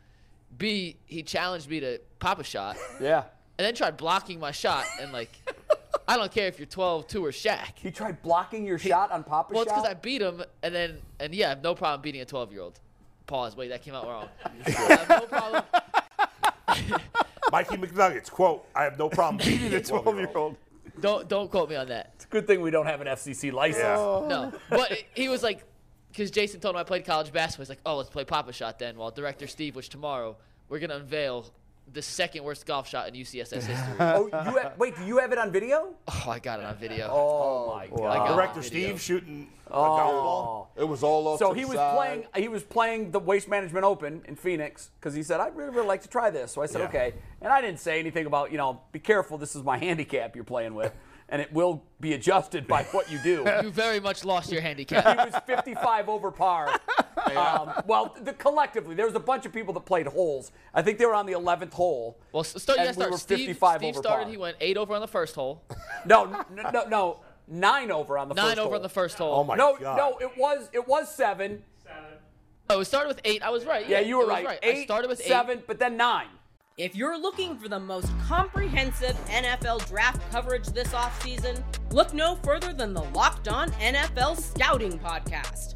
B, 0.58 0.97
he 1.05 1.22
challenged 1.24 1.70
me 1.70 1.80
to 1.82 1.99
pop 2.20 2.39
a 2.39 2.43
shot, 2.43 2.78
Yeah. 3.01 3.24
And 3.58 3.66
then 3.66 3.74
tried 3.74 3.97
blocking 3.97 4.39
my 4.39 4.51
shot. 4.51 4.86
And 4.99 5.12
like, 5.12 5.32
I 6.08 6.18
don't 6.18 6.32
care 6.32 6.47
if 6.47 6.60
you're 6.60 6.68
12, 6.68 7.08
2 7.08 7.26
or 7.26 7.32
Shaq. 7.32 7.74
He 7.76 7.91
tried 7.91 8.22
blocking 8.22 8.66
your 8.66 8.78
shot 8.78 9.12
on 9.12 9.24
Papa 9.24 9.53
Well, 9.53 9.64
it's 9.64 9.72
because. 9.72 9.86
I 9.86 9.93
beat 9.93 10.22
him, 10.22 10.43
and 10.64 10.74
then 10.74 10.97
and 11.20 11.34
yeah, 11.34 11.47
I 11.47 11.49
have 11.49 11.64
no 11.64 11.76
problem 11.76 12.01
beating 12.01 12.22
a 12.22 12.26
12 12.26 12.51
year 12.51 12.62
old. 12.62 12.80
Pause. 13.26 13.58
Wait, 13.58 13.70
that 13.70 13.82
came 13.82 13.93
out 13.93 14.08
wrong. 14.08 14.30
I 14.66 14.70
have 14.70 15.10
no 15.10 15.22
problem. 15.28 15.64
Mikey 17.51 17.78
McNuggets 17.78 18.30
quote: 18.30 18.66
"I 18.76 18.84
have 18.84 18.97
no 18.97 19.10
problem 19.10 19.38
beating 19.38 19.74
a 19.74 19.82
12 19.82 20.18
year 20.18 20.32
old." 20.34 20.55
Don't 20.99 21.28
don't 21.28 21.51
quote 21.51 21.70
me 21.70 21.76
on 21.76 21.88
that. 21.89 22.12
It's 22.16 22.26
a 22.26 22.28
good 22.30 22.47
thing 22.47 22.62
we 22.62 22.72
don't 22.72 22.86
have 22.86 23.01
an 23.01 23.08
FCC 23.08 23.51
license. 23.51 23.84
No, 23.84 24.53
but 24.70 24.97
he 25.14 25.30
was 25.30 25.43
like, 25.43 25.64
because 26.12 26.32
Jason 26.32 26.60
told 26.60 26.76
him 26.76 26.80
I 26.80 26.84
played 26.84 27.05
college 27.05 27.32
basketball. 27.32 27.64
He's 27.64 27.70
like, 27.70 27.82
oh, 27.86 27.97
let's 27.97 28.10
play 28.10 28.26
Papa 28.26 28.53
Shot 28.53 28.80
then. 28.80 28.97
While 28.97 29.12
director 29.12 29.47
Steve, 29.47 29.76
which 29.76 29.89
tomorrow 29.89 30.38
we're 30.70 30.80
gonna 30.80 30.95
unveil 30.95 31.51
the 31.94 32.02
second 32.02 32.44
worst 32.44 32.66
golf 32.66 32.88
shot 32.88 33.08
in 33.08 33.14
UCSS 33.16 33.52
history. 33.64 33.96
Oh, 34.00 34.28
you 34.28 34.58
have, 34.58 34.78
wait, 34.78 34.96
do 34.98 35.06
you 35.06 35.18
have 35.20 35.32
it 35.32 35.38
on 35.38 35.52
video? 35.52 35.96
oh, 36.08 36.26
I 36.30 36.40
got 36.40 36.60
it 36.60 36.66
on 36.66 36.76
video. 36.76 37.08
Oh, 37.10 37.72
oh 37.72 37.76
my 37.76 37.88
god. 37.88 38.06
I 38.06 38.18
got 38.18 38.36
Director 38.36 38.60
it 38.60 38.66
on 38.66 38.70
video. 38.72 38.88
Steve 38.90 39.02
shooting 39.02 39.48
a 39.68 39.74
oh. 39.74 39.84
golf 39.98 40.12
ball. 40.14 40.72
it 40.78 40.84
was 40.88 41.04
all 41.04 41.28
off 41.28 41.40
So 41.40 41.50
to 41.54 41.56
he 41.56 41.62
the 41.64 41.68
was 41.70 41.78
side. 41.78 41.96
playing. 41.96 42.26
He 42.36 42.48
was 42.50 42.64
playing 42.64 43.12
the 43.12 43.20
Waste 43.20 43.48
Management 43.50 43.86
Open 43.86 44.22
in 44.28 44.36
Phoenix 44.36 44.90
because 45.00 45.14
he 45.14 45.24
said, 45.24 45.40
"I'd 45.40 45.56
really, 45.56 45.72
really 45.72 45.88
like 45.88 46.02
to 46.04 46.10
try 46.10 46.30
this." 46.30 46.52
So 46.52 46.62
I 46.62 46.66
said, 46.66 46.80
Yeah. 46.82 46.88
"Okay," 46.88 47.14
and 47.42 47.52
I 47.52 47.62
didn't 47.62 47.80
say 47.80 48.00
anything 48.00 48.26
about, 48.26 48.52
you 48.52 48.58
know, 48.58 48.82
be 48.92 49.00
careful. 49.00 49.38
This 49.38 49.56
is 49.56 49.64
my 49.64 49.78
handicap 49.78 50.36
you're 50.36 50.44
playing 50.46 50.74
with, 50.76 50.94
and 51.30 51.42
it 51.42 51.52
will 51.54 51.84
be 52.00 52.14
adjusted 52.14 52.68
by 52.68 52.84
what 52.86 53.10
you 53.12 53.20
do. 53.24 53.46
You 53.64 53.70
very 53.72 54.00
much 54.00 54.24
lost 54.24 54.52
your 54.52 54.62
handicap. 54.62 55.20
he 55.20 55.32
was 55.32 55.42
55 55.46 56.10
over 56.10 56.32
par. 56.32 56.70
Um, 57.36 57.72
well, 57.88 58.16
the, 58.22 58.34
collectively, 58.34 58.96
there 58.96 59.06
was 59.06 59.16
a 59.16 59.20
bunch 59.20 59.46
of 59.46 59.54
people 59.54 59.74
that 59.74 59.86
played 59.86 60.08
holes. 60.08 60.52
I 60.74 60.82
think 60.82 60.98
they 61.00 61.06
were 61.06 61.16
on 61.16 61.26
the 61.26 61.34
11th 61.34 61.74
hole. 61.74 62.18
Well, 62.32 62.42
s- 62.42 62.62
start, 62.62 62.78
you 62.80 62.86
And 62.86 62.96
gotta 62.96 62.98
we 62.98 63.02
start. 63.02 63.12
were 63.12 63.18
Steve, 63.18 63.38
55 63.40 63.80
Steve 63.80 63.90
over 63.96 64.00
started. 64.04 64.24
par. 64.24 64.32
He 64.32 64.38
went 64.38 64.58
eight 64.62 64.78
over 64.78 64.94
on 64.94 65.02
the 65.02 65.08
first 65.08 65.36
hole, 65.36 65.64
No, 66.06 66.26
no, 66.26 66.70
no, 66.72 66.84
no, 66.88 67.20
nine 67.48 67.92
over 67.92 68.18
on 68.18 68.30
the 68.30 68.36
nine 68.36 68.46
first 68.50 68.60
over 68.60 68.68
hole. 68.70 68.76
on 68.76 68.82
the 68.82 68.90
first 68.90 69.18
hole. 69.18 69.34
Oh 69.36 69.44
my 69.44 69.56
No, 69.56 69.78
god! 69.78 69.98
no, 69.98 70.18
it 70.20 70.38
was 70.38 70.70
it 70.74 70.88
was 70.88 71.14
seven. 71.14 71.64
Oh, 72.70 72.82
it 72.82 72.86
started 72.86 73.08
with 73.08 73.22
eight. 73.24 73.42
I 73.42 73.50
was 73.50 73.66
right. 73.66 73.88
Yeah, 73.88 74.02
you 74.02 74.18
were 74.18 74.24
it 74.24 74.28
was 74.28 74.44
right. 74.44 74.60
I 74.62 74.68
Eight, 74.68 74.84
started 74.84 75.08
with 75.10 75.22
eight. 75.22 75.28
seven, 75.28 75.64
but 75.68 75.80
then 75.80 75.96
nine. 75.96 76.28
If 76.78 76.96
you're 76.96 77.18
looking 77.18 77.58
for 77.58 77.70
the 77.70 77.80
most 77.80 78.10
comprehensive 78.28 79.16
NFL 79.30 79.88
draft 79.88 80.22
coverage 80.32 80.68
this 80.68 80.90
offseason, 80.90 81.64
look 81.92 82.14
no 82.14 82.36
further 82.44 82.74
than 82.74 82.94
the 82.94 83.02
Locked 83.16 83.48
On 83.48 83.72
NFL 83.72 84.38
Scouting 84.40 85.00
Podcast. 85.00 85.76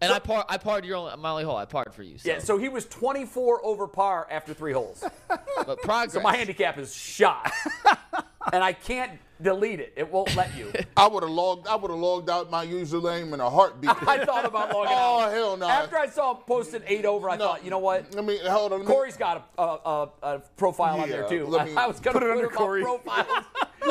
And 0.00 0.12
I 0.12 0.18
par 0.18 0.46
I 0.48 0.56
parred 0.56 0.84
your 0.84 0.96
only, 0.96 1.16
my 1.16 1.30
only 1.30 1.44
hole. 1.44 1.56
I 1.56 1.66
parred 1.66 1.94
for 1.94 2.02
you. 2.02 2.16
So. 2.18 2.28
Yeah, 2.28 2.38
so 2.38 2.56
he 2.56 2.68
was 2.68 2.86
24 2.86 3.64
over 3.64 3.86
par 3.86 4.26
after 4.30 4.54
three 4.54 4.72
holes. 4.72 5.04
but 5.28 5.82
progress. 5.82 6.14
So 6.14 6.20
my 6.20 6.36
handicap 6.36 6.78
is 6.78 6.94
shot, 6.94 7.52
and 8.52 8.64
I 8.64 8.72
can't 8.72 9.12
delete 9.42 9.80
it. 9.80 9.92
It 9.96 10.10
won't 10.10 10.34
let 10.36 10.56
you. 10.56 10.72
I 10.96 11.06
would 11.06 11.22
have 11.22 11.32
logged. 11.32 11.66
I 11.66 11.76
would 11.76 11.90
have 11.90 12.00
logged 12.00 12.30
out 12.30 12.50
my 12.50 12.66
username 12.66 13.34
in 13.34 13.40
a 13.40 13.50
heartbeat. 13.50 13.90
I 14.08 14.24
thought 14.24 14.46
about 14.46 14.72
logging 14.72 14.92
oh, 14.96 15.20
out. 15.20 15.28
Oh 15.28 15.34
hell 15.34 15.56
no! 15.58 15.68
After 15.68 15.98
I 15.98 16.06
saw 16.06 16.34
him 16.34 16.42
posted 16.46 16.82
eight 16.86 17.04
over, 17.04 17.28
I 17.28 17.36
No. 17.36 17.48
thought, 17.48 17.64
you 17.64 17.70
know 17.70 17.78
what? 17.78 18.16
I 18.16 18.22
mean, 18.22 18.38
hold 18.46 18.72
on. 18.72 18.78
let 18.80 18.88
me- 18.88 18.94
Corey's 18.94 19.18
got 19.18 19.50
a, 19.58 19.62
a, 19.62 19.66
a, 19.66 20.10
a 20.22 20.38
profile 20.56 21.00
on 21.00 21.10
there 21.10 21.28
too. 21.28 21.46
let 21.46 21.66
me- 21.66 21.74
I, 21.76 21.86
was 21.86 22.00
going 22.00 22.14
to 22.14 22.20
put 22.20 22.26
it 22.26 22.32
put, 22.32 22.36
under 22.36 22.50
him 22.50 22.56
Corey. 22.56 22.84
on 22.84 23.00
profiles. 23.00 23.44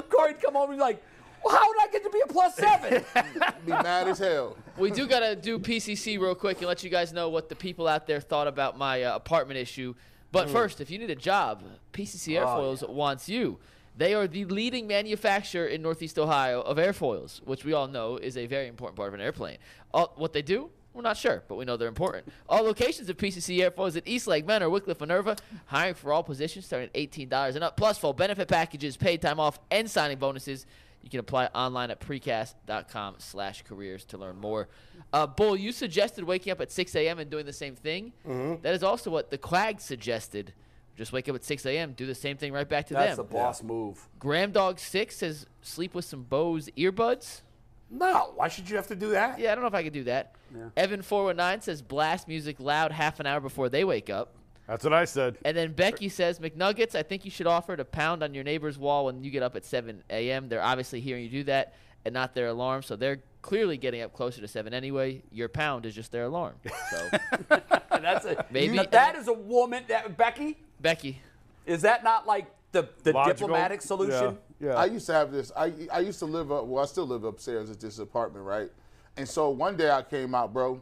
Corey'd 0.10 0.42
come 0.42 0.56
home 0.56 0.72
and 0.72 0.80
be 0.80 0.82
like, 0.82 1.04
well, 1.44 1.56
how 1.56 1.74
did 1.74 1.82
I 1.82 1.88
get 1.92 2.04
to 2.04 2.10
be 2.10 2.22
a 2.22 2.28
plus 2.28 2.56
seven? 2.56 3.06
be 3.66 3.72
mad 3.72 4.08
as 4.08 4.20
hell. 4.20 4.58
We 4.78 4.92
do 4.92 5.08
gotta 5.08 5.36
do 5.36 5.60
PCC 5.60 6.20
real 6.20 6.36
quick 6.36 6.58
and 6.58 6.68
let 6.68 6.84
you 6.84 6.90
guys 6.90 7.14
know 7.14 7.30
what 7.30 7.50
the 7.50 7.56
people 7.56 7.88
out 7.88 8.08
there 8.08 8.20
thought 8.20 8.48
about 8.48 8.78
my 8.78 9.04
uh, 9.04 9.16
apartment 9.16 9.60
issue. 9.60 9.96
But 10.32 10.50
first, 10.50 10.80
if 10.80 10.92
you 10.92 11.00
need 11.00 11.10
a 11.10 11.16
job, 11.16 11.64
PCC 11.92 12.40
Airfoils 12.40 12.88
wants 12.88 13.28
you. 13.28 13.58
They 13.98 14.14
are 14.14 14.28
the 14.28 14.46
leading 14.46 14.88
manufacturer 14.88 15.66
in 15.66 15.82
Northeast 15.82 16.18
Ohio 16.18 16.62
of 16.62 16.78
airfoils, 16.78 17.44
which 17.46 17.66
we 17.66 17.74
all 17.74 17.88
know 17.88 18.16
is 18.16 18.38
a 18.38 18.46
very 18.46 18.68
important 18.68 18.96
part 18.96 19.10
of 19.10 19.14
an 19.14 19.20
airplane. 19.20 19.58
All, 19.94 20.14
what 20.16 20.32
they 20.32 20.42
do, 20.42 20.70
we're 20.94 21.02
not 21.02 21.18
sure, 21.18 21.44
but 21.48 21.56
we 21.56 21.66
know 21.66 21.76
they're 21.76 21.90
important. 21.90 22.32
All 22.48 22.64
locations 22.64 23.10
of 23.10 23.18
PCC 23.18 23.60
Airfoils 23.60 23.98
at 23.98 24.08
East 24.08 24.26
Lake, 24.26 24.46
Mentor, 24.46 24.70
Wickliffe, 24.70 25.02
Minerva, 25.02 25.36
hiring 25.66 25.96
for 25.96 26.14
all 26.14 26.24
positions 26.24 26.66
starting 26.66 26.90
at 26.94 26.94
$18 26.94 27.56
and 27.56 27.64
up, 27.64 27.76
plus 27.76 27.98
full 27.98 28.14
benefit 28.14 28.48
packages, 28.48 28.96
paid 28.96 29.22
time 29.22 29.40
off, 29.40 29.60
and 29.70 29.90
signing 29.90 30.18
bonuses. 30.18 30.66
You 31.02 31.10
can 31.10 31.20
apply 31.20 31.46
online 31.56 31.92
at 31.92 32.00
precast.com 32.00 33.16
slash 33.20 33.64
careers 33.64 34.06
to 34.06 34.18
learn 34.18 34.38
more. 34.38 34.68
Uh, 35.14 35.28
Bull, 35.28 35.56
you 35.56 35.72
suggested 35.72 36.24
waking 36.24 36.52
up 36.52 36.62
at 36.62 36.72
6 36.72 36.96
a.m. 36.96 37.20
and 37.20 37.30
doing 37.30 37.46
the 37.46 37.54
same 37.54 37.76
thing. 37.76 38.14
Mm-hmm. 38.28 38.62
That 38.62 38.76
is 38.76 38.84
also 38.84 39.10
what 39.10 39.32
the 39.32 39.38
Quag 39.38 39.80
suggested. 39.80 40.54
Just 40.98 41.14
wake 41.14 41.30
up 41.30 41.36
at 41.36 41.46
6 41.46 41.66
a.m., 41.66 41.94
do 41.94 42.06
the 42.06 42.14
same 42.14 42.36
thing 42.36 42.52
right 42.52 42.68
back 42.68 42.88
to 42.88 42.94
That's 42.94 43.16
the 43.16 43.24
them. 43.24 43.32
boss 43.32 43.64
move. 43.64 44.10
Graham 44.20 44.52
Dog 44.52 44.80
6 44.80 45.16
says 45.16 45.46
sleep 45.62 45.96
with 45.96 46.04
some 46.04 46.24
Bose 46.24 46.70
earbuds. 46.78 47.42
No, 47.90 48.34
why 48.36 48.50
should 48.50 48.70
you 48.70 48.76
have 48.76 48.88
to 48.88 48.96
do 48.96 49.12
that? 49.12 49.40
Yeah, 49.40 49.54
I 49.54 49.56
don't 49.56 49.64
know 49.64 49.70
if 49.70 49.74
I 49.74 49.84
could 49.84 49.94
do 49.94 50.04
that. 50.04 50.36
Evan419 50.78 51.64
says 51.64 51.82
blast 51.82 52.28
music 52.28 52.60
loud 52.60 52.92
half 52.92 53.20
an 53.20 53.26
hour 53.26 53.40
before 53.40 53.70
they 53.70 53.84
wake 53.84 54.10
up. 54.10 54.36
That's 54.70 54.84
what 54.84 54.94
I 54.94 55.06
said. 55.06 55.38
And 55.44 55.58
then 55.58 55.74
Becky 55.74 56.10
says, 56.10 56.38
McNuggets, 56.40 56.94
I 56.94 57.02
think 57.02 57.26
you 57.26 57.32
should 57.32 57.48
offer 57.48 57.76
to 57.76 57.84
pound 57.84 58.22
on 58.24 58.34
your 58.36 58.44
neighbor's 58.44 58.78
wall 58.78 59.06
when 59.06 59.24
you 59.24 59.32
get 59.32 59.42
up 59.42 59.56
at 59.56 59.66
7 59.66 60.04
a.m. 60.12 60.48
They're 60.48 60.62
obviously 60.62 61.02
hearing 61.02 61.24
you 61.24 61.30
do 61.30 61.44
that 61.46 61.74
and 62.06 62.14
not 62.14 62.36
their 62.36 62.48
alarm, 62.48 62.84
so 62.84 62.96
they're 62.96 63.20
clearly 63.42 63.78
getting 63.78 64.02
up 64.04 64.14
closer 64.14 64.40
to 64.42 64.48
7 64.48 64.72
anyway. 64.74 65.24
Your 65.32 65.50
pound 65.50 65.86
is 65.88 65.96
just 65.96 66.12
their 66.12 66.26
alarm. 66.26 66.54
So, 66.92 67.10
That's 67.90 68.26
a 68.26 68.46
Maybe- 68.52 68.78
you- 68.78 68.86
that 68.92 69.16
is 69.16 69.28
a 69.28 69.34
woman. 69.34 69.84
That 69.90 70.16
Becky 70.16 70.56
Becky, 70.80 71.20
is 71.66 71.82
that 71.82 72.04
not 72.04 72.26
like 72.28 72.46
the 72.72 72.88
the 73.04 73.12
Logical. 73.12 73.48
diplomatic 73.48 73.82
solution? 73.82 74.38
Yeah. 74.62 74.76
I 74.76 74.86
used 74.86 75.06
to 75.08 75.14
have 75.14 75.32
this. 75.32 75.52
I 75.58 75.74
I 75.92 76.00
used 76.00 76.20
to 76.20 76.26
live 76.26 76.52
up. 76.52 76.66
Well, 76.66 76.82
I 76.84 76.86
still 76.88 77.08
live 77.08 77.24
upstairs 77.26 77.70
at 77.72 77.80
this 77.82 78.00
apartment, 78.00 78.46
right? 78.46 78.70
And 79.18 79.28
so 79.28 79.50
one 79.50 79.76
day 79.76 79.90
I 79.92 80.02
came 80.04 80.34
out, 80.36 80.54
bro, 80.54 80.80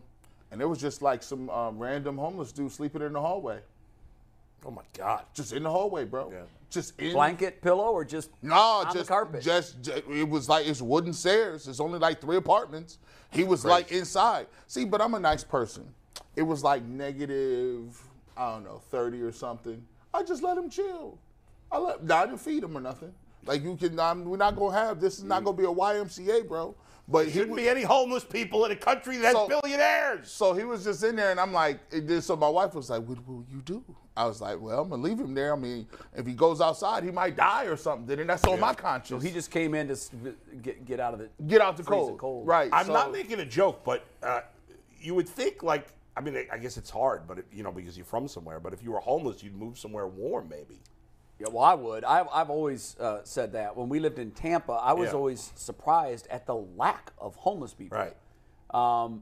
and 0.52 0.62
it 0.62 0.66
was 0.66 0.80
just 0.80 1.02
like 1.02 1.24
some 1.24 1.50
um, 1.50 1.80
random 1.80 2.18
homeless 2.18 2.52
dude 2.52 2.72
sleeping 2.72 3.02
in 3.02 3.14
the 3.14 3.22
hallway, 3.22 3.60
Oh 4.68 4.72
my 4.72 4.84
God. 4.98 5.24
just 5.34 5.54
in 5.54 5.64
the 5.64 5.70
hallway, 5.70 6.04
bro. 6.04 6.30
Yeah. 6.30 6.42
Just 6.70 7.00
in 7.00 7.14
Blanket, 7.14 7.62
pillow, 7.62 7.92
or 7.92 8.04
just 8.04 8.30
No, 8.42 8.82
just 8.84 8.98
the 8.98 9.04
carpet. 9.06 9.42
Just, 9.42 9.82
ju- 9.82 10.04
it 10.12 10.28
was 10.28 10.50
like 10.50 10.68
it's 10.68 10.82
wooden 10.82 11.14
stairs. 11.14 11.70
It's 11.70 11.80
only 11.80 11.98
like 11.98 12.20
three 12.20 12.36
apartments. 12.36 13.00
He 13.32 13.46
was 13.46 13.64
like 13.64 13.94
inside. 13.94 14.48
See, 14.68 14.84
but 14.84 15.02
I'm 15.02 15.14
a 15.14 15.20
nice 15.20 15.46
person. 15.46 15.88
It 16.36 16.42
was 16.42 16.64
like 16.64 16.84
negative, 16.84 17.98
I 18.36 18.52
don't 18.52 18.66
know, 18.66 18.82
thirty 18.92 19.22
or 19.22 19.32
something. 19.32 19.82
I 20.14 20.24
just 20.24 20.44
let 20.44 20.58
him 20.58 20.70
chill. 20.70 21.18
I 21.72 21.78
let. 21.78 22.12
I 22.12 22.26
didn't 22.26 22.40
feed 22.42 22.64
him 22.64 22.78
or 22.78 22.82
nothing. 22.82 23.14
Like 23.46 23.64
you 23.64 23.78
can, 23.78 23.98
I'm, 23.98 24.26
we're 24.26 24.36
not 24.36 24.58
gonna 24.58 24.78
have 24.78 25.00
this. 25.00 25.20
Is 25.20 25.24
not 25.24 25.42
mm. 25.42 25.46
gonna 25.46 25.58
be 25.58 25.64
a 25.64 25.68
YMCA, 25.68 26.48
bro. 26.50 26.76
But 27.08 27.28
he 27.28 27.32
Shouldn't 27.32 27.52
was- 27.52 27.62
be 27.62 27.70
any 27.70 27.84
homeless 27.84 28.26
people 28.26 28.66
in 28.66 28.72
a 28.72 28.76
country 28.76 29.16
that's 29.18 29.34
So- 29.34 29.48
billionaires. 29.48 30.30
so 30.30 30.54
he 30.54 30.66
was 30.66 30.84
just 30.84 31.02
in 31.04 31.16
there, 31.16 31.32
and 31.32 31.40
I'm 31.40 31.54
like, 31.54 31.80
so 32.20 32.36
my 32.36 32.50
wife 32.50 32.74
was 32.74 32.90
like, 32.90 33.04
what 33.04 33.26
will 33.26 33.46
you 33.50 33.62
do? 33.62 33.84
I 34.18 34.26
was 34.26 34.42
like, 34.42 34.60
well, 34.60 34.82
I'm 34.82 34.90
gonna 34.90 35.02
leave 35.04 35.20
him 35.20 35.36
there. 35.36 35.54
I 35.54 35.58
mean, 35.60 35.86
if 36.16 36.26
he 36.26 36.34
goes 36.34 36.60
outside, 36.60 37.04
he 37.04 37.12
might 37.12 37.36
die 37.36 37.66
or 37.66 37.78
something. 37.78 38.20
And 38.20 38.28
that's 38.28 38.44
on 38.46 38.60
my 38.60 38.74
conscience. 38.74 39.22
So 39.22 39.26
he 39.28 39.32
just 39.32 39.52
came 39.52 39.76
in 39.76 39.88
to 39.90 39.96
get 40.64 40.86
get 40.86 41.00
out 41.00 41.14
of 41.14 41.20
the 41.20 41.30
get 41.46 41.62
out 41.62 41.78
the 41.78 41.84
cold. 41.84 42.18
cold. 42.18 42.48
Right. 42.48 42.70
I'm 42.74 42.88
so- 42.88 42.94
not 42.94 43.12
making 43.12 43.40
a 43.40 43.46
joke, 43.46 43.82
but 43.86 44.04
uh, 44.24 44.42
you 45.00 45.14
would 45.14 45.30
think 45.30 45.62
like 45.62 45.88
I 46.18 46.22
mean 46.22 46.36
I 46.52 46.58
guess 46.58 46.78
it's 46.78 46.90
hard, 46.90 47.28
but 47.28 47.38
it, 47.38 47.46
you 47.54 47.62
know 47.62 47.72
because 47.72 47.96
you're 47.96 48.06
from 48.08 48.28
somewhere. 48.28 48.60
But 48.60 48.74
if 48.74 48.82
you 48.84 48.92
were 48.92 49.00
homeless, 49.00 49.44
you'd 49.44 49.56
move 49.56 49.78
somewhere 49.78 50.08
warm, 50.08 50.50
maybe. 50.50 50.80
Yeah, 51.40 51.50
well, 51.52 51.64
I 51.64 51.76
would. 51.76 52.04
I've, 52.04 52.28
I've 52.34 52.50
always 52.50 52.96
uh, 53.00 53.20
said 53.24 53.52
that. 53.52 53.78
When 53.78 53.90
we 53.90 54.00
lived 54.00 54.18
in 54.18 54.32
Tampa, 54.32 54.72
I 54.74 54.94
was 54.94 55.10
Yeah. 55.10 55.18
always 55.18 55.52
surprised 55.54 56.26
at 56.32 56.48
the 56.48 56.56
lack 56.56 57.12
of 57.20 57.36
homeless 57.36 57.76
people. 57.76 57.96
Right. 58.00 58.16
Um, 58.74 59.22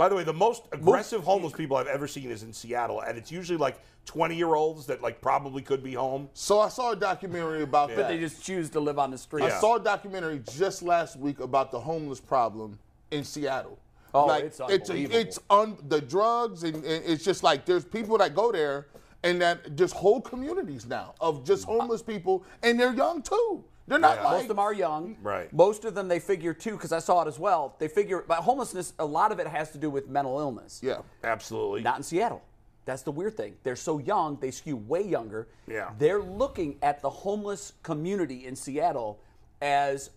By 0.00 0.08
the 0.08 0.14
way, 0.14 0.24
the 0.24 0.32
most 0.32 0.62
aggressive 0.72 1.22
homeless 1.24 1.52
people 1.52 1.76
I've 1.76 1.86
ever 1.86 2.08
seen 2.08 2.30
is 2.30 2.42
in 2.42 2.54
Seattle, 2.54 3.02
and 3.02 3.18
it's 3.18 3.30
usually 3.30 3.58
like 3.58 3.78
20 4.06 4.34
year 4.34 4.54
olds 4.54 4.86
that 4.86 5.02
like 5.02 5.20
probably 5.20 5.60
could 5.60 5.82
be 5.82 5.92
home. 5.92 6.30
So 6.32 6.58
I 6.58 6.70
saw 6.70 6.92
a 6.92 6.96
documentary 6.96 7.62
about 7.64 7.90
but 7.90 7.96
that. 7.96 8.08
they 8.08 8.18
just 8.18 8.42
choose 8.42 8.70
to 8.70 8.80
live 8.80 8.98
on 8.98 9.10
the 9.10 9.18
street. 9.18 9.44
I 9.44 9.50
saw 9.50 9.76
a 9.76 9.78
documentary 9.78 10.40
just 10.54 10.80
last 10.80 11.16
week 11.16 11.40
about 11.40 11.70
the 11.70 11.78
homeless 11.78 12.18
problem 12.18 12.78
in 13.10 13.24
Seattle. 13.24 13.78
Oh, 14.14 14.24
like, 14.24 14.44
it's 14.44 14.58
it's 14.70 14.88
unbelievable. 14.88 15.18
it's 15.18 15.38
un, 15.50 15.76
the 15.88 16.00
drugs 16.00 16.62
and, 16.62 16.76
and 16.76 17.04
it's 17.04 17.22
just 17.22 17.42
like 17.42 17.66
there's 17.66 17.84
people 17.84 18.16
that 18.16 18.34
go 18.34 18.50
there 18.50 18.86
and 19.22 19.38
that 19.42 19.76
just 19.76 19.92
whole 19.92 20.22
communities 20.22 20.86
now 20.86 21.12
of 21.20 21.44
just 21.44 21.66
homeless 21.66 22.00
people 22.02 22.42
and 22.62 22.80
they're 22.80 22.94
young 22.94 23.20
too. 23.20 23.62
They're 23.86 23.98
not 23.98 24.16
Yeah. 24.18 24.24
like 24.24 24.32
Most 24.32 24.42
of 24.42 24.48
them 24.48 24.58
are 24.60 24.72
young. 24.72 25.16
Right. 25.22 25.52
Most 25.52 25.84
of 25.84 25.94
them 25.94 26.08
they 26.08 26.20
figure 26.20 26.54
too, 26.54 26.72
because 26.72 26.92
I 26.92 26.98
saw 27.00 27.22
it 27.22 27.28
as 27.28 27.38
well. 27.38 27.74
They 27.78 27.88
figure, 27.88 28.24
but 28.26 28.38
homelessness, 28.38 28.92
a 28.98 29.04
lot 29.04 29.32
of 29.32 29.40
it 29.40 29.46
has 29.48 29.70
to 29.72 29.78
do 29.78 29.90
with 29.90 30.08
mental 30.08 30.38
illness. 30.38 30.80
yeah. 30.82 30.98
Absolutely. 31.24 31.82
Not 31.82 31.96
in 31.96 32.02
Seattle. 32.02 32.42
That's 32.84 33.02
the 33.02 33.12
weird 33.12 33.36
thing. 33.36 33.56
They're 33.62 33.76
so 33.76 33.98
young, 33.98 34.36
they 34.40 34.50
skew 34.50 34.76
way 34.76 35.02
younger. 35.02 35.48
Yeah. 35.66 35.90
They're 35.98 36.22
looking 36.22 36.78
at 36.82 37.02
the 37.02 37.10
homeless 37.10 37.72
community 37.82 38.46
in 38.46 38.56
Seattle 38.56 39.18
as 39.60 40.10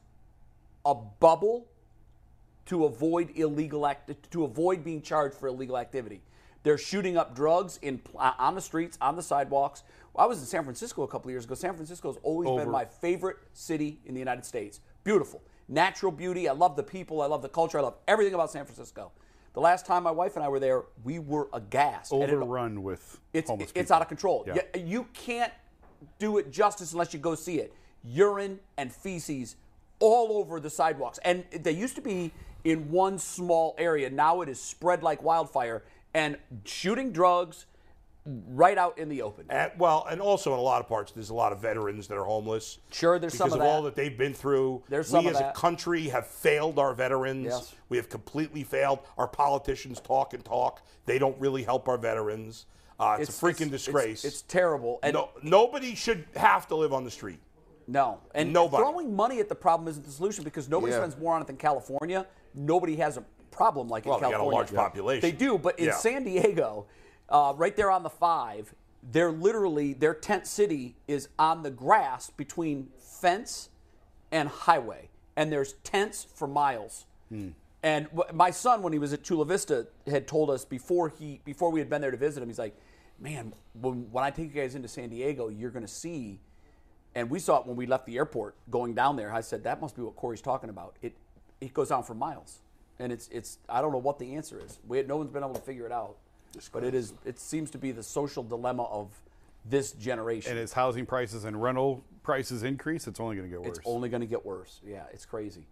a 0.85 0.93
bubble 0.95 1.65
to 2.65 2.85
avoid 2.85 3.31
illegal 3.35 3.85
act 3.85 4.09
to 4.31 4.43
avoid 4.45 4.83
being 4.83 5.01
charged 5.01 5.35
for 5.35 5.47
illegal 5.47 5.77
activity. 5.77 6.21
They're 6.63 6.77
shooting 6.77 7.17
up 7.17 7.35
drugs 7.35 7.77
in 7.81 8.01
uh, 8.17 8.31
on 8.39 8.55
the 8.55 8.61
streets, 8.61 8.97
on 9.01 9.15
the 9.17 9.21
sidewalks. 9.23 9.83
I 10.15 10.25
was 10.25 10.39
in 10.39 10.45
San 10.45 10.63
Francisco 10.63 11.03
a 11.03 11.07
couple 11.07 11.29
of 11.29 11.31
years 11.31 11.45
ago. 11.45 11.55
San 11.55 11.73
Francisco 11.73 12.09
has 12.09 12.17
always 12.21 12.49
been 12.49 12.69
my 12.69 12.85
favorite 12.85 13.37
city 13.53 13.99
in 14.05 14.13
the 14.13 14.19
United 14.19 14.45
States. 14.45 14.79
Beautiful, 15.03 15.41
natural 15.67 16.11
beauty. 16.11 16.47
I 16.47 16.53
love 16.53 16.75
the 16.75 16.83
people. 16.83 17.21
I 17.21 17.25
love 17.25 17.41
the 17.41 17.49
culture. 17.49 17.79
I 17.79 17.81
love 17.81 17.95
everything 18.07 18.33
about 18.33 18.51
San 18.51 18.65
Francisco. 18.65 19.11
The 19.53 19.59
last 19.59 19.85
time 19.85 20.03
my 20.03 20.11
wife 20.11 20.35
and 20.35 20.43
I 20.43 20.49
were 20.49 20.59
there, 20.59 20.83
we 21.03 21.19
were 21.19 21.47
aghast. 21.53 22.11
And 22.11 22.23
it- 22.23 22.29
Overrun 22.31 22.83
with 22.83 23.19
it's 23.33 23.49
homeless 23.49 23.69
it's 23.69 23.81
people. 23.83 23.95
out 23.95 24.01
of 24.01 24.07
control. 24.07 24.43
Yeah. 24.47 24.61
You, 24.75 24.81
you 24.85 25.07
can't 25.13 25.53
do 26.19 26.37
it 26.37 26.51
justice 26.51 26.91
unless 26.91 27.13
you 27.13 27.19
go 27.19 27.35
see 27.35 27.59
it. 27.59 27.73
Urine 28.03 28.59
and 28.77 28.91
feces 28.91 29.55
all 29.99 30.37
over 30.37 30.59
the 30.59 30.69
sidewalks, 30.69 31.17
and 31.23 31.45
they 31.61 31.71
used 31.71 31.95
to 31.95 32.01
be 32.01 32.33
in 32.65 32.91
one 32.91 33.17
small 33.17 33.73
area. 33.77 34.09
Now 34.09 34.41
it 34.41 34.49
is 34.49 34.59
spread 34.61 35.01
like 35.01 35.23
wildfire, 35.23 35.83
and 36.13 36.37
shooting 36.65 37.11
drugs 37.13 37.65
right 38.25 38.77
out 38.77 38.97
in 38.97 39.09
the 39.09 39.21
open. 39.21 39.45
And, 39.49 39.71
well, 39.77 40.05
and 40.09 40.21
also 40.21 40.53
in 40.53 40.59
a 40.59 40.61
lot 40.61 40.81
of 40.81 40.87
parts, 40.87 41.11
there's 41.11 41.29
a 41.29 41.33
lot 41.33 41.51
of 41.51 41.59
veterans 41.59 42.07
that 42.07 42.17
are 42.17 42.23
homeless. 42.23 42.79
Sure, 42.91 43.19
there's 43.19 43.33
because 43.33 43.51
some 43.51 43.59
of 43.59 43.65
of 43.65 43.67
all 43.67 43.81
that. 43.83 43.95
that 43.95 44.01
they've 44.01 44.17
been 44.17 44.33
through. 44.33 44.81
There's 44.87 45.07
we 45.11 45.17
some 45.17 45.27
of 45.27 45.33
as 45.33 45.39
that. 45.39 45.55
a 45.55 45.59
country 45.59 46.07
have 46.09 46.25
failed 46.27 46.79
our 46.79 46.93
veterans. 46.93 47.45
Yes. 47.45 47.75
We 47.89 47.97
have 47.97 48.09
completely 48.09 48.63
failed. 48.63 48.99
Our 49.17 49.27
politicians 49.27 49.99
talk 49.99 50.33
and 50.33 50.43
talk. 50.43 50.81
They 51.05 51.19
don't 51.19 51.37
really 51.39 51.63
help 51.63 51.87
our 51.89 51.97
veterans. 51.97 52.65
Uh, 52.99 53.17
it's, 53.19 53.29
a 53.29 53.45
freaking 53.45 53.69
disgrace. 53.69 54.23
It's, 54.23 54.43
terrible. 54.43 54.99
And 55.03 55.15
no, 55.15 55.29
nobody 55.41 55.93
should 55.95 56.25
have 56.37 56.67
to 56.67 56.75
live 56.75 56.93
on 56.93 57.03
the 57.03 57.11
street. 57.11 57.39
No, 57.85 58.19
and 58.33 58.53
Nobody. 58.53 58.81
throwing 58.81 59.13
money 59.13 59.41
at 59.41 59.49
the 59.49 59.55
problem 59.55 59.89
isn't 59.89 60.05
the 60.05 60.11
solution 60.11 60.45
because 60.45 60.69
nobody 60.69 60.93
Yeah. 60.93 60.99
spends 60.99 61.17
more 61.17 61.33
on 61.35 61.41
it 61.41 61.47
than 61.47 61.57
California. 61.57 62.25
Nobody 62.53 62.95
has 62.95 63.17
a 63.17 63.25
problem 63.51 63.89
like 63.89 64.05
Well, 64.05 64.15
in 64.15 64.21
they 64.21 64.27
got 64.29 64.35
a 64.35 64.37
California. 64.37 64.55
large 64.57 64.73
population. 64.73 65.21
They 65.21 65.35
do, 65.35 65.57
but 65.57 65.77
in 65.77 65.87
Yeah. 65.87 65.95
San 65.95 66.23
Diego, 66.23 66.85
uh, 67.29 67.53
right 67.55 67.75
there 67.75 67.89
on 67.91 68.03
the 68.03 68.09
five, 68.09 68.73
they're 69.11 69.31
literally 69.31 69.93
their 69.93 70.13
tent 70.13 70.47
city 70.47 70.95
is 71.07 71.29
on 71.37 71.63
the 71.63 71.71
grass 71.71 72.29
between 72.29 72.89
fence 72.97 73.69
and 74.31 74.49
highway, 74.49 75.09
and 75.35 75.51
there's 75.51 75.73
tents 75.83 76.25
for 76.35 76.47
miles. 76.47 77.05
And 77.83 78.07
wh- 78.15 78.33
my 78.33 78.51
son, 78.51 78.81
when 78.81 78.93
he 78.93 78.99
was 78.99 79.11
at 79.11 79.23
Chula 79.23 79.45
Vista, 79.45 79.87
had 80.07 80.27
told 80.27 80.49
us 80.49 80.63
before 80.65 81.09
he 81.09 81.41
before 81.43 81.69
we 81.71 81.79
had 81.79 81.89
been 81.89 82.01
there 82.01 82.11
to 82.11 82.17
visit 82.17 82.41
him, 82.41 82.49
he's 82.49 82.59
like, 82.59 82.75
"Man, 83.19 83.53
when, 83.79 84.11
when 84.11 84.23
I 84.23 84.29
take 84.29 84.53
you 84.53 84.61
guys 84.61 84.75
into 84.75 84.87
San 84.87 85.09
Diego, 85.09 85.49
you're 85.49 85.71
going 85.71 85.85
to 85.85 85.91
see." 85.91 86.39
And 87.15 87.29
we 87.29 87.39
saw 87.39 87.59
it 87.59 87.67
when 87.67 87.75
we 87.75 87.85
left 87.85 88.05
the 88.05 88.17
airport 88.17 88.55
going 88.71 88.93
down 88.95 89.15
there. 89.17 89.33
I 89.33 89.41
said, 89.41 89.63
"That 89.65 89.81
must 89.81 89.95
be 89.95 90.01
what 90.01 90.15
Corey's 90.15 90.41
talking 90.41 90.69
about." 90.69 90.95
It 91.01 91.13
it 91.59 91.73
goes 91.73 91.91
on 91.91 92.03
for 92.03 92.13
miles, 92.13 92.59
and 92.99 93.11
it's 93.11 93.27
it's 93.29 93.57
I 93.67 93.81
don't 93.81 93.91
know 93.91 93.97
what 93.97 94.17
the 94.19 94.35
answer 94.35 94.61
is. 94.63 94.79
We 94.87 95.01
no 95.03 95.17
one's 95.17 95.31
been 95.31 95.43
able 95.43 95.55
to 95.55 95.61
figure 95.61 95.85
it 95.85 95.91
out, 95.91 96.17
but 96.71 96.83
it 96.83 96.93
is 96.93 97.13
it 97.25 97.39
seems 97.39 97.71
to 97.71 97.77
be 97.77 97.91
the 97.91 98.03
social 98.03 98.43
dilemma 98.43 98.83
of 98.83 99.09
this 99.65 99.91
generation. 99.93 100.51
And 100.51 100.59
as 100.59 100.73
housing 100.73 101.05
prices 101.05 101.45
and 101.45 101.61
rental 101.61 102.03
prices 102.21 102.63
increase, 102.63 103.07
it's 103.07 103.19
only 103.19 103.35
going 103.35 103.49
to 103.49 103.51
get 103.51 103.61
worse. 103.61 103.77
it's 103.77 103.87
only 103.87 104.09
going 104.09 104.21
to 104.21 104.27
get 104.27 104.45
worse. 104.45 104.81
Yeah, 104.85 105.03
it's 105.11 105.25
crazy, 105.25 105.65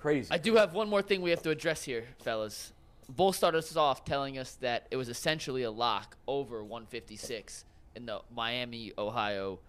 crazy. 0.00 0.28
I 0.30 0.38
do 0.38 0.56
have 0.56 0.72
one 0.72 0.88
more 0.88 1.02
thing 1.02 1.22
we 1.22 1.30
have 1.30 1.42
to 1.42 1.50
address 1.50 1.84
here, 1.84 2.04
fellas. 2.20 2.72
Bull 3.08 3.32
started 3.32 3.58
us 3.58 3.76
off 3.76 4.04
telling 4.04 4.36
us 4.38 4.54
that 4.56 4.86
it 4.90 4.96
was 4.96 5.08
essentially 5.08 5.62
a 5.62 5.70
lock 5.70 6.16
over 6.26 6.62
156 6.62 7.64
in 7.94 8.06
the 8.06 8.20
Miami, 8.34 8.92
Ohio, 8.98 9.60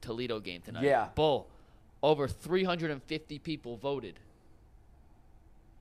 Toledo 0.00 0.40
game 0.40 0.60
tonight. 0.60 0.82
Yeah. 0.82 1.08
Bull, 1.14 1.48
over 2.02 2.26
350 2.26 3.38
people 3.38 3.76
voted. 3.76 4.18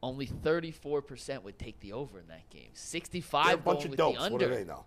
Only 0.03 0.27
34% 0.27 1.43
would 1.43 1.57
take 1.57 1.79
the 1.79 1.93
over 1.93 2.19
in 2.19 2.27
that 2.27 2.49
game. 2.49 2.69
65 2.73 3.45
They're 3.45 3.55
a 3.55 3.57
bunch 3.57 3.79
going 3.79 3.85
of 3.85 3.89
with 3.91 3.97
dopes. 3.97 4.15
the 4.17 4.21
What 4.23 4.31
under. 4.43 4.49
do 4.49 4.55
they 4.55 4.63
know? 4.63 4.85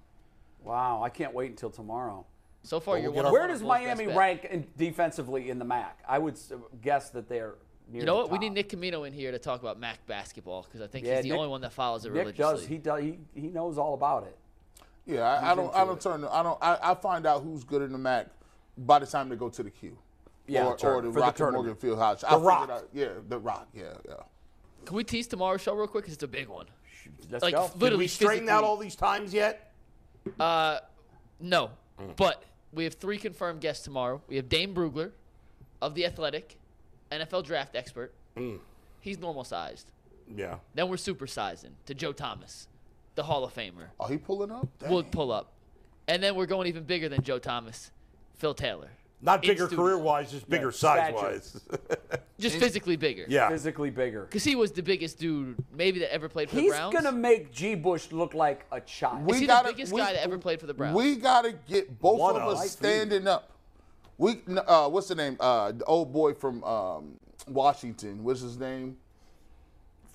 wow, 0.63 1.03
I 1.03 1.09
can't 1.09 1.33
wait 1.35 1.51
until 1.51 1.71
tomorrow. 1.71 2.25
So 2.63 2.79
far, 2.81 2.95
Well, 2.95 3.03
you're 3.03 3.11
we'll 3.13 3.25
one 3.25 3.33
Where 3.33 3.49
does 3.49 3.61
of 3.63 3.67
Bull's 3.67 3.79
best 3.81 3.97
Miami 3.99 4.15
rank 4.17 4.45
in 4.45 4.67
defensively 4.77 5.49
in 5.51 5.59
the 5.59 5.65
MAC? 5.65 5.99
I 6.07 6.19
would 6.19 6.39
guess 6.83 7.11
that 7.11 7.29
they're 7.29 7.55
near 7.91 8.01
You 8.03 8.07
know 8.07 8.17
the 8.19 8.23
what? 8.25 8.31
We 8.33 8.39
need 8.39 8.51
Nick 8.53 8.69
Camino 8.69 9.05
in 9.05 9.13
here 9.15 9.33
to 9.33 9.39
talk 9.39 9.61
about 9.63 9.81
Mac 9.81 10.07
basketball 10.07 10.63
because 10.63 10.83
I 10.83 10.87
think 10.87 11.07
Yeah, 11.07 11.17
he's 11.17 11.23
the 11.25 11.31
Nick- 11.31 11.39
only 11.39 11.49
one 11.49 11.63
that 11.63 11.73
follows 11.73 12.05
it 12.05 12.13
Nick 12.13 12.21
religiously. 12.27 12.53
does. 12.61 12.67
He 12.67 12.79
does. 12.79 13.03
He, 13.03 13.19
he 13.35 13.49
knows 13.49 13.79
all 13.79 13.95
about 13.95 14.25
it. 14.25 14.37
Yeah, 15.07 15.23
I, 15.23 15.53
I 15.53 15.55
don't. 15.55 15.75
I 15.75 15.85
don't 15.85 15.97
it. 15.97 16.01
turn. 16.03 16.25
I 16.27 16.43
don't. 16.43 16.59
I, 16.63 16.79
I 16.91 16.95
find 16.95 17.27
out 17.27 17.43
who's 17.43 17.65
good 17.65 17.81
in 17.83 17.91
the 17.91 17.99
MAC 17.99 18.27
by 18.77 18.99
the 18.99 19.07
time 19.07 19.29
they 19.31 19.37
go 19.37 19.49
to 19.49 19.63
the 19.63 19.71
Q. 19.71 19.97
Yeah, 20.47 20.67
or, 20.67 20.73
or 20.73 20.77
the 20.77 21.09
for 21.09 21.15
the 21.15 21.21
Rocket 21.21 21.37
tournament. 21.39 21.65
Mortgage 21.65 21.81
Field 21.81 21.99
House. 21.99 22.21
The 22.21 22.39
Rock. 22.39 22.69
Out, 22.69 22.89
yeah, 22.93 23.09
the 23.29 23.39
Rock. 23.39 23.69
Yeah, 23.73 23.95
yeah. 24.07 24.15
Can 24.85 24.97
we 24.97 25.05
tease 25.05 25.27
tomorrow's 25.27 25.61
show 25.61 25.75
real 25.75 25.87
quick? 25.87 26.05
'Cause 26.05 26.15
it's 26.15 26.23
a 26.23 26.29
big 26.29 26.49
one. 26.49 26.67
Let's 27.31 27.43
Like, 27.43 27.55
go. 27.55 27.65
f- 27.65 27.73
Did 27.73 27.83
literally 27.83 28.05
we 28.05 28.09
straighten 28.09 28.49
out 28.49 28.65
all 28.65 28.77
these 28.77 28.97
times 28.97 29.33
yet? 29.35 29.73
Uh, 30.39 30.81
no. 31.39 31.71
But 32.17 32.43
we 32.73 32.85
have 32.85 32.95
three 32.95 33.19
confirmed 33.19 33.61
guests 33.61 33.85
tomorrow. 33.85 34.23
We 34.29 34.37
have 34.37 34.49
Dane 34.49 34.75
Brugler 34.75 35.13
of 35.83 35.95
The 35.95 36.07
Athletic, 36.07 36.57
NFL 37.11 37.43
draft 37.45 37.77
expert. 37.77 38.15
He's 39.01 39.19
normal 39.19 39.45
sized. 39.45 39.91
Yeah. 40.35 40.59
Then 40.75 40.89
we're 40.89 40.97
supersizing 40.97 41.73
to 41.87 41.95
Joe 41.95 42.13
Thomas, 42.13 42.69
the 43.17 43.25
Hall 43.25 43.45
of 43.45 43.53
Famer. 43.55 43.89
Are 43.99 44.09
he 44.09 44.17
pulling 44.19 44.51
up? 44.51 44.69
We'll 44.89 45.03
pull 45.03 45.31
up. 45.33 45.53
And 46.09 46.23
then 46.23 46.35
we're 46.37 46.47
going 46.47 46.67
even 46.69 46.85
bigger 46.85 47.09
than 47.09 47.23
Joe 47.23 47.39
Thomas, 47.39 47.91
Phil 48.35 48.55
Taylor. 48.55 48.91
Not 49.23 49.43
bigger 49.43 49.69
career 49.69 49.99
wise, 49.99 50.31
just 50.31 50.49
bigger 50.49 50.73
stature. 50.73 51.13
size 51.17 51.55
wise. 51.55 51.61
Just 52.39 52.57
physically 52.57 52.97
bigger. 52.97 53.27
yeah. 53.29 53.51
Physically 53.51 53.91
bigger. 53.91 54.23
Because 54.23 54.45
he 54.45 54.57
was 54.57 54.73
the 54.73 54.83
biggest 54.83 55.19
dude 55.19 55.63
maybe 55.75 55.99
that 55.99 56.11
ever 56.11 56.27
played 56.27 56.49
for 56.49 56.57
He's 56.57 56.71
the 56.71 56.77
Browns. 56.79 56.95
He's 56.95 57.03
gonna 57.03 57.15
make 57.15 57.53
G. 57.53 57.75
Bush 57.75 58.11
look 58.13 58.33
like 58.33 58.65
a 58.73 58.81
child. 58.81 59.31
Is 59.31 59.41
he 59.41 59.47
the 59.47 59.63
biggest 59.63 59.95
guy 59.95 60.15
that 60.15 60.23
ever 60.23 60.39
played 60.39 60.59
for 60.59 60.67
the 60.67 60.73
Browns? 60.73 60.97
We 60.97 61.17
gotta 61.17 61.53
get 61.53 62.01
both 62.01 62.19
One 62.19 62.37
of 62.37 62.43
of. 62.43 62.57
us 62.57 62.71
standing 62.71 63.29
up. 63.29 63.51
We 64.17 64.41
uh, 64.67 64.89
what's 64.89 65.09
the 65.09 65.15
name? 65.17 65.37
Uh, 65.39 65.73
the 65.73 65.85
old 65.85 66.15
boy 66.15 66.33
from 66.33 66.65
um, 66.65 67.19
Washington. 67.47 68.25
What's 68.25 68.41
his 68.41 68.59
name? 68.59 68.97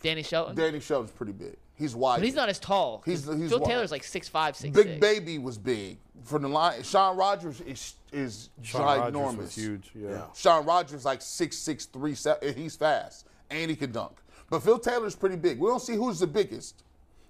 Danny 0.02 0.24
Shelton? 0.24 0.56
Danny 0.56 0.80
Shelton's 0.80 1.12
pretty 1.12 1.32
big. 1.32 1.58
He's 1.78 1.96
wide. 1.96 2.18
but 2.18 2.26
he's 2.26 2.36
not 2.36 2.48
as 2.50 2.58
tall. 2.60 3.02
He's- 3.06 3.26
he's 3.26 3.50
Phil 3.50 3.60
wide. 3.60 3.68
Taylor's 3.70 3.92
like 3.92 4.04
6'5", 4.04 4.56
6'6". 4.56 4.74
Big 4.74 5.00
Baby 5.02 5.38
was 5.40 5.58
big 5.58 5.98
from 6.24 6.42
the 6.44 6.48
line. 6.48 6.82
Shaun 6.84 7.18
Rogers 7.18 7.62
is 7.62 7.96
is 8.14 8.50
Shaun 8.62 8.82
Rogers 8.84 9.14
ginormous. 9.14 9.38
was 9.38 9.56
huge. 9.56 9.92
Yeah. 9.94 10.22
Shaun 10.34 10.66
Rogers 10.66 11.04
like 11.04 11.22
six 11.22 11.58
six 11.58 11.86
three 11.86 12.16
seven. 12.16 12.56
He's 12.56 12.76
fast 12.78 13.26
and 13.50 13.70
he 13.70 13.76
can 13.76 13.92
dunk. 13.92 14.14
But 14.50 14.62
Phil 14.64 14.80
Taylor's 14.80 15.16
pretty 15.16 15.36
big. 15.36 15.60
We 15.60 15.68
don't 15.68 15.82
see 15.82 15.96
who's 15.96 16.20
the 16.20 16.28
biggest. 16.28 16.84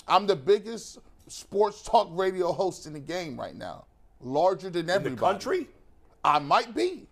I'm 0.07 0.27
the 0.27 0.35
biggest 0.35 0.99
sports 1.27 1.81
talk 1.81 2.07
radio 2.11 2.51
host 2.51 2.85
in 2.85 2.93
the 2.93 2.99
game 2.99 3.39
right 3.39 3.55
now. 3.55 3.85
Larger 4.21 4.69
than 4.69 4.83
In 4.85 4.89
everybody. 4.91 5.15
the 5.15 5.21
country? 5.21 5.67
I 6.23 6.37
might 6.39 6.75
be. 6.75 7.07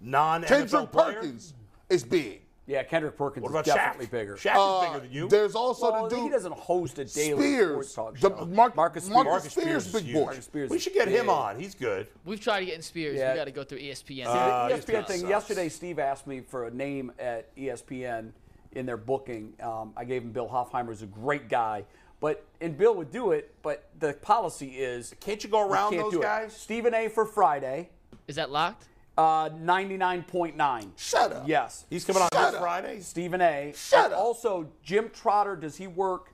Non 0.00 0.42
Kendrick 0.42 0.90
player? 0.90 1.14
Perkins 1.14 1.54
is 1.88 2.02
big. 2.04 2.42
Yeah, 2.68 2.82
Kendrick 2.82 3.16
Perkins 3.16 3.42
What 3.44 3.48
about 3.50 3.66
is 3.66 3.72
Shaq? 3.72 3.76
definitely 3.76 4.06
bigger. 4.18 4.36
Shaq 4.36 4.52
Uh, 4.54 4.82
is 4.82 4.88
bigger 4.90 5.00
than 5.06 5.10
you. 5.12 5.28
There's 5.30 5.54
also 5.54 5.90
well, 5.90 6.02
the 6.06 6.14
dude. 6.16 6.24
he 6.24 6.28
doesn't 6.28 6.52
host 6.52 6.98
a 6.98 7.06
daily 7.06 7.40
Spears. 7.40 7.70
sports 7.88 7.94
talk 7.94 8.14
The 8.18 8.38
show. 8.38 8.44
Mark- 8.44 8.76
Marcus 8.76 9.04
Spears. 9.04 9.14
Marcus 9.14 9.32
Marcus 9.32 9.52
Spears, 9.52 9.86
is 9.86 9.92
big 10.02 10.12
boy. 10.12 10.38
Spears 10.38 10.70
We 10.70 10.78
should 10.78 10.92
get 10.92 11.08
him 11.08 11.30
on. 11.30 11.58
He's 11.58 11.74
good. 11.74 12.08
We've 12.26 12.38
tried 12.38 12.60
to 12.60 12.66
get 12.66 12.74
in 12.74 12.82
Spears. 12.82 13.16
Yeah. 13.16 13.32
We 13.32 13.38
got 13.38 13.44
to 13.46 13.52
go 13.52 13.64
through 13.64 13.78
ESPN. 13.78 14.26
Uh, 14.26 14.68
The 14.68 14.74
ESPN 14.74 14.78
ESPN 14.82 15.06
thing. 15.06 15.20
sucks. 15.20 15.30
Yesterday, 15.30 15.68
Steve 15.70 15.98
asked 15.98 16.26
me 16.26 16.40
for 16.40 16.66
a 16.66 16.70
name 16.70 17.10
at 17.18 17.56
ESPN 17.56 18.32
in 18.72 18.84
their 18.84 18.98
booking. 18.98 19.54
Um, 19.62 19.94
I 19.96 20.04
gave 20.04 20.20
him 20.22 20.32
Bill 20.32 20.46
Hofheimer. 20.48 20.90
He's 20.90 21.00
a 21.00 21.06
great 21.06 21.48
guy, 21.48 21.84
but 22.20 22.44
and 22.60 22.76
Bill 22.76 22.94
would 22.96 23.10
do 23.10 23.30
it. 23.32 23.54
But 23.62 23.88
the 23.98 24.12
policy 24.12 24.72
is 24.76 25.14
Can't 25.20 25.42
you 25.42 25.48
go 25.48 25.66
around 25.66 25.92
can't 25.92 26.02
those 26.02 26.12
do 26.12 26.18
it. 26.20 26.22
guys? 26.24 26.52
Stephen 26.54 26.92
A. 26.92 27.08
for 27.08 27.24
Friday, 27.24 27.88
Is 28.26 28.36
that 28.36 28.50
locked? 28.50 28.88
Uh, 29.18 29.50
ninety-nine 29.58 30.22
point 30.22 30.56
nine. 30.56 30.92
Shut 30.96 31.32
up. 31.32 31.42
Yes, 31.48 31.84
He's 31.90 32.04
coming 32.04 32.22
on 32.22 32.28
this. 32.32 32.54
Friday. 32.60 33.00
Stephen 33.00 33.40
A. 33.40 33.72
Shut 33.76 34.04
And 34.06 34.14
up. 34.14 34.20
Also, 34.20 34.68
Jim 34.84 35.10
Trotter. 35.12 35.56
Does 35.56 35.76
he 35.76 35.88
work 35.88 36.32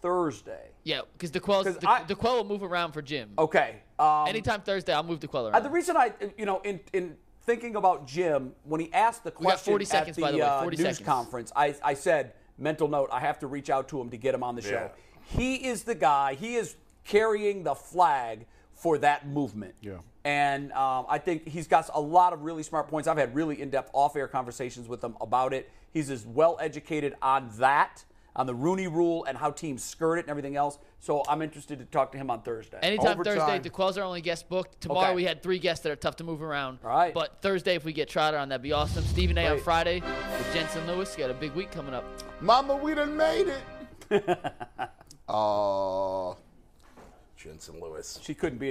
Thursday? 0.00 0.68
Yeah, 0.84 1.00
because 1.12 1.30
D'Qwell's, 1.32 1.64
'Cause 1.66 1.76
De, 1.78 1.88
I- 1.90 2.04
D'Qwell 2.04 2.36
will 2.36 2.44
move 2.44 2.62
around 2.62 2.92
for 2.92 3.02
Jim. 3.02 3.32
Okay. 3.38 3.80
Um, 3.98 4.26
Anytime 4.28 4.60
Thursday, 4.62 4.92
I'll 4.92 5.02
move 5.02 5.20
D'Qwell 5.20 5.52
Uh, 5.54 5.60
the 5.60 5.70
reason 5.70 5.96
I, 5.96 6.12
you 6.38 6.46
know, 6.46 6.60
in 6.60 6.80
in 6.92 7.16
thinking 7.44 7.74
about 7.74 8.06
Jim, 8.06 8.54
when 8.64 8.80
he 8.80 8.92
asked 8.92 9.24
the 9.24 9.32
question 9.32 9.72
40 9.72 9.84
at 9.92 10.14
the 10.14 10.20
by 10.20 10.30
the 10.30 10.38
way, 10.38 10.42
uh, 10.44 10.64
news 10.64 10.78
seconds. 10.80 11.00
conference, 11.00 11.52
I, 11.56 11.74
I 11.82 11.94
said, 11.94 12.34
mental 12.58 12.86
note, 12.86 13.08
I 13.12 13.18
have 13.18 13.40
to 13.40 13.48
reach 13.48 13.68
out 13.70 13.88
to 13.88 14.00
him 14.00 14.10
to 14.10 14.16
get 14.16 14.32
him 14.34 14.44
on 14.44 14.54
the 14.54 14.62
show. 14.62 14.90
He 15.24 15.56
is 15.66 15.82
the 15.82 15.96
guy. 15.96 16.34
He 16.34 16.54
is 16.54 16.76
carrying 17.04 17.64
the 17.64 17.74
flag 17.74 18.46
for 18.74 18.98
that 18.98 19.26
movement. 19.26 19.74
Yeah. 19.80 19.94
And 20.24 20.70
um, 20.72 21.06
I 21.08 21.18
think 21.18 21.48
he's 21.48 21.66
got 21.66 21.90
a 21.94 22.00
lot 22.00 22.32
of 22.32 22.42
really 22.42 22.62
smart 22.62 22.88
points. 22.88 23.08
I've 23.08 23.18
had 23.18 23.34
really 23.34 23.60
in-depth 23.60 23.90
off-air 23.92 24.28
conversations 24.28 24.86
with 24.88 25.02
him 25.02 25.16
about 25.20 25.52
it. 25.52 25.70
He's 25.92 26.10
as 26.10 26.24
well 26.24 26.56
educated 26.60 27.14
on 27.20 27.50
that, 27.58 28.04
on 28.36 28.46
the 28.46 28.54
Rooney 28.54 28.86
Rule 28.86 29.24
and 29.24 29.36
how 29.36 29.50
teams 29.50 29.82
skirt 29.82 30.18
it 30.18 30.20
and 30.20 30.30
everything 30.30 30.54
else. 30.56 30.78
So 31.00 31.24
I'm 31.28 31.42
interested 31.42 31.80
to 31.80 31.84
talk 31.86 32.12
to 32.12 32.18
him 32.18 32.30
on 32.30 32.42
Thursday. 32.42 32.78
Anytime 32.82 33.14
Overtime. 33.18 33.38
Thursday, 33.38 33.68
D'Qwell's 33.68 33.98
our 33.98 34.04
only 34.04 34.20
guest 34.20 34.48
booked. 34.48 34.80
Tomorrow 34.80 35.06
Okay. 35.08 35.16
we 35.16 35.24
had 35.24 35.42
three 35.42 35.58
guests 35.58 35.82
that 35.82 35.90
are 35.90 35.96
tough 35.96 36.14
to 36.16 36.24
move 36.24 36.40
around. 36.40 36.78
All 36.84 36.90
right. 36.90 37.12
But 37.12 37.42
Thursday, 37.42 37.74
if 37.74 37.84
we 37.84 37.92
get 37.92 38.08
Trotter 38.08 38.38
on, 38.38 38.48
that'd 38.48 38.62
be 38.62 38.72
awesome. 38.72 39.02
Stephen 39.04 39.36
A 39.38 39.48
on 39.48 39.58
Friday 39.58 40.00
with 40.38 40.54
Jensen 40.54 40.86
Lewis. 40.86 41.16
Got 41.16 41.30
a 41.30 41.34
big 41.34 41.52
week 41.54 41.72
coming 41.72 41.94
up. 41.94 42.04
Mama, 42.40 42.76
we 42.76 42.94
done 42.94 43.16
made 43.16 43.48
it. 44.10 44.38
Oh, 45.28 46.36
Jensen 47.36 47.80
Lewis. 47.80 48.18
she 48.22 48.34
couldn't 48.34 48.58
be. 48.58 48.70